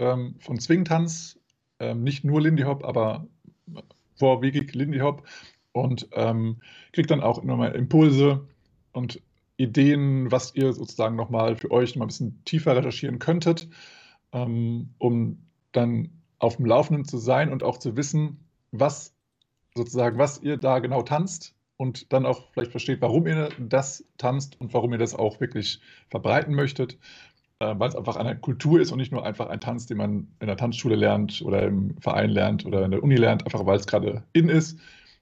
ähm, 0.03 0.34
von 0.40 0.59
Swingtanz, 0.59 1.38
ähm, 1.78 2.03
nicht 2.03 2.24
nur 2.24 2.40
Lindy 2.40 2.64
Hop, 2.64 2.84
aber 2.84 3.26
vorwiegend 4.16 4.74
Lindy 4.74 4.98
Hop. 4.98 5.26
Und 5.72 6.09
ähm, 6.12 6.61
kriegt 6.92 7.11
dann 7.11 7.22
auch 7.22 7.38
immer 7.38 7.57
mal 7.57 7.74
Impulse 7.74 8.46
und 8.92 9.22
Ideen, 9.57 10.30
was 10.30 10.55
ihr 10.55 10.72
sozusagen 10.72 11.16
nochmal 11.16 11.57
für 11.57 11.70
euch 11.70 11.96
mal 11.96 12.05
ein 12.05 12.09
bisschen 12.09 12.44
tiefer 12.44 12.76
recherchieren 12.76 13.18
könntet, 13.18 13.68
ähm, 14.32 14.90
um 14.98 15.46
dann 15.70 16.11
auf 16.38 16.57
dem 16.57 16.66
Laufenden 16.66 17.07
zu 17.07 17.16
sein 17.16 17.50
und 17.50 17.62
auch 17.62 17.78
zu 17.78 17.96
wissen, 17.96 18.44
was 18.72 19.14
sozusagen, 19.74 20.18
was 20.18 20.42
ihr 20.42 20.59
da 20.59 20.80
genau 20.80 21.03
tanzt 21.03 21.55
und 21.76 22.12
dann 22.12 22.26
auch 22.26 22.53
vielleicht 22.53 22.72
versteht, 22.72 23.00
warum 23.00 23.26
ihr 23.26 23.48
das 23.59 24.05
tanzt 24.18 24.61
und 24.61 24.74
warum 24.74 24.92
ihr 24.92 24.98
das 24.98 25.14
auch 25.14 25.40
wirklich 25.40 25.80
verbreiten 26.11 26.55
möchtet, 26.55 26.98
weil 27.78 27.88
es 27.88 27.96
einfach 27.96 28.16
eine 28.16 28.36
Kultur 28.36 28.80
ist 28.80 28.92
und 28.92 28.98
nicht 28.98 29.12
nur 29.12 29.24
einfach 29.24 29.48
ein 29.48 29.60
Tanz, 29.60 29.86
den 29.86 29.98
man 29.98 30.28
in 30.40 30.46
der 30.46 30.56
Tanzschule 30.56 30.96
lernt 30.96 31.42
oder 31.42 31.62
im 31.62 31.96
Verein 32.00 32.30
lernt 32.30 32.64
oder 32.64 32.84
in 32.84 32.90
der 32.90 33.02
Uni 33.02 33.16
lernt, 33.16 33.44
einfach 33.44 33.64
weil 33.66 33.76
es 33.76 33.86
gerade 33.86 34.22
in 34.32 34.48
ist, 34.48 34.78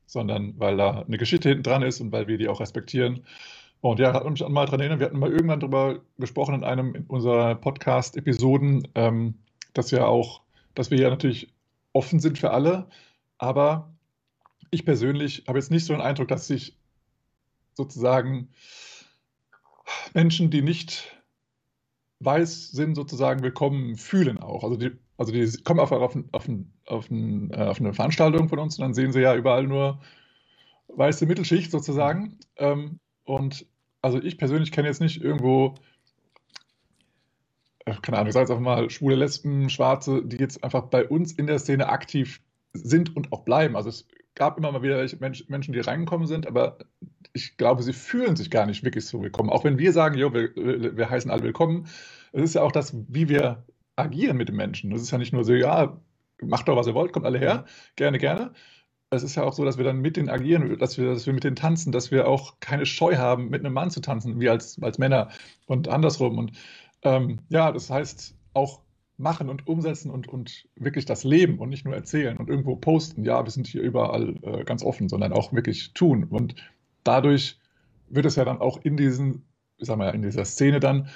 sondern 0.06 0.54
weil 0.58 0.76
da 0.76 1.02
eine 1.02 1.18
Geschichte 1.18 1.48
hinten 1.48 1.64
dran 1.64 1.82
ist 1.82 2.00
und 2.00 2.12
weil 2.12 2.26
wir 2.26 2.38
die 2.38 2.48
auch 2.48 2.60
respektieren. 2.60 3.24
Und 3.80 3.98
ja, 3.98 4.12
hat 4.12 4.28
mich 4.28 4.46
mal 4.46 4.66
daran 4.66 4.80
erinnern, 4.80 5.00
wir 5.00 5.06
hatten 5.06 5.18
mal 5.18 5.30
irgendwann 5.30 5.60
darüber 5.60 6.00
gesprochen 6.18 6.54
in 6.54 6.64
einem 6.64 7.04
unserer 7.08 7.54
Podcast-Episoden, 7.54 8.88
ähm, 8.94 9.34
dass 9.72 9.92
wir 9.92 10.06
auch, 10.06 10.42
dass 10.74 10.90
wir 10.90 10.98
ja 10.98 11.08
natürlich 11.08 11.54
offen 11.92 12.20
sind 12.20 12.38
für 12.38 12.50
alle, 12.50 12.86
aber 13.38 13.90
ich 14.70 14.84
persönlich 14.84 15.44
habe 15.48 15.58
jetzt 15.58 15.70
nicht 15.70 15.86
so 15.86 15.94
den 15.94 16.02
Eindruck, 16.02 16.28
dass 16.28 16.46
sich 16.46 16.76
sozusagen 17.74 18.48
Menschen, 20.14 20.50
die 20.50 20.62
nicht 20.62 21.19
weiß 22.20 22.70
sind, 22.70 22.94
sozusagen 22.94 23.42
willkommen 23.42 23.96
fühlen 23.96 24.38
auch. 24.38 24.62
Also 24.62 24.76
die, 24.76 24.92
also 25.16 25.32
die 25.32 25.50
kommen 25.64 25.80
auf, 25.80 25.90
auf, 25.90 26.16
auf, 26.32 26.48
äh, 26.48 26.64
auf 26.86 27.10
eine 27.10 27.94
Veranstaltung 27.94 28.48
von 28.48 28.58
uns 28.58 28.78
und 28.78 28.82
dann 28.82 28.94
sehen 28.94 29.12
sie 29.12 29.20
ja 29.20 29.34
überall 29.34 29.66
nur 29.66 30.00
weiße 30.88 31.26
Mittelschicht 31.26 31.70
sozusagen. 31.70 32.38
Ähm, 32.56 33.00
und 33.24 33.66
also 34.02 34.20
ich 34.22 34.38
persönlich 34.38 34.70
kenne 34.70 34.88
jetzt 34.88 35.00
nicht 35.00 35.22
irgendwo, 35.22 35.74
äh, 37.86 37.94
keine 38.02 38.18
Ahnung, 38.18 38.28
ich 38.28 38.34
sage 38.34 38.44
jetzt 38.44 38.50
einfach 38.50 38.62
mal 38.62 38.90
schwule 38.90 39.16
Lesben, 39.16 39.70
Schwarze, 39.70 40.22
die 40.22 40.36
jetzt 40.36 40.62
einfach 40.62 40.84
bei 40.84 41.06
uns 41.08 41.32
in 41.32 41.46
der 41.46 41.58
Szene 41.58 41.88
aktiv 41.88 42.42
sind 42.74 43.16
und 43.16 43.32
auch 43.32 43.44
bleiben. 43.44 43.76
Also 43.76 43.88
es 43.88 44.06
gab 44.40 44.56
immer 44.56 44.72
mal 44.72 44.82
wieder 44.82 45.06
Menschen, 45.18 45.74
die 45.74 45.80
reingekommen 45.80 46.26
sind, 46.26 46.46
aber 46.46 46.78
ich 47.34 47.58
glaube, 47.58 47.82
sie 47.82 47.92
fühlen 47.92 48.36
sich 48.36 48.50
gar 48.50 48.64
nicht 48.64 48.82
wirklich 48.82 49.04
so 49.04 49.20
willkommen. 49.20 49.50
Auch 49.50 49.64
wenn 49.64 49.76
wir 49.76 49.92
sagen, 49.92 50.16
jo, 50.16 50.32
wir, 50.32 50.56
wir 50.56 51.10
heißen 51.10 51.30
alle 51.30 51.42
willkommen, 51.42 51.86
es 52.32 52.42
ist 52.44 52.54
ja 52.54 52.62
auch 52.62 52.72
das, 52.72 52.96
wie 53.08 53.28
wir 53.28 53.66
agieren 53.96 54.38
mit 54.38 54.48
den 54.48 54.56
Menschen. 54.56 54.92
Es 54.92 55.02
ist 55.02 55.10
ja 55.10 55.18
nicht 55.18 55.34
nur 55.34 55.44
so, 55.44 55.52
ja, 55.52 56.00
macht 56.40 56.68
doch, 56.68 56.76
was 56.76 56.86
ihr 56.86 56.94
wollt, 56.94 57.12
kommt 57.12 57.26
alle 57.26 57.38
her, 57.38 57.66
gerne, 57.96 58.16
gerne. 58.16 58.52
Es 59.10 59.22
ist 59.22 59.34
ja 59.34 59.42
auch 59.42 59.52
so, 59.52 59.66
dass 59.66 59.76
wir 59.76 59.84
dann 59.84 59.98
mit 59.98 60.16
denen 60.16 60.30
agieren, 60.30 60.78
dass 60.78 60.96
wir, 60.96 61.12
dass 61.12 61.26
wir 61.26 61.34
mit 61.34 61.44
denen 61.44 61.56
tanzen, 61.56 61.92
dass 61.92 62.10
wir 62.10 62.26
auch 62.26 62.60
keine 62.60 62.86
Scheu 62.86 63.16
haben, 63.16 63.50
mit 63.50 63.62
einem 63.62 63.74
Mann 63.74 63.90
zu 63.90 64.00
tanzen, 64.00 64.40
wie 64.40 64.48
als, 64.48 64.82
als 64.82 64.96
Männer 64.96 65.28
und 65.66 65.88
andersrum. 65.88 66.38
Und 66.38 66.52
ähm, 67.02 67.40
ja, 67.50 67.72
das 67.72 67.90
heißt 67.90 68.34
auch 68.54 68.80
machen 69.20 69.48
und 69.48 69.66
umsetzen 69.66 70.10
und, 70.10 70.28
und 70.28 70.66
wirklich 70.76 71.04
das 71.04 71.24
Leben 71.24 71.58
und 71.58 71.68
nicht 71.68 71.84
nur 71.84 71.94
erzählen 71.94 72.36
und 72.36 72.48
irgendwo 72.48 72.76
posten. 72.76 73.24
Ja, 73.24 73.44
wir 73.44 73.50
sind 73.50 73.66
hier 73.66 73.82
überall 73.82 74.36
äh, 74.42 74.64
ganz 74.64 74.82
offen, 74.82 75.08
sondern 75.08 75.32
auch 75.32 75.52
wirklich 75.52 75.92
tun. 75.92 76.24
Und 76.24 76.54
dadurch 77.04 77.58
wird 78.08 78.26
es 78.26 78.36
ja 78.36 78.44
dann 78.44 78.58
auch 78.58 78.78
in 78.82 78.96
diesen, 78.96 79.44
ich 79.76 79.86
sag 79.86 79.98
mal, 79.98 80.14
in 80.14 80.22
dieser 80.22 80.44
Szene 80.44 80.80
dann 80.80 81.08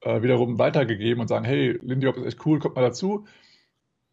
äh, 0.00 0.22
wiederum 0.22 0.58
weitergegeben 0.58 1.20
und 1.20 1.28
sagen, 1.28 1.44
hey, 1.44 1.78
Lindy 1.82 2.06
Hop 2.06 2.16
ist 2.16 2.26
echt 2.26 2.44
cool, 2.46 2.58
kommt 2.58 2.74
mal 2.76 2.82
dazu. 2.82 3.26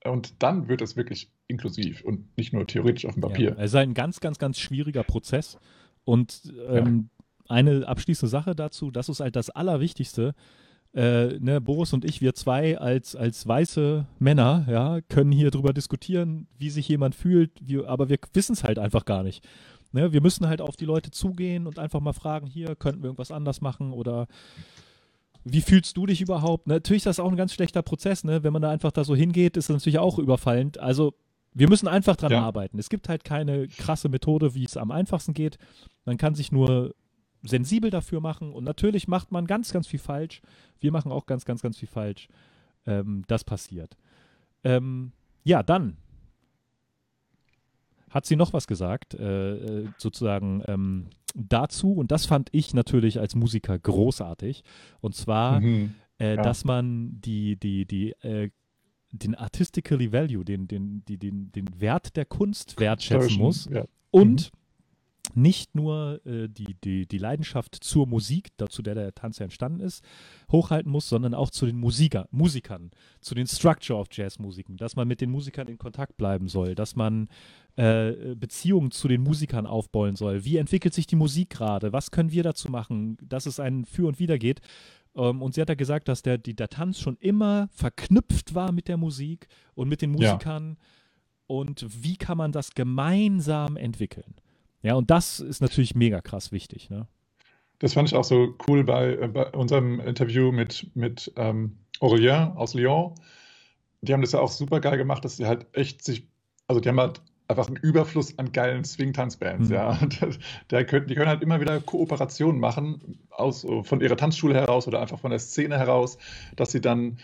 Und 0.06 0.42
dann 0.42 0.70
wird 0.70 0.82
es 0.82 0.96
wirklich 0.96 1.30
inklusiv 1.48 2.04
und 2.04 2.38
nicht 2.38 2.54
nur 2.54 2.66
theoretisch 2.66 3.06
auf 3.06 3.16
dem 3.16 3.22
Papier. 3.22 3.50
Ja, 3.50 3.56
es 3.58 3.72
ist 3.72 3.76
ein 3.76 3.94
ganz, 3.94 4.22
ganz, 4.22 4.38
ganz 4.38 4.60
schwieriger 4.60 5.04
Prozess. 5.04 5.58
Und 6.06 6.54
ähm, 6.70 7.10
ja. 7.50 7.56
eine 7.56 7.88
abschließende 7.88 8.30
Sache 8.30 8.56
dazu, 8.56 8.92
das 8.92 9.10
ist 9.10 9.20
halt 9.20 9.36
das 9.36 9.50
Allerwichtigste. 9.50 10.36
Äh, 10.94 11.40
ne, 11.40 11.62
Boris 11.62 11.94
und 11.94 12.04
ich, 12.04 12.20
wir 12.20 12.34
zwei 12.34 12.78
als, 12.80 13.16
als 13.16 13.48
weiße 13.48 14.08
Männer, 14.18 14.66
ja, 14.68 15.02
können 15.02 15.32
hier 15.32 15.52
drüber 15.52 15.72
diskutieren, 15.72 16.48
wie 16.58 16.72
sich 16.72 16.88
jemand 16.88 17.14
fühlt, 17.14 17.52
wie, 17.62 17.86
aber 17.86 18.10
wir 18.10 18.18
wissen 18.34 18.54
es 18.54 18.64
halt 18.64 18.80
einfach 18.80 19.06
gar 19.06 19.22
nicht. 19.22 19.48
Ne, 19.92 20.12
wir 20.12 20.22
müssen 20.22 20.48
halt 20.48 20.62
auf 20.62 20.76
die 20.76 20.86
Leute 20.86 21.12
zugehen 21.12 21.68
und 21.68 21.78
einfach 21.78 22.00
mal 22.00 22.14
fragen, 22.14 22.48
hier, 22.48 22.76
könnten 22.76 23.02
wir 23.02 23.08
irgendwas 23.08 23.32
anders 23.32 23.62
machen 23.62 23.92
oder 23.92 24.28
wie 25.44 25.62
fühlst 25.62 25.96
du 25.96 26.06
dich 26.06 26.22
überhaupt? 26.22 26.68
Ne? 26.68 26.76
Natürlich 26.76 27.02
ist 27.02 27.06
das 27.06 27.20
auch 27.20 27.30
ein 27.30 27.38
ganz 27.38 27.54
schlechter 27.54 27.82
Prozess, 27.82 28.24
ne? 28.24 28.44
Wenn 28.44 28.54
man 28.54 28.62
da 28.62 28.70
einfach 28.70 28.92
da 28.92 29.04
so 29.04 29.16
hingeht, 29.16 29.58
ist 29.58 29.70
das 29.70 29.76
natürlich 29.76 30.00
auch 30.00 30.20
überfallend. 30.20 30.80
Also 30.80 31.14
wir 31.54 31.70
müssen 31.70 31.88
einfach 31.88 32.16
dran 32.16 32.32
ja. 32.32 32.42
arbeiten. 32.42 32.78
Es 32.78 32.90
gibt 32.90 33.10
halt 33.10 33.24
keine 33.24 33.68
krasse 33.68 34.10
Methode, 34.10 34.54
wie 34.54 34.66
es 34.66 34.78
am 34.78 34.92
einfachsten 34.92 35.34
geht. 35.34 35.58
Man 36.06 36.18
kann 36.18 36.36
sich 36.36 36.52
nur 36.52 36.94
sensibel 37.44 37.90
dafür 37.90 38.22
machen 38.22 38.52
und 38.52 38.64
natürlich 38.64 39.08
macht 39.08 39.32
man 39.32 39.48
ganz, 39.48 39.72
ganz 39.72 39.88
viel 39.88 40.00
falsch. 40.00 40.42
Wir 40.80 40.92
machen 40.92 41.12
auch 41.12 41.26
ganz, 41.26 41.46
ganz, 41.46 41.62
ganz 41.62 41.78
viel 41.78 41.88
falsch. 41.88 42.28
Ähm, 42.86 43.24
das 43.28 43.44
passiert. 43.44 43.96
Ähm, 44.64 45.12
ja, 45.44 45.64
dann 45.64 45.98
hat 48.10 48.26
sie 48.26 48.36
noch 48.36 48.54
was 48.54 48.68
gesagt, 48.68 49.14
äh, 49.14 49.82
äh, 49.82 49.88
sozusagen 49.98 50.64
ähm, 50.68 51.08
dazu. 51.36 51.94
Und 51.94 52.12
das 52.12 52.26
fand 52.26 52.50
ich 52.52 52.74
natürlich 52.74 53.20
als 53.20 53.36
Musiker 53.36 53.78
großartig. 53.78 54.64
Und 55.00 55.16
zwar, 55.16 55.62
mhm. 55.62 55.94
äh, 56.20 56.36
ja. 56.36 56.42
dass 56.42 56.66
man 56.66 57.22
die, 57.22 57.56
die, 57.56 57.86
die, 57.86 58.12
äh, 58.22 58.50
den 59.12 59.36
artistically 59.36 60.12
value, 60.12 60.44
den, 60.44 60.68
den, 60.68 61.04
die, 61.06 61.18
den, 61.18 61.52
den 61.52 61.80
Wert 61.80 62.16
der 62.16 62.26
Kunst 62.26 62.80
wertschätzen 62.80 63.38
muss. 63.38 63.70
Ja. 63.72 63.86
Und 64.12 64.52
mhm 64.52 64.59
nicht 65.36 65.76
nur 65.76 66.22
äh, 66.26 66.48
die, 66.48 66.76
die, 66.84 67.06
die 67.06 67.18
Leidenschaft 67.18 67.76
zur 67.76 68.08
Musik, 68.08 68.50
dazu 68.58 68.82
der 68.82 68.96
der 68.96 69.14
Tanz 69.14 69.40
ja 69.40 69.46
entstanden 69.46 69.80
ist, 69.80 70.04
hochhalten 70.52 70.92
muss, 70.92 71.10
sondern 71.10 71.34
auch 71.34 71.50
zu 71.50 71.66
den 71.66 71.78
Musiker, 71.78 72.28
Musikern, 72.32 72.92
zu 73.22 73.36
den 73.36 73.48
Structure 73.48 74.00
of 74.00 74.08
Jazzmusiken, 74.12 74.78
dass 74.78 74.96
man 74.96 75.08
mit 75.08 75.22
den 75.22 75.32
Musikern 75.32 75.68
in 75.68 75.78
Kontakt 75.78 76.18
bleiben 76.18 76.48
soll, 76.48 76.76
dass 76.76 76.96
man 76.96 77.28
äh, 77.76 78.36
Beziehungen 78.36 78.92
zu 78.92 79.08
den 79.08 79.22
Musikern 79.22 79.66
aufbauen 79.66 80.16
soll. 80.16 80.44
Wie 80.46 80.58
entwickelt 80.58 80.94
sich 80.94 81.08
die 81.08 81.16
Musik 81.16 81.50
gerade? 81.52 81.94
Was 81.94 82.12
können 82.12 82.32
wir 82.32 82.44
dazu 82.44 82.70
machen, 82.70 83.18
dass 83.22 83.46
es 83.46 83.60
ein 83.60 83.86
Für 83.86 84.08
und 84.08 84.20
Wider 84.20 84.38
geht? 84.38 84.62
Ähm, 85.16 85.42
und 85.42 85.54
sie 85.54 85.62
hat 85.62 85.70
ja 85.70 85.76
gesagt, 85.76 86.08
dass 86.08 86.22
der, 86.22 86.38
die, 86.38 86.56
der 86.56 86.70
Tanz 86.70 87.00
schon 87.00 87.18
immer 87.18 87.70
verknüpft 87.72 88.54
war 88.56 88.72
mit 88.72 88.88
der 88.88 88.98
Musik 88.98 89.48
und 89.76 89.90
mit 89.90 90.02
den 90.02 90.12
Musikern. 90.12 90.78
Ja. 90.80 90.86
Und 91.48 91.86
wie 92.04 92.16
kann 92.16 92.38
man 92.38 92.52
das 92.52 92.76
gemeinsam 92.76 93.76
entwickeln? 93.76 94.36
Ja, 94.82 94.96
und 94.96 95.10
das 95.12 95.40
ist 95.40 95.62
natürlich 95.62 95.96
mega 95.96 96.22
krass 96.22 96.52
wichtig. 96.52 96.90
Ne? 96.90 97.08
Das 97.80 97.94
fand 97.94 98.10
ich 98.10 98.16
auch 98.16 98.24
so 98.24 98.56
cool 98.68 98.84
bei, 98.84 99.14
äh, 99.14 99.28
bei 99.28 99.52
unserem 99.52 100.00
Interview 100.00 100.52
mit, 100.52 100.90
mit 100.96 101.32
ähm, 101.36 101.78
Aurélien 102.00 102.56
aus 102.56 102.74
Lyon. 102.74 103.16
Die 104.02 104.14
haben 104.14 104.22
das 104.22 104.32
ja 104.32 104.40
auch 104.40 104.52
super 104.52 104.80
geil 104.80 104.98
gemacht, 104.98 105.26
dass 105.26 105.38
sie 105.38 105.46
halt 105.46 105.66
echt 105.74 106.04
sich, 106.04 106.28
also 106.68 106.80
die 106.80 106.90
haben 106.90 107.00
halt 107.00 107.22
einfach 107.50 107.68
einen 107.68 107.78
Überfluss 107.78 108.38
an 108.38 108.52
geilen 108.52 108.86
Swing-Tanzbands, 108.86 109.70
mhm. 109.70 109.76
ja. 109.76 110.00
Können, 110.84 111.08
die 111.08 111.16
können 111.16 111.28
halt 111.28 111.42
immer 111.42 111.60
wieder 111.60 111.80
Kooperationen 111.80 112.62
machen, 112.62 113.20
aus, 113.32 113.66
von 113.84 114.02
ihrer 114.02 114.16
Tanzschule 114.16 114.54
heraus 114.54 114.88
oder 114.88 115.02
einfach 115.02 115.20
von 115.20 115.32
der 115.32 115.40
Szene 115.40 115.78
heraus, 115.78 116.18
dass 116.56 116.72
sie 116.72 116.80
dann 116.80 117.18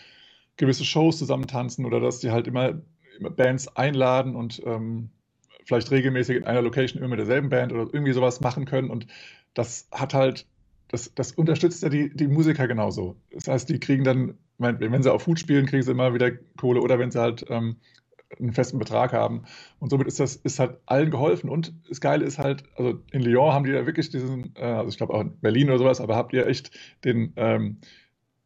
gewisse 0.57 0.83
Shows 0.83 1.19
zusammen 1.19 1.47
tanzen 1.47 1.85
oder 1.85 1.99
dass 1.99 2.21
sie 2.21 2.31
halt 2.31 2.47
immer, 2.47 2.81
immer 3.19 3.29
Bands 3.29 3.67
einladen 3.75 4.35
und 4.35 4.61
ähm, 4.65 5.11
vielleicht 5.65 5.91
regelmäßig 5.91 6.37
in 6.37 6.43
einer 6.45 6.61
Location 6.61 6.99
immer 6.99 7.09
mit 7.09 7.19
derselben 7.19 7.49
Band 7.49 7.73
oder 7.73 7.87
irgendwie 7.91 8.13
sowas 8.13 8.39
machen 8.41 8.65
können. 8.65 8.89
Und 8.89 9.07
das 9.53 9.87
hat 9.91 10.13
halt, 10.13 10.45
das, 10.89 11.13
das 11.15 11.31
unterstützt 11.33 11.83
ja 11.83 11.89
die, 11.89 12.15
die 12.15 12.27
Musiker 12.27 12.67
genauso. 12.67 13.15
Das 13.31 13.47
heißt, 13.47 13.69
die 13.69 13.79
kriegen 13.79 14.03
dann, 14.03 14.37
wenn 14.57 15.03
sie 15.03 15.11
auf 15.11 15.27
Hut 15.27 15.39
spielen, 15.39 15.65
kriegen 15.65 15.83
sie 15.83 15.91
immer 15.91 16.13
wieder 16.13 16.31
Kohle 16.57 16.81
oder 16.81 16.99
wenn 16.99 17.11
sie 17.11 17.19
halt 17.19 17.45
ähm, 17.49 17.77
einen 18.39 18.53
festen 18.53 18.79
Betrag 18.79 19.13
haben. 19.13 19.43
Und 19.79 19.89
somit 19.89 20.07
ist 20.07 20.19
das 20.19 20.35
ist 20.35 20.59
halt 20.59 20.77
allen 20.85 21.11
geholfen. 21.11 21.49
Und 21.49 21.73
das 21.89 21.99
Geile 22.01 22.25
ist 22.25 22.37
halt, 22.37 22.63
also 22.75 23.01
in 23.11 23.21
Lyon 23.21 23.53
haben 23.53 23.65
die 23.65 23.71
ja 23.71 23.85
wirklich 23.85 24.09
diesen, 24.09 24.53
äh, 24.55 24.63
also 24.63 24.89
ich 24.89 24.97
glaube 24.97 25.13
auch 25.13 25.21
in 25.21 25.37
Berlin 25.39 25.69
oder 25.69 25.79
sowas, 25.79 26.01
aber 26.01 26.15
habt 26.15 26.33
ihr 26.33 26.47
echt 26.47 26.71
den, 27.03 27.33
ähm, 27.35 27.77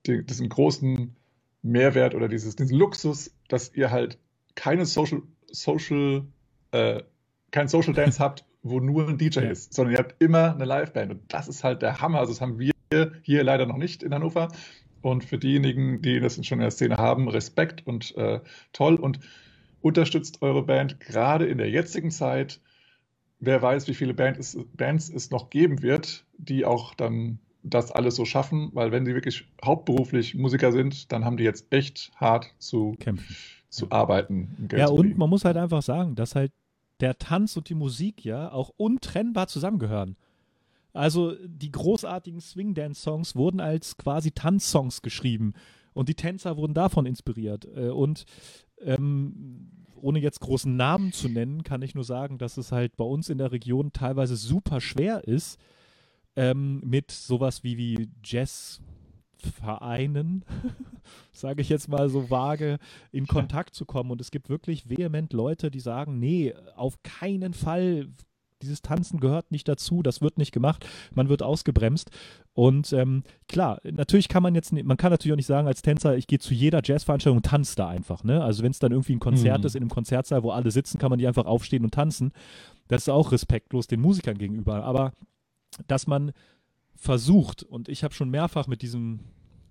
den, 0.07 0.25
diesen 0.25 0.49
großen 0.49 1.15
Mehrwert 1.61 2.15
oder 2.15 2.27
dieses, 2.27 2.55
diesen 2.55 2.77
Luxus, 2.77 3.35
dass 3.49 3.73
ihr 3.73 3.91
halt 3.91 4.17
keine 4.55 4.85
Social, 4.85 5.21
Social 5.51 6.23
äh, 6.71 7.03
kein 7.51 7.67
Social 7.67 7.93
Dance 7.93 8.19
habt, 8.23 8.45
wo 8.61 8.79
nur 8.79 9.07
ein 9.07 9.17
DJ 9.17 9.39
ist, 9.39 9.73
sondern 9.73 9.93
ihr 9.93 9.99
habt 9.99 10.21
immer 10.21 10.53
eine 10.53 10.65
Liveband. 10.65 11.11
Und 11.11 11.33
das 11.33 11.47
ist 11.47 11.63
halt 11.63 11.81
der 11.81 12.01
Hammer. 12.01 12.19
Also 12.19 12.33
das 12.33 12.41
haben 12.41 12.59
wir 12.59 12.73
hier 13.23 13.43
leider 13.43 13.65
noch 13.65 13.77
nicht 13.77 14.03
in 14.03 14.13
Hannover. 14.13 14.49
Und 15.01 15.23
für 15.23 15.37
diejenigen, 15.37 16.01
die 16.01 16.19
das 16.19 16.45
schon 16.45 16.57
in 16.57 16.63
der 16.63 16.71
Szene 16.71 16.97
haben, 16.97 17.29
Respekt 17.29 17.87
und 17.87 18.15
äh, 18.17 18.41
toll 18.73 18.95
und 18.95 19.19
unterstützt 19.81 20.41
eure 20.41 20.63
Band 20.63 20.99
gerade 20.99 21.45
in 21.45 21.57
der 21.57 21.69
jetzigen 21.69 22.11
Zeit. 22.11 22.59
Wer 23.39 23.61
weiß, 23.61 23.87
wie 23.87 23.93
viele 23.93 24.13
Band 24.13 24.37
es, 24.37 24.57
Bands 24.75 25.09
es 25.09 25.31
noch 25.31 25.49
geben 25.49 25.81
wird, 25.81 26.25
die 26.37 26.65
auch 26.65 26.93
dann 26.95 27.39
das 27.63 27.91
alles 27.91 28.15
so 28.15 28.25
schaffen, 28.25 28.71
weil 28.73 28.91
wenn 28.91 29.05
sie 29.05 29.13
wirklich 29.13 29.47
hauptberuflich 29.63 30.35
Musiker 30.35 30.73
sind, 30.73 31.11
dann 31.13 31.23
haben 31.23 31.37
die 31.37 31.43
jetzt 31.45 31.67
echt 31.71 32.11
hart 32.17 32.53
zu 32.57 32.95
kämpfen 32.99 33.35
zu 33.69 33.91
arbeiten. 33.91 34.69
ja, 34.71 34.87
und 34.87 35.17
man 35.17 35.29
muss 35.29 35.45
halt 35.45 35.57
einfach 35.57 35.81
sagen, 35.81 36.15
dass 36.15 36.35
halt 36.35 36.51
der 36.99 37.17
Tanz 37.17 37.55
und 37.55 37.69
die 37.69 37.75
Musik 37.75 38.25
ja 38.25 38.51
auch 38.51 38.71
untrennbar 38.77 39.47
zusammengehören. 39.47 40.17
Also 40.91 41.35
die 41.45 41.71
großartigen 41.71 42.41
Swing-Dance-Songs 42.41 43.35
wurden 43.35 43.59
als 43.59 43.97
quasi 43.97 44.31
Tanzsongs 44.31 45.01
geschrieben 45.01 45.53
und 45.93 46.09
die 46.09 46.15
Tänzer 46.15 46.57
wurden 46.57 46.73
davon 46.73 47.05
inspiriert. 47.05 47.67
Äh, 47.75 47.89
und, 47.89 48.25
ähm, 48.81 49.69
ohne 49.95 50.19
jetzt 50.19 50.39
großen 50.39 50.75
Namen 50.75 51.11
zu 51.11 51.27
nennen, 51.27 51.63
kann 51.63 51.81
ich 51.81 51.93
nur 51.93 52.05
sagen, 52.05 52.37
dass 52.37 52.57
es 52.57 52.71
halt 52.71 52.95
bei 52.95 53.03
uns 53.03 53.29
in 53.29 53.37
der 53.37 53.51
Region 53.51 53.91
teilweise 53.91 54.35
super 54.35 54.79
schwer 54.79 55.25
ist, 55.25 55.59
ähm, 56.35 56.81
mit 56.85 57.11
sowas 57.11 57.63
wie, 57.63 57.77
wie 57.77 58.09
Jazzvereinen, 59.41 60.43
sage 61.31 61.61
ich 61.61 61.69
jetzt 61.69 61.87
mal 61.87 62.09
so 62.09 62.29
vage, 62.29 62.77
in 63.11 63.27
Kontakt 63.27 63.75
zu 63.75 63.85
kommen. 63.85 64.11
Und 64.11 64.21
es 64.21 64.31
gibt 64.31 64.49
wirklich 64.49 64.89
vehement 64.89 65.33
Leute, 65.33 65.71
die 65.71 65.79
sagen, 65.79 66.19
nee, 66.19 66.53
auf 66.75 67.01
keinen 67.03 67.53
Fall 67.53 68.09
dieses 68.61 68.81
Tanzen 68.81 69.21
gehört 69.21 69.51
nicht 69.51 69.69
dazu, 69.69 70.03
das 70.03 70.21
wird 70.21 70.37
nicht 70.37 70.51
gemacht, 70.51 70.85
man 71.13 71.29
wird 71.29 71.41
ausgebremst. 71.41 72.11
Und 72.53 72.91
ähm, 72.91 73.23
klar, 73.47 73.79
natürlich 73.89 74.27
kann 74.27 74.43
man 74.43 74.53
jetzt, 74.53 74.73
man 74.73 74.97
kann 74.97 75.11
natürlich 75.11 75.31
auch 75.31 75.37
nicht 75.37 75.45
sagen 75.45 75.67
als 75.67 75.81
Tänzer, 75.81 76.17
ich 76.17 76.27
gehe 76.27 76.39
zu 76.39 76.53
jeder 76.53 76.81
Jazzveranstaltung 76.83 77.37
und 77.37 77.45
tanze 77.45 77.77
da 77.77 77.87
einfach. 77.87 78.25
Ne? 78.25 78.43
Also 78.43 78.61
wenn 78.63 78.71
es 78.71 78.79
dann 78.79 78.91
irgendwie 78.91 79.13
ein 79.13 79.21
Konzert 79.21 79.59
mhm. 79.59 79.65
ist 79.65 79.75
in 79.75 79.83
einem 79.83 79.89
Konzertsaal, 79.89 80.43
wo 80.43 80.51
alle 80.51 80.71
sitzen, 80.71 80.99
kann 80.99 81.09
man 81.09 81.19
die 81.19 81.27
einfach 81.27 81.45
aufstehen 81.45 81.85
und 81.85 81.93
tanzen. 81.93 82.33
Das 82.89 83.03
ist 83.03 83.09
auch 83.09 83.31
respektlos 83.31 83.87
den 83.87 84.01
Musikern 84.01 84.37
gegenüber. 84.37 84.83
Aber 84.83 85.13
dass 85.87 86.05
man 86.05 86.33
versucht, 86.99 87.63
und 87.63 87.89
ich 87.89 88.03
habe 88.03 88.13
schon 88.13 88.29
mehrfach 88.29 88.67
mit 88.67 88.81
diesem, 88.81 89.21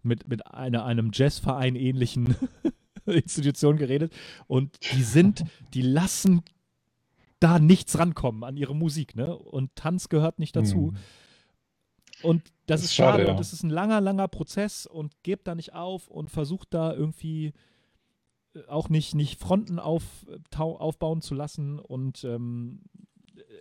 mit, 0.03 0.29
mit 0.29 0.47
einer, 0.47 0.85
einem 0.85 1.11
Jazzverein 1.13 1.77
ähnlichen 1.77 2.35
Institution 3.07 3.77
geredet 3.77 4.13
und 4.47 4.79
die 4.93 5.03
sind, 5.03 5.45
die 5.75 5.83
lassen 5.83 6.43
da 7.39 7.59
nichts 7.59 7.99
rankommen 7.99 8.43
an 8.45 8.57
ihre 8.57 8.75
Musik, 8.75 9.15
ne? 9.15 9.37
Und 9.37 9.75
Tanz 9.77 10.09
gehört 10.09 10.39
nicht 10.39 10.57
dazu. 10.57 10.93
Hm. 10.93 10.97
Und 12.23 12.49
das, 12.67 12.81
das 12.81 12.85
ist 12.85 12.95
schade, 12.95 13.19
schade 13.19 13.27
ja. 13.27 13.33
und 13.33 13.41
es 13.41 13.53
ist 13.53 13.63
ein 13.63 13.71
langer, 13.71 14.01
langer 14.01 14.27
Prozess 14.27 14.87
und 14.87 15.23
gebt 15.23 15.47
da 15.47 15.55
nicht 15.55 15.75
auf 15.75 16.09
und 16.09 16.31
versucht 16.31 16.75
da 16.75 16.93
irgendwie 16.93 17.53
äh, 18.55 18.67
auch 18.67 18.89
nicht, 18.89 19.15
nicht 19.15 19.39
Fronten 19.39 19.79
auf, 19.79 20.03
aufbauen 20.57 21.21
zu 21.23 21.35
lassen. 21.35 21.79
Und 21.79 22.25
ähm, 22.25 22.83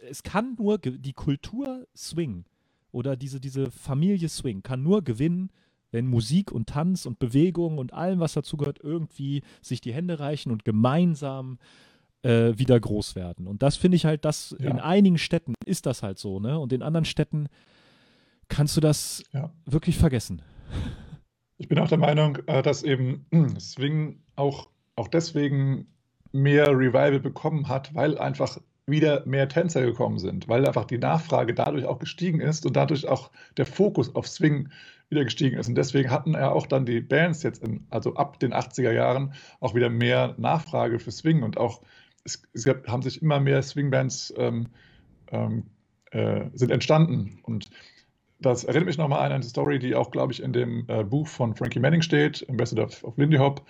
es 0.10 0.24
kann 0.24 0.56
nur 0.56 0.80
die 0.80 1.14
Kultur 1.14 1.86
Swing 1.96 2.46
oder 2.92 3.16
diese, 3.16 3.40
diese 3.40 3.72
Familie 3.72 4.30
Swing 4.30 4.64
kann 4.64 4.84
nur 4.84 5.04
gewinnen, 5.04 5.50
wenn 5.92 6.08
Musik 6.08 6.52
und 6.52 6.68
Tanz 6.68 7.06
und 7.06 7.20
Bewegung 7.20 7.78
und 7.78 7.94
allem, 7.94 8.20
was 8.20 8.34
dazugehört, 8.34 8.80
irgendwie 8.84 9.42
sich 9.62 9.82
die 9.82 9.94
Hände 9.94 10.20
reichen 10.20 10.52
und 10.52 10.66
gemeinsam 10.66 11.60
äh, 12.24 12.58
wieder 12.58 12.80
groß 12.80 13.16
werden. 13.16 13.48
Und 13.48 13.64
das 13.64 13.78
finde 13.78 13.96
ich 13.96 14.06
halt, 14.06 14.26
dass 14.26 14.56
ja. 14.60 14.70
in 14.70 14.80
einigen 14.80 15.18
Städten 15.18 15.54
ist 15.66 15.86
das 15.86 16.04
halt 16.04 16.18
so, 16.20 16.40
ne? 16.40 16.60
Und 16.60 16.74
in 16.74 16.82
anderen 16.82 17.06
Städten 17.06 17.48
kannst 18.50 18.76
du 18.76 18.82
das 18.82 19.24
ja. 19.34 19.52
wirklich 19.66 19.98
vergessen. 19.98 20.42
Ich 21.58 21.68
bin 21.68 21.80
auch 21.80 21.88
der 21.88 21.98
Meinung, 21.98 22.38
äh, 22.48 22.62
dass 22.62 22.84
eben 22.84 23.26
Swing 23.60 24.20
auch, 24.36 24.70
auch 24.96 25.08
deswegen 25.08 25.88
mehr 26.32 26.70
Revival 26.70 27.20
bekommen 27.20 27.68
hat, 27.68 27.94
weil 27.96 28.18
einfach 28.18 28.60
wieder 28.88 29.26
mehr 29.26 29.50
Tänzer 29.50 29.82
gekommen 29.82 30.18
sind, 30.18 30.48
weil 30.48 30.66
einfach 30.66 30.86
die 30.86 30.98
Nachfrage 30.98 31.54
dadurch 31.54 31.86
auch 31.86 32.00
gestiegen 32.00 32.40
ist 32.40 32.66
und 32.66 32.76
dadurch 32.76 33.08
auch 33.08 33.32
der 33.58 33.66
Fokus 33.66 34.16
auf 34.16 34.28
Swing 34.28 34.70
wieder 35.10 35.26
gestiegen 35.26 35.58
ist. 35.58 35.68
Und 35.68 35.76
deswegen 35.76 36.10
hatten 36.10 36.34
ja 36.34 36.52
auch 36.52 36.68
dann 36.68 36.86
die 36.86 37.02
Bands 37.02 37.44
jetzt, 37.44 37.64
in, 37.64 37.86
also 37.90 38.16
ab 38.16 38.40
den 38.40 38.54
80er 38.54 38.92
Jahren, 38.92 39.34
auch 39.60 39.76
wieder 39.76 39.90
mehr 39.90 40.36
Nachfrage 40.38 41.00
für 41.00 41.12
Swing 41.12 41.44
und 41.44 41.58
auch 41.58 41.82
es, 42.24 42.42
es 42.54 42.64
gab, 42.64 42.88
haben 42.88 43.02
sich 43.02 43.22
immer 43.22 43.40
mehr 43.40 43.62
Swingbands 43.62 44.34
ähm, 44.38 44.68
ähm, 45.32 45.64
äh, 46.12 46.46
sind 46.54 46.72
entstanden. 46.72 47.40
Und 47.44 47.70
das 48.40 48.64
erinnert 48.64 48.88
mich 48.88 48.98
nochmal 48.98 49.26
an 49.26 49.32
eine 49.32 49.44
Story, 49.44 49.80
die 49.80 49.96
auch, 49.96 50.12
glaube 50.12 50.32
ich, 50.34 50.42
in 50.42 50.54
dem 50.54 50.86
äh, 50.88 51.04
Buch 51.04 51.28
von 51.28 51.56
Frankie 51.56 51.80
Manning 51.80 52.02
steht, 52.02 52.48
Ambassador 52.50 52.86
of, 52.86 53.18
Lindy 53.18 53.38
Hop, 53.38 53.66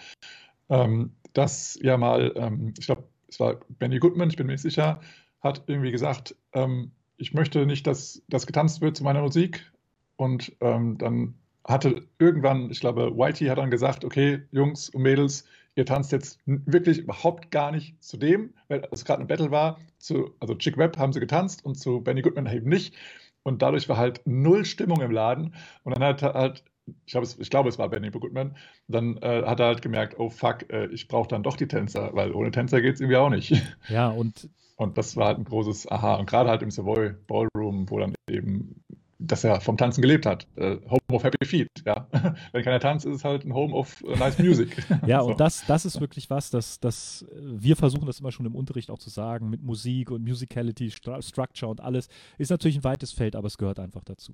ähm, 0.69 1.11
dass 1.33 1.79
ja 1.81 1.97
mal, 1.97 2.33
ähm, 2.35 2.73
ich 2.77 2.85
glaube, 2.85 3.03
es 3.27 3.39
war 3.39 3.57
Benny 3.69 3.99
Goodman, 3.99 4.29
ich 4.29 4.35
bin 4.35 4.47
mir 4.47 4.53
nicht 4.53 4.61
sicher, 4.61 4.99
hat 5.41 5.63
irgendwie 5.67 5.91
gesagt, 5.91 6.35
ähm, 6.53 6.91
ich 7.17 7.33
möchte 7.33 7.65
nicht, 7.65 7.87
dass 7.87 8.21
das 8.27 8.45
getanzt 8.47 8.81
wird 8.81 8.97
zu 8.97 9.03
meiner 9.03 9.21
Musik. 9.21 9.71
Und 10.15 10.55
ähm, 10.61 10.97
dann 10.97 11.35
hatte 11.63 12.07
irgendwann, 12.19 12.71
ich 12.71 12.79
glaube, 12.79 13.15
Whitey 13.17 13.47
hat 13.47 13.57
dann 13.57 13.71
gesagt, 13.71 14.05
okay, 14.05 14.41
Jungs 14.51 14.89
und 14.89 15.01
Mädels, 15.01 15.45
ihr 15.75 15.85
tanzt 15.85 16.11
jetzt 16.11 16.39
wirklich 16.45 16.99
überhaupt 16.99 17.51
gar 17.51 17.71
nicht 17.71 18.01
zu 18.03 18.17
dem, 18.17 18.53
weil 18.67 18.87
es 18.91 19.05
gerade 19.05 19.21
ein 19.21 19.27
Battle 19.27 19.51
war, 19.51 19.79
zu, 19.99 20.33
also 20.39 20.55
Chick 20.55 20.77
Webb 20.77 20.97
haben 20.97 21.13
sie 21.13 21.19
getanzt 21.19 21.65
und 21.65 21.75
zu 21.75 22.01
Benny 22.01 22.21
Goodman 22.21 22.51
eben 22.51 22.69
nicht. 22.69 22.95
Und 23.43 23.61
dadurch 23.61 23.87
war 23.87 23.97
halt 23.97 24.21
null 24.25 24.65
Stimmung 24.65 25.01
im 25.01 25.11
Laden. 25.11 25.53
Und 25.83 25.95
dann 25.95 26.03
hat 26.03 26.21
halt, 26.21 26.63
ich 27.05 27.11
glaube, 27.11 27.25
es, 27.25 27.37
ich 27.39 27.49
glaube, 27.49 27.69
es 27.69 27.77
war 27.77 27.89
Benny 27.89 28.09
Goodman, 28.09 28.55
dann 28.87 29.17
äh, 29.17 29.43
hat 29.45 29.59
er 29.59 29.67
halt 29.67 29.81
gemerkt, 29.81 30.19
oh 30.19 30.29
fuck, 30.29 30.71
äh, 30.71 30.87
ich 30.87 31.07
brauche 31.07 31.27
dann 31.27 31.43
doch 31.43 31.57
die 31.57 31.67
Tänzer, 31.67 32.11
weil 32.13 32.31
ohne 32.31 32.51
Tänzer 32.51 32.81
geht 32.81 32.95
es 32.95 33.01
irgendwie 33.01 33.17
auch 33.17 33.29
nicht. 33.29 33.53
Ja, 33.89 34.09
und. 34.09 34.49
Und 34.75 34.97
das 34.97 35.15
war 35.15 35.27
halt 35.27 35.39
ein 35.39 35.43
großes 35.43 35.89
Aha. 35.89 36.15
Und 36.15 36.29
gerade 36.29 36.49
halt 36.49 36.61
im 36.61 36.69
Savoy 36.69 37.13
Ballroom, 37.27 37.89
wo 37.89 37.99
dann 37.99 38.13
eben 38.29 38.83
dass 39.19 39.43
er 39.43 39.61
vom 39.61 39.77
Tanzen 39.77 40.01
gelebt 40.01 40.25
hat. 40.25 40.47
Äh, 40.55 40.77
Home 40.89 40.99
of 41.11 41.23
Happy 41.23 41.45
Feet, 41.45 41.69
ja. 41.85 42.07
Wenn 42.51 42.63
keiner 42.63 42.79
tanzt, 42.79 43.05
ist 43.05 43.15
es 43.15 43.23
halt 43.23 43.45
ein 43.45 43.53
Home 43.53 43.73
of 43.73 44.03
uh, 44.03 44.15
Nice 44.15 44.37
Music. 44.37 44.77
ja, 45.07 45.21
so. 45.21 45.29
und 45.29 45.39
das, 45.39 45.65
das 45.65 45.85
ist 45.85 45.99
wirklich 45.99 46.29
was, 46.29 46.49
dass, 46.49 46.79
dass 46.79 47.25
wir 47.41 47.75
versuchen 47.75 48.05
das 48.05 48.19
immer 48.19 48.31
schon 48.31 48.45
im 48.45 48.55
Unterricht 48.55 48.91
auch 48.91 48.99
zu 48.99 49.09
sagen, 49.09 49.49
mit 49.49 49.63
Musik 49.63 50.11
und 50.11 50.23
Musicality, 50.23 50.91
Structure 50.91 51.71
und 51.71 51.81
alles, 51.81 52.07
ist 52.37 52.49
natürlich 52.49 52.77
ein 52.77 52.83
weites 52.83 53.11
Feld, 53.11 53.35
aber 53.35 53.47
es 53.47 53.57
gehört 53.57 53.79
einfach 53.79 54.03
dazu. 54.03 54.33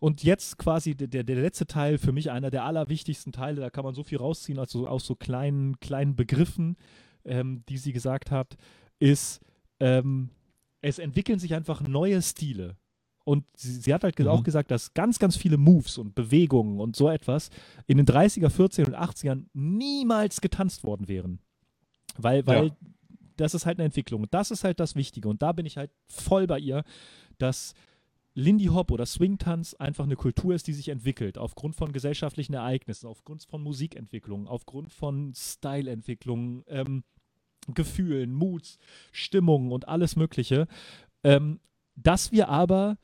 Und 0.00 0.22
jetzt 0.22 0.58
quasi 0.58 0.94
der, 0.94 1.24
der 1.24 1.36
letzte 1.36 1.66
Teil, 1.66 1.98
für 1.98 2.12
mich 2.12 2.30
einer 2.30 2.50
der 2.50 2.64
allerwichtigsten 2.64 3.32
Teile, 3.32 3.60
da 3.60 3.70
kann 3.70 3.84
man 3.84 3.94
so 3.94 4.04
viel 4.04 4.18
rausziehen, 4.18 4.58
also 4.58 4.86
aus 4.86 5.04
so 5.04 5.16
kleinen, 5.16 5.80
kleinen 5.80 6.14
Begriffen, 6.14 6.76
ähm, 7.24 7.64
die 7.68 7.78
sie 7.78 7.92
gesagt 7.92 8.30
hat, 8.30 8.56
ist, 9.00 9.40
ähm, 9.80 10.30
es 10.80 10.98
entwickeln 10.98 11.38
sich 11.38 11.54
einfach 11.54 11.80
neue 11.80 12.22
Stile. 12.22 12.76
Und 13.24 13.44
sie, 13.56 13.72
sie 13.72 13.92
hat 13.92 14.04
halt 14.04 14.18
mhm. 14.18 14.28
auch 14.28 14.42
gesagt, 14.42 14.70
dass 14.70 14.94
ganz, 14.94 15.18
ganz 15.18 15.36
viele 15.36 15.58
Moves 15.58 15.98
und 15.98 16.14
Bewegungen 16.14 16.80
und 16.80 16.96
so 16.96 17.10
etwas 17.10 17.50
in 17.86 17.98
den 17.98 18.06
30er, 18.06 18.48
40er 18.48 18.86
und 18.86 18.96
80ern 18.96 19.46
niemals 19.52 20.40
getanzt 20.40 20.84
worden 20.84 21.08
wären. 21.08 21.40
Weil, 22.16 22.46
weil 22.46 22.68
ja. 22.68 22.76
das 23.36 23.54
ist 23.54 23.66
halt 23.66 23.78
eine 23.78 23.84
Entwicklung. 23.84 24.22
Und 24.22 24.32
das 24.32 24.50
ist 24.50 24.64
halt 24.64 24.80
das 24.80 24.96
Wichtige. 24.96 25.28
Und 25.28 25.42
da 25.42 25.52
bin 25.52 25.66
ich 25.66 25.76
halt 25.76 25.90
voll 26.06 26.46
bei 26.46 26.58
ihr, 26.58 26.84
dass 27.36 27.74
Lindy 28.38 28.66
Hop 28.66 28.92
oder 28.92 29.04
Swing-Tanz 29.04 29.74
einfach 29.74 30.04
eine 30.04 30.14
Kultur 30.14 30.54
ist, 30.54 30.68
die 30.68 30.72
sich 30.72 30.90
entwickelt, 30.90 31.38
aufgrund 31.38 31.74
von 31.74 31.92
gesellschaftlichen 31.92 32.54
Ereignissen, 32.54 33.08
aufgrund 33.08 33.42
von 33.42 33.60
Musikentwicklung, 33.60 34.46
aufgrund 34.46 34.92
von 34.92 35.32
Styleentwicklung, 35.34 36.62
ähm, 36.68 37.02
Gefühlen, 37.66 38.32
Moods, 38.32 38.78
Stimmungen 39.10 39.72
und 39.72 39.88
alles 39.88 40.14
Mögliche. 40.14 40.68
Ähm, 41.24 41.58
dass 41.96 42.30
wir 42.30 42.48
aber 42.48 42.98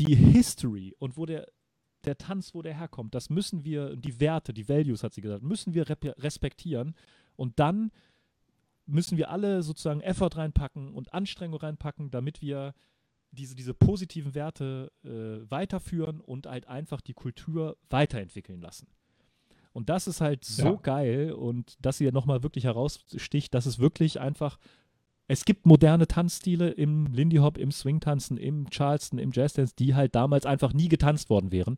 die 0.00 0.16
History 0.16 0.92
und 0.98 1.16
wo 1.16 1.24
der, 1.24 1.46
der 2.04 2.18
Tanz, 2.18 2.52
wo 2.52 2.60
der 2.60 2.74
herkommt, 2.74 3.14
das 3.14 3.30
müssen 3.30 3.62
wir, 3.62 3.94
die 3.94 4.18
Werte, 4.18 4.52
die 4.52 4.68
Values, 4.68 5.04
hat 5.04 5.14
sie 5.14 5.20
gesagt, 5.20 5.44
müssen 5.44 5.72
wir 5.72 5.86
respektieren 6.18 6.96
und 7.36 7.60
dann 7.60 7.92
müssen 8.86 9.18
wir 9.18 9.30
alle 9.30 9.62
sozusagen 9.62 10.00
Effort 10.00 10.30
reinpacken 10.34 10.94
und 10.94 11.14
Anstrengung 11.14 11.60
reinpacken, 11.60 12.10
damit 12.10 12.42
wir 12.42 12.74
diese, 13.30 13.54
diese 13.54 13.74
positiven 13.74 14.34
Werte 14.34 14.90
äh, 15.04 15.50
weiterführen 15.50 16.20
und 16.20 16.46
halt 16.46 16.66
einfach 16.66 17.00
die 17.00 17.14
Kultur 17.14 17.76
weiterentwickeln 17.90 18.60
lassen. 18.60 18.88
Und 19.72 19.88
das 19.88 20.06
ist 20.06 20.20
halt 20.20 20.44
so 20.44 20.64
ja. 20.64 20.78
geil 20.82 21.32
und 21.32 21.76
dass 21.80 21.98
sie 21.98 22.04
ja 22.04 22.10
nochmal 22.10 22.42
wirklich 22.42 22.64
heraussticht, 22.64 23.54
dass 23.54 23.66
es 23.66 23.78
wirklich 23.78 24.20
einfach 24.20 24.58
es 25.30 25.44
gibt 25.44 25.66
moderne 25.66 26.06
Tanzstile 26.06 26.70
im 26.70 27.06
Lindy 27.12 27.36
Hop, 27.36 27.58
im 27.58 27.70
Swing-Tanzen, 27.70 28.38
im 28.38 28.70
Charleston, 28.70 29.18
im 29.18 29.30
Jazzdance, 29.30 29.74
die 29.78 29.94
halt 29.94 30.14
damals 30.14 30.46
einfach 30.46 30.72
nie 30.72 30.88
getanzt 30.88 31.28
worden 31.28 31.52
wären. 31.52 31.76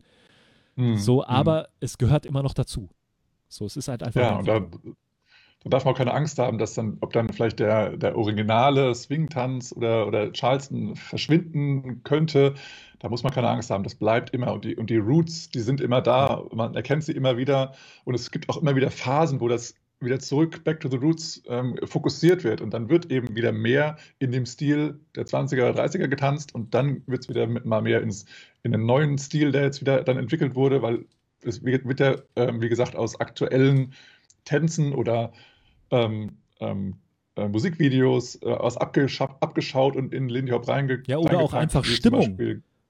Mhm. 0.76 0.96
So, 0.96 1.24
aber 1.24 1.62
mhm. 1.62 1.66
es 1.80 1.98
gehört 1.98 2.26
immer 2.26 2.44
noch 2.44 2.54
dazu. 2.54 2.88
So, 3.48 3.66
es 3.66 3.76
ist 3.76 3.88
halt 3.88 4.04
einfach. 4.04 4.20
Ja, 4.20 4.38
und 4.38 4.46
da, 4.46 4.60
da, 5.62 5.70
darf 5.70 5.84
man 5.84 5.94
auch 5.94 5.98
keine 5.98 6.14
Angst 6.14 6.38
haben, 6.38 6.58
dass 6.58 6.74
dann, 6.74 6.96
ob 7.00 7.12
dann 7.12 7.28
vielleicht 7.28 7.58
der, 7.58 7.96
der 7.96 8.16
originale 8.16 8.94
Swing-Tanz 8.94 9.72
oder, 9.76 10.06
oder 10.06 10.32
Charleston 10.32 10.96
verschwinden 10.96 12.02
könnte. 12.02 12.54
Da 12.98 13.08
muss 13.08 13.22
man 13.22 13.32
keine 13.32 13.48
Angst 13.48 13.70
haben. 13.70 13.84
Das 13.84 13.94
bleibt 13.94 14.30
immer. 14.30 14.52
Und 14.52 14.64
die, 14.64 14.76
und 14.76 14.90
die 14.90 14.96
Roots, 14.96 15.50
die 15.50 15.60
sind 15.60 15.80
immer 15.80 16.00
da. 16.00 16.44
Man 16.52 16.74
erkennt 16.74 17.04
sie 17.04 17.12
immer 17.12 17.36
wieder. 17.36 17.72
Und 18.04 18.14
es 18.14 18.30
gibt 18.30 18.48
auch 18.48 18.56
immer 18.56 18.74
wieder 18.74 18.90
Phasen, 18.90 19.40
wo 19.40 19.48
das 19.48 19.74
wieder 20.00 20.18
zurück, 20.18 20.64
back 20.64 20.80
to 20.80 20.88
the 20.88 20.96
roots, 20.96 21.42
ähm, 21.46 21.76
fokussiert 21.84 22.42
wird. 22.42 22.60
Und 22.60 22.72
dann 22.72 22.88
wird 22.88 23.10
eben 23.10 23.36
wieder 23.36 23.52
mehr 23.52 23.96
in 24.18 24.32
dem 24.32 24.46
Stil 24.46 24.98
der 25.14 25.26
20er, 25.26 25.72
30er 25.72 26.08
getanzt 26.08 26.54
und 26.54 26.74
dann 26.74 27.02
wird 27.06 27.22
es 27.22 27.28
wieder 27.28 27.46
mal 27.46 27.82
mehr 27.82 28.00
ins, 28.00 28.24
in 28.62 28.72
den 28.72 28.86
neuen 28.86 29.18
Stil, 29.18 29.52
der 29.52 29.64
jetzt 29.64 29.80
wieder 29.82 30.02
dann 30.02 30.16
entwickelt 30.16 30.54
wurde, 30.54 30.80
weil 30.80 31.04
es 31.42 31.62
wird, 31.62 32.00
ja, 32.00 32.16
ähm, 32.36 32.62
wie 32.62 32.68
gesagt, 32.68 32.96
aus 32.96 33.20
aktuellen 33.20 33.92
Tänzen 34.44 34.94
oder 34.94 35.32
ähm, 35.90 36.38
ähm 36.60 36.96
äh, 37.36 37.48
Musikvideos 37.48 38.42
äh, 38.42 38.48
aus 38.48 38.76
abgeschaut 38.76 39.96
und 39.96 40.12
in 40.12 40.28
Lindy 40.28 40.52
Hop 40.52 40.66
reingegangen. 40.68 41.04
Ja, 41.06 41.18
oder 41.18 41.38
auch 41.38 41.52
einfach 41.52 41.84
Stimmung. 41.84 42.36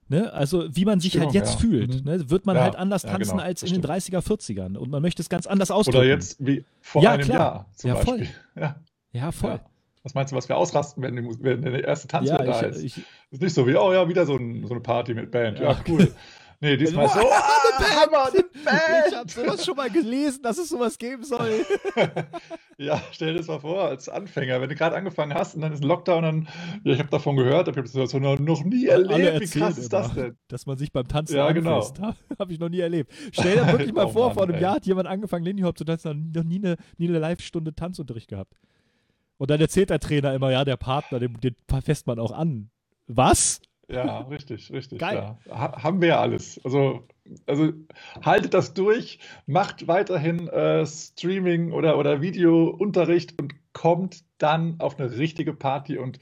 Ne? 0.09 0.33
Also 0.33 0.75
wie 0.75 0.85
man 0.85 0.99
sich 0.99 1.19
halt 1.19 1.31
Stimmung, 1.31 1.35
halt 1.35 1.35
jetzt 1.35 1.55
ja. 1.55 1.69
fühlt, 1.69 2.05
mhm. 2.05 2.11
ne? 2.11 2.31
wird 2.31 2.47
man 2.47 2.57
ja, 2.57 2.63
halt 2.63 2.75
anders 2.75 3.03
tanzen 3.03 3.21
ja, 3.21 3.31
genau, 3.33 3.43
als 3.45 3.63
in 3.63 3.75
den 3.75 3.83
30er, 3.83 4.19
40ern 4.19 4.77
und 4.77 4.91
man 4.91 5.03
möchte 5.03 5.23
es 5.23 5.29
ganz 5.29 5.47
anders 5.47 5.71
ausdrücken. 5.71 5.99
Oder 5.99 6.07
jetzt 6.07 6.45
wie 6.45 6.65
vor 6.81 7.09
einem 7.09 7.23
klar. 7.23 7.39
Jahr 7.39 7.67
zum 7.77 7.89
ja, 7.89 7.95
Beispiel. 7.95 8.29
Voll. 8.55 8.75
Ja. 9.13 9.33
Voll. 9.33 9.61
Was 10.03 10.15
meinst 10.15 10.33
du, 10.33 10.37
was 10.37 10.49
wir 10.49 10.57
ausrasten, 10.57 11.03
wenn, 11.03 11.15
die, 11.15 11.23
wenn 11.43 11.63
der 11.63 11.85
erste 11.85 12.09
Tanz 12.09 12.29
wieder 12.29 12.43
da 12.43 12.61
ich, 12.63 12.67
ist? 12.69 12.83
ich, 12.83 13.05
ist 13.31 13.43
nicht 13.43 13.53
so 13.53 13.67
wie, 13.67 13.77
oh 13.77 13.93
ja, 13.93 14.09
wieder 14.09 14.25
so, 14.25 14.37
ein, 14.37 14.67
so 14.67 14.73
eine 14.73 14.81
Party 14.81 15.13
mit 15.13 15.31
Band. 15.31 15.59
Ja, 15.59 15.73
Ja. 15.73 15.85
cool. 15.89 16.13
Nee, 16.61 16.77
diesmal 16.77 17.07
ist 17.07 17.15
so, 17.15 17.21
Boah, 17.21 17.31
ah, 17.33 18.01
Hammer, 18.03 18.29
ich 18.35 19.17
habe 19.17 19.31
sowas 19.31 19.65
schon 19.65 19.77
mal 19.77 19.89
gelesen, 19.91 20.43
dass 20.43 20.59
es 20.59 20.69
sowas 20.69 20.99
geben 20.99 21.25
soll. 21.25 21.65
Ja, 22.81 22.99
stell 23.13 23.35
dir 23.35 23.41
das 23.41 23.47
mal 23.47 23.61
vor, 23.61 23.85
als 23.85 24.09
Anfänger, 24.09 24.59
wenn 24.63 24.71
du 24.71 24.75
gerade 24.75 24.97
angefangen 24.97 25.35
hast 25.35 25.55
und 25.55 25.61
dann 25.61 25.71
ist 25.71 25.83
ein 25.83 25.87
Lockdown, 25.87 26.23
dann, 26.23 26.49
ja, 26.83 26.95
ich 26.95 26.99
habe 26.99 27.11
davon 27.11 27.37
gehört, 27.37 27.69
ich 27.69 27.77
habe 27.77 27.87
das 27.87 28.11
so 28.11 28.19
noch, 28.19 28.39
noch 28.39 28.65
nie 28.65 28.87
erlebt. 28.87 29.55
Wie 29.55 29.59
krass 29.59 29.77
ist 29.77 29.93
das 29.93 30.15
denn? 30.15 30.39
Dass 30.49 30.65
man 30.65 30.79
sich 30.79 30.91
beim 30.91 31.07
Tanzen 31.07 31.37
Ja, 31.37 31.53
genau. 31.53 31.87
Habe 32.39 32.53
ich 32.55 32.59
noch 32.59 32.71
nie 32.71 32.81
erlebt. 32.81 33.13
Stell 33.33 33.57
dir 33.57 33.67
wirklich 33.71 33.93
mal 33.93 34.07
Oh 34.07 34.13
vor, 34.13 34.27
Mann, 34.29 34.35
vor 34.35 34.43
einem 34.45 34.55
ey. 34.55 34.63
Jahr 34.63 34.77
hat 34.77 34.87
jemand 34.87 35.09
angefangen, 35.09 35.45
Lindy 35.45 35.63
Hop 35.63 35.77
zu 35.77 35.85
tanzen, 35.85 36.33
noch 36.35 36.43
nie 36.43 36.57
eine, 36.57 36.77
nie 36.97 37.09
eine 37.09 37.19
Live-Stunde 37.19 37.75
Tanzunterricht 37.75 38.29
gehabt. 38.29 38.55
Und 39.37 39.51
dann 39.51 39.61
erzählt 39.61 39.91
der 39.91 40.01
Trainer 40.01 40.33
immer, 40.33 40.51
ja, 40.51 40.65
der 40.65 40.79
Partner, 40.79 41.19
den, 41.19 41.39
den 41.39 41.57
fässt 41.85 42.07
man 42.07 42.19
auch 42.19 42.33
an. 42.33 42.71
Was? 43.09 43.61
Ja, 43.91 44.21
richtig, 44.21 44.71
richtig. 44.73 44.99
Geil. 44.99 45.37
Ja. 45.47 45.59
Ha 45.59 45.83
haben 45.83 46.01
wir 46.01 46.09
ja 46.09 46.21
alles. 46.21 46.61
Also, 46.65 47.07
also 47.47 47.73
haltet 48.23 48.55
das 48.55 48.75
durch, 48.75 49.19
macht 49.47 49.89
weiterhin 49.89 50.49
äh, 50.49 50.87
Streaming 50.87 51.73
oder, 51.73 51.99
oder 51.99 52.21
Videounterricht 52.21 53.41
und 53.41 53.55
kommt 53.73 54.25
dann 54.39 54.79
auf 54.81 54.99
eine 54.99 55.17
richtige 55.17 55.53
Party 55.53 55.99
und 55.99 56.21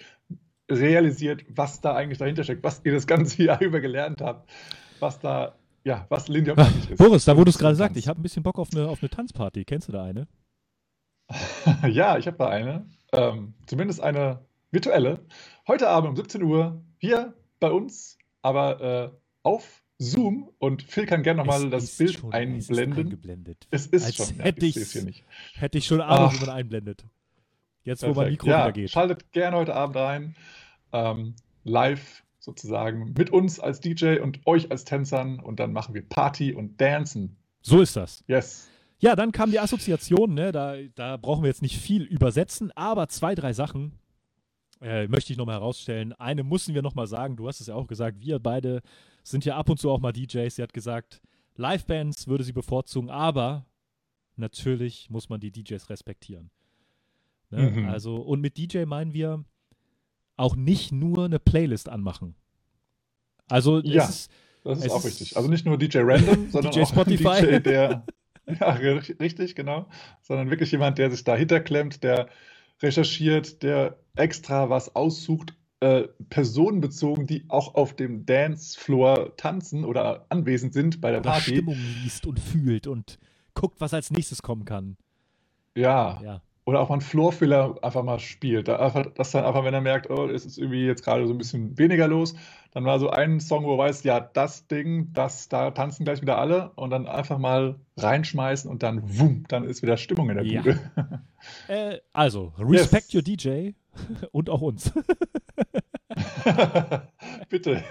realisiert, 0.70 1.44
was 1.48 1.80
da 1.80 1.94
eigentlich 1.94 2.18
dahinter 2.18 2.44
steckt, 2.44 2.64
was 2.64 2.80
ihr 2.84 2.92
das 2.92 3.06
ganze 3.06 3.42
Jahr 3.44 3.60
über 3.60 3.80
gelernt 3.80 4.20
habt, 4.20 4.50
was 5.00 5.18
da, 5.18 5.54
ja, 5.84 6.06
was 6.08 6.28
Lindy 6.28 6.52
ist. 6.90 6.96
Boris, 6.96 7.24
da 7.24 7.36
wo 7.36 7.44
du 7.44 7.50
es 7.50 7.58
gerade 7.58 7.76
sagst, 7.76 7.96
ich 7.96 8.08
habe 8.08 8.20
ein 8.20 8.22
bisschen 8.22 8.42
Bock 8.42 8.58
auf 8.58 8.68
eine, 8.72 8.88
auf 8.88 9.02
eine 9.02 9.10
Tanzparty. 9.10 9.64
Kennst 9.64 9.88
du 9.88 9.92
da 9.92 10.04
eine? 10.04 10.26
Ja, 11.86 12.16
ich 12.16 12.26
habe 12.26 12.38
da 12.38 12.48
eine. 12.48 12.86
Ähm, 13.12 13.52
zumindest 13.66 14.00
eine 14.00 14.40
virtuelle. 14.70 15.20
Heute 15.66 15.90
Abend 15.90 16.08
um 16.08 16.16
17 16.16 16.42
Uhr 16.42 16.82
hier 16.98 17.34
bei 17.60 17.70
uns, 17.70 18.18
aber 18.42 18.80
äh, 19.12 19.18
auf 19.42 19.82
Zoom. 19.98 20.50
Und 20.58 20.82
Phil 20.82 21.06
kann 21.06 21.22
gerne 21.22 21.38
nochmal 21.38 21.68
das 21.70 21.96
Bild 21.96 22.12
schon- 22.14 22.32
Es 22.32 22.68
ist 22.68 22.78
einblenden. 22.78 23.56
Es 23.70 23.86
ist 23.86 24.14
schon. 24.16 24.38
hätte 24.40 24.66
ich 24.66 24.76
ich's- 24.76 24.92
hier 24.92 25.02
nicht. 25.02 25.24
Hätte 25.54 25.78
ich 25.78 25.86
schon 25.86 26.00
Ahnung, 26.00 26.30
Ach. 26.32 26.34
wie 26.40 26.46
man 26.46 26.50
einblendet. 26.56 27.04
Jetzt, 27.84 28.02
wo 28.02 28.06
mein 28.08 28.14
Perfekt. 28.14 28.30
Mikro 28.32 28.48
ja, 28.50 28.64
wieder 28.64 28.72
geht. 28.72 28.90
Schaltet 28.90 29.32
gerne 29.32 29.56
heute 29.56 29.74
Abend 29.74 29.96
rein. 29.96 30.36
Ähm, 30.92 31.34
live 31.64 32.22
sozusagen 32.38 33.12
mit 33.16 33.30
uns 33.30 33.60
als 33.60 33.80
DJ 33.80 34.18
und 34.20 34.46
euch 34.46 34.70
als 34.70 34.84
Tänzern. 34.84 35.40
Und 35.40 35.58
dann 35.60 35.72
machen 35.72 35.94
wir 35.94 36.02
Party 36.02 36.54
und 36.54 36.80
Dancen. 36.80 37.36
So 37.62 37.80
ist 37.80 37.96
das. 37.96 38.22
Yes. 38.26 38.68
Ja, 39.00 39.14
dann 39.16 39.32
kam 39.32 39.50
die 39.50 39.60
Assoziation, 39.60 40.34
ne? 40.34 40.50
da, 40.52 40.76
da 40.96 41.16
brauchen 41.16 41.42
wir 41.42 41.48
jetzt 41.48 41.62
nicht 41.62 41.76
viel 41.78 42.02
übersetzen, 42.02 42.72
aber 42.74 43.08
zwei, 43.08 43.34
drei 43.36 43.52
Sachen 43.52 43.92
äh, 44.80 45.06
möchte 45.08 45.32
ich 45.32 45.38
nochmal 45.38 45.56
herausstellen. 45.56 46.12
Eine 46.14 46.42
mussten 46.42 46.74
wir 46.74 46.82
nochmal 46.82 47.06
sagen, 47.06 47.36
du 47.36 47.48
hast 47.48 47.60
es 47.60 47.66
ja 47.68 47.74
auch 47.74 47.86
gesagt, 47.86 48.20
wir 48.20 48.38
beide 48.38 48.80
sind 49.22 49.44
ja 49.44 49.56
ab 49.56 49.68
und 49.68 49.78
zu 49.78 49.90
auch 49.90 50.00
mal 50.00 50.12
DJs. 50.12 50.54
Sie 50.54 50.62
hat 50.62 50.72
gesagt, 50.72 51.20
Livebands 51.56 52.26
würde 52.28 52.44
sie 52.44 52.52
bevorzugen, 52.52 53.10
aber 53.10 53.66
natürlich 54.36 55.10
muss 55.10 55.28
man 55.28 55.40
die 55.40 55.50
DJs 55.50 55.90
respektieren. 55.90 56.50
Ne? 57.50 57.70
Mhm. 57.70 57.88
Also, 57.88 58.16
und 58.16 58.40
mit 58.40 58.56
DJ 58.56 58.84
meinen 58.84 59.12
wir 59.12 59.44
auch 60.36 60.54
nicht 60.54 60.92
nur 60.92 61.24
eine 61.24 61.38
Playlist 61.40 61.88
anmachen. 61.88 62.34
Also, 63.48 63.80
Ja. 63.80 64.04
ist, 64.04 64.30
Das 64.64 64.84
ist 64.84 64.90
auch 64.92 65.04
richtig. 65.04 65.36
Also 65.36 65.48
nicht 65.48 65.64
nur 65.66 65.78
DJ 65.78 65.98
Random, 66.02 66.48
sondern 66.50 66.72
DJ 66.72 66.82
auch 66.82 66.88
Spotify. 66.92 67.40
DJ, 67.40 67.58
der. 67.58 68.06
Ja, 68.46 68.74
ri- 68.76 69.18
richtig, 69.20 69.54
genau. 69.56 69.88
Sondern 70.22 70.48
wirklich 70.50 70.70
jemand, 70.72 70.98
der 70.98 71.10
sich 71.10 71.24
dahinter 71.24 71.60
klemmt, 71.60 72.02
der 72.02 72.28
recherchiert, 72.80 73.62
der 73.62 73.98
extra 74.18 74.70
was 74.70 74.94
aussucht, 74.94 75.54
äh, 75.80 76.08
personenbezogen, 76.28 77.26
die 77.26 77.44
auch 77.48 77.74
auf 77.74 77.94
dem 77.94 78.26
Dancefloor 78.26 79.36
tanzen 79.36 79.84
oder 79.84 80.26
anwesend 80.28 80.72
sind 80.74 81.00
bei 81.00 81.10
der 81.10 81.20
oder 81.20 81.30
Party. 81.30 81.52
Stimmung 81.52 81.76
liest 82.02 82.26
und 82.26 82.40
fühlt 82.40 82.86
und 82.86 83.18
guckt, 83.54 83.80
was 83.80 83.94
als 83.94 84.10
nächstes 84.10 84.42
kommen 84.42 84.64
kann. 84.64 84.96
Ja. 85.74 86.20
Ja. 86.22 86.42
Oder 86.64 86.80
auch 86.80 86.90
mal 86.90 86.96
einen 86.96 87.00
Floorfiller 87.00 87.76
einfach 87.80 88.02
mal 88.02 88.18
spielt. 88.18 88.68
Da 88.68 88.76
einfach, 88.76 89.06
dass 89.14 89.30
dann 89.30 89.44
einfach, 89.44 89.64
wenn 89.64 89.72
er 89.72 89.80
merkt, 89.80 90.10
oh, 90.10 90.26
es 90.28 90.44
ist 90.44 90.58
irgendwie 90.58 90.84
jetzt 90.84 91.02
gerade 91.02 91.26
so 91.26 91.32
ein 91.32 91.38
bisschen 91.38 91.78
weniger 91.78 92.06
los, 92.08 92.34
dann 92.72 92.84
war 92.84 92.98
so 92.98 93.08
ein 93.08 93.40
Song, 93.40 93.64
wo 93.64 93.72
er 93.74 93.78
weiß, 93.78 94.02
ja, 94.02 94.20
das 94.20 94.66
Ding, 94.66 95.10
das, 95.14 95.48
da 95.48 95.70
tanzen 95.70 96.04
gleich 96.04 96.20
wieder 96.20 96.36
alle 96.38 96.72
und 96.74 96.90
dann 96.90 97.06
einfach 97.06 97.38
mal 97.38 97.76
reinschmeißen 97.96 98.70
und 98.70 98.82
dann 98.82 99.00
wumm, 99.18 99.44
dann 99.48 99.64
ist 99.64 99.80
wieder 99.80 99.96
Stimmung 99.96 100.28
in 100.28 100.36
der 100.36 100.44
Ja. 100.44 100.62
Bude. 100.62 100.78
Äh, 101.68 101.98
also, 102.12 102.52
respect 102.58 103.12
Yes. 103.12 103.14
your 103.14 103.22
DJ 103.22 103.70
und 104.32 104.50
auch 104.50 104.60
uns. 104.60 104.92
Bitte. 107.48 107.82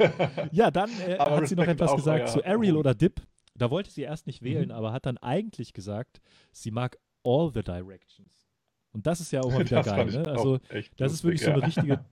ja, 0.52 0.72
dann 0.72 0.90
äh, 1.02 1.18
hat 1.20 1.48
sie 1.48 1.56
noch 1.56 1.64
Respekt 1.64 1.82
etwas 1.82 1.92
auch 1.92 1.96
gesagt 1.98 2.22
euer- 2.22 2.28
zu 2.28 2.46
Ariel 2.46 2.76
oder 2.78 2.94
Dip. 2.96 3.22
Da 3.56 3.72
wollte 3.72 3.90
sie 3.90 4.04
erst 4.04 4.28
nicht 4.28 4.42
wählen, 4.44 4.66
Mhm. 4.70 4.72
aber 4.76 4.92
hat 4.94 5.06
dann 5.06 5.18
eigentlich 5.18 5.74
gesagt, 5.74 6.20
sie 6.52 6.72
mag 6.72 6.98
all 7.24 7.52
the 7.54 7.64
directions. 7.64 8.48
Und 8.94 9.08
das 9.08 9.20
ist 9.20 9.32
ja 9.32 9.42
auch 9.42 9.52
mal 9.52 9.60
wieder 9.66 9.82
Das 9.84 9.86
geil. 9.88 10.06
Ne? 10.12 10.26
Also, 10.28 10.60
das 10.98 11.14
ist 11.14 11.24
wirklich 11.24 11.42
so 11.42 11.52
eine 11.52 11.60
ja. 11.62 11.66
richtige 11.66 12.06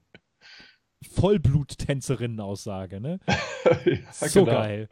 Vollblut-Tänzerinnen-Aussage. 1.12 3.00
Ne? 3.02 3.20
ja, 3.86 3.98
so 4.12 4.46
genau. 4.46 4.58
geil. 4.58 4.88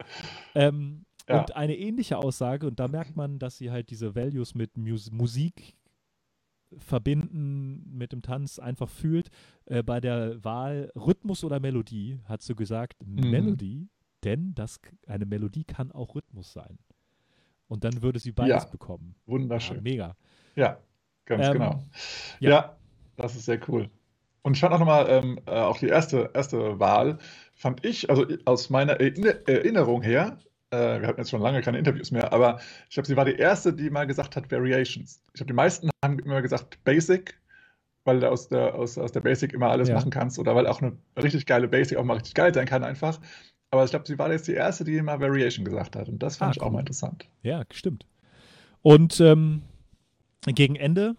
Ähm, 0.54 1.04
Ja. 1.28 1.40
Und 1.40 1.56
eine 1.56 1.74
ähnliche 1.76 2.18
Aussage, 2.18 2.66
und 2.66 2.78
da 2.78 2.86
merkt 2.86 3.16
man, 3.16 3.38
dass 3.38 3.56
sie 3.56 3.70
halt 3.70 3.88
diese 3.90 4.14
Values 4.14 4.54
mit 4.54 4.76
Mus 4.76 5.10
Musik 5.10 5.74
verbinden, 6.78 7.96
mit 7.96 8.12
dem 8.12 8.22
Tanz 8.22 8.58
einfach 8.58 8.88
fühlt. 8.88 9.30
Äh, 9.66 9.82
bei 9.82 10.00
der 10.00 10.42
Wahl 10.44 10.90
Rhythmus 10.96 11.44
oder 11.44 11.60
Melodie 11.60 12.20
hat 12.24 12.42
sie 12.42 12.54
gesagt, 12.54 13.04
Mhm. 13.04 13.30
Melodie, 13.30 13.88
denn 14.24 14.54
das, 14.54 14.80
eine 15.06 15.26
Melodie 15.26 15.64
kann 15.64 15.92
auch 15.92 16.14
Rhythmus 16.14 16.52
sein. 16.52 16.78
Und 17.68 17.84
dann 17.84 18.02
würde 18.02 18.18
sie 18.18 18.32
beides 18.32 18.64
Ja. 18.64 18.70
bekommen. 18.70 19.14
Ja, 19.26 19.32
Wunderschön. 19.32 19.82
mega. 19.82 20.16
Ja, 20.56 20.78
ganz 21.24 21.46
Ähm, 21.46 21.52
genau. 21.54 21.84
ja. 22.40 22.50
Ja. 22.50 22.76
das 23.16 23.34
ist 23.36 23.44
sehr 23.46 23.60
cool. 23.68 23.88
Und 24.42 24.54
ich 24.54 24.60
fand 24.60 24.74
auch 24.74 24.78
nochmal, 24.78 25.06
ähm, 25.08 25.38
äh, 25.46 25.52
auch 25.52 25.78
die 25.78 25.86
erste, 25.88 26.30
erste 26.34 26.78
Wahl, 26.78 27.18
fand 27.54 27.84
ich, 27.84 28.10
also 28.10 28.26
aus 28.44 28.68
meiner 28.68 29.00
Erinner 29.00 29.34
Erinnerung 29.48 30.02
her, 30.02 30.36
äh, 30.74 31.00
wir 31.00 31.08
hatten 31.08 31.20
jetzt 31.20 31.30
schon 31.30 31.40
lange 31.42 31.60
keine 31.62 31.78
Interviews 31.78 32.10
mehr, 32.10 32.32
aber 32.32 32.58
ich 32.88 32.94
glaube, 32.94 33.06
sie 33.06 33.16
war 33.16 33.24
die 33.24 33.36
erste, 33.36 33.72
die 33.72 33.90
mal 33.90 34.06
gesagt 34.06 34.36
hat 34.36 34.50
Variations. 34.50 35.20
Ich 35.28 35.34
glaube, 35.34 35.48
die 35.48 35.54
meisten 35.54 35.90
haben 36.04 36.18
immer 36.18 36.42
gesagt 36.42 36.82
Basic, 36.84 37.38
weil 38.04 38.20
du 38.20 38.30
aus 38.30 38.48
der, 38.48 38.74
aus, 38.74 38.98
aus 38.98 39.12
der 39.12 39.20
Basic 39.20 39.52
immer 39.52 39.70
alles 39.70 39.88
Ja. 39.88 39.94
machen 39.94 40.10
kannst 40.10 40.38
oder 40.38 40.54
weil 40.54 40.66
auch 40.66 40.82
eine 40.82 40.96
richtig 41.16 41.46
geile 41.46 41.68
Basic 41.68 41.96
auch 41.98 42.04
mal 42.04 42.14
richtig 42.14 42.34
geil 42.34 42.52
sein 42.52 42.66
kann 42.66 42.84
einfach. 42.84 43.20
Aber 43.70 43.84
ich 43.84 43.90
glaube, 43.90 44.06
sie 44.06 44.18
war 44.18 44.30
jetzt 44.30 44.46
die 44.46 44.52
erste, 44.54 44.84
die 44.84 44.96
immer 44.96 45.18
Variation 45.20 45.64
gesagt 45.64 45.96
hat. 45.96 46.08
Und 46.08 46.22
das 46.22 46.36
fand 46.36 46.50
Ah, 46.50 46.52
ich 46.56 46.60
auch 46.62 46.66
cool. 46.66 46.72
mal 46.74 46.80
interessant. 46.80 47.26
Ja, 47.42 47.62
stimmt. 47.72 48.06
Und 48.82 49.18
ähm, 49.20 49.62
gegen 50.46 50.76
Ende 50.76 51.16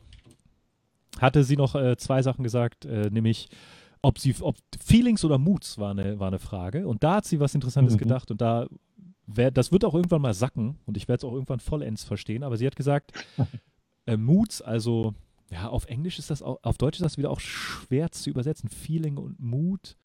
hatte 1.20 1.44
sie 1.44 1.58
noch 1.58 1.76
äh, 1.76 1.98
zwei 1.98 2.22
Sachen 2.22 2.44
gesagt, 2.44 2.86
äh, 2.86 3.10
nämlich 3.10 3.50
ob 4.02 4.20
sie, 4.20 4.36
ob 4.40 4.56
Feelings 4.80 5.26
oder 5.26 5.38
Moods 5.38 5.80
war 5.80 5.92
eine, 5.92 6.20
war 6.20 6.28
eine 6.28 6.40
Frage. 6.40 6.88
Und 6.88 7.04
da 7.04 7.16
hat 7.16 7.26
sie 7.26 7.40
was 7.40 7.56
Interessantes 7.56 7.96
Mhm. 7.96 8.00
gedacht 8.00 8.30
und 8.32 8.40
da 8.40 8.68
das 9.28 9.72
wird 9.72 9.84
auch 9.86 9.94
irgendwann 9.96 10.22
mal 10.22 10.34
sacken 10.34 10.78
und 10.86 10.98
ich 10.98 11.08
werde 11.08 11.20
es 11.20 11.24
auch 11.24 11.34
irgendwann 11.34 11.60
vollends 11.60 12.04
verstehen. 12.04 12.44
Aber 12.44 12.58
sie 12.58 12.68
hat 12.68 12.76
gesagt, 12.76 13.12
äh, 14.06 14.18
Moods, 14.18 14.62
also 14.62 15.14
ja, 15.52 15.68
auf 15.70 15.86
Englisch 15.86 16.20
ist 16.20 16.30
das 16.30 16.42
auch, 16.42 16.60
auf 16.64 16.78
Deutsch 16.78 16.98
ist 16.98 17.06
das 17.06 17.18
wieder 17.18 17.30
auch 17.32 17.40
schwer 17.40 18.12
zu 18.12 18.30
übersetzen. 18.30 18.70
Feeling 18.70 19.18
und 19.18 19.40
Mood, 19.40 19.98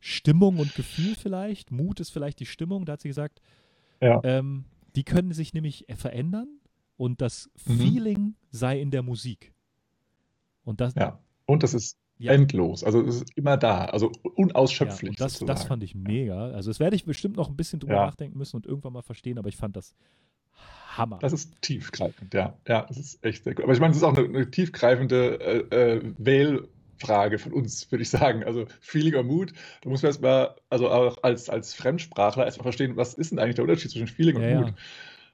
Stimmung 0.00 0.58
und 0.58 0.74
Gefühl 0.74 1.14
vielleicht. 1.14 1.70
Mut 1.70 2.00
ist 2.00 2.10
vielleicht 2.10 2.40
die 2.40 2.46
Stimmung, 2.46 2.84
da 2.84 2.92
hat 2.94 3.00
sie 3.00 3.08
gesagt, 3.08 3.40
Ja. 4.00 4.20
ähm, 4.24 4.64
die 4.96 5.04
können 5.04 5.32
sich 5.32 5.54
nämlich 5.54 5.88
äh, 5.88 5.96
verändern 5.96 6.48
und 6.96 7.20
das 7.20 7.50
Mhm. 7.66 7.78
Feeling 7.78 8.34
sei 8.50 8.80
in 8.80 8.90
der 8.90 9.02
Musik. 9.02 9.52
Und 10.64 10.80
das, 10.80 10.94
Ja. 10.94 11.20
Und 11.46 11.62
das 11.62 11.74
ist 11.74 11.96
Ja. 12.18 12.32
endlos. 12.32 12.82
Also 12.84 13.00
es 13.02 13.16
ist 13.22 13.36
immer 13.36 13.56
da. 13.56 13.86
Also 13.86 14.10
ja, 14.24 14.30
unausschöpflich. 14.34 15.10
und 15.10 15.20
das, 15.20 15.38
das 15.38 15.64
fand 15.64 15.82
ich 15.82 15.94
mega. 15.94 16.50
Also 16.50 16.70
das 16.70 16.80
werde 16.80 16.96
ich 16.96 17.04
bestimmt 17.04 17.36
noch 17.36 17.48
ein 17.48 17.56
bisschen 17.56 17.78
drüber 17.80 17.94
Ja. 17.94 18.06
nachdenken 18.06 18.36
müssen 18.38 18.56
und 18.56 18.66
irgendwann 18.66 18.92
mal 18.92 19.02
verstehen, 19.02 19.38
aber 19.38 19.48
ich 19.48 19.56
fand 19.56 19.76
das 19.76 19.94
Hammer. 20.96 21.18
Das 21.20 21.32
ist 21.32 21.60
tiefgreifend, 21.62 22.34
ja. 22.34 22.54
Ja, 22.66 22.84
das 22.88 22.96
ist 22.98 23.24
echt 23.24 23.44
sehr 23.44 23.54
gut. 23.54 23.64
Aber 23.64 23.72
ich 23.72 23.78
meine, 23.80 23.92
es 23.92 23.98
ist 23.98 24.02
auch 24.02 24.16
eine, 24.16 24.26
eine 24.26 24.50
tiefgreifende 24.50 25.66
äh, 25.70 25.96
äh, 25.96 26.12
Wählfrage 26.18 27.38
von 27.38 27.52
uns, 27.52 27.90
würde 27.92 28.02
ich 28.02 28.10
sagen. 28.10 28.42
Also 28.42 28.66
Feeling 28.80 29.14
or 29.14 29.22
Mood, 29.22 29.52
da 29.82 29.88
muss 29.90 30.02
man 30.02 30.08
erstmal, 30.08 30.56
also 30.70 30.90
auch 30.90 31.22
als, 31.22 31.48
als 31.48 31.72
Fremdsprachler 31.74 32.44
erstmal 32.46 32.64
verstehen, 32.64 32.96
was 32.96 33.14
ist 33.14 33.30
denn 33.30 33.38
eigentlich 33.38 33.54
der 33.56 33.64
Unterschied 33.64 33.92
zwischen 33.92 34.08
Feeling 34.08 34.36
und 34.36 34.42
ja, 34.42 34.48
ja. 34.48 34.60
Mood? 34.62 34.74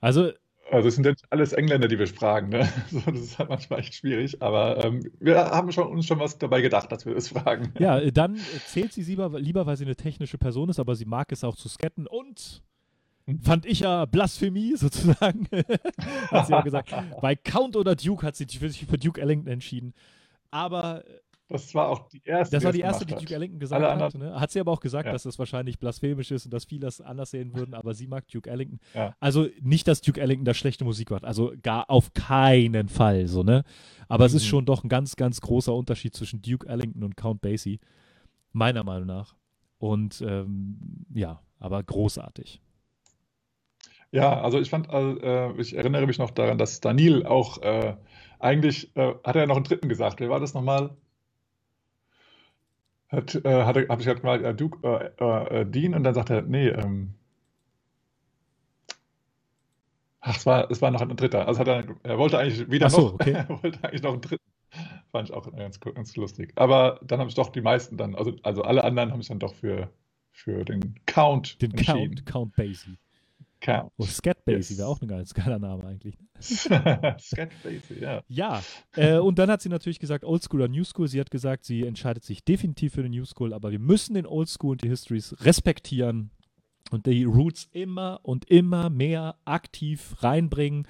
Also 0.00 0.32
Also 0.74 0.88
es 0.88 0.94
sind 0.96 1.04
ja 1.04 1.12
nicht 1.12 1.24
alles 1.30 1.52
Engländer, 1.52 1.88
die 1.88 1.98
wir 1.98 2.06
fragen, 2.06 2.48
ne? 2.50 2.68
So, 2.90 3.00
das 3.10 3.20
ist 3.20 3.38
halt 3.38 3.48
manchmal 3.48 3.80
echt 3.80 3.94
schwierig, 3.94 4.42
aber 4.42 4.84
ähm, 4.84 5.00
wir 5.20 5.36
haben 5.36 5.72
schon, 5.72 5.88
uns 5.88 6.06
schon 6.06 6.18
was 6.20 6.38
dabei 6.38 6.60
gedacht, 6.60 6.90
dass 6.92 7.06
wir 7.06 7.14
das 7.14 7.28
fragen. 7.28 7.72
ja, 7.78 7.98
äh, 7.98 8.12
dann 8.12 8.36
zählt 8.66 8.92
sie 8.92 9.02
lieber, 9.02 9.38
lieber, 9.38 9.66
weil 9.66 9.76
sie 9.76 9.84
eine 9.84 9.96
technische 9.96 10.38
Person 10.38 10.68
ist, 10.68 10.78
aber 10.80 10.94
sie 10.96 11.04
mag 11.06 11.32
es 11.32 11.44
auch 11.44 11.56
zu 11.56 11.68
scatten 11.68 12.06
und 12.06 12.62
Mhm. 13.26 13.40
fand 13.40 13.66
ich 13.66 13.80
ja 13.80 14.04
Blasphemie 14.04 14.76
sozusagen, 14.76 15.48
hat 16.30 16.46
sie 16.46 16.54
auch 16.54 16.64
gesagt. 16.64 16.94
Bei 17.22 17.34
Count 17.34 17.76
oder 17.76 17.96
Duke 17.96 18.26
hat 18.26 18.36
sie 18.36 18.44
sich 18.44 18.58
für, 18.58 18.68
für 18.68 18.98
Duke 18.98 19.20
Ellington 19.20 19.50
entschieden. 19.50 19.94
Aber 20.50 21.04
das 21.48 21.74
war 21.74 21.88
auch 21.88 22.08
die 22.08 22.22
erste. 22.24 22.56
Das 22.56 22.64
war 22.64 22.72
die 22.72 22.80
erste, 22.80 23.04
die 23.04 23.14
Duke. 23.14 23.34
Ellington 23.34 23.58
gesagt 23.60 23.84
hat. 23.84 24.14
Ne? 24.14 24.40
Hat 24.40 24.50
sie 24.50 24.60
aber 24.60 24.72
auch 24.72 24.80
gesagt, 24.80 25.06
Ja. 25.06 25.12
dass 25.12 25.24
das 25.24 25.38
wahrscheinlich 25.38 25.78
blasphemisch 25.78 26.30
ist 26.30 26.46
und 26.46 26.54
dass 26.54 26.64
viele 26.64 26.80
das 26.82 27.00
anders 27.00 27.30
sehen 27.32 27.54
würden, 27.54 27.74
aber 27.74 27.94
sie 27.94 28.06
mag 28.06 28.26
Duke 28.28 28.48
Ellington. 28.50 28.80
Ja. 28.94 29.14
Also 29.20 29.46
nicht, 29.60 29.86
dass 29.86 30.00
Duke 30.00 30.20
Ellington 30.20 30.44
da 30.44 30.54
schlechte 30.54 30.84
Musik 30.84 31.10
macht, 31.10 31.24
also 31.24 31.52
gar 31.62 31.90
auf 31.90 32.12
keinen 32.14 32.88
Fall 32.88 33.26
so, 33.28 33.42
ne? 33.42 33.64
Aber 34.08 34.24
es 34.24 34.34
ist 34.34 34.44
Mhm. 34.44 34.48
schon 34.48 34.64
doch 34.64 34.84
ein 34.84 34.88
ganz, 34.88 35.16
ganz 35.16 35.40
großer 35.40 35.74
Unterschied 35.74 36.14
zwischen 36.14 36.40
Duke 36.42 36.66
Ellington 36.66 37.02
und 37.04 37.16
Count 37.16 37.40
Basie, 37.42 37.78
meiner 38.52 38.84
Meinung 38.84 39.06
nach. 39.06 39.34
Und 39.78 40.22
ähm, 40.26 40.78
ja, 41.12 41.40
aber 41.58 41.82
großartig. 41.82 42.60
Ja, 44.12 44.40
also 44.40 44.60
ich 44.60 44.70
fand, 44.70 44.88
äh, 44.92 45.52
ich 45.60 45.76
erinnere 45.76 46.06
mich 46.06 46.18
noch 46.18 46.30
daran, 46.30 46.56
dass 46.56 46.80
Daniel 46.80 47.26
auch 47.26 47.60
äh, 47.62 47.96
eigentlich, 48.38 48.94
äh, 48.96 49.14
hat 49.24 49.34
er 49.34 49.42
ja 49.42 49.46
noch 49.46 49.56
einen 49.56 49.64
dritten 49.64 49.88
gesagt. 49.88 50.20
Wer 50.20 50.30
war 50.30 50.38
das 50.40 50.54
nochmal? 50.54 50.96
Hat, 53.14 53.34
äh, 53.44 53.64
hat 53.64 53.76
er, 53.76 53.88
hab 53.88 54.00
ich 54.00 54.06
halt 54.06 54.22
mal 54.22 54.44
äh, 54.44 54.54
Duke, 54.54 54.78
äh, 54.82 55.22
äh, 55.24 55.60
äh, 55.60 55.66
Dean 55.66 55.94
und 55.94 56.04
dann 56.04 56.14
sagt 56.14 56.30
er, 56.30 56.42
nee, 56.42 56.68
ähm, 56.68 57.14
ach, 60.20 60.36
es 60.36 60.46
war, 60.46 60.70
es 60.70 60.82
war 60.82 60.90
noch 60.90 61.00
ein 61.00 61.16
dritter. 61.16 61.46
Also 61.46 61.60
hat 61.60 61.68
er, 61.68 61.84
er 62.02 62.18
wollte 62.18 62.38
eigentlich 62.38 62.70
wieder 62.70 62.90
so, 62.90 63.00
noch, 63.00 63.14
okay. 63.14 63.32
er 63.48 63.62
wollte 63.62 63.82
eigentlich 63.84 64.02
noch 64.02 64.12
einen 64.12 64.22
dritten. 64.22 64.44
Fand 65.12 65.28
ich 65.28 65.34
auch 65.34 65.50
ganz, 65.56 65.78
ganz 65.78 66.16
lustig. 66.16 66.52
Aber 66.56 66.98
dann 67.02 67.20
haben 67.20 67.28
es 67.28 67.34
doch 67.34 67.50
die 67.50 67.60
meisten 67.60 67.96
dann, 67.96 68.16
also, 68.16 68.34
also 68.42 68.62
alle 68.62 68.82
anderen 68.82 69.12
haben 69.12 69.20
es 69.20 69.28
dann 69.28 69.38
doch 69.38 69.54
für, 69.54 69.90
für 70.32 70.64
den 70.64 70.98
Count 71.06 71.62
Den 71.62 71.70
entschieden. 71.70 72.24
Count, 72.24 72.26
Count 72.26 72.56
Basie. 72.56 72.98
Count. 73.64 73.92
Oh, 73.96 74.04
Scat 74.04 74.44
Basie 74.44 74.74
Yes. 74.74 74.78
wäre 74.78 74.88
auch 74.88 75.00
ein 75.00 75.08
ganz 75.08 75.32
geiler 75.32 75.58
Name 75.58 75.84
eigentlich. 75.86 76.18
Scat 76.40 77.50
Basie, 77.62 77.98
ja. 78.00 78.22
Ja, 78.28 78.62
äh, 78.94 79.16
und 79.16 79.38
dann 79.38 79.50
hat 79.50 79.62
sie 79.62 79.70
natürlich 79.70 79.98
gesagt, 79.98 80.24
Old 80.24 80.42
School 80.42 80.60
oder 80.60 80.68
New 80.70 80.84
School. 80.84 81.08
Sie 81.08 81.18
hat 81.18 81.30
gesagt, 81.30 81.64
sie 81.64 81.86
entscheidet 81.86 82.24
sich 82.24 82.44
definitiv 82.44 82.92
für 82.94 83.02
den 83.02 83.12
New 83.12 83.24
School, 83.24 83.54
aber 83.54 83.70
wir 83.70 83.78
müssen 83.78 84.14
den 84.14 84.26
Old 84.26 84.50
School 84.50 84.72
und 84.72 84.82
die 84.84 84.88
Histories 84.88 85.34
respektieren 85.40 86.30
und 86.90 87.06
die 87.06 87.24
Roots 87.24 87.68
immer 87.72 88.20
und 88.22 88.50
immer 88.50 88.90
mehr 88.90 89.36
aktiv 89.46 90.16
reinbringen. 90.20 90.86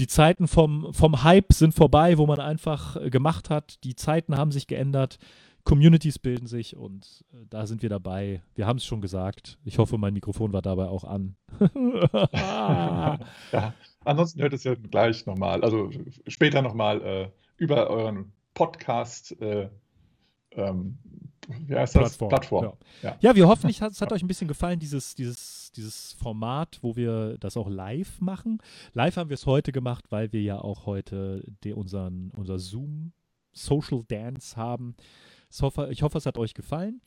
Die 0.00 0.08
Zeiten 0.08 0.48
vom, 0.48 0.92
vom 0.92 1.22
Hype 1.22 1.52
sind 1.52 1.74
vorbei, 1.74 2.18
wo 2.18 2.26
man 2.26 2.40
einfach 2.40 2.96
äh, 2.96 3.10
gemacht 3.10 3.48
hat. 3.48 3.82
Die 3.84 3.94
Zeiten 3.94 4.36
haben 4.36 4.50
sich 4.50 4.66
geändert. 4.66 5.18
Communities 5.68 6.18
bilden 6.18 6.46
sich 6.46 6.76
und 6.76 7.26
äh, 7.34 7.44
da 7.50 7.66
sind 7.66 7.82
wir 7.82 7.90
dabei. 7.90 8.42
Wir 8.54 8.66
haben 8.66 8.78
es 8.78 8.86
schon 8.86 9.02
gesagt. 9.02 9.58
Ich 9.66 9.76
hoffe, 9.76 9.98
mein 9.98 10.14
Mikrofon 10.14 10.54
war 10.54 10.62
dabei 10.62 10.86
auch 10.86 11.04
an. 11.04 11.36
ja. 12.32 13.18
Ansonsten 14.02 14.40
hört 14.40 14.54
es 14.54 14.64
ja 14.64 14.74
gleich 14.74 15.26
nochmal, 15.26 15.62
also 15.62 15.90
später 16.26 16.62
nochmal 16.62 17.02
äh, 17.02 17.28
über 17.58 17.90
euren 17.90 18.32
Podcast, 18.54 19.38
äh, 19.42 19.68
ähm, 20.52 20.96
wie 21.66 21.74
heißt 21.76 21.96
das? 21.96 22.16
Plattform, 22.16 22.64
Ja. 22.64 22.72
Ja. 23.02 23.16
Ja, 23.20 23.36
wir 23.36 23.46
hoffen, 23.46 23.68
es 23.68 23.82
hat, 23.82 23.92
es 23.92 24.00
hat 24.00 24.10
euch 24.10 24.22
ein 24.22 24.28
bisschen 24.28 24.48
gefallen, 24.48 24.78
dieses, 24.78 25.14
dieses, 25.16 25.70
dieses 25.72 26.14
Format, 26.14 26.78
wo 26.80 26.96
wir 26.96 27.36
das 27.40 27.58
auch 27.58 27.68
live 27.68 28.22
machen. 28.22 28.62
Live 28.94 29.18
haben 29.18 29.28
wir 29.28 29.34
es 29.34 29.44
heute 29.44 29.72
gemacht, 29.72 30.06
weil 30.08 30.32
wir 30.32 30.40
ja 30.40 30.58
auch 30.58 30.86
heute 30.86 31.44
unseren, 31.74 32.30
unser 32.34 32.58
Zoom 32.58 33.12
Social 33.52 34.02
Dance 34.08 34.56
haben. 34.56 34.94
Ich 35.50 35.62
hoffe, 35.62 35.88
ich 35.90 36.02
hoffe, 36.02 36.18
es 36.18 36.26
hat 36.26 36.38
euch 36.38 36.54
gefallen. 36.54 37.00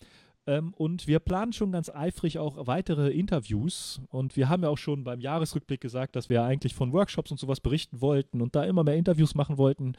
Ähm, 0.47 0.73
und 0.73 1.05
wir 1.05 1.19
planen 1.19 1.53
schon 1.53 1.71
ganz 1.71 1.89
eifrig 1.89 2.39
auch 2.39 2.65
weitere 2.65 3.11
Interviews. 3.11 4.01
Und 4.09 4.35
wir 4.35 4.49
haben 4.49 4.63
ja 4.63 4.69
auch 4.69 4.77
schon 4.77 5.03
beim 5.03 5.19
Jahresrückblick 5.19 5.79
gesagt, 5.81 6.15
dass 6.15 6.29
wir 6.29 6.43
eigentlich 6.43 6.73
von 6.73 6.93
Workshops 6.93 7.29
und 7.29 7.39
sowas 7.39 7.59
berichten 7.59 8.01
wollten 8.01 8.41
und 8.41 8.55
da 8.55 8.63
immer 8.63 8.83
mehr 8.83 8.95
Interviews 8.95 9.35
machen 9.35 9.57
wollten. 9.57 9.93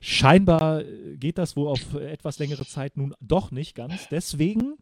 Scheinbar 0.00 0.82
äh, 0.82 1.16
geht 1.16 1.38
das 1.38 1.56
wohl 1.56 1.68
auf 1.68 1.94
etwas 1.94 2.38
längere 2.38 2.66
Zeit 2.66 2.96
nun 2.96 3.14
doch 3.20 3.50
nicht 3.50 3.74
ganz. 3.74 4.08
Deswegen 4.10 4.76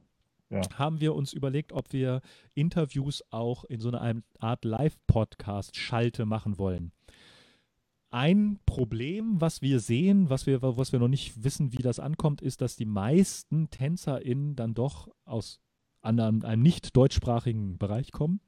Ja. 0.51 0.62
haben 0.75 1.01
wir 1.01 1.15
uns 1.15 1.33
überlegt, 1.33 1.73
ob 1.73 1.93
wir 1.93 2.21
Interviews 2.55 3.23
auch 3.31 3.62
in 3.65 3.79
so 3.81 3.91
einer 3.93 4.21
Art 4.41 4.65
Live-Podcast-Schalte 4.65 6.27
machen 6.27 6.59
wollen. 6.59 6.91
Ein 8.11 8.59
Problem, 8.66 9.41
was 9.41 9.62
wir 9.62 9.78
sehen, 9.78 10.31
was 10.31 10.47
wir, 10.47 10.62
was 10.62 10.91
wir 10.91 10.99
noch 10.99 11.09
nicht 11.09 11.45
wissen, 11.45 11.73
wie 11.73 11.82
das 11.82 12.01
ankommt, 12.01 12.43
ist, 12.43 12.61
dass 12.61 12.74
die 12.74 12.85
meisten 12.85 13.70
TänzerInnen 13.70 14.57
dann 14.57 14.74
doch 14.74 15.09
aus 15.24 15.61
einem, 16.03 16.45
einem 16.45 16.62
nicht 16.62 16.97
deutschsprachigen 16.97 17.78
Bereich 17.78 18.11
kommen, 18.11 18.41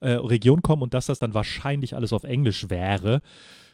äh, 0.00 0.10
Region 0.10 0.60
kommen 0.60 0.82
und 0.82 0.92
dass 0.92 1.06
das 1.06 1.18
dann 1.18 1.32
wahrscheinlich 1.32 1.94
alles 1.94 2.12
auf 2.12 2.24
Englisch 2.24 2.68
wäre. 2.68 3.22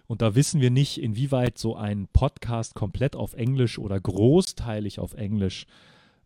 Und 0.07 0.23
da 0.23 0.37
wissen 0.37 0.61
wir 0.61 0.71
nicht, 0.71 1.03
inwieweit 1.03 1.59
so 1.59 1.75
ein 1.75 2.07
Podcast 2.13 2.75
komplett 2.75 3.17
auf 3.17 3.35
Englisch 3.35 3.79
oder 3.79 4.01
großteilig 4.01 5.01
auf 5.01 5.15
Englisch 5.15 5.67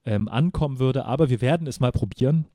ähm, 0.05 0.29
ankommen 0.29 0.79
würde. 0.79 1.07
Aber 1.07 1.31
wir 1.31 1.41
werden 1.41 1.66
es 1.66 1.81
mal 1.81 1.91
probieren 1.91 2.47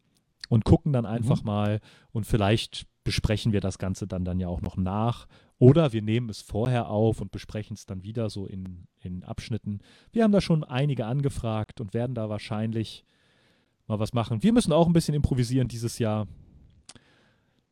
und 0.48 0.64
gucken 0.64 0.94
dann 0.94 1.06
einfach 1.06 1.44
mal 1.44 1.80
und 2.11 2.26
vielleicht 2.26 2.86
besprechen 3.03 3.52
wir 3.52 3.61
das 3.61 3.78
Ganze 3.78 4.06
dann, 4.06 4.26
dann 4.26 4.40
ja 4.40 4.48
auch 4.48 4.61
noch 4.61 4.78
nach. 4.78 5.28
Oder 5.59 5.91
wir 5.91 6.01
nehmen 6.01 6.29
es 6.29 6.41
vorher 6.41 6.89
auf 6.89 7.19
und 7.19 7.31
besprechen 7.31 7.75
es 7.75 7.85
dann 7.85 8.03
wieder 8.03 8.29
so 8.29 8.45
in, 8.45 8.88
in 9.01 9.23
Abschnitten. 9.23 9.79
Wir 10.11 10.23
haben 10.23 10.31
da 10.31 10.41
schon 10.41 10.63
einige 10.63 11.05
angefragt 11.05 11.81
und 11.81 11.93
werden 11.93 12.13
da 12.13 12.29
wahrscheinlich 12.29 13.05
mal 13.88 13.99
was 13.99 14.13
machen. 14.13 14.43
Wir 14.43 14.53
müssen 14.53 14.71
auch 14.71 14.88
ein 14.88 14.93
bisschen 14.93 15.15
improvisieren 15.15 15.67
dieses 15.67 15.97
Jahr. 15.97 16.27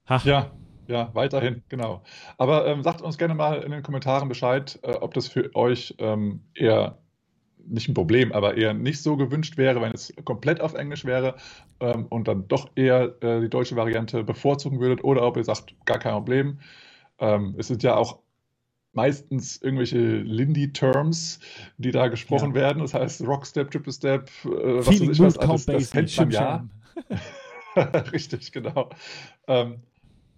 Ha, 0.10 0.22
Ja, 0.24 0.52
ja, 0.88 1.10
weiterhin, 1.14 1.64
genau. 1.70 2.02
Aber 2.38 2.68
ähm, 2.68 2.84
sagt 2.84 3.02
uns 3.02 3.18
gerne 3.18 3.36
mal 3.36 3.62
in 3.64 3.72
den 3.72 3.84
Kommentaren 3.84 4.30
Bescheid, 4.30 4.80
äh, 4.84 4.94
ob 4.94 5.14
das 5.14 5.28
für 5.28 5.54
euch 5.56 5.96
ähm, 6.00 6.42
eher 6.54 6.98
nicht 7.68 7.90
ein 7.90 7.96
Problem, 7.96 8.32
aber 8.32 8.58
eher 8.58 8.74
nicht 8.74 9.02
so 9.02 9.18
gewünscht 9.18 9.58
wäre, 9.58 9.82
wenn 9.82 9.92
es 9.92 10.14
komplett 10.24 10.62
auf 10.62 10.76
Englisch 10.76 11.06
wäre 11.06 11.36
ähm, 11.80 12.06
und 12.10 12.28
dann 12.28 12.48
doch 12.48 12.70
eher 12.76 13.16
äh, 13.24 13.42
die 13.42 13.50
deutsche 13.50 13.76
Variante 13.76 14.24
bevorzugen 14.24 14.80
würdet 14.80 15.04
oder 15.04 15.24
ob 15.24 15.38
ihr 15.38 15.44
sagt, 15.44 15.74
gar 15.86 15.98
kein 15.98 16.14
Problem. 16.14 16.60
Ähm, 17.20 17.56
es 17.58 17.68
sind 17.68 17.84
ja 17.84 17.96
auch 17.96 18.20
meistens 18.94 19.62
irgendwelche 19.62 19.98
Lindy-Terms, 19.98 21.40
die 21.78 21.92
da 21.92 22.08
gesprochen 22.08 22.50
Ja. 22.50 22.56
werden. 22.56 22.82
Das 22.82 22.94
heißt 22.94 23.22
Rockstep, 23.28 23.70
Triple 23.72 23.94
Step, 23.94 24.30
äh, 24.46 24.50
was 24.50 24.88
weiß 24.88 25.02
ich 25.02 25.20
was 25.20 25.38
alles, 25.38 25.66
das 25.66 25.92
kennt 25.92 26.18
man 26.18 26.32
ja. 26.32 26.66
Richtig, 28.14 28.52
genau. 28.54 28.90
Ähm, 29.48 29.82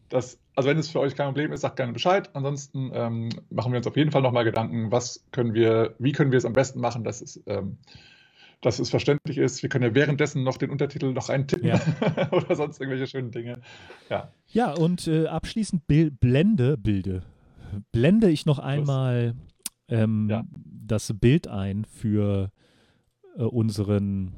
das, 0.10 0.40
also 0.56 0.70
wenn 0.70 0.78
es 0.78 0.90
für 0.90 1.00
euch 1.00 1.16
kein 1.16 1.28
Problem 1.28 1.52
ist, 1.52 1.62
sagt 1.62 1.76
gerne 1.76 1.94
Bescheid. 1.94 2.30
Ansonsten 2.34 2.92
ähm, 2.94 3.30
machen 3.52 3.72
wir 3.74 3.78
uns 3.78 3.88
auf 3.88 3.96
jeden 3.98 4.12
Fall 4.12 4.22
nochmal 4.22 4.44
Gedanken, 4.44 4.92
was 4.92 5.26
können 5.32 5.54
wir, 5.54 5.96
wie 6.00 6.14
können 6.14 6.32
wir 6.32 6.38
es 6.38 6.46
am 6.46 6.54
besten 6.54 6.80
machen, 6.80 7.04
dass 7.04 7.22
es, 7.22 7.42
ähm, 7.46 7.78
dass 8.62 8.80
es 8.80 8.90
verständlich 8.90 9.38
ist. 9.38 9.62
Wir 9.62 9.70
können 9.70 9.84
ja 9.84 9.96
währenddessen 9.96 10.44
noch 10.44 10.58
den 10.58 10.70
Untertitel 10.72 11.14
noch 11.14 11.30
eintippen 11.30 11.68
Ja. 11.68 11.80
oder 12.32 12.56
sonst 12.56 12.80
irgendwelche 12.80 13.08
schönen 13.08 13.32
Dinge. 13.32 13.62
Ja, 14.10 14.32
Ja, 14.48 14.74
und 14.74 15.08
äh, 15.08 15.28
abschließend 15.28 15.88
bil 15.88 16.12
blende, 16.12 16.78
bilde, 16.78 17.24
blende 17.92 18.30
ich 18.30 18.46
noch 18.46 18.60
einmal 18.60 19.36
ähm, 19.90 20.30
Ja. 20.30 20.44
das 20.54 21.14
Bild 21.20 21.48
ein 21.48 21.86
für 21.86 22.52
äh, 23.38 23.44
unseren 23.44 24.34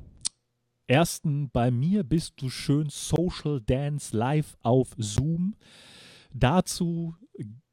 ersten 0.87 1.49
Bei 1.51 1.69
mir 1.71 2.03
bist 2.03 2.33
du 2.41 2.49
schön 2.49 2.87
Social 2.89 3.61
Dance 3.61 4.15
live 4.17 4.57
auf 4.61 4.95
Zoom. 4.97 5.55
Dazu 6.33 7.15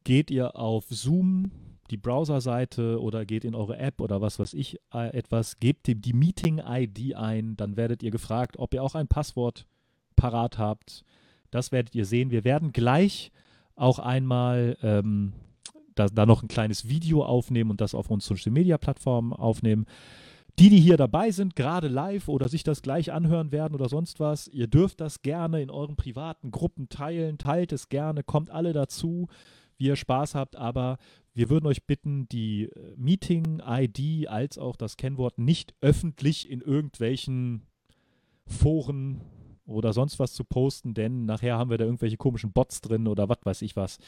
geht 0.04 0.30
ihr 0.30 0.54
auf 0.56 0.84
Zoom, 0.90 1.50
die 1.86 1.96
Browserseite 1.96 3.00
oder 3.00 3.24
geht 3.24 3.44
in 3.44 3.54
eure 3.54 3.78
App 3.78 4.00
oder 4.00 4.20
was 4.20 4.38
weiß 4.38 4.54
ich 4.54 4.78
äh, 4.92 5.16
etwas, 5.16 5.58
gebt 5.58 5.86
die, 5.86 5.94
die 5.94 6.12
Meeting-ID 6.12 7.14
ein, 7.14 7.56
dann 7.56 7.76
werdet 7.76 8.02
ihr 8.02 8.10
gefragt, 8.10 8.58
ob 8.58 8.74
ihr 8.74 8.82
auch 8.82 8.94
ein 8.94 9.08
Passwort 9.08 9.66
parat 10.16 10.58
habt. 10.58 11.04
Das 11.50 11.72
werdet 11.72 11.94
ihr 11.94 12.04
sehen. 12.04 12.30
Wir 12.30 12.44
werden 12.44 12.72
gleich 12.72 13.30
auch 13.76 13.98
einmal 13.98 14.76
ähm, 14.82 15.32
da, 15.94 16.06
da 16.06 16.26
noch 16.26 16.42
ein 16.42 16.48
kleines 16.48 16.88
Video 16.88 17.24
aufnehmen 17.24 17.70
und 17.70 17.80
das 17.80 17.94
auf 17.94 18.10
unseren 18.10 18.36
Social 18.36 18.52
Media 18.52 18.78
Plattformen 18.78 19.32
aufnehmen. 19.32 19.86
Die, 20.58 20.70
die 20.70 20.80
hier 20.80 20.96
dabei 20.96 21.30
sind, 21.32 21.54
gerade 21.54 21.88
live 21.88 22.28
oder 22.28 22.48
sich 22.48 22.62
das 22.62 22.80
gleich 22.80 23.12
anhören 23.12 23.52
werden 23.52 23.74
oder 23.74 23.90
sonst 23.90 24.20
was, 24.20 24.48
ihr 24.48 24.68
dürft 24.68 25.02
das 25.02 25.20
gerne 25.20 25.60
in 25.60 25.70
euren 25.70 25.96
privaten 25.96 26.50
Gruppen 26.50 26.88
teilen, 26.88 27.36
teilt 27.36 27.72
es 27.72 27.90
gerne, 27.90 28.22
kommt 28.22 28.48
alle 28.48 28.72
dazu, 28.72 29.28
wie 29.76 29.88
ihr 29.88 29.96
Spaß 29.96 30.34
habt, 30.34 30.56
aber 30.56 30.96
wir 31.36 31.50
würden 31.50 31.66
euch 31.66 31.84
bitten, 31.84 32.26
die 32.30 32.64
äh, 32.64 32.94
Meeting-ID 32.96 34.26
als 34.28 34.56
auch 34.56 34.74
das 34.74 34.96
Kennwort 34.96 35.38
nicht 35.38 35.74
öffentlich 35.82 36.50
in 36.50 36.62
irgendwelchen 36.62 37.66
Foren 38.46 39.20
oder 39.66 39.92
sonst 39.92 40.18
was 40.18 40.32
zu 40.32 40.44
posten, 40.44 40.94
denn 40.94 41.26
nachher 41.26 41.58
haben 41.58 41.68
wir 41.68 41.76
da 41.76 41.84
irgendwelche 41.84 42.16
komischen 42.16 42.52
Bots 42.52 42.80
drin 42.80 43.06
oder 43.06 43.28
was 43.28 43.38
weiß 43.44 43.62
ich 43.62 43.76
was. 43.76 43.98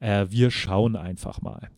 Äh, 0.00 0.26
wir 0.30 0.50
schauen 0.50 0.96
einfach 0.96 1.40
mal. 1.42 1.70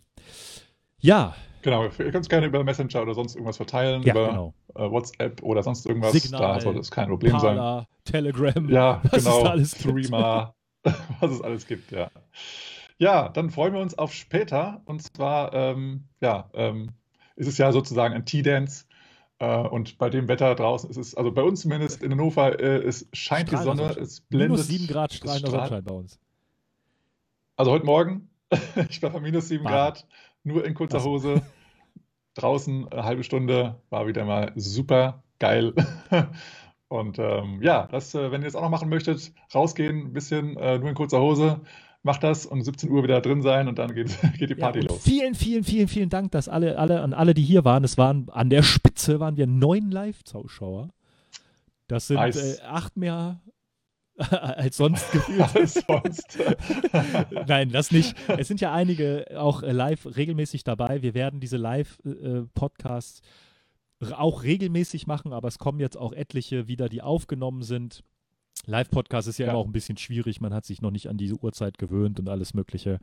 Ja, 0.98 1.35
genau. 1.61 1.85
Ihr 1.85 2.11
könnt 2.11 2.24
es 2.24 2.28
gerne 2.31 2.47
über 2.47 2.65
Messenger 2.65 3.02
oder 3.02 3.12
sonst 3.12 3.35
irgendwas 3.35 3.59
verteilen, 3.59 4.02
ja, 4.02 4.12
über 4.15 4.28
genau. 4.28 4.55
äh, 4.77 4.90
WhatsApp 4.90 5.43
oder 5.43 5.62
sonst 5.62 5.85
irgendwas. 5.85 6.12
Signal, 6.12 6.55
da 6.55 6.61
sollte 6.61 6.81
es 6.81 6.90
kein 6.90 7.09
Problem 7.09 7.32
sein. 7.32 7.57
Parler, 7.57 7.89
Telegram, 8.05 8.69
Ja, 8.70 9.01
was 9.02 9.12
es 9.12 9.24
genau. 9.24 9.44
da 9.44 9.51
alles. 9.51 9.70
Threema, 9.73 10.55
was 11.20 11.31
es 11.32 11.43
alles 11.43 11.66
gibt, 11.66 11.90
ja. 11.90 12.11
Ja, 13.01 13.31
dann 13.31 13.51
freuen 13.51 13.73
wir 13.73 13.81
uns 13.81 13.97
auf 13.97 14.13
später. 14.13 14.83
Und 14.85 15.03
zwar, 15.03 15.55
ähm, 15.55 16.05
ja, 16.21 16.51
ähm, 16.53 16.91
ist 17.35 17.49
es 17.49 17.57
ja 17.57 17.73
sozusagen 17.73 18.15
ein 18.15 18.27
Tea-Dance. 18.27 18.85
Äh, 19.39 19.57
und 19.57 19.97
bei 19.97 20.11
dem 20.11 20.29
Wetter 20.29 20.55
draußen 20.55 20.91
ist 20.91 20.99
es, 20.99 21.15
also 21.15 21.33
bei 21.33 21.43
uns 21.43 21.63
zumindest 21.63 22.03
in 22.03 22.13
Hannover, 22.13 22.61
äh, 22.61 22.77
es 22.85 23.09
scheint 23.15 23.51
die 23.51 23.57
Sonne, 23.57 23.97
es 23.99 24.21
blendet. 24.21 24.51
Minus 24.51 24.69
7 24.69 24.87
Grad 24.87 25.15
strahlender. 25.15 25.51
Sonnenschein 25.51 25.85
bei 25.85 25.95
uns. 25.95 26.21
Also 27.57 27.71
heute 27.71 27.87
Morgen, 27.87 28.29
ich 28.91 29.03
war 29.03 29.11
bei 29.11 29.21
minus 29.21 29.49
7 29.49 29.65
Wahnsinn. 29.65 29.79
Grad, 29.79 30.07
nur 30.45 30.67
in 30.67 30.75
kurzer. 30.75 31.03
Hose. 31.03 31.41
Draußen 32.35 32.87
eine 32.93 33.05
halbe 33.05 33.25
Stunde, 33.25 33.81
war 33.89 34.07
wieder 34.07 34.27
mal 34.27 34.53
super 34.57 35.23
geil. 35.39 35.73
Und 36.89 37.19
ähm, 37.19 37.63
ja, 37.63 37.87
das, 37.87 38.15
äh, 38.15 38.31
wenn 38.31 38.43
ihr 38.43 38.47
das 38.47 38.57
auch 38.57 38.63
noch 38.63 38.71
machen 38.71 38.91
möchtet, 38.91 39.33
rausgehen, 39.55 40.09
ein 40.09 40.13
bisschen, 40.13 40.59
äh, 40.59 40.79
nur 40.79 40.91
in 40.91 40.95
kurzer 40.95 41.21
Hose, 41.21 41.63
macht 42.03 42.23
das 42.23 42.47
um 42.47 42.63
17 42.63 42.91
Uhr 42.91 43.03
wieder 43.03 43.21
drin 43.21 43.43
sein 43.43 43.69
und 43.69 43.79
dann 43.79 43.95
geht, 43.95 44.17
geht 44.39 44.51
die 44.51 44.55
Ja, 44.55 44.61
Party 44.61 44.81
und 44.81 44.89
los. 44.89 45.03
vielen, 45.03 45.35
vielen, 45.35 45.65
vielen, 45.65 45.89
vielen 45.89 46.09
Dank, 46.09 46.33
dass 46.33 46.49
alle, 46.49 46.79
alle, 46.79 47.01
an 47.03 47.13
alle, 47.13 47.35
die 47.35 47.43
hier 47.43 47.65
waren, 47.65 47.85
es 47.85 47.99
waren 47.99 48.29
an 48.31 48.51
der 48.51 48.63
Spitze 48.63 49.21
waren 49.21 49.37
wir 49.37 49.47
neun 49.47 49.91
Live-Zuschauer. 49.91 50.91
Das 51.89 52.07
sind 52.07 52.19
äh, 52.19 52.57
acht 52.67 52.97
mehr 52.97 53.41
als 54.31 54.77
sonst 54.77 55.11
gefühlt. 55.13 55.41
Alles 55.55 55.75
sonst. 55.87 56.39
Nein, 57.47 57.71
das 57.71 57.91
nicht. 57.91 58.15
Es 58.29 58.49
sind 58.49 58.61
ja 58.61 58.73
einige 58.73 59.27
auch 59.39 59.63
äh, 59.63 59.73
live 59.73 60.07
regelmäßig 60.15 60.63
dabei. 60.63 61.01
Wir 61.03 61.15
werden 61.15 61.41
diese 61.41 61.57
Live-Podcasts 61.57 63.23
auch 64.13 64.43
regelmäßig 64.43 65.07
machen, 65.07 65.33
aber 65.33 65.49
es 65.49 65.59
kommen 65.59 65.81
jetzt 65.81 65.97
auch 65.97 66.13
etliche 66.13 66.69
wieder, 66.69 66.89
die 66.89 67.03
aufgenommen 67.03 67.63
sind. 67.63 68.03
Live-Podcast 68.66 69.28
ist 69.28 69.39
ja, 69.39 69.47
Ja. 69.47 69.53
immer 69.53 69.61
auch 69.61 69.66
ein 69.66 69.73
bisschen 69.73 69.97
schwierig. 69.97 70.41
Man 70.41 70.53
hat 70.55 70.65
sich 70.65 70.81
noch 70.82 70.91
nicht 70.91 71.09
an 71.09 71.16
diese 71.16 71.37
Uhrzeit 71.37 71.78
gewöhnt 71.78 72.20
und 72.20 72.28
alles 72.28 72.55
Mögliche. 72.55 72.99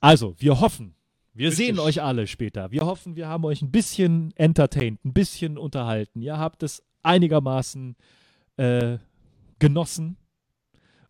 Also, 0.00 0.34
wir 0.38 0.60
hoffen, 0.60 0.94
wir 1.34 1.48
Richtig. 1.48 1.66
sehen 1.66 1.78
euch 1.78 2.02
alle 2.02 2.26
später. 2.26 2.70
Wir 2.70 2.82
hoffen, 2.82 3.16
wir 3.16 3.28
haben 3.28 3.44
euch 3.44 3.62
ein 3.62 3.70
bisschen 3.70 4.32
entertained, 4.36 5.04
ein 5.04 5.12
bisschen 5.12 5.56
unterhalten. 5.56 6.20
Ihr 6.20 6.38
habt 6.38 6.62
es 6.62 6.82
einigermaßen 7.02 7.96
äh, 8.56 8.98
genossen. 9.58 10.16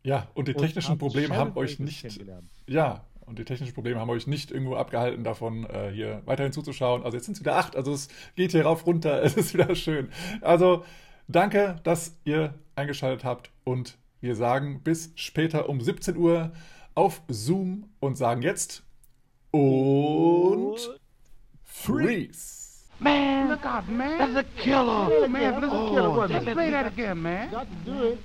Ja, 0.04 0.28
und 0.34 0.48
die 0.48 0.54
und 0.54 0.60
technischen 0.60 0.90
habt 0.90 1.00
Probleme 1.00 1.36
haben 1.36 1.56
euch 1.56 1.78
nicht, 1.78 2.20
ja, 2.68 3.04
und 3.20 3.38
die 3.38 3.44
technischen 3.44 3.72
Probleme 3.72 4.00
haben 4.00 4.10
euch 4.10 4.26
nicht 4.26 4.50
irgendwo 4.50 4.74
abgehalten 4.76 5.24
davon, 5.24 5.64
äh, 5.64 5.90
hier 5.92 6.22
weiterhin 6.24 6.52
zuzuschauen. 6.52 7.02
Also 7.02 7.16
jetzt 7.16 7.26
sind 7.26 7.34
es 7.34 7.40
wieder 7.40 7.56
acht, 7.56 7.76
also 7.76 7.92
es 7.92 8.08
geht 8.34 8.50
hier 8.52 8.64
rauf, 8.64 8.84
runter, 8.86 9.22
es 9.24 9.36
ist 9.36 9.54
wieder 9.54 9.74
schön. 9.74 10.08
Also 10.40 10.84
danke, 11.28 11.76
dass 11.84 12.16
ihr 12.24 12.54
eingeschaltet 12.76 13.24
habt 13.24 13.50
und 13.64 13.98
wir 14.20 14.36
sagen 14.36 14.80
bis 14.82 15.12
später 15.16 15.68
um 15.68 15.80
17 15.80 16.16
Uhr 16.16 16.52
auf 16.94 17.22
Zoom 17.28 17.88
und 18.00 18.16
sagen 18.16 18.42
jetzt 18.42 18.82
und 19.50 20.76
Freeze. 21.64 22.86
Man, 22.98 23.48
look 23.48 23.64
out, 23.64 23.88
man. 23.88 24.18
That's 24.18 24.36
a 24.36 24.44
killer. 24.62 25.10
Oh, 25.10 25.28
man, 25.28 25.60
that's 25.60 25.72
a 25.72 25.90
killer. 25.90 26.28
Just 26.28 26.46
play 26.46 26.70
that 26.70 26.86
again, 26.86 27.20
man. 27.20 27.50
Got 27.50 27.66
to 27.66 27.90
do 27.90 28.04
it. 28.12 28.18